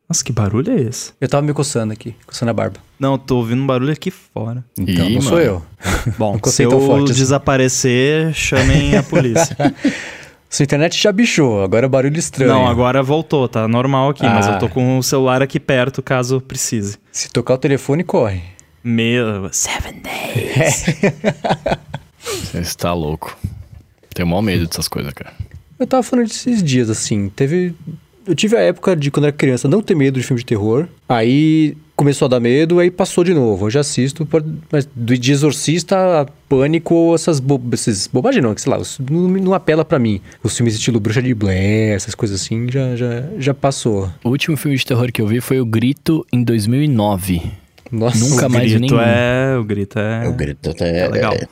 Nossa, 0.09 0.23
que 0.25 0.33
barulho 0.33 0.71
é 0.73 0.81
esse? 0.83 1.13
Eu 1.21 1.29
tava 1.29 1.45
me 1.45 1.53
coçando 1.53 1.93
aqui, 1.93 2.15
coçando 2.27 2.51
a 2.51 2.55
barba. 2.55 2.79
Não, 2.99 3.19
tô 3.19 3.39
ouvindo 3.39 3.61
um 3.63 3.67
barulho 3.67 3.93
aqui 3.93 4.11
fora. 4.11 4.65
Então, 4.79 5.09
Ih, 5.09 5.15
não 5.17 5.21
sou 5.21 5.33
mano. 5.33 5.45
eu. 5.45 5.63
Bom, 6.17 6.39
se 6.47 6.63
eu 6.63 6.71
tão 6.71 6.81
forte 6.87 7.11
assim. 7.11 7.21
desaparecer, 7.21 8.33
chamem 8.33 8.97
a 8.97 9.03
polícia. 9.03 9.57
Sua 10.49 10.63
internet 10.63 10.97
já 11.03 11.11
bichou, 11.11 11.61
agora 11.63 11.87
é 11.87 11.89
barulho 11.89 12.19
estranho. 12.19 12.51
Não, 12.53 12.69
agora 12.69 13.03
voltou, 13.03 13.49
tá 13.49 13.67
normal 13.67 14.11
aqui, 14.11 14.23
mas 14.23 14.47
Ah. 14.47 14.53
eu 14.53 14.59
tô 14.61 14.69
com 14.69 14.97
o 14.97 15.03
celular 15.03 15.43
aqui 15.43 15.59
perto 15.59 16.01
caso 16.01 16.41
precise. 16.41 16.99
Se 17.11 17.29
tocar 17.29 17.55
o 17.55 17.59
telefone, 17.59 18.05
corre. 18.05 18.43
Meu. 18.83 19.49
Seven 19.53 20.01
days. 20.03 20.85
Você 22.23 22.59
está 22.59 22.93
louco. 22.95 23.37
Tenho 24.15 24.29
maior 24.29 24.41
medo 24.43 24.67
dessas 24.67 24.87
coisas, 24.87 25.13
cara. 25.13 25.33
Eu 25.79 25.87
tava 25.87 26.03
falando 26.05 26.29
desses 26.29 26.63
dias, 26.63 26.89
assim, 26.89 27.29
teve... 27.29 27.75
Eu 28.27 28.35
tive 28.35 28.57
a 28.57 28.61
época 28.61 28.97
de, 28.97 29.11
quando 29.11 29.25
era 29.27 29.33
criança, 29.33 29.69
não 29.69 29.81
ter 29.81 29.95
medo 29.95 30.19
de 30.19 30.27
filme 30.27 30.41
de 30.41 30.47
terror. 30.47 30.87
Aí 31.09 31.77
começou 31.95 32.27
a 32.27 32.29
dar 32.29 32.41
medo, 32.41 32.79
aí 32.79 32.91
passou 32.91 33.25
de 33.25 33.33
novo. 33.33 33.67
Eu 33.67 33.71
já 33.71 33.81
assisto, 33.81 34.29
mas 34.71 34.87
do 34.95 35.17
de 35.17 35.33
exorcista 35.33 36.23
a 36.23 36.27
pânico, 36.49 37.15
essas, 37.15 37.41
bo... 37.41 37.61
essas 37.73 38.07
bobagens 38.07 38.43
não, 38.45 38.55
que 38.55 38.61
sei 38.61 38.71
lá, 38.73 38.79
não, 39.11 39.29
não 39.29 39.55
apela 39.55 39.85
pra 39.85 39.99
mim. 39.99 40.21
Os 40.43 40.57
filmes 40.57 40.75
estilo 40.75 41.01
Bruxa 41.01 41.23
de 41.23 41.33
Blair, 41.35 41.95
essas 41.95 42.15
coisas 42.15 42.41
assim, 42.43 42.67
já, 42.71 42.95
já, 42.97 43.25
já 43.39 43.55
passou. 43.55 44.11
O 44.23 44.29
último 44.31 44.57
filme 44.57 44.77
de 44.77 44.85
terror 44.85 45.11
que 45.11 45.23
eu 45.23 45.27
vi 45.27 45.41
foi 45.41 45.61
O 45.61 45.65
Grito 45.67 46.27
em 46.33 46.43
2009. 46.43 47.43
Nossa, 47.91 48.19
Nunca 48.19 48.49
o 48.49 48.51
mais 48.51 48.73
grito 48.73 48.97
nenhum. 48.97 49.01
é. 49.01 49.57
O 49.59 49.65
grito 49.65 49.99
é. 49.99 50.29
O 50.29 50.33
grito 50.33 50.71
até 50.71 50.99
é 51.05 51.09
legal. 51.09 51.33
É, 51.33 51.47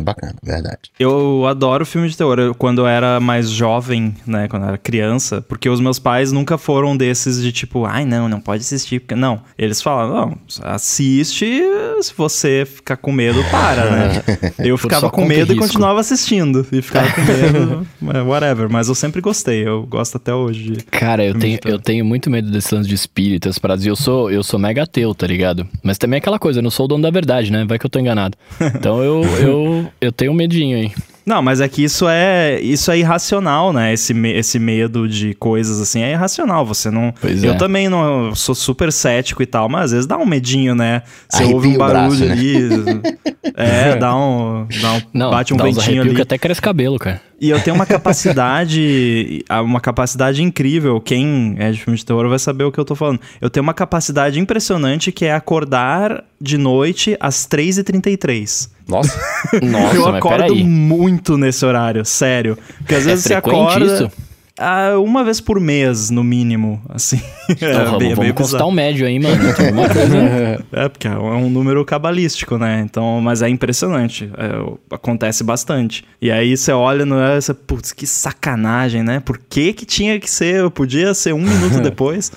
é 0.00 0.04
bacana, 0.04 0.34
verdade. 0.42 0.78
Eu 0.98 1.46
adoro 1.46 1.84
filme 1.86 2.08
de 2.08 2.16
terror. 2.16 2.38
Eu- 2.38 2.54
quando 2.54 2.80
eu 2.82 2.86
era 2.86 3.20
mais 3.20 3.50
jovem, 3.50 4.14
né? 4.26 4.48
Quando 4.48 4.62
eu 4.64 4.68
era 4.68 4.78
criança, 4.78 5.40
porque 5.42 5.68
os 5.68 5.80
meus 5.80 5.98
pais 5.98 6.32
nunca 6.32 6.58
foram 6.58 6.96
desses 6.96 7.40
de 7.42 7.52
tipo, 7.52 7.84
ai 7.84 8.04
não, 8.04 8.28
não 8.28 8.40
pode 8.40 8.62
assistir. 8.62 9.00
Porque 9.00 9.14
não. 9.14 9.40
Eles 9.58 9.80
falam, 9.82 10.12
não, 10.14 10.38
assiste. 10.62 11.62
Se 12.02 12.12
você 12.16 12.64
ficar 12.66 12.96
com 12.96 13.12
medo, 13.12 13.42
para, 13.50 13.90
né? 13.90 14.22
Eu 14.58 14.76
ficava 14.78 15.10
com 15.10 15.24
medo 15.24 15.52
e 15.52 15.56
continuava 15.56 16.00
assistindo. 16.00 16.66
E 16.72 16.80
ficava 16.82 17.08
com 17.12 17.20
medo, 17.22 17.86
mas 18.00 18.16
whatever. 18.26 18.68
Mas 18.70 18.88
eu 18.88 18.94
sempre 18.94 19.20
gostei. 19.20 19.66
Eu 19.66 19.86
gosto 19.86 20.16
até 20.16 20.34
hoje. 20.34 20.76
Cara, 20.90 21.24
eu 21.24 21.38
tenho, 21.38 21.58
eu 21.64 21.78
tenho 21.78 22.04
muito 22.04 22.30
medo 22.30 22.50
desse 22.50 22.74
lance 22.74 22.88
de 22.88 22.94
espírito, 22.94 23.48
essas 23.48 23.58
paradas. 23.58 23.84
E 23.84 23.88
eu 23.88 23.96
sou, 23.96 24.30
eu 24.30 24.42
sou 24.42 24.58
mega 24.58 24.82
ateu, 24.82 25.14
tá 25.14 25.26
ligado? 25.26 25.66
Mas 25.82 25.98
também 25.98 26.16
é 26.16 26.18
aquela 26.18 26.38
coisa, 26.38 26.58
eu 26.58 26.62
não 26.62 26.70
sou 26.70 26.84
o 26.86 26.88
dono 26.88 27.02
da 27.02 27.10
verdade, 27.10 27.50
né? 27.52 27.64
Vai 27.66 27.78
que 27.78 27.86
eu 27.86 27.90
tô 27.90 27.98
enganado. 27.98 28.36
Então 28.74 29.02
eu, 29.02 29.22
eu, 29.38 29.89
eu 30.00 30.12
tenho 30.12 30.32
um 30.32 30.34
medinho 30.34 30.76
aí. 30.76 30.92
Não, 31.24 31.40
mas 31.42 31.60
é 31.60 31.68
que 31.68 31.84
isso 31.84 32.08
é 32.08 32.60
isso 32.60 32.90
é 32.90 32.98
irracional, 32.98 33.72
né? 33.72 33.92
Esse, 33.92 34.12
esse 34.28 34.58
medo 34.58 35.08
de 35.08 35.34
coisas 35.34 35.80
assim 35.80 36.02
é 36.02 36.12
irracional. 36.12 36.66
Você 36.66 36.90
não. 36.90 37.14
Pois 37.20 37.44
eu 37.44 37.52
é. 37.52 37.56
também 37.56 37.88
não 37.88 38.26
eu 38.28 38.34
sou 38.34 38.54
super 38.54 38.90
cético 38.90 39.42
e 39.42 39.46
tal, 39.46 39.68
mas 39.68 39.84
às 39.86 39.90
vezes 39.92 40.06
dá 40.06 40.16
um 40.16 40.26
medinho, 40.26 40.74
né? 40.74 41.02
Você 41.28 41.42
Arrepia 41.42 41.54
ouve 41.54 41.68
um 41.68 41.74
o 41.74 41.78
braço, 41.78 41.94
barulho 41.94 42.26
né? 42.26 42.32
ali. 42.32 43.20
É, 43.56 43.96
dá 43.96 44.16
um. 44.16 44.66
Dá 44.80 44.92
um 44.94 45.00
Não, 45.12 45.30
bate 45.30 45.52
um 45.52 45.56
dá 45.56 45.64
ventinho 45.64 46.02
ali. 46.02 46.14
que 46.14 46.22
até 46.22 46.38
cresce 46.38 46.62
cabelo, 46.62 46.98
cara. 46.98 47.20
E 47.40 47.48
eu 47.50 47.58
tenho 47.60 47.74
uma 47.74 47.86
capacidade. 47.86 49.44
uma 49.64 49.80
capacidade 49.80 50.42
incrível. 50.42 51.00
Quem 51.00 51.54
é 51.58 51.70
de 51.72 51.80
filme 51.82 51.96
de 51.98 52.04
terror 52.04 52.28
vai 52.28 52.38
saber 52.38 52.64
o 52.64 52.72
que 52.72 52.78
eu 52.78 52.84
tô 52.84 52.94
falando. 52.94 53.20
Eu 53.40 53.48
tenho 53.48 53.62
uma 53.62 53.72
capacidade 53.74 54.38
impressionante 54.38 55.10
que 55.10 55.24
é 55.24 55.32
acordar 55.34 56.22
de 56.40 56.58
noite 56.58 57.16
às 57.18 57.46
3h33. 57.46 58.68
Nossa. 58.86 59.18
Nossa, 59.62 59.96
eu 59.96 60.04
mas 60.06 60.14
acordo 60.16 60.36
peraí. 60.44 60.64
muito 60.64 61.38
nesse 61.38 61.64
horário, 61.64 62.04
sério. 62.04 62.58
Porque 62.78 62.94
às 62.94 63.06
É 63.06 63.10
vezes 63.10 63.24
você 63.24 63.34
frequente 63.34 63.54
acorda. 63.56 63.84
isso? 63.86 64.12
Ah, 64.60 64.98
uma 64.98 65.24
vez 65.24 65.40
por 65.40 65.58
mês, 65.58 66.10
no 66.10 66.22
mínimo, 66.22 66.82
assim. 66.88 67.20
Então, 67.50 67.68
é, 67.68 67.84
vamos, 67.84 67.98
bem, 67.98 68.12
é 68.12 68.14
vamos 68.14 68.52
bizarro. 68.52 68.68
um 68.68 68.72
médio 68.72 69.06
aí, 69.06 69.18
mano. 69.18 69.36
É, 70.72 70.88
porque 70.88 71.08
é 71.08 71.18
um 71.18 71.50
número 71.50 71.84
cabalístico, 71.84 72.56
né? 72.58 72.80
Então, 72.84 73.20
mas 73.20 73.42
é 73.42 73.48
impressionante. 73.48 74.30
É, 74.36 74.94
acontece 74.94 75.42
bastante. 75.42 76.04
E 76.22 76.30
aí 76.30 76.56
você 76.56 76.70
olha 76.70 77.04
no. 77.04 77.16
Você, 77.34 77.52
Putz, 77.52 77.92
que 77.92 78.06
sacanagem, 78.06 79.02
né? 79.02 79.18
Por 79.18 79.36
que 79.36 79.72
que 79.72 79.84
tinha 79.84 80.20
que 80.20 80.30
ser? 80.30 80.70
Podia 80.70 81.12
ser 81.12 81.34
um 81.34 81.40
minuto 81.40 81.80
depois. 81.82 82.30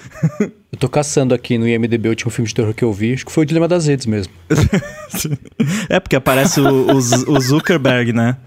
Eu 0.73 0.77
tô 0.79 0.89
caçando 0.89 1.35
aqui 1.35 1.55
no 1.55 1.67
IMDB 1.67 2.07
o 2.07 2.09
último 2.09 2.31
filme 2.31 2.47
de 2.47 2.55
terror 2.55 2.73
que 2.73 2.83
eu 2.83 2.91
vi, 2.91 3.13
acho 3.13 3.23
que 3.23 3.31
foi 3.31 3.43
o 3.43 3.45
Dilema 3.45 3.67
das 3.67 3.85
Redes 3.85 4.07
mesmo. 4.07 4.33
é 5.87 5.99
porque 5.99 6.15
aparece 6.15 6.59
o, 6.59 6.87
o 6.87 6.97
o 7.31 7.39
Zuckerberg, 7.39 8.11
né? 8.11 8.37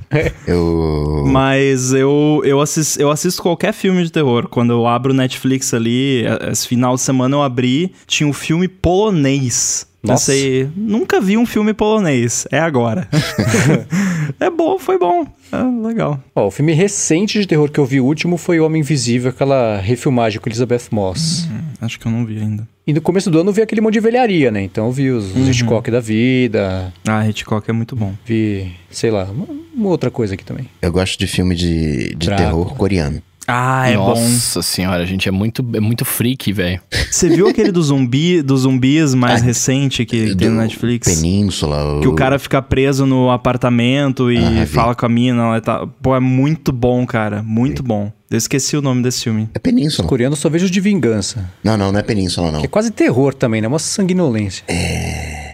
Eu. 0.45 1.23
Mas 1.29 1.93
eu, 1.93 2.43
eu, 2.45 2.61
assisto, 2.61 3.01
eu 3.01 3.13
assisto 3.13 3.41
qualquer 3.41 3.73
filme 3.73 4.03
de 4.03 4.11
terror. 4.11 4.49
Quando 4.49 4.73
eu 4.73 4.89
abro 4.89 5.13
o 5.13 5.17
Netflix 5.17 5.73
ali, 5.73 6.27
eh, 6.27 6.51
esse 6.51 6.67
final 6.67 6.97
de 6.97 7.03
semana 7.03 7.37
eu 7.37 7.43
abri, 7.45 7.93
tinha 8.09 8.29
um 8.29 8.33
filme 8.33 8.67
polonês. 8.67 9.87
Nossa. 10.03 10.33
Pensei, 10.33 10.69
nunca 10.77 11.21
vi 11.21 11.37
um 11.37 11.47
filme 11.47 11.73
polonês. 11.73 12.45
É 12.51 12.59
agora. 12.59 13.09
é 14.41 14.51
bom, 14.51 14.79
foi 14.79 14.99
bom. 14.99 15.27
É 15.53 15.87
legal. 15.87 16.21
Ó, 16.35 16.47
o 16.47 16.51
filme 16.51 16.73
recente 16.73 17.41
de 17.41 17.47
terror 17.47 17.71
que 17.71 17.79
eu 17.81 17.85
vi 17.87 18.01
o 18.01 18.05
último 18.05 18.37
foi 18.37 18.59
O 18.61 18.65
Homem 18.67 18.81
Invisível, 18.81 19.31
aquela 19.31 19.79
refilmagem 19.79 20.41
com 20.41 20.49
Elizabeth 20.49 20.83
Moss. 20.91 21.49
Acho 21.81 21.99
que 22.01 22.07
eu 22.07 22.13
não 22.13 22.25
vi 22.25 22.39
ainda. 22.39 22.67
E 22.87 22.93
no 22.93 23.01
começo 23.01 23.31
do 23.31 23.41
ano 23.41 23.51
eu 23.51 23.55
vi 23.55 23.63
aquele 23.63 23.81
monte 23.81 23.95
de 23.95 24.01
velharia, 24.01 24.51
né? 24.51 24.63
Então 24.63 24.87
eu 24.87 24.93
vi 24.93 25.11
os, 25.11 25.37
os 25.37 25.49
Hitchcock 25.49 25.91
da 25.91 26.01
vida, 26.01 26.93
Ah, 27.07 27.29
Hitchcock 27.29 27.69
é 27.69 27.73
muito 27.73 27.95
bom. 27.97 28.15
vi, 28.25 28.71
sei 28.91 29.11
lá, 29.11 29.25
uma, 29.25 29.47
uma 29.75 29.89
outra 29.89 30.11
coisa 30.11 30.35
aqui 30.35 30.45
também. 30.45 30.67
Eu 30.81 30.93
gosto 30.93 31.19
de 31.19 31.27
filme 31.27 31.55
de, 31.55 32.11
de 32.11 32.27
Drácula. 32.27 32.49
terror 32.49 32.75
coreano. 32.77 33.21
Ah, 33.47 33.89
é 33.89 33.97
bom. 33.97 34.09
Nossa 34.09 34.61
senhora, 34.63 35.03
a 35.03 35.07
gente 35.07 35.29
é 35.29 35.33
muito, 35.33 35.65
é 35.75 35.81
muito 35.81 36.05
freak, 36.05 36.53
velho. 36.53 36.81
Você 37.11 37.29
viu 37.29 37.49
aquele 37.49 37.71
do 37.71 37.83
zumbi, 37.83 38.43
dos 38.43 38.63
zumbis 38.63 39.15
mais 39.15 39.41
Ah, 39.43 39.45
recente 39.45 40.05
que 40.05 40.35
tem 40.35 40.49
no 40.49 40.57
Do 40.57 40.63
Netflix? 40.63 41.15
Península. 41.15 42.01
Que 42.01 42.09
o 42.09 42.15
cara 42.15 42.39
fica 42.39 42.61
preso 42.61 43.07
no 43.07 43.31
apartamento 43.31 44.31
e 44.33 44.39
Ah, 44.39 44.65
vi. 44.65 44.67
fala 44.67 44.95
com 44.95 45.07
a 45.07 45.09
mina 45.09 45.49
lá 45.51 45.59
e 45.59 45.61
tal. 45.61 45.87
Pô, 46.03 46.17
é 46.17 46.21
muito 46.21 46.73
bom, 46.73 47.07
cara. 47.07 47.43
Muito 47.43 47.83
bom. 47.83 48.11
Eu 48.29 48.37
esqueci 48.39 48.77
o 48.77 48.83
nome 48.83 49.03
desse 49.05 49.23
filme. 49.23 49.49
É 49.55 49.59
Península. 49.61 50.09
Coreano 50.09 50.33
eu 50.33 50.37
só 50.37 50.49
vejo 50.49 50.69
de 50.69 50.81
vingança, 50.81 51.49
Não, 51.63 51.77
não, 51.77 51.93
não 51.93 52.01
é 52.01 52.03
Península, 52.03 52.51
não. 52.51 52.59
que 52.59 52.67
é 52.67 52.69
quase 52.69 52.91
terror 52.91 53.33
também, 53.33 53.61
né? 53.61 53.69
Uma 53.69 53.79
sanguinolência. 53.79 54.65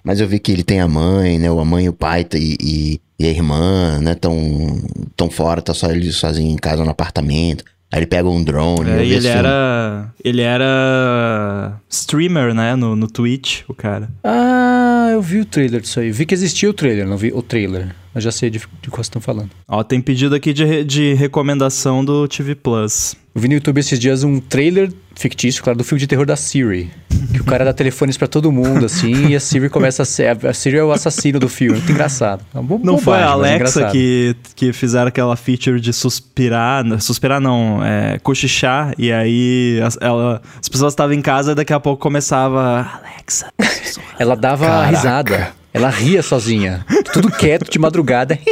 Mas 0.02 0.20
eu 0.20 0.26
vi 0.26 0.38
que 0.38 0.50
ele 0.50 0.64
tem 0.64 0.80
a 0.80 0.88
mãe, 0.88 1.38
né? 1.38 1.48
A 1.48 1.64
mãe, 1.64 1.88
o 1.88 1.92
pai 1.92 2.24
tá- 2.24 2.38
e, 2.38 2.56
e, 2.60 3.00
e 3.18 3.26
a 3.26 3.28
irmã, 3.30 3.98
né? 4.00 4.14
Tão, 4.14 4.80
tão 5.16 5.28
fora, 5.30 5.60
tá 5.60 5.74
só 5.74 5.90
ele 5.90 6.10
sozinho 6.10 6.50
em 6.50 6.56
casa 6.56 6.82
no 6.82 6.90
apartamento. 6.90 7.62
Aí 7.92 7.98
ele 7.98 8.06
pega 8.06 8.26
um 8.26 8.42
drone. 8.42 8.90
É, 8.90 9.04
e 9.04 9.12
ele 9.12 9.28
era. 9.28 10.10
Ele 10.24 10.40
era. 10.40 11.78
streamer, 11.90 12.54
né? 12.54 12.74
No, 12.74 12.96
no 12.96 13.06
Twitch, 13.06 13.64
o 13.68 13.74
cara. 13.74 14.08
Ah, 14.24 15.10
eu 15.12 15.20
vi 15.20 15.40
o 15.40 15.44
trailer 15.44 15.82
disso 15.82 16.00
aí. 16.00 16.10
Vi 16.10 16.24
que 16.24 16.32
existia 16.32 16.70
o 16.70 16.72
trailer, 16.72 17.06
não 17.06 17.18
vi 17.18 17.30
o 17.34 17.42
trailer. 17.42 17.94
Mas 18.14 18.24
já 18.24 18.32
sei 18.32 18.48
de, 18.48 18.58
de 18.58 18.88
qual 18.88 18.96
vocês 18.96 19.06
estão 19.06 19.20
falando. 19.20 19.50
Ó, 19.68 19.82
tem 19.82 20.00
pedido 20.00 20.34
aqui 20.34 20.54
de, 20.54 20.84
de 20.84 21.12
recomendação 21.14 22.02
do 22.02 22.26
TV 22.26 22.54
Plus. 22.54 23.14
Eu 23.34 23.40
vi 23.40 23.48
no 23.48 23.54
YouTube 23.54 23.78
esses 23.78 23.98
dias 23.98 24.24
um 24.24 24.40
trailer 24.40 24.90
fictício, 25.14 25.62
claro, 25.62 25.78
do 25.78 25.84
filme 25.84 26.00
de 26.00 26.06
terror 26.06 26.24
da 26.26 26.36
Siri. 26.36 26.90
Que 27.32 27.40
o 27.40 27.44
cara 27.44 27.64
dá 27.64 27.72
telefones 27.72 28.16
pra 28.16 28.26
todo 28.28 28.50
mundo, 28.52 28.84
assim, 28.86 29.28
e 29.28 29.36
a 29.36 29.40
Siri 29.40 29.68
começa 29.68 30.02
a 30.02 30.06
ser. 30.06 30.36
A 30.46 30.52
Siri 30.52 30.76
é 30.78 30.84
o 30.84 30.92
assassino 30.92 31.38
do 31.38 31.48
filme. 31.48 31.78
Muito 31.78 31.90
engraçado. 31.92 32.44
É 32.54 32.60
bo- 32.60 32.80
Não 32.82 32.98
foi 32.98 33.18
a 33.18 33.20
é 33.20 33.24
Alexa 33.24 33.88
que, 33.90 34.34
que 34.56 34.72
fizeram 34.72 35.08
aquela 35.08 35.36
feature 35.36 35.80
de 35.80 35.92
suspirar. 35.92 36.84
Suspirar 37.00 37.40
não, 37.40 37.82
é, 37.84 38.18
cochichar. 38.18 38.92
E 38.98 39.12
aí 39.12 39.80
as, 39.84 39.96
ela, 40.00 40.42
as 40.60 40.68
pessoas 40.68 40.92
estavam 40.92 41.14
em 41.14 41.22
casa 41.22 41.52
e 41.52 41.54
daqui 41.54 41.72
a 41.72 41.80
pouco 41.80 42.02
começava. 42.02 42.86
Alexa. 43.02 43.52
sussurra." 43.84 44.06
Ela 44.18 44.34
dava 44.36 44.66
Caraca. 44.66 44.88
risada. 44.96 45.52
Ela 45.74 45.88
ria 45.88 46.22
sozinha. 46.22 46.84
Tudo 47.14 47.30
quieto 47.30 47.70
de 47.70 47.78
madrugada. 47.78 48.38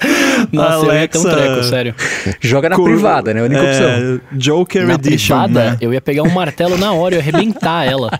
Nossa, 0.52 0.86
eu 0.86 0.92
ia 0.94 1.08
ter 1.08 1.18
um 1.18 1.22
Alexa- 1.22 1.36
treco, 1.36 1.62
sério. 1.64 1.94
Joga 2.40 2.68
na 2.70 2.76
Cur- 2.76 2.84
privada, 2.84 3.34
né? 3.34 3.40
A 3.40 3.44
única 3.44 3.62
opção. 3.62 3.86
É, 3.88 4.20
Joker 4.32 4.86
Na 4.86 4.94
Edition. 4.94 5.34
privada, 5.42 5.70
né? 5.72 5.76
eu 5.80 5.92
ia 5.92 6.00
pegar 6.00 6.22
um 6.22 6.30
martelo 6.30 6.76
na 6.78 6.92
hora, 6.92 7.14
eu 7.14 7.18
ia 7.18 7.22
arrebentar 7.22 7.84
ela. 7.84 8.10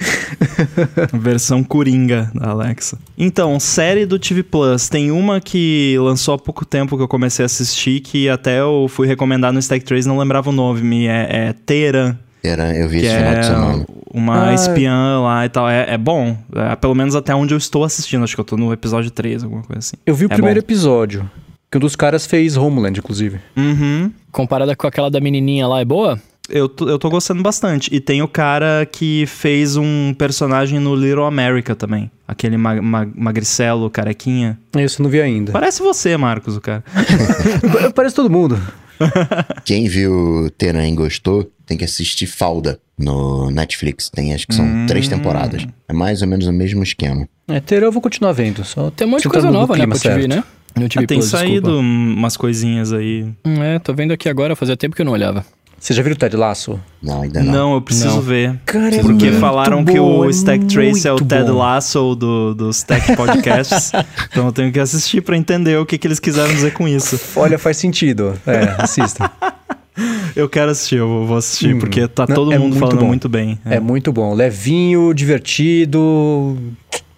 Versão 1.12 1.62
Coringa 1.62 2.30
da 2.34 2.50
Alexa. 2.50 2.98
Então, 3.16 3.58
série 3.60 4.06
do 4.06 4.18
TV 4.18 4.42
Plus. 4.42 4.88
Tem 4.88 5.10
uma 5.10 5.40
que 5.40 5.96
lançou 6.00 6.34
há 6.34 6.38
pouco 6.38 6.64
tempo 6.64 6.96
que 6.96 7.02
eu 7.02 7.08
comecei 7.08 7.44
a 7.44 7.46
assistir, 7.46 8.00
que 8.00 8.28
até 8.28 8.60
eu 8.60 8.86
fui 8.88 9.06
recomendar 9.06 9.52
no 9.52 9.58
Stack 9.58 9.84
Trace, 9.84 10.08
não 10.08 10.18
lembrava 10.18 10.48
o 10.50 10.52
nome. 10.52 11.06
É, 11.06 11.48
é 11.48 11.52
Teheran, 11.52 12.16
Era, 12.42 12.74
eu 12.76 12.88
vi 12.88 12.98
esse 13.04 13.14
final 13.16 13.32
de 13.34 13.38
é 13.38 13.42
semana. 13.42 13.86
uma 14.12 14.48
Ah. 14.48 14.54
espiã 14.54 15.20
lá 15.20 15.44
e 15.44 15.48
tal. 15.48 15.68
É, 15.68 15.94
é 15.94 15.98
bom. 15.98 16.36
É, 16.54 16.74
pelo 16.76 16.94
menos 16.94 17.14
até 17.14 17.34
onde 17.34 17.52
eu 17.54 17.58
estou 17.58 17.84
assistindo. 17.84 18.24
Acho 18.24 18.34
que 18.34 18.40
eu 18.40 18.44
tô 18.44 18.56
no 18.56 18.72
episódio 18.72 19.10
3, 19.10 19.44
alguma 19.44 19.62
coisa 19.62 19.78
assim. 19.78 19.96
Eu 20.06 20.14
vi 20.14 20.24
o 20.24 20.26
É 20.26 20.34
primeiro 20.34 20.60
bom. 20.60 20.64
episódio. 20.64 21.30
Que 21.70 21.76
um 21.76 21.80
dos 21.80 21.94
caras 21.94 22.26
fez 22.26 22.56
Homeland, 22.56 22.98
inclusive. 22.98 23.38
Uhum. 23.56 24.10
Comparada 24.32 24.74
com 24.74 24.86
aquela 24.86 25.10
da 25.10 25.20
menininha 25.20 25.68
lá, 25.68 25.80
é 25.80 25.84
boa? 25.84 26.18
Eu 26.48 26.68
tô, 26.68 26.88
eu 26.88 26.98
tô 26.98 27.08
gostando 27.08 27.40
bastante. 27.44 27.94
E 27.94 28.00
tem 28.00 28.22
o 28.22 28.26
cara 28.26 28.84
que 28.90 29.24
fez 29.28 29.76
um 29.76 30.12
personagem 30.18 30.80
no 30.80 30.96
Little 30.96 31.24
America 31.24 31.76
também. 31.76 32.10
Aquele 32.26 32.56
ma 32.56 32.82
ma 32.82 33.06
magricelo, 33.14 33.88
carequinha. 33.88 34.58
Isso 34.76 35.00
eu 35.00 35.04
não 35.04 35.10
vi 35.10 35.20
ainda. 35.20 35.52
Parece 35.52 35.80
você, 35.80 36.16
Marcos, 36.16 36.56
o 36.56 36.60
cara. 36.60 36.82
Parece 37.94 38.16
todo 38.16 38.28
mundo. 38.28 38.58
Quem 39.64 39.86
viu 39.88 40.50
Teran 40.58 40.88
e 40.88 40.94
gostou, 40.94 41.48
tem 41.70 41.78
que 41.78 41.84
assistir 41.84 42.26
Falda 42.26 42.80
no 42.98 43.48
Netflix. 43.48 44.10
Tem, 44.10 44.34
acho 44.34 44.44
que 44.48 44.54
são 44.54 44.64
Hum. 44.64 44.86
três 44.88 45.06
temporadas. 45.06 45.64
É 45.88 45.92
mais 45.92 46.20
ou 46.20 46.26
menos 46.26 46.48
o 46.48 46.52
mesmo 46.52 46.82
esquema. 46.82 47.28
É, 47.48 47.60
Terão 47.60 47.86
eu 47.86 47.92
vou 47.92 48.02
continuar 48.02 48.32
vendo. 48.32 48.64
Só 48.64 48.90
Tem 48.90 49.06
um 49.06 49.10
monte 49.10 49.22
de 49.22 49.28
coisa 49.28 49.46
no 49.46 49.52
nova, 49.52 49.76
né, 49.76 49.86
pra 49.86 49.96
TV, 49.96 50.26
né? 50.26 50.42
No 50.76 50.88
TV 50.88 51.04
Ah, 51.04 51.06
tem 51.06 51.18
Plus, 51.18 51.30
saído 51.30 51.68
desculpa. 51.68 51.78
umas 51.80 52.36
coisinhas 52.36 52.92
aí. 52.92 53.22
Hum, 53.44 53.62
É, 53.62 53.78
tô 53.78 53.94
vendo 53.94 54.12
aqui 54.12 54.28
agora, 54.28 54.56
fazia 54.56 54.76
tempo 54.76 54.96
que 54.96 55.02
eu 55.02 55.06
não 55.06 55.12
olhava. 55.12 55.44
Você 55.78 55.94
já 55.94 56.02
viu 56.02 56.12
o 56.12 56.16
Ted 56.16 56.36
Lasso? 56.36 56.78
Não, 57.00 57.22
ainda 57.22 57.40
Não, 57.42 57.52
não. 57.52 57.74
eu 57.74 57.80
preciso 57.80 58.16
Não. 58.16 58.20
ver. 58.20 58.58
Cara, 58.66 58.96
é 58.96 59.00
Porque 59.00 59.26
muito 59.26 59.38
falaram 59.40 59.84
que 59.84 59.96
bom, 59.98 60.18
o 60.18 60.26
é 60.26 60.30
Stack 60.30 60.66
Trace 60.66 61.06
é 61.08 61.12
o 61.12 61.16
Ted 61.16 61.44
bom. 61.50 61.56
Lasso 61.58 62.14
do, 62.16 62.52
dos 62.54 62.82
Tech 62.82 63.16
Podcasts. 63.16 63.92
então 64.30 64.46
eu 64.46 64.52
tenho 64.52 64.70
que 64.72 64.78
assistir 64.80 65.22
pra 65.22 65.36
entender 65.36 65.78
o 65.78 65.86
que, 65.86 65.96
que 65.96 66.06
eles 66.06 66.18
quiseram 66.18 66.52
dizer 66.52 66.72
com 66.74 66.86
isso. 66.86 67.18
Olha, 67.36 67.58
faz 67.58 67.76
sentido. 67.78 68.34
É, 68.46 68.74
assista. 68.82 69.30
Eu 70.36 70.48
quero 70.48 70.70
assistir, 70.70 70.96
eu 70.96 71.26
vou 71.26 71.36
assistir, 71.36 71.74
Hum. 71.74 71.78
porque 71.78 72.06
tá 72.08 72.24
Não, 72.28 72.34
todo 72.34 72.52
é 72.52 72.58
mundo 72.58 72.68
muito 72.70 72.78
falando 72.80 73.00
bom. 73.00 73.06
muito 73.06 73.28
bem. 73.28 73.58
É. 73.64 73.80
muito 73.80 74.12
bom. 74.12 74.34
Levinho, 74.34 75.12
divertido. 75.14 76.56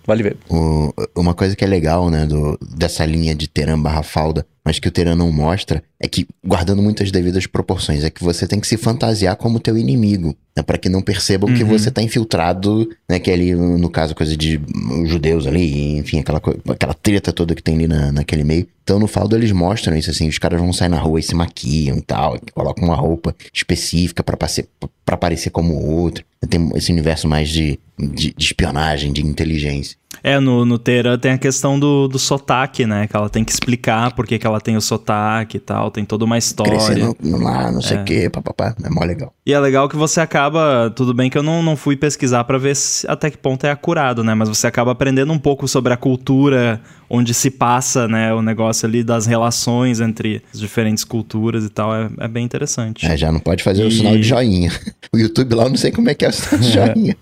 Vale 0.07 0.23
ver. 0.23 0.37
O- 0.49 0.93
uma 1.17 1.35
coisa 1.35 1.55
que 1.55 1.65
é 1.65 1.67
legal, 1.69 2.11
né, 2.11 2.27
do, 2.27 2.59
dessa 2.77 3.05
linha 3.05 3.35
de 3.35 3.47
Teran 3.49 3.79
barra 3.81 4.03
Falda, 4.03 4.47
mas 4.65 4.79
que 4.79 4.89
o 4.89 4.91
Teran 4.91 5.17
não 5.17 5.31
mostra, 5.33 5.83
é 5.99 6.07
que, 6.07 6.27
guardando 6.45 6.81
muitas 6.83 7.11
devidas 7.11 7.47
proporções, 7.47 8.05
é 8.05 8.11
que 8.11 8.23
você 8.23 8.47
tem 8.47 8.61
que 8.61 8.67
se 8.67 8.77
fantasiar 8.77 9.35
como 9.37 9.59
teu 9.59 9.77
inimigo, 9.77 10.37
né, 10.57 10.63
para 10.63 10.79
que 10.79 10.89
não 10.89 11.03
percebam 11.03 11.53
que 11.53 11.63
Uhum. 11.63 11.69
você 11.69 11.91
tá 11.91 12.01
infiltrado, 12.03 12.89
né, 13.09 13.19
que 13.19 13.31
é 13.31 13.35
ali, 13.35 13.55
no 13.55 13.89
caso, 13.91 14.15
coisa 14.15 14.37
de 14.37 14.61
judeus 15.07 15.47
ali, 15.47 15.97
enfim, 15.99 16.21
aquela, 16.21 16.41
aquela 16.69 16.95
treta 16.95 17.33
toda 17.33 17.55
que 17.55 17.63
tem 17.63 17.75
ali 17.75 17.89
na, 17.89 18.13
naquele 18.13 18.45
meio. 18.45 18.67
Então, 18.85 18.99
no 18.99 19.07
Faldo, 19.07 19.37
eles 19.37 19.53
mostram 19.53 19.97
isso, 19.97 20.11
assim, 20.11 20.29
os 20.29 20.39
caras 20.39 20.61
vão 20.61 20.73
sair 20.73 20.89
na 20.89 20.99
rua 20.99 21.19
e 21.21 21.23
se 21.23 21.35
maquiam 21.35 21.97
e 21.99 22.03
tal, 22.03 22.39
colocam 22.53 22.85
uma 22.85 22.97
roupa 22.97 23.35
específica 23.53 24.23
pra 24.23 25.17
parecer, 25.17 25.51
como 25.51 25.75
o 25.75 25.91
outro. 26.03 26.25
Tem 26.49 26.71
esse 26.75 26.91
universo 26.91 27.29
mais 27.29 27.49
de, 27.49 27.79
de, 27.99 28.35
de 28.37 28.45
espionagem, 28.45 29.13
de 29.13 29.25
inteligência. 29.25 29.97
É, 30.23 30.39
no, 30.39 30.65
no 30.65 30.79
Teran 30.79 31.19
tem 31.19 31.33
a 31.33 31.39
questão 31.39 31.79
do, 31.79 32.07
do 32.09 32.19
sotaque, 32.19 32.85
né? 32.87 33.07
Que 33.07 33.17
ela 33.17 33.29
tem 33.29 33.43
que 33.45 33.51
explicar 33.53 34.15
por 34.15 34.27
que, 34.27 34.39
que 34.39 34.47
ela 34.47 34.61
tem 34.61 34.77
o 34.77 34.81
sotaque 34.81 35.57
e 35.57 35.61
tal. 35.61 35.91
Tem 35.91 36.05
toda 36.05 36.25
uma 36.25 36.37
história. 36.39 36.73
crescendo 36.77 37.17
lá, 37.43 37.71
não 37.73 37.81
sei 37.83 37.99
o 37.99 38.05
que, 38.05 38.29
papapá. 38.31 38.75
É 38.85 38.89
mó 38.91 39.05
legal. 39.05 39.33
E 39.47 39.53
é 39.53 39.59
legal 39.59 39.89
que 39.89 39.97
você 39.97 40.21
acaba. 40.21 40.93
Tudo 40.95 41.13
bem 41.15 41.29
que 41.31 41.37
eu 41.39 41.43
não, 41.43 41.63
não 41.63 41.77
fui 41.77 41.97
pesquisar 41.97 42.45
pra 42.45 42.59
ver 42.59 42.77
se- 42.77 43.07
até 43.09 43.31
que 43.31 43.39
ponto 43.39 43.65
é 43.67 43.71
acurado, 43.71 44.23
né? 44.23 44.35
Mas 44.35 44.49
você 44.49 44.67
acaba 44.67 44.93
aprendendo 44.93 45.33
um 45.33 45.39
pouco 45.39 45.67
sobre 45.67 45.93
a 45.93 45.97
cultura 45.97 46.81
onde 47.11 47.35
se 47.35 47.51
passa, 47.51 48.07
né? 48.09 48.33
O 48.33 48.41
negócio 48.43 48.87
ali 48.87 49.03
das 49.03 49.27
relações 49.27 50.01
entre 50.01 50.43
as 50.53 50.61
diferentes 50.61 51.05
culturas 51.05 51.65
e 51.65 51.69
tal. 51.69 51.95
É, 51.95 52.09
é 52.21 52.29
bem 52.29 52.45
interessante. 52.45 53.07
É, 53.07 53.17
já 53.17 53.33
não 53.33 53.41
pode 53.41 53.63
fazer 53.63 53.83
o 53.85 53.89
E- 53.89 53.93
sinal 53.93 54.17
de 54.17 54.23
joinha. 54.23 54.71
O 55.15 55.19
YouTube 55.19 55.55
lá 55.55 55.65
eu 55.65 55.69
não 55.69 55.77
sei 55.77 55.91
como 55.93 56.09
é 56.09 56.15
que 56.15 56.25
é 56.25 56.29
o 56.31 56.33
sinal 56.33 56.59
de 56.61 56.71
joinha. 56.73 57.17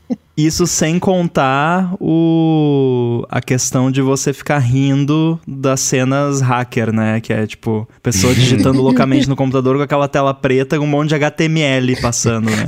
Isso 0.47 0.67
sem 0.67 0.99
contar 0.99 1.95
o 2.01 3.25
a 3.29 3.41
questão 3.41 3.91
de 3.91 4.01
você 4.01 4.33
ficar 4.33 4.59
rindo 4.59 5.39
das 5.47 5.81
cenas 5.81 6.41
hacker, 6.41 6.93
né? 6.93 7.21
Que 7.21 7.33
é 7.33 7.47
tipo, 7.47 7.89
pessoa 8.03 8.35
digitando 8.35 8.81
loucamente 8.83 9.29
no 9.29 9.37
computador 9.37 9.77
com 9.77 9.83
aquela 9.83 10.09
tela 10.09 10.33
preta 10.35 10.79
com 10.79 10.85
um 10.85 10.89
monte 10.89 11.11
de 11.11 11.15
HTML 11.17 11.97
passando, 12.01 12.51
né? 12.51 12.67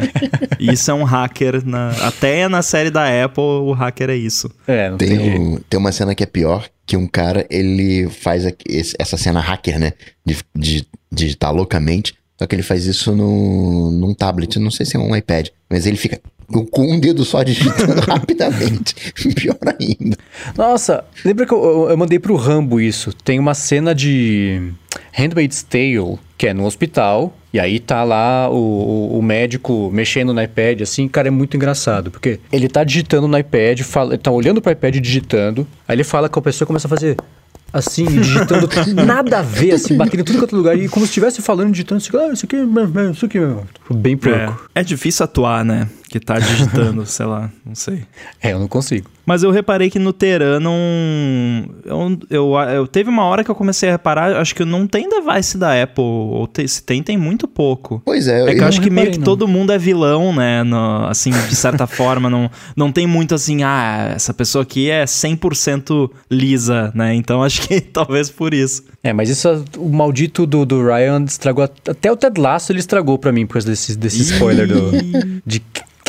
Isso 0.58 0.90
é 0.90 0.94
um 0.94 1.04
hacker. 1.04 1.64
Na... 1.66 1.90
Até 2.06 2.48
na 2.48 2.62
série 2.62 2.90
da 2.90 3.04
Apple, 3.24 3.42
o 3.42 3.72
hacker 3.72 4.10
é 4.10 4.16
isso. 4.16 4.50
É, 4.66 4.90
não 4.90 4.96
tem, 4.98 5.08
Tem, 5.08 5.38
um- 5.38 5.56
tem 5.68 5.78
uma 5.80 5.92
cena 5.92 6.14
que 6.14 6.22
é 6.22 6.26
pior, 6.26 6.68
que 6.86 6.96
um 6.96 7.06
cara, 7.06 7.46
ele 7.50 8.08
faz 8.08 8.44
essa 8.98 9.16
cena 9.16 9.40
hacker, 9.40 9.78
né? 9.78 9.92
De, 10.24 10.36
de 10.54 10.86
digitar 11.10 11.52
loucamente. 11.54 12.14
Só 12.42 12.46
que 12.48 12.56
ele 12.56 12.62
faz 12.64 12.86
isso 12.86 13.14
no, 13.14 13.88
num 13.92 14.12
tablet, 14.12 14.58
não 14.58 14.68
sei 14.72 14.84
se 14.84 14.96
é 14.96 14.98
um 14.98 15.14
iPad. 15.14 15.46
Mas 15.70 15.86
ele 15.86 15.96
fica 15.96 16.20
com, 16.72 16.82
um 16.92 16.98
dedo 16.98 17.24
só 17.24 17.40
digitando 17.44 18.00
rapidamente. 18.02 18.96
Pior 19.36 19.56
ainda. 19.78 20.16
Nossa, 20.58 21.04
lembra 21.24 21.46
que 21.46 21.54
eu, 21.54 21.88
eu- 21.88 21.96
mandei 21.96 22.18
pro 22.18 22.34
Rambo 22.34 22.80
isso? 22.80 23.12
Tem 23.12 23.38
uma 23.38 23.54
cena 23.54 23.94
de 23.94 24.72
Handmaid's 25.12 25.62
Tale, 25.62 26.18
que 26.36 26.48
é 26.48 26.52
no 26.52 26.66
hospital, 26.66 27.32
e 27.54 27.60
aí 27.60 27.78
tá 27.78 28.02
lá 28.02 28.50
o, 28.50 29.16
o- 29.16 29.22
médico 29.22 29.88
mexendo 29.92 30.34
no 30.34 30.42
iPad, 30.42 30.80
assim, 30.82 31.06
cara, 31.06 31.28
é 31.28 31.30
muito 31.30 31.56
engraçado, 31.56 32.10
porque 32.10 32.40
ele 32.52 32.68
tá 32.68 32.82
digitando 32.82 33.28
no 33.28 33.38
iPad, 33.38 33.80
fala, 33.82 34.18
tá 34.18 34.32
olhando 34.32 34.60
pro 34.60 34.72
iPad 34.72 34.96
digitando, 34.96 35.64
aí 35.86 35.94
ele 35.94 36.02
fala 36.04 36.28
que 36.28 36.36
a 36.36 36.42
pessoa 36.42 36.66
começa 36.66 36.88
a 36.88 36.90
fazer 36.90 37.16
assim, 37.72 38.04
digitando 38.04 38.68
nada 39.04 39.38
a 39.38 39.42
ver, 39.42 39.72
assim, 39.72 39.96
batendo 39.96 40.20
em 40.20 40.24
tudo 40.24 40.38
quanto 40.38 40.54
é 40.54 40.58
lugar, 40.58 40.78
e 40.78 40.88
como 40.88 41.06
se 41.06 41.10
estivesse 41.10 41.40
falando, 41.40 41.70
digitando, 41.72 41.98
assim, 41.98 42.16
ah, 42.16 42.32
isso 42.32 42.44
aqui, 42.44 42.56
isso 43.12 43.26
aqui, 43.26 43.38
bem 43.90 44.16
porco. 44.16 44.68
É, 44.74 44.80
é 44.80 44.84
difícil 44.84 45.24
atuar, 45.24 45.64
né? 45.64 45.88
Que 46.12 46.20
tá 46.20 46.38
digitando, 46.38 47.06
sei 47.06 47.24
lá, 47.24 47.50
não 47.64 47.74
sei. 47.74 48.02
É, 48.42 48.52
eu 48.52 48.58
não 48.60 48.68
consigo. 48.68 49.08
Mas 49.24 49.42
eu 49.42 49.50
reparei 49.50 49.88
que 49.88 49.98
no 49.98 50.12
Teran 50.12 50.60
não. 50.60 50.72
Eu, 51.86 52.18
eu, 52.28 52.54
eu- 52.74 52.86
teve 52.86 53.08
uma 53.08 53.24
hora 53.24 53.42
que 53.42 53.50
eu 53.50 53.54
comecei 53.54 53.88
a 53.88 53.92
reparar, 53.92 54.36
acho 54.36 54.54
que 54.54 54.62
não 54.62 54.86
tem 54.86 55.08
device 55.08 55.56
da 55.56 55.80
Apple. 55.82 56.02
Ou 56.04 56.46
te- 56.46 56.68
se 56.68 56.82
tem, 56.82 57.02
tem 57.02 57.16
muito 57.16 57.48
pouco. 57.48 58.02
Pois 58.04 58.28
é, 58.28 58.42
É 58.42 58.46
que 58.46 58.58
eu 58.58 58.62
eu- 58.62 58.68
acho 58.68 58.80
que 58.82 58.90
meio 58.90 59.06
reparei, 59.06 59.12
que 59.12 59.18
não. 59.18 59.24
todo 59.24 59.48
mundo 59.48 59.72
é 59.72 59.78
vilão, 59.78 60.34
né? 60.34 60.62
no- 60.62 61.06
assim, 61.06 61.30
de 61.30 61.56
certa 61.56 61.86
forma, 61.88 62.28
não, 62.28 62.50
não 62.76 62.92
tem 62.92 63.06
muito 63.06 63.34
assim, 63.34 63.62
ah, 63.62 64.12
essa 64.14 64.34
pessoa 64.34 64.62
aqui 64.64 64.90
é 64.90 65.06
100% 65.06 66.10
lisa, 66.30 66.92
né? 66.94 67.14
Então 67.14 67.42
acho 67.42 67.62
que 67.66 67.80
talvez 67.92 68.28
por 68.28 68.52
isso. 68.52 68.84
É, 69.02 69.12
mas 69.14 69.30
isso, 69.30 69.64
o 69.78 69.88
maldito 69.88 70.46
do, 70.46 70.66
do 70.66 70.84
Ryan 70.84 71.24
estragou. 71.24 71.64
Até 71.64 72.12
o 72.12 72.16
Ted 72.16 72.38
Lasso 72.40 72.70
ele 72.70 72.80
estragou 72.80 73.16
pra 73.18 73.32
mim 73.32 73.46
por 73.46 73.54
causa 73.54 73.68
desse, 73.68 73.96
desse 73.96 74.20
spoiler 74.22 74.68
do, 74.68 74.90
de 75.46 75.62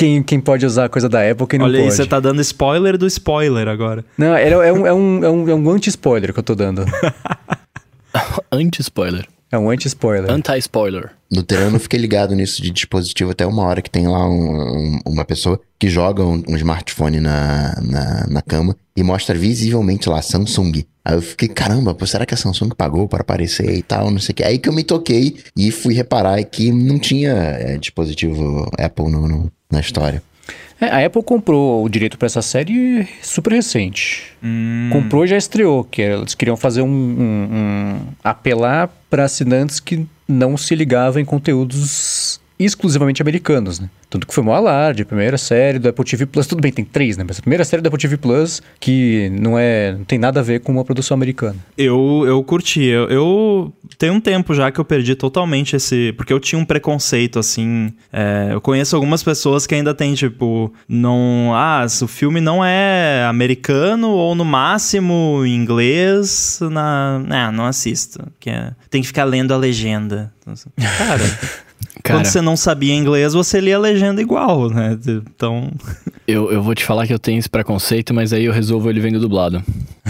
quem, 0.03 0.21
quem 0.21 0.39
pode 0.41 0.65
usar 0.65 0.85
a 0.85 0.89
coisa 0.89 1.07
da 1.07 1.29
Apple, 1.29 1.47
quem 1.47 1.57
não 1.57 1.65
Olha 1.65 1.79
aí, 1.79 1.85
pode. 1.85 1.95
você 1.95 2.05
tá 2.05 2.19
dando 2.19 2.41
spoiler 2.41 2.97
do 2.97 3.07
spoiler 3.07 3.67
agora. 3.69 4.03
Não, 4.17 4.35
é, 4.35 4.49
é 4.49 4.57
um, 4.57 4.63
é 4.85 4.93
um, 4.93 5.23
é 5.23 5.29
um, 5.29 5.49
é 5.49 5.55
um 5.55 5.69
anti-spoiler 5.69 6.33
que 6.33 6.39
eu 6.39 6.43
tô 6.43 6.53
dando. 6.55 6.83
Anti-spoiler. 8.51 9.25
É 9.51 9.57
um 9.57 9.69
anti-spoiler. 9.69 10.29
Anti-spoiler. 10.31 11.11
No 11.31 11.43
Terano 11.43 11.75
eu 11.75 11.79
fiquei 11.79 11.99
ligado 11.99 12.35
nisso 12.35 12.61
de 12.61 12.71
dispositivo 12.71 13.31
até 13.31 13.45
uma 13.45 13.63
hora 13.63 13.81
que 13.83 13.89
tem 13.89 14.07
lá 14.07 14.27
um- 14.27 14.95
um- 14.95 14.99
uma 15.05 15.23
pessoa 15.23 15.59
que 15.79 15.87
joga 15.89 16.23
um, 16.23 16.41
um 16.47 16.55
smartphone 16.55 17.19
na, 17.19 17.75
na, 17.81 18.27
na 18.27 18.41
cama 18.41 18.75
e 18.97 19.03
mostra 19.03 19.35
visivelmente 19.37 20.09
lá 20.09 20.21
Samsung. 20.21 20.83
Aí 21.05 21.15
eu 21.15 21.21
fiquei, 21.21 21.47
caramba, 21.49 21.93
pô, 21.93 22.05
será 22.05 22.25
que 22.25 22.33
a 22.33 22.37
Samsung 22.37 22.69
pagou 22.75 23.07
para 23.07 23.21
aparecer 23.21 23.69
e 23.75 23.83
tal, 23.83 24.09
não 24.09 24.19
sei 24.19 24.33
o 24.33 24.35
que. 24.35 24.43
Aí 24.43 24.57
que 24.57 24.69
eu 24.69 24.73
me 24.73 24.83
toquei 24.83 25.37
e 25.55 25.69
fui 25.71 25.93
reparar 25.93 26.43
que 26.45 26.71
não 26.71 26.97
tinha 26.97 27.31
é, 27.33 27.77
dispositivo 27.77 28.67
Apple 28.79 29.09
no, 29.11 29.27
no- 29.27 29.51
na 29.73 29.79
história. 29.81 30.21
É, 30.81 30.87
a 30.87 31.05
Apple 31.05 31.23
comprou 31.23 31.83
o 31.83 31.89
direito 31.89 32.17
pra 32.17 32.25
essa 32.25 32.41
série 32.41 33.07
super 33.21 33.53
recente. 33.53 34.23
Hum. 34.43 34.89
Comprou 34.91 35.23
e 35.23 35.27
já 35.27 35.37
estreou, 35.37 35.83
que 35.83 36.01
eles 36.01 36.35
queriam 36.35 36.57
fazer 36.57 36.81
um, 36.81 36.87
um- 36.87 37.47
um- 37.51 37.99
apelar 38.23 38.89
para 39.09 39.23
assinantes 39.25 39.79
que 39.79 40.05
não 40.27 40.57
se 40.57 40.75
ligavam 40.75 41.21
em 41.21 41.25
conteúdos 41.25 41.79
exclusivamente 42.59 43.21
americanos, 43.21 43.79
né? 43.79 43.89
Tanto 44.09 44.27
que 44.27 44.33
foi 44.33 44.43
mó 44.43 44.53
alarde, 44.53 45.01
a 45.01 45.05
primeira 45.05 45.37
série 45.37 45.79
do 45.79 45.89
Apple 45.89 46.05
TV 46.05 46.25
Plus, 46.25 46.45
tudo 46.45 46.61
bem, 46.61 46.71
tem 46.71 46.85
três, 46.85 47.17
né? 47.17 47.23
Mas 47.27 47.39
a 47.39 47.41
primeira 47.41 47.65
série 47.65 47.81
do 47.81 47.87
Apple 47.87 47.99
TV 47.99 48.15
Plus 48.17 48.61
que 48.79 49.29
não 49.39 49.57
é, 49.57 49.93
não 49.93 50.03
tem 50.05 50.19
nada 50.19 50.39
a 50.39 50.43
ver 50.43 50.59
com 50.61 50.71
uma 50.71 50.85
produção 50.85 51.15
americana. 51.15 51.55
Eu, 51.77 52.23
eu 52.27 52.43
curti. 52.43 52.83
Eu, 52.83 53.09
eu 53.09 53.73
tem 53.97 54.11
um 54.11 54.19
tempo 54.19 54.53
já 54.53 54.71
que 54.71 54.79
eu 54.79 54.85
perdi 54.85 55.15
totalmente 55.15 55.75
esse. 55.75 56.13
Porque 56.13 56.31
eu 56.31 56.39
tinha 56.39 56.59
um 56.59 56.65
preconceito, 56.65 57.39
assim. 57.39 57.91
é, 58.11 58.49
eu 58.51 58.61
conheço 58.61 58.95
algumas 58.95 59.23
pessoas 59.23 59.65
que 59.65 59.73
ainda 59.73 59.93
têm, 59.93 60.13
tipo, 60.13 60.71
não. 60.87 61.51
Ah, 61.55 61.85
se 61.89 62.03
o 62.03 62.07
filme 62.07 62.39
não 62.39 62.63
é 62.63 63.25
americano 63.27 64.09
ou 64.09 64.35
no 64.35 64.45
máximo 64.45 65.41
em 65.45 65.55
inglês, 65.55 66.59
na. 66.61 67.23
Ah, 67.29 67.51
não 67.51 67.65
assisto. 67.65 68.19
Que 68.39 68.49
é- 68.49 68.71
tem 68.89 69.01
que 69.01 69.07
ficar 69.07 69.23
lendo 69.25 69.53
a 69.53 69.57
legenda. 69.57 70.31
Então, 70.39 70.53
assim, 70.53 70.69
Cara, 70.97 71.23
Cara, 72.03 72.19
quando 72.19 72.25
você 72.25 72.41
não 72.41 72.55
sabia 72.55 72.93
inglês, 72.95 73.33
você 73.33 73.59
lia 73.59 73.77
a 73.77 73.79
legenda 73.79 74.21
igual, 74.21 74.69
né? 74.69 74.97
Então. 75.07 75.71
eu, 76.27 76.51
eu 76.51 76.61
vou 76.61 76.75
te 76.75 76.83
falar 76.83 77.07
que 77.07 77.13
eu 77.13 77.19
tenho 77.19 77.39
esse 77.39 77.49
preconceito, 77.49 78.13
mas 78.13 78.33
aí 78.33 78.45
eu 78.45 78.53
resolvo 78.53 78.89
ele 78.89 78.99
vendo 78.99 79.19
dublado. 79.19 79.63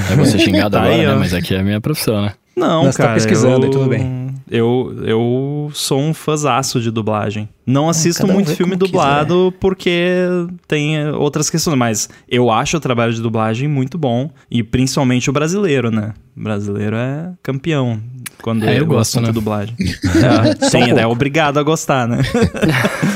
Eu 0.10 0.16
vou 0.16 0.26
ser 0.26 0.40
xingado 0.40 0.78
Tá 0.78 0.84
agora, 0.84 0.96
aí, 0.96 1.06
né? 1.06 1.16
Mas 1.16 1.34
aqui 1.34 1.54
é 1.54 1.60
a 1.60 1.64
minha 1.64 1.82
profissão, 1.82 2.22
né? 2.22 2.34
Não, 2.56 2.86
Mas 2.86 2.96
tá 2.96 3.04
cara. 3.04 3.16
pesquisando 3.16 3.66
eu, 3.66 3.70
e 3.70 3.72
tudo 3.72 3.90
bem. 3.90 4.34
Eu, 4.50 4.96
eu 5.04 5.72
sou 5.74 6.00
um 6.00 6.14
fãzaço 6.14 6.80
de 6.80 6.92
dublagem. 6.92 7.50
Não 7.66 7.90
assisto 7.90 8.22
cada 8.22 8.34
um 8.34 8.36
muito 8.36 8.56
filme 8.56 8.76
dublado 8.76 9.54
porque 9.60 10.28
tem 10.68 10.98
eh, 10.98 11.12
outras 11.12 11.50
questões, 11.50 11.76
mas 11.76 12.10
eu 12.30 12.52
acho 12.52 12.78
o 12.78 12.80
trabalho 12.80 13.14
de 13.14 13.22
dublagem 13.22 13.68
muito 13.68 13.98
bom 13.98 14.30
e 14.52 14.62
principalmente 14.62 15.30
o 15.30 15.34
brasileiro, 15.34 15.90
né? 15.90 16.14
O 16.38 16.44
brasileiro 16.44 16.96
é 16.96 17.32
campeão 17.42 18.00
quando 18.42 18.68
É, 18.68 18.80
eu 18.80 18.86
gosto, 18.86 19.22
né? 19.22 19.30
é 19.30 19.32
dublagem. 19.32 19.76
É, 19.80 20.70
tem, 20.70 20.90
é 20.92 21.08
obrigado 21.08 21.58
a 21.60 21.64
gostar, 21.64 22.08
né? 22.08 22.20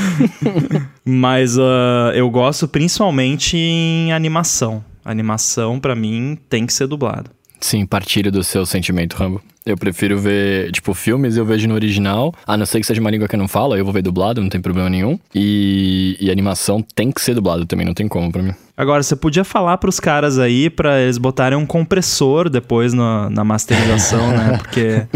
mas 1.06 1.58
ah, 1.58 2.12
eu 2.14 2.30
gosto 2.30 2.68
principalmente 2.68 3.58
em 3.58 4.12
animação. 4.12 4.84
Animação, 5.04 5.80
pra 5.80 5.96
mim, 5.96 6.38
tem 6.50 6.66
que 6.66 6.74
ser 6.74 6.88
dublado. 6.88 7.32
Sim, 7.60 7.86
partilho 7.86 8.32
do 8.32 8.44
seu 8.44 8.66
sentimento, 8.66 9.16
Rambo. 9.16 9.42
Eu 9.68 9.78
prefiro 9.78 10.18
ver, 10.18 10.72
tipo, 10.72 10.94
filmes 10.94 11.38
eu 11.38 11.46
vejo 11.46 11.68
no 11.68 11.76
original, 11.76 12.34
a 12.46 12.56
não 12.56 12.66
ser 12.66 12.80
que 12.80 12.88
seja 12.88 13.02
uma 13.02 13.12
língua 13.12 13.28
que 13.28 13.36
eu 13.36 13.40
não 13.40 13.48
falo, 13.48 13.76
eu 13.76 13.84
vou 13.84 13.94
ver 13.94 14.02
dublado, 14.02 14.42
não 14.42 14.50
tem 14.50 14.62
problema 14.62 14.90
nenhum. 14.90 15.20
E, 15.36 16.18
e 16.20 16.32
animação 16.32 16.84
tem 16.96 17.12
que 17.12 17.22
ser 17.22 17.34
dublado 17.34 17.66
também, 17.66 17.86
não 17.86 17.94
tem 17.94 18.08
como 18.08 18.32
pra 18.32 18.42
mim. 18.42 18.54
Agora, 18.78 19.02
você 19.02 19.16
podia 19.16 19.44
falar 19.44 19.80
pros 19.80 20.00
caras 20.00 20.38
aí 20.38 20.70
pra 20.70 21.02
eles 21.02 21.18
botarem 21.18 21.58
um 21.58 21.66
compressor 21.66 22.48
depois 22.48 22.94
na, 22.94 23.28
na 23.28 23.44
masterização, 23.44 24.28
né? 24.28 24.56
Porque 24.62 25.08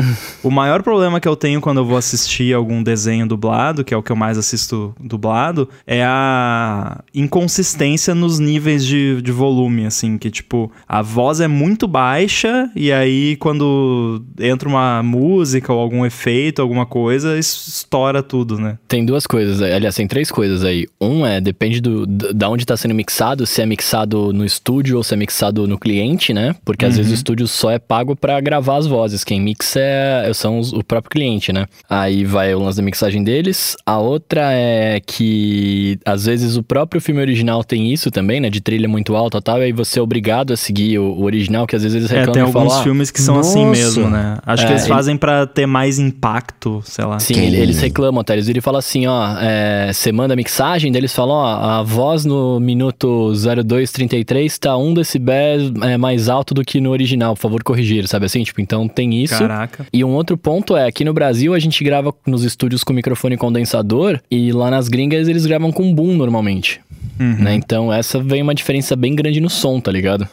o 0.42 0.50
maior 0.50 0.82
problema 0.82 1.20
que 1.20 1.28
eu 1.28 1.36
tenho 1.36 1.62
quando 1.62 1.78
eu 1.78 1.86
vou 1.86 1.96
assistir 1.96 2.56
algum 2.56 2.82
desenho 2.82 3.28
dublado, 3.28 3.84
que 3.84 3.94
é 3.94 3.98
o 3.98 4.02
que 4.02 4.12
eu 4.12 4.16
mais 4.16 4.36
assisto 4.36 4.96
dublado, 5.00 5.70
é 5.86 6.04
a 6.04 7.04
inconsistência 7.14 8.16
nos 8.16 8.40
níveis 8.40 8.84
de, 8.84 9.22
de 9.22 9.32
volume, 9.32 9.86
assim, 9.86 10.18
que 10.18 10.32
tipo, 10.32 10.72
a 10.88 11.04
voz 11.04 11.40
é 11.40 11.48
muito 11.48 11.88
baixa 11.88 12.68
e 12.76 12.92
aí 12.92 13.36
quando 13.36 14.24
entra 14.42 14.68
uma 14.68 15.02
música 15.04 15.72
ou 15.74 15.80
algum 15.80 16.06
efeito, 16.06 16.62
alguma 16.62 16.86
coisa, 16.86 17.38
estoura 17.38 18.22
tudo, 18.24 18.58
né? 18.60 18.78
Tem 18.88 19.06
duas 19.06 19.26
coisas, 19.28 19.62
aliás, 19.62 19.96
tem 19.96 20.08
três 20.08 20.32
coisas 20.32 20.64
aí. 20.64 20.88
Um 21.00 21.26
é, 21.26 21.40
depende 21.40 21.80
do, 21.82 22.06
da 22.06 22.50
onde 22.50 22.66
tá 22.66 22.76
sendo 22.76 22.94
mixado, 22.94 23.46
se 23.46 23.62
é 23.62 23.66
mixado 23.66 24.32
no 24.34 24.46
estúdio 24.46 24.98
ou 24.98 25.04
se 25.04 25.14
é 25.14 25.18
mixado 25.18 25.68
no 25.68 25.78
cliente, 25.78 26.34
né? 26.34 26.56
Porque 26.66 26.86
às 26.86 26.98
vezes 26.98 27.12
o 27.12 27.16
estúdio 27.16 27.48
só 27.48 27.72
é 27.72 27.80
pago 27.80 28.16
para 28.16 28.40
gravar 28.42 28.78
as 28.78 28.88
vozes. 28.88 29.24
Quem 29.24 29.40
mixa 29.42 29.80
é, 29.80 30.32
são 30.34 30.60
os, 30.60 30.74
o 30.74 30.84
próprio 30.84 31.10
cliente, 31.12 31.52
né? 31.54 31.66
Aí 31.90 32.24
vai 32.26 32.54
o 32.54 32.60
lance 32.60 32.78
da 32.78 32.84
mixagem 32.84 33.24
deles. 33.24 33.76
A 33.86 33.98
outra 34.00 34.52
é 34.54 35.00
que 35.06 35.98
às 36.06 36.26
vezes 36.26 36.56
o 36.58 36.64
próprio 36.64 37.02
filme 37.02 37.22
original 37.22 37.64
tem 37.64 37.92
isso 37.92 38.10
também, 38.12 38.40
né? 38.40 38.50
De 38.50 38.62
trilha 38.62 38.88
muito 38.88 39.16
alta 39.16 39.38
e 39.38 39.42
tal. 39.42 39.60
E 39.60 39.66
aí 39.66 39.72
você 39.72 40.00
é 40.00 40.02
obrigado 40.02 40.54
a 40.54 40.58
seguir 40.58 41.00
o, 41.00 41.04
o 41.14 41.24
original, 41.24 41.66
que 41.68 41.76
às 41.76 41.84
vezes 41.84 41.96
eles 41.98 42.10
reclamam 42.10 42.32
É, 42.32 42.44
tem 42.44 42.50
e 42.50 42.54
falam, 42.54 42.68
alguns 42.68 42.80
"Ah, 42.80 42.84
filmes 42.84 43.12
que 43.12 43.22
são 43.22 43.40
assim 43.40 43.66
nossa." 43.66 43.80
mesmo, 43.82 44.10
né? 44.10 44.31
Acho 44.46 44.64
que 44.66 44.72
É, 44.72 44.74
eles 44.76 44.86
ele- 44.86 44.94
fazem 44.94 45.18
pra 45.18 45.46
ter 45.46 45.66
mais 45.66 46.00
impacto, 46.00 46.82
sei 46.86 47.06
lá. 47.06 47.20
Sim, 47.20 47.40
ele- 47.40 47.58
eles 47.58 47.80
reclamam, 47.80 48.24
tá? 48.24 48.34
Eles 48.34 48.48
viram 48.48 48.60
e 48.60 48.62
falam 48.62 48.80
assim, 48.80 49.08
ó, 49.08 49.36
é, 49.40 49.92
você 49.94 50.12
manda 50.12 50.34
a 50.34 50.38
mixagem, 50.38 50.92
daí 50.92 51.00
eles 51.02 51.14
falam, 51.14 51.36
ó, 51.36 51.46
a 51.80 51.84
voz 51.84 52.26
no 52.26 52.60
minuto 52.60 53.34
0233 53.36 54.58
tá 54.58 54.78
1 54.78 54.94
decibéis 54.94 55.72
é, 55.82 55.98
mais 55.98 56.30
alto 56.30 56.54
do 56.54 56.64
que 56.64 56.80
no 56.80 56.92
original, 56.92 57.36
por 57.36 57.42
favor 57.42 57.64
corrigir, 57.64 58.08
sabe 58.08 58.26
assim? 58.26 58.44
Tipo, 58.44 58.62
então 58.62 58.88
tem 58.88 59.22
isso. 59.24 59.38
Caraca. 59.38 59.86
E 59.92 60.04
um 60.04 60.10
outro 60.12 60.38
ponto 60.38 60.76
é, 60.76 60.86
aqui 60.88 61.04
no 61.04 61.14
Brasil 61.14 61.54
a 61.54 61.60
gente 61.60 61.84
grava 61.84 62.14
nos 62.26 62.44
estúdios 62.44 62.84
com 62.84 62.94
microfone 62.94 63.38
condensador 63.38 64.20
e 64.30 64.52
lá 64.52 64.70
nas 64.70 64.88
gringas 64.88 65.28
eles 65.28 65.46
gravam 65.46 65.72
com 65.72 65.94
boom 65.94 66.14
normalmente, 66.16 66.80
Uhum. 67.20 67.36
né? 67.44 67.56
Então 67.56 67.92
essa 67.92 68.20
vem 68.22 68.42
uma 68.42 68.56
diferença 68.56 68.96
bem 68.96 69.16
grande 69.16 69.40
no 69.40 69.50
som, 69.50 69.80
tá 69.80 69.92
ligado? 69.92 70.28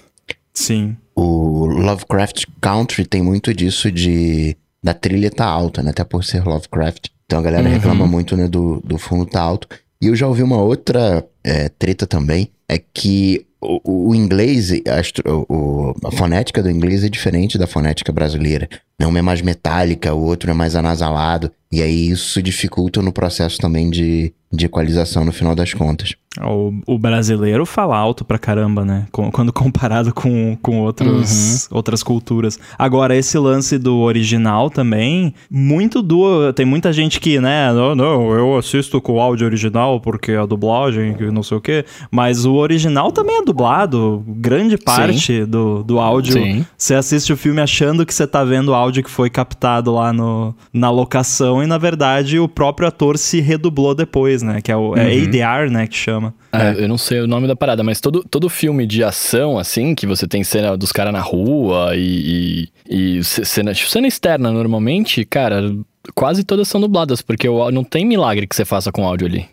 Sim. 0.53 0.97
O 1.21 1.67
Lovecraft 1.67 2.45
Country 2.61 3.05
tem 3.05 3.21
muito 3.23 3.53
disso 3.53 3.91
de 3.91 4.57
da 4.83 4.95
trilha 4.95 5.31
tá 5.31 5.45
alta, 5.45 5.83
né? 5.83 5.91
Até 5.91 6.05
por 6.05 6.23
ser 6.25 6.45
Lovecraft. 6.45 7.07
Então 7.27 7.41
a 7.41 7.43
galera 7.43 7.67
Uhum. 7.69 7.75
reclama 7.75 8.07
muito, 8.07 8.37
né, 8.37 8.47
do, 8.47 8.81
do 8.85 8.97
fundo 8.97 9.27
tá 9.27 9.41
alto. 9.43 9.67
E 10.01 10.07
eu 10.07 10.15
já 10.15 10.29
ouvi 10.29 10.43
uma 10.43 10.63
outra 10.63 11.27
é, 11.43 11.69
treta 11.69 12.07
também, 12.07 12.49
é 12.69 12.79
que 12.79 13.45
o, 13.61 14.11
o 14.11 14.15
inglês, 14.15 14.71
a, 14.71 15.33
o- 15.53 15.93
a 16.05 16.13
fonética 16.13 16.63
do 16.63 16.71
inglês 16.71 17.03
é 17.03 17.09
diferente 17.09 17.59
da 17.59 17.67
fonética 17.67 18.13
brasileira. 18.13 18.69
Né? 18.99 19.07
Uma 19.07 19.19
é 19.19 19.23
mais 19.23 19.41
metálica, 19.41 20.13
o 20.15 20.25
outro 20.25 20.51
é 20.51 20.55
mais 20.55 20.75
anasalado. 20.75 21.51
E 21.71 21.83
aí 21.83 22.09
isso 22.09 22.43
dificulta 22.43 23.03
no 23.03 23.13
processo 23.13 23.59
também 23.59 23.91
de, 23.91 24.33
de 24.51 24.67
equalização 24.67 25.25
no 25.25 25.33
final 25.33 25.55
das 25.55 25.75
contas. 25.75 26.15
O, 26.41 26.73
o 26.87 26.99
brasileiro 26.99 27.67
fala 27.67 27.97
alto 27.97 28.25
pra 28.25 28.39
caramba, 28.39 28.85
né? 28.85 29.07
Quando 29.11 29.53
comparado 29.53 30.13
com, 30.15 30.57
com 30.63 30.81
outros, 30.81 31.69
outras 31.71 32.03
culturas. 32.03 32.59
Agora, 32.79 33.17
esse 33.17 33.37
lance 33.39 33.77
do 33.79 33.97
original 33.99 34.71
também, 34.71 35.35
muito 35.51 36.01
do. 36.01 36.53
Tem 36.53 36.65
muita 36.65 36.93
gente 36.93 37.19
que, 37.19 37.41
né? 37.41 37.73
Não, 37.73 37.95
não, 37.95 38.33
eu 38.33 38.57
assisto 38.57 39.01
com 39.01 39.15
o 39.15 39.21
áudio 39.21 39.47
original 39.47 40.01
porque 40.01 40.33
a 40.33 40.47
dublagem, 40.47 41.15
que 41.15 41.25
não 41.31 41.43
sei 41.43 41.57
o 41.57 41.61
quê. 41.61 41.85
Mas 42.11 42.45
o 42.45 42.55
original 42.55 43.11
também 43.11 43.39
é 43.39 43.43
dublado. 43.43 44.23
Grande 44.27 44.77
parte 44.77 45.45
do, 45.45 45.83
do 45.83 45.99
áudio. 45.99 46.35
Sim. 46.35 46.65
Você 46.77 46.95
assiste 46.95 47.33
o 47.33 47.37
filme 47.37 47.61
achando 47.61 48.07
que 48.07 48.15
você 48.15 48.27
tá 48.27 48.45
vendo 48.45 48.69
o 48.69 48.75
áudio 48.89 49.03
que 49.05 49.11
foi 49.11 49.29
captado 49.29 49.93
lá 49.93 50.13
no, 50.13 50.55
na 50.73 50.91
locação 50.91 51.63
e, 51.63 51.67
na 51.67 51.77
verdade, 51.79 52.39
o 52.39 52.49
próprio 52.49 52.89
ator 52.89 53.19
se 53.19 53.41
redublou 53.41 53.95
depois, 53.95 54.43
né? 54.43 54.61
Que 54.63 54.73
é 54.73 54.77
o 54.77 54.97
é 54.97 55.03
ADR, 55.13 55.71
né? 55.71 55.87
Que 55.87 55.97
chama. 55.97 56.35
É, 56.53 56.83
eu 56.83 56.89
não 56.89 56.97
sei 56.99 57.21
o 57.21 57.27
nome 57.27 57.47
da 57.47 57.55
parada, 57.55 57.83
mas 57.85 58.01
todo, 58.01 58.25
todo 58.29 58.49
filme 58.49 58.87
de 58.87 59.05
ação, 59.05 59.59
assim, 59.59 59.95
que 59.95 60.07
você 60.07 60.27
tem 60.27 60.43
cena 60.43 60.77
dos 60.77 60.91
caras 60.91 61.13
na 61.13 61.21
rua 61.21 61.91
e, 61.95 62.69
e, 62.89 63.19
e 63.19 63.25
ce- 63.25 63.45
cena, 63.45 63.75
tipo, 63.75 63.91
cena 63.91 64.07
externa 64.07 64.51
normalmente, 64.51 65.25
cara, 65.25 65.71
quase 66.15 66.45
todas 66.45 66.69
são 66.69 66.81
dubladas, 66.81 67.23
porque 67.23 67.49
o, 67.49 67.71
não 67.71 67.85
tem 67.85 68.05
milagre 68.07 68.47
que 68.47 68.55
você 68.57 68.65
faça 68.65 68.91
com 68.93 69.05
áudio 69.07 69.27
ali. 69.27 69.47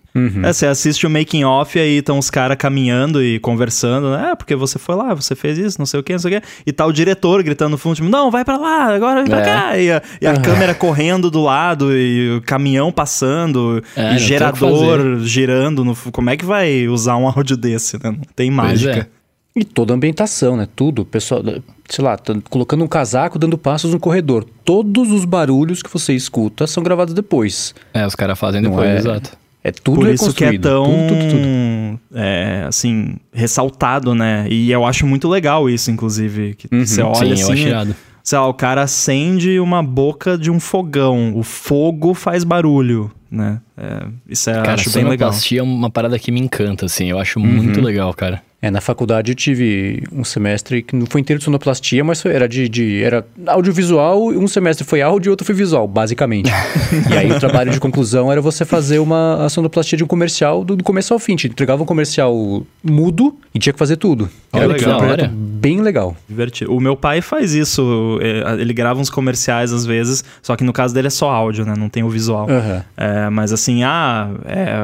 É, 0.46 0.54
você 0.54 0.66
assiste 0.66 1.06
o 1.06 1.10
making 1.10 1.44
off 1.44 1.78
e 1.78 1.82
aí 1.82 1.98
estão 1.98 2.18
os 2.18 2.30
caras 2.30 2.56
caminhando 2.58 3.22
e 3.22 3.38
conversando, 3.40 4.12
né? 4.12 4.30
É, 4.32 4.36
porque 4.36 4.56
você 4.56 4.80
foi 4.80 4.96
lá, 4.96 5.14
você 5.14 5.36
fez 5.36 5.58
isso, 5.58 5.78
não 5.78 5.86
sei 5.86 6.00
o 6.00 6.04
que, 6.04 6.14
não 6.14 6.20
sei 6.20 6.38
o 6.38 6.42
que. 6.42 6.48
E 6.66 6.72
tá 6.72 6.86
o 6.86 6.94
diretor 6.94 7.44
gritando 7.44 7.72
no 7.72 7.78
fundo, 7.78 7.98
tipo, 7.98 8.08
não, 8.08 8.32
vai 8.32 8.46
pra 8.46 8.56
lá, 8.56 8.96
agora 8.96 9.20
vem 9.24 9.30
pra 9.30 9.42
É. 9.42 9.44
cá. 9.44 9.78
E 9.78 9.92
a, 9.92 10.02
e 10.22 10.26
a 10.26 10.38
câmera 10.40 10.74
correndo 10.74 11.30
do 11.30 11.42
lado, 11.42 11.92
e 11.94 12.38
o 12.38 12.42
caminhão 12.42 12.94
passando, 12.94 13.84
É, 13.94 14.16
e 14.16 14.20
gerador 14.20 15.20
girando. 15.20 15.84
No, 15.84 15.94
como 16.14 16.30
é 16.30 16.38
que 16.38 16.46
vai 16.46 16.88
usar 16.88 17.18
um 17.18 17.28
áudio 17.28 17.58
desse, 17.58 17.98
né? 18.02 18.12
Não 18.12 18.22
tem 18.34 18.50
mágica. 18.50 19.10
E 19.56 19.64
toda 19.64 19.94
a 19.94 19.96
ambientação, 19.96 20.58
né? 20.58 20.68
Tudo. 20.76 21.06
Pessoal, 21.06 21.42
sei 21.88 22.04
lá, 22.04 22.18
colocando 22.50 22.84
um 22.84 22.88
casaco, 22.88 23.40
dando 23.40 23.58
passos 23.58 23.94
no 23.94 24.00
corredor. 24.00 24.46
Todos 24.66 25.12
os 25.12 25.24
barulhos 25.24 25.82
que 25.82 25.90
você 25.90 26.14
escuta 26.14 26.68
são 26.68 26.84
gravados 26.84 27.14
depois. 27.14 27.74
É, 27.94 28.06
os 28.06 28.16
caras 28.16 28.38
fazem 28.38 28.62
depois, 28.62 28.86
é- 28.90 28.98
exato. 28.98 29.38
É 29.64 29.72
tudo 29.72 30.02
Por 30.02 30.10
isso 30.14 30.32
que 30.32 30.46
é 30.46 30.60
tão, 30.60 30.84
Tudo, 30.86 31.08
tudo, 31.08 31.32
tudo. 31.32 32.00
é, 32.14 32.66
assim, 32.68 33.16
ressaltado, 33.34 34.14
né? 34.14 34.46
E 34.48 34.72
eu 34.72 34.86
acho 34.86 35.08
muito 35.08 35.28
legal 35.28 35.68
isso, 35.68 35.90
inclusive. 35.90 36.54
Que 36.54 36.68
você 36.86 37.02
olha 37.02 37.36
Sim, 37.36 37.42
eu 37.42 37.52
assim, 37.52 37.72
acho 37.74 37.96
sei 38.24 38.38
lá, 38.38 38.48
o 38.48 38.54
cara 38.54 38.84
acende 38.84 39.60
uma 39.60 39.82
boca 39.82 40.38
de 40.38 40.52
um 40.52 40.60
fogão, 40.60 41.34
o 41.36 41.42
fogo 41.42 42.14
faz 42.14 42.44
barulho, 42.44 43.10
né? 43.32 43.60
É, 43.76 44.06
isso 44.30 44.50
é, 44.52 44.54
eu 44.60 44.64
Cara, 44.64 44.74
acho 44.76 44.92
bem 44.92 45.04
legal. 45.04 45.30
sonoplastia 45.30 45.60
é 45.62 45.64
uma 45.64 45.90
parada 45.90 46.20
que 46.20 46.32
me 46.32 46.40
encanta, 46.42 46.86
assim, 46.86 47.10
eu 47.10 47.18
acho 47.18 47.40
muito 47.40 47.82
legal, 47.82 48.14
cara. 48.14 48.44
É, 48.62 48.72
na 48.72 48.82
faculdade 48.82 49.32
eu 49.32 49.36
tive 49.36 50.04
um 50.12 50.24
semestre 50.24 50.82
que 50.82 50.96
não 50.96 51.06
foi 51.06 51.22
inteiro 51.22 51.38
de 51.40 51.46
sonoplastia, 51.46 52.04
mas 52.04 52.22
foi- 52.22 52.32
era 52.34 52.48
de, 52.48 52.68
de 52.68 53.04
era 53.04 53.26
audiovisual, 53.46 54.30
um 54.30 54.48
semestre 54.48 54.86
foi 54.86 55.02
áudio 55.02 55.30
e 55.30 55.32
outro 55.32 55.46
foi 55.46 55.54
visual, 55.54 55.88
basicamente. 55.88 56.50
e 57.12 57.18
aí 57.18 57.32
o 57.32 57.40
trabalho 57.40 57.72
de 57.72 57.80
conclusão 57.80 58.32
era 58.32 58.42
você 58.42 58.66
fazer 58.66 59.00
uma 59.00 59.46
a 59.46 59.50
sonoplastia 59.50 59.98
de 59.98 60.04
um 60.04 60.08
comercial 60.08 60.64
do, 60.64 60.76
do 60.76 60.84
começo 60.84 61.14
ao 61.14 61.20
fim. 61.20 61.34
A 61.34 61.36
gente 61.36 61.48
entregava 61.50 61.84
um 61.84 61.86
comercial 61.86 62.66
mudo 62.84 63.36
e 63.54 63.60
tinha 63.60 63.74
que 63.74 63.80
fazer 63.80 63.98
tudo. 63.98 64.30
Olha 64.52 64.64
Era 64.64 64.74
que 64.76 64.88
um 64.90 64.98
projeto. 64.98 65.30
Bem 65.56 65.82
legal. 65.82 66.16
Divertido. 66.28 66.74
O 66.74 66.80
meu 66.80 66.96
pai 66.96 67.22
faz 67.22 67.54
isso, 67.54 68.20
é, 68.22 68.62
ele 68.62 68.74
grava 68.74 69.00
uns 69.00 69.10
comerciais 69.10 69.72
às 69.72 69.86
vezes, 69.86 70.24
só 70.42 70.56
que 70.56 70.64
no 70.64 70.74
caso 70.74 70.94
dele 70.94 71.08
é 71.08 71.12
só 71.12 71.30
áudio, 71.30 71.66
né? 71.66 71.74
Não 71.78 71.90
tem 71.90 72.04
o 72.04 72.10
visual. 72.10 72.50
Aham. 72.50 72.84
É, 72.98 73.30
mas 73.30 73.54
assim, 73.54 73.84
ah, 73.84 74.30
é 74.46 74.76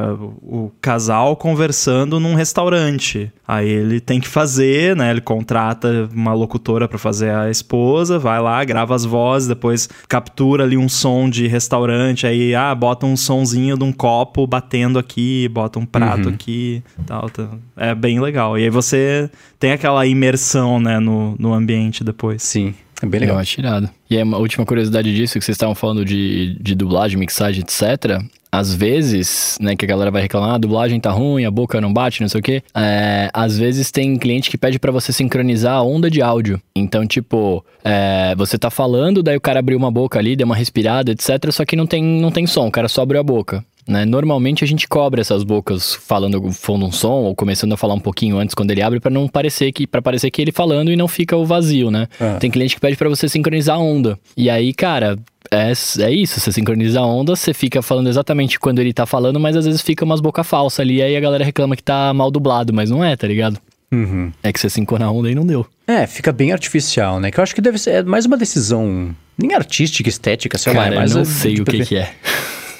o 0.42 0.70
casal 0.80 1.36
conversando 1.36 2.18
num 2.18 2.34
restaurante. 2.34 3.30
Aí 3.46 3.68
ele 3.68 4.00
tem 4.00 4.18
que 4.18 4.28
fazer, 4.28 4.96
né? 4.96 5.10
Ele 5.10 5.20
contrata 5.20 6.08
uma 6.14 6.32
locutora 6.32 6.88
pra 6.88 6.98
fazer 6.98 7.30
a 7.30 7.50
esposa, 7.50 8.18
vai 8.18 8.40
lá, 8.40 8.64
grava 8.64 8.94
as 8.94 9.04
vozes, 9.04 9.48
depois 9.48 9.88
captura 10.08 10.64
ali 10.64 10.76
um 10.76 10.88
som 10.88 11.28
de 11.28 11.46
restaurante, 11.46 12.26
aí 12.26 12.54
ah, 12.54 12.74
bota 12.74 13.04
um 13.04 13.16
sonzinho 13.16 13.76
de 13.76 13.84
um 13.84 13.92
copo 13.92 14.46
batendo 14.46 14.98
aqui, 14.98 15.48
bota 15.48 15.78
um 15.78 15.84
prato 15.84 16.28
aqui, 16.28 16.82
tal, 17.06 17.28
tal. 17.28 17.58
É 17.76 17.94
bem 17.94 18.20
legal. 18.20 18.58
E 18.58 18.64
aí 18.64 18.70
você 18.70 19.28
tem 19.58 19.72
aquela 19.72 20.06
imersão, 20.06 20.61
né, 20.80 20.98
no, 20.98 21.34
no 21.38 21.52
ambiente 21.52 22.02
depois. 22.04 22.42
Sim, 22.42 22.74
é 23.02 23.06
bem 23.06 23.18
Eu 23.18 23.26
legal. 23.26 23.38
acho 23.38 23.60
irado. 23.60 23.90
E 24.08 24.18
a 24.18 24.24
última 24.24 24.64
curiosidade 24.64 25.14
disso, 25.14 25.38
que 25.38 25.44
vocês 25.44 25.54
estavam 25.56 25.74
falando 25.74 26.04
de, 26.04 26.56
de 26.60 26.74
dublagem, 26.74 27.18
mixagem, 27.18 27.62
etc. 27.62 28.22
Às 28.54 28.74
vezes, 28.74 29.56
né, 29.60 29.74
que 29.74 29.84
a 29.84 29.88
galera 29.88 30.10
vai 30.10 30.20
reclamar, 30.20 30.50
ah, 30.50 30.54
a 30.56 30.58
dublagem 30.58 31.00
tá 31.00 31.10
ruim, 31.10 31.46
a 31.46 31.50
boca 31.50 31.80
não 31.80 31.90
bate, 31.90 32.20
não 32.20 32.28
sei 32.28 32.40
o 32.40 32.42
quê. 32.42 32.62
É, 32.74 33.30
às 33.32 33.56
vezes 33.56 33.90
tem 33.90 34.14
cliente 34.18 34.50
que 34.50 34.58
pede 34.58 34.78
pra 34.78 34.92
você 34.92 35.10
sincronizar 35.10 35.76
a 35.76 35.82
onda 35.82 36.10
de 36.10 36.20
áudio. 36.20 36.60
Então, 36.76 37.06
tipo, 37.06 37.64
é, 37.82 38.34
você 38.36 38.58
tá 38.58 38.68
falando, 38.68 39.22
daí 39.22 39.38
o 39.38 39.40
cara 39.40 39.60
abriu 39.60 39.78
uma 39.78 39.90
boca 39.90 40.18
ali, 40.18 40.36
deu 40.36 40.44
uma 40.44 40.54
respirada, 40.54 41.12
etc. 41.12 41.50
Só 41.50 41.64
que 41.64 41.74
não 41.74 41.86
tem, 41.86 42.04
não 42.04 42.30
tem 42.30 42.46
som, 42.46 42.66
o 42.66 42.70
cara 42.70 42.88
só 42.88 43.00
abriu 43.00 43.20
a 43.20 43.24
boca. 43.24 43.64
Né? 43.86 44.04
Normalmente 44.04 44.62
a 44.62 44.66
gente 44.66 44.86
cobre 44.86 45.20
essas 45.20 45.42
bocas 45.42 45.94
falando 45.94 46.40
fundo 46.52 46.86
um 46.86 46.92
som 46.92 47.22
ou 47.24 47.34
começando 47.34 47.72
a 47.72 47.76
falar 47.76 47.94
um 47.94 48.00
pouquinho 48.00 48.38
antes 48.38 48.54
quando 48.54 48.70
ele 48.70 48.80
abre 48.80 49.00
pra 49.00 49.10
não 49.10 49.26
parecer 49.26 49.72
que 49.72 49.86
para 49.86 50.00
parecer 50.00 50.30
que 50.30 50.40
ele 50.40 50.52
falando 50.52 50.92
e 50.92 50.96
não 50.96 51.08
fica 51.08 51.36
o 51.36 51.44
vazio, 51.44 51.90
né? 51.90 52.06
Ah. 52.20 52.36
Tem 52.38 52.50
cliente 52.50 52.76
que 52.76 52.80
pede 52.80 52.96
pra 52.96 53.08
você 53.08 53.28
sincronizar 53.28 53.76
a 53.76 53.80
onda. 53.80 54.16
E 54.36 54.48
aí, 54.48 54.72
cara, 54.72 55.18
é, 55.50 55.72
é 56.00 56.10
isso, 56.12 56.38
você 56.38 56.52
sincroniza 56.52 57.00
a 57.00 57.04
onda, 57.06 57.34
você 57.34 57.52
fica 57.52 57.82
falando 57.82 58.08
exatamente 58.08 58.58
quando 58.60 58.78
ele 58.78 58.92
tá 58.92 59.04
falando, 59.04 59.40
mas 59.40 59.56
às 59.56 59.64
vezes 59.66 59.82
fica 59.82 60.04
umas 60.04 60.20
boca 60.20 60.44
falsa 60.44 60.80
ali, 60.82 61.02
aí 61.02 61.16
a 61.16 61.20
galera 61.20 61.44
reclama 61.44 61.74
que 61.74 61.82
tá 61.82 62.14
mal 62.14 62.30
dublado, 62.30 62.72
mas 62.72 62.88
não 62.88 63.02
é, 63.04 63.16
tá 63.16 63.26
ligado? 63.26 63.58
Uhum. 63.90 64.32
É 64.42 64.52
que 64.52 64.60
você 64.60 64.70
cincou 64.70 64.98
na 64.98 65.10
onda 65.10 65.28
e 65.30 65.34
não 65.34 65.44
deu. 65.44 65.66
É, 65.86 66.06
fica 66.06 66.32
bem 66.32 66.52
artificial, 66.52 67.20
né? 67.20 67.30
Que 67.30 67.38
eu 67.38 67.42
acho 67.42 67.54
que 67.54 67.60
deve 67.60 67.76
ser 67.78 67.90
é 67.90 68.02
mais 68.02 68.24
uma 68.24 68.36
decisão, 68.38 69.14
nem 69.36 69.52
artística, 69.54 70.08
estética, 70.08 70.56
sei 70.56 70.72
lá. 70.72 70.84
Cara, 70.84 70.94
é 70.94 70.96
eu 70.96 71.00
mais 71.00 71.14
não 71.14 71.22
a- 71.22 71.24
sei 71.26 71.60
o 71.60 71.64
que, 71.64 71.84
que 71.84 71.96
é. 71.96 72.14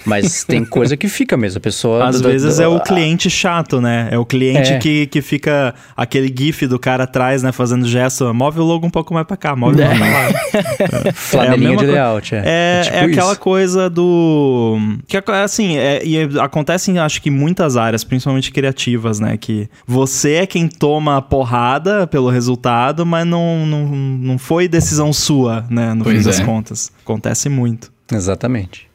Mas 0.04 0.44
tem 0.44 0.64
coisa 0.64 0.96
que 0.96 1.08
fica 1.08 1.36
mesmo. 1.36 1.58
A 1.58 1.60
pessoa. 1.60 2.04
Às 2.08 2.20
da- 2.20 2.28
vezes 2.28 2.56
da- 2.58 2.64
é 2.64 2.68
o 2.68 2.76
a- 2.76 2.80
cliente 2.80 3.30
chato, 3.30 3.80
né? 3.80 4.08
É 4.10 4.18
o 4.18 4.24
cliente 4.24 4.72
É. 4.72 4.78
que, 4.78 5.06
que 5.06 5.22
fica 5.22 5.74
aquele 5.96 6.32
gif 6.36 6.66
do 6.66 6.78
cara 6.78 7.04
atrás, 7.04 7.42
né? 7.42 7.52
Fazendo 7.52 7.86
gesto, 7.86 8.32
move 8.34 8.60
o 8.60 8.64
logo 8.64 8.86
um 8.86 8.90
pouco 8.90 9.14
mais 9.14 9.26
pra 9.26 9.36
cá, 9.36 9.54
move 9.54 9.80
É. 9.80 9.94
mais 9.94 10.12
pra 10.12 11.00
lá. 11.08 11.12
Flanelinha 11.14 11.70
mesma 11.70 11.84
de 11.86 11.90
layout. 11.92 12.34
É, 12.34 12.42
É, 12.44 12.80
tipo 12.82 12.96
é 12.96 13.00
aquela 13.04 13.32
isso. 13.32 13.40
coisa 13.40 13.88
do. 13.90 14.78
Que 15.06 15.16
é, 15.16 15.22
assim, 15.44 15.76
é, 15.76 16.04
e 16.04 16.16
é- 16.16 16.28
acontece 16.40 16.90
em 16.90 16.98
acho 16.98 17.20
que 17.22 17.30
muitas 17.30 17.76
áreas, 17.76 18.04
principalmente 18.04 18.50
criativas, 18.50 19.20
né? 19.20 19.36
Que 19.36 19.68
você 19.86 20.34
é 20.34 20.46
quem 20.46 20.68
toma 20.68 21.16
a 21.18 21.22
porrada 21.22 22.06
pelo 22.06 22.28
resultado, 22.30 23.04
mas 23.06 23.26
não, 23.26 23.64
não, 23.66 23.86
não 23.86 24.38
foi 24.38 24.68
decisão 24.68 25.12
sua, 25.12 25.64
né? 25.70 25.94
No 25.94 26.04
Pois 26.04 26.18
fim 26.18 26.24
das 26.24 26.40
é. 26.40 26.44
contas. 26.44 26.92
Acontece 27.04 27.48
muito. 27.48 27.92
Exatamente. 28.12 28.86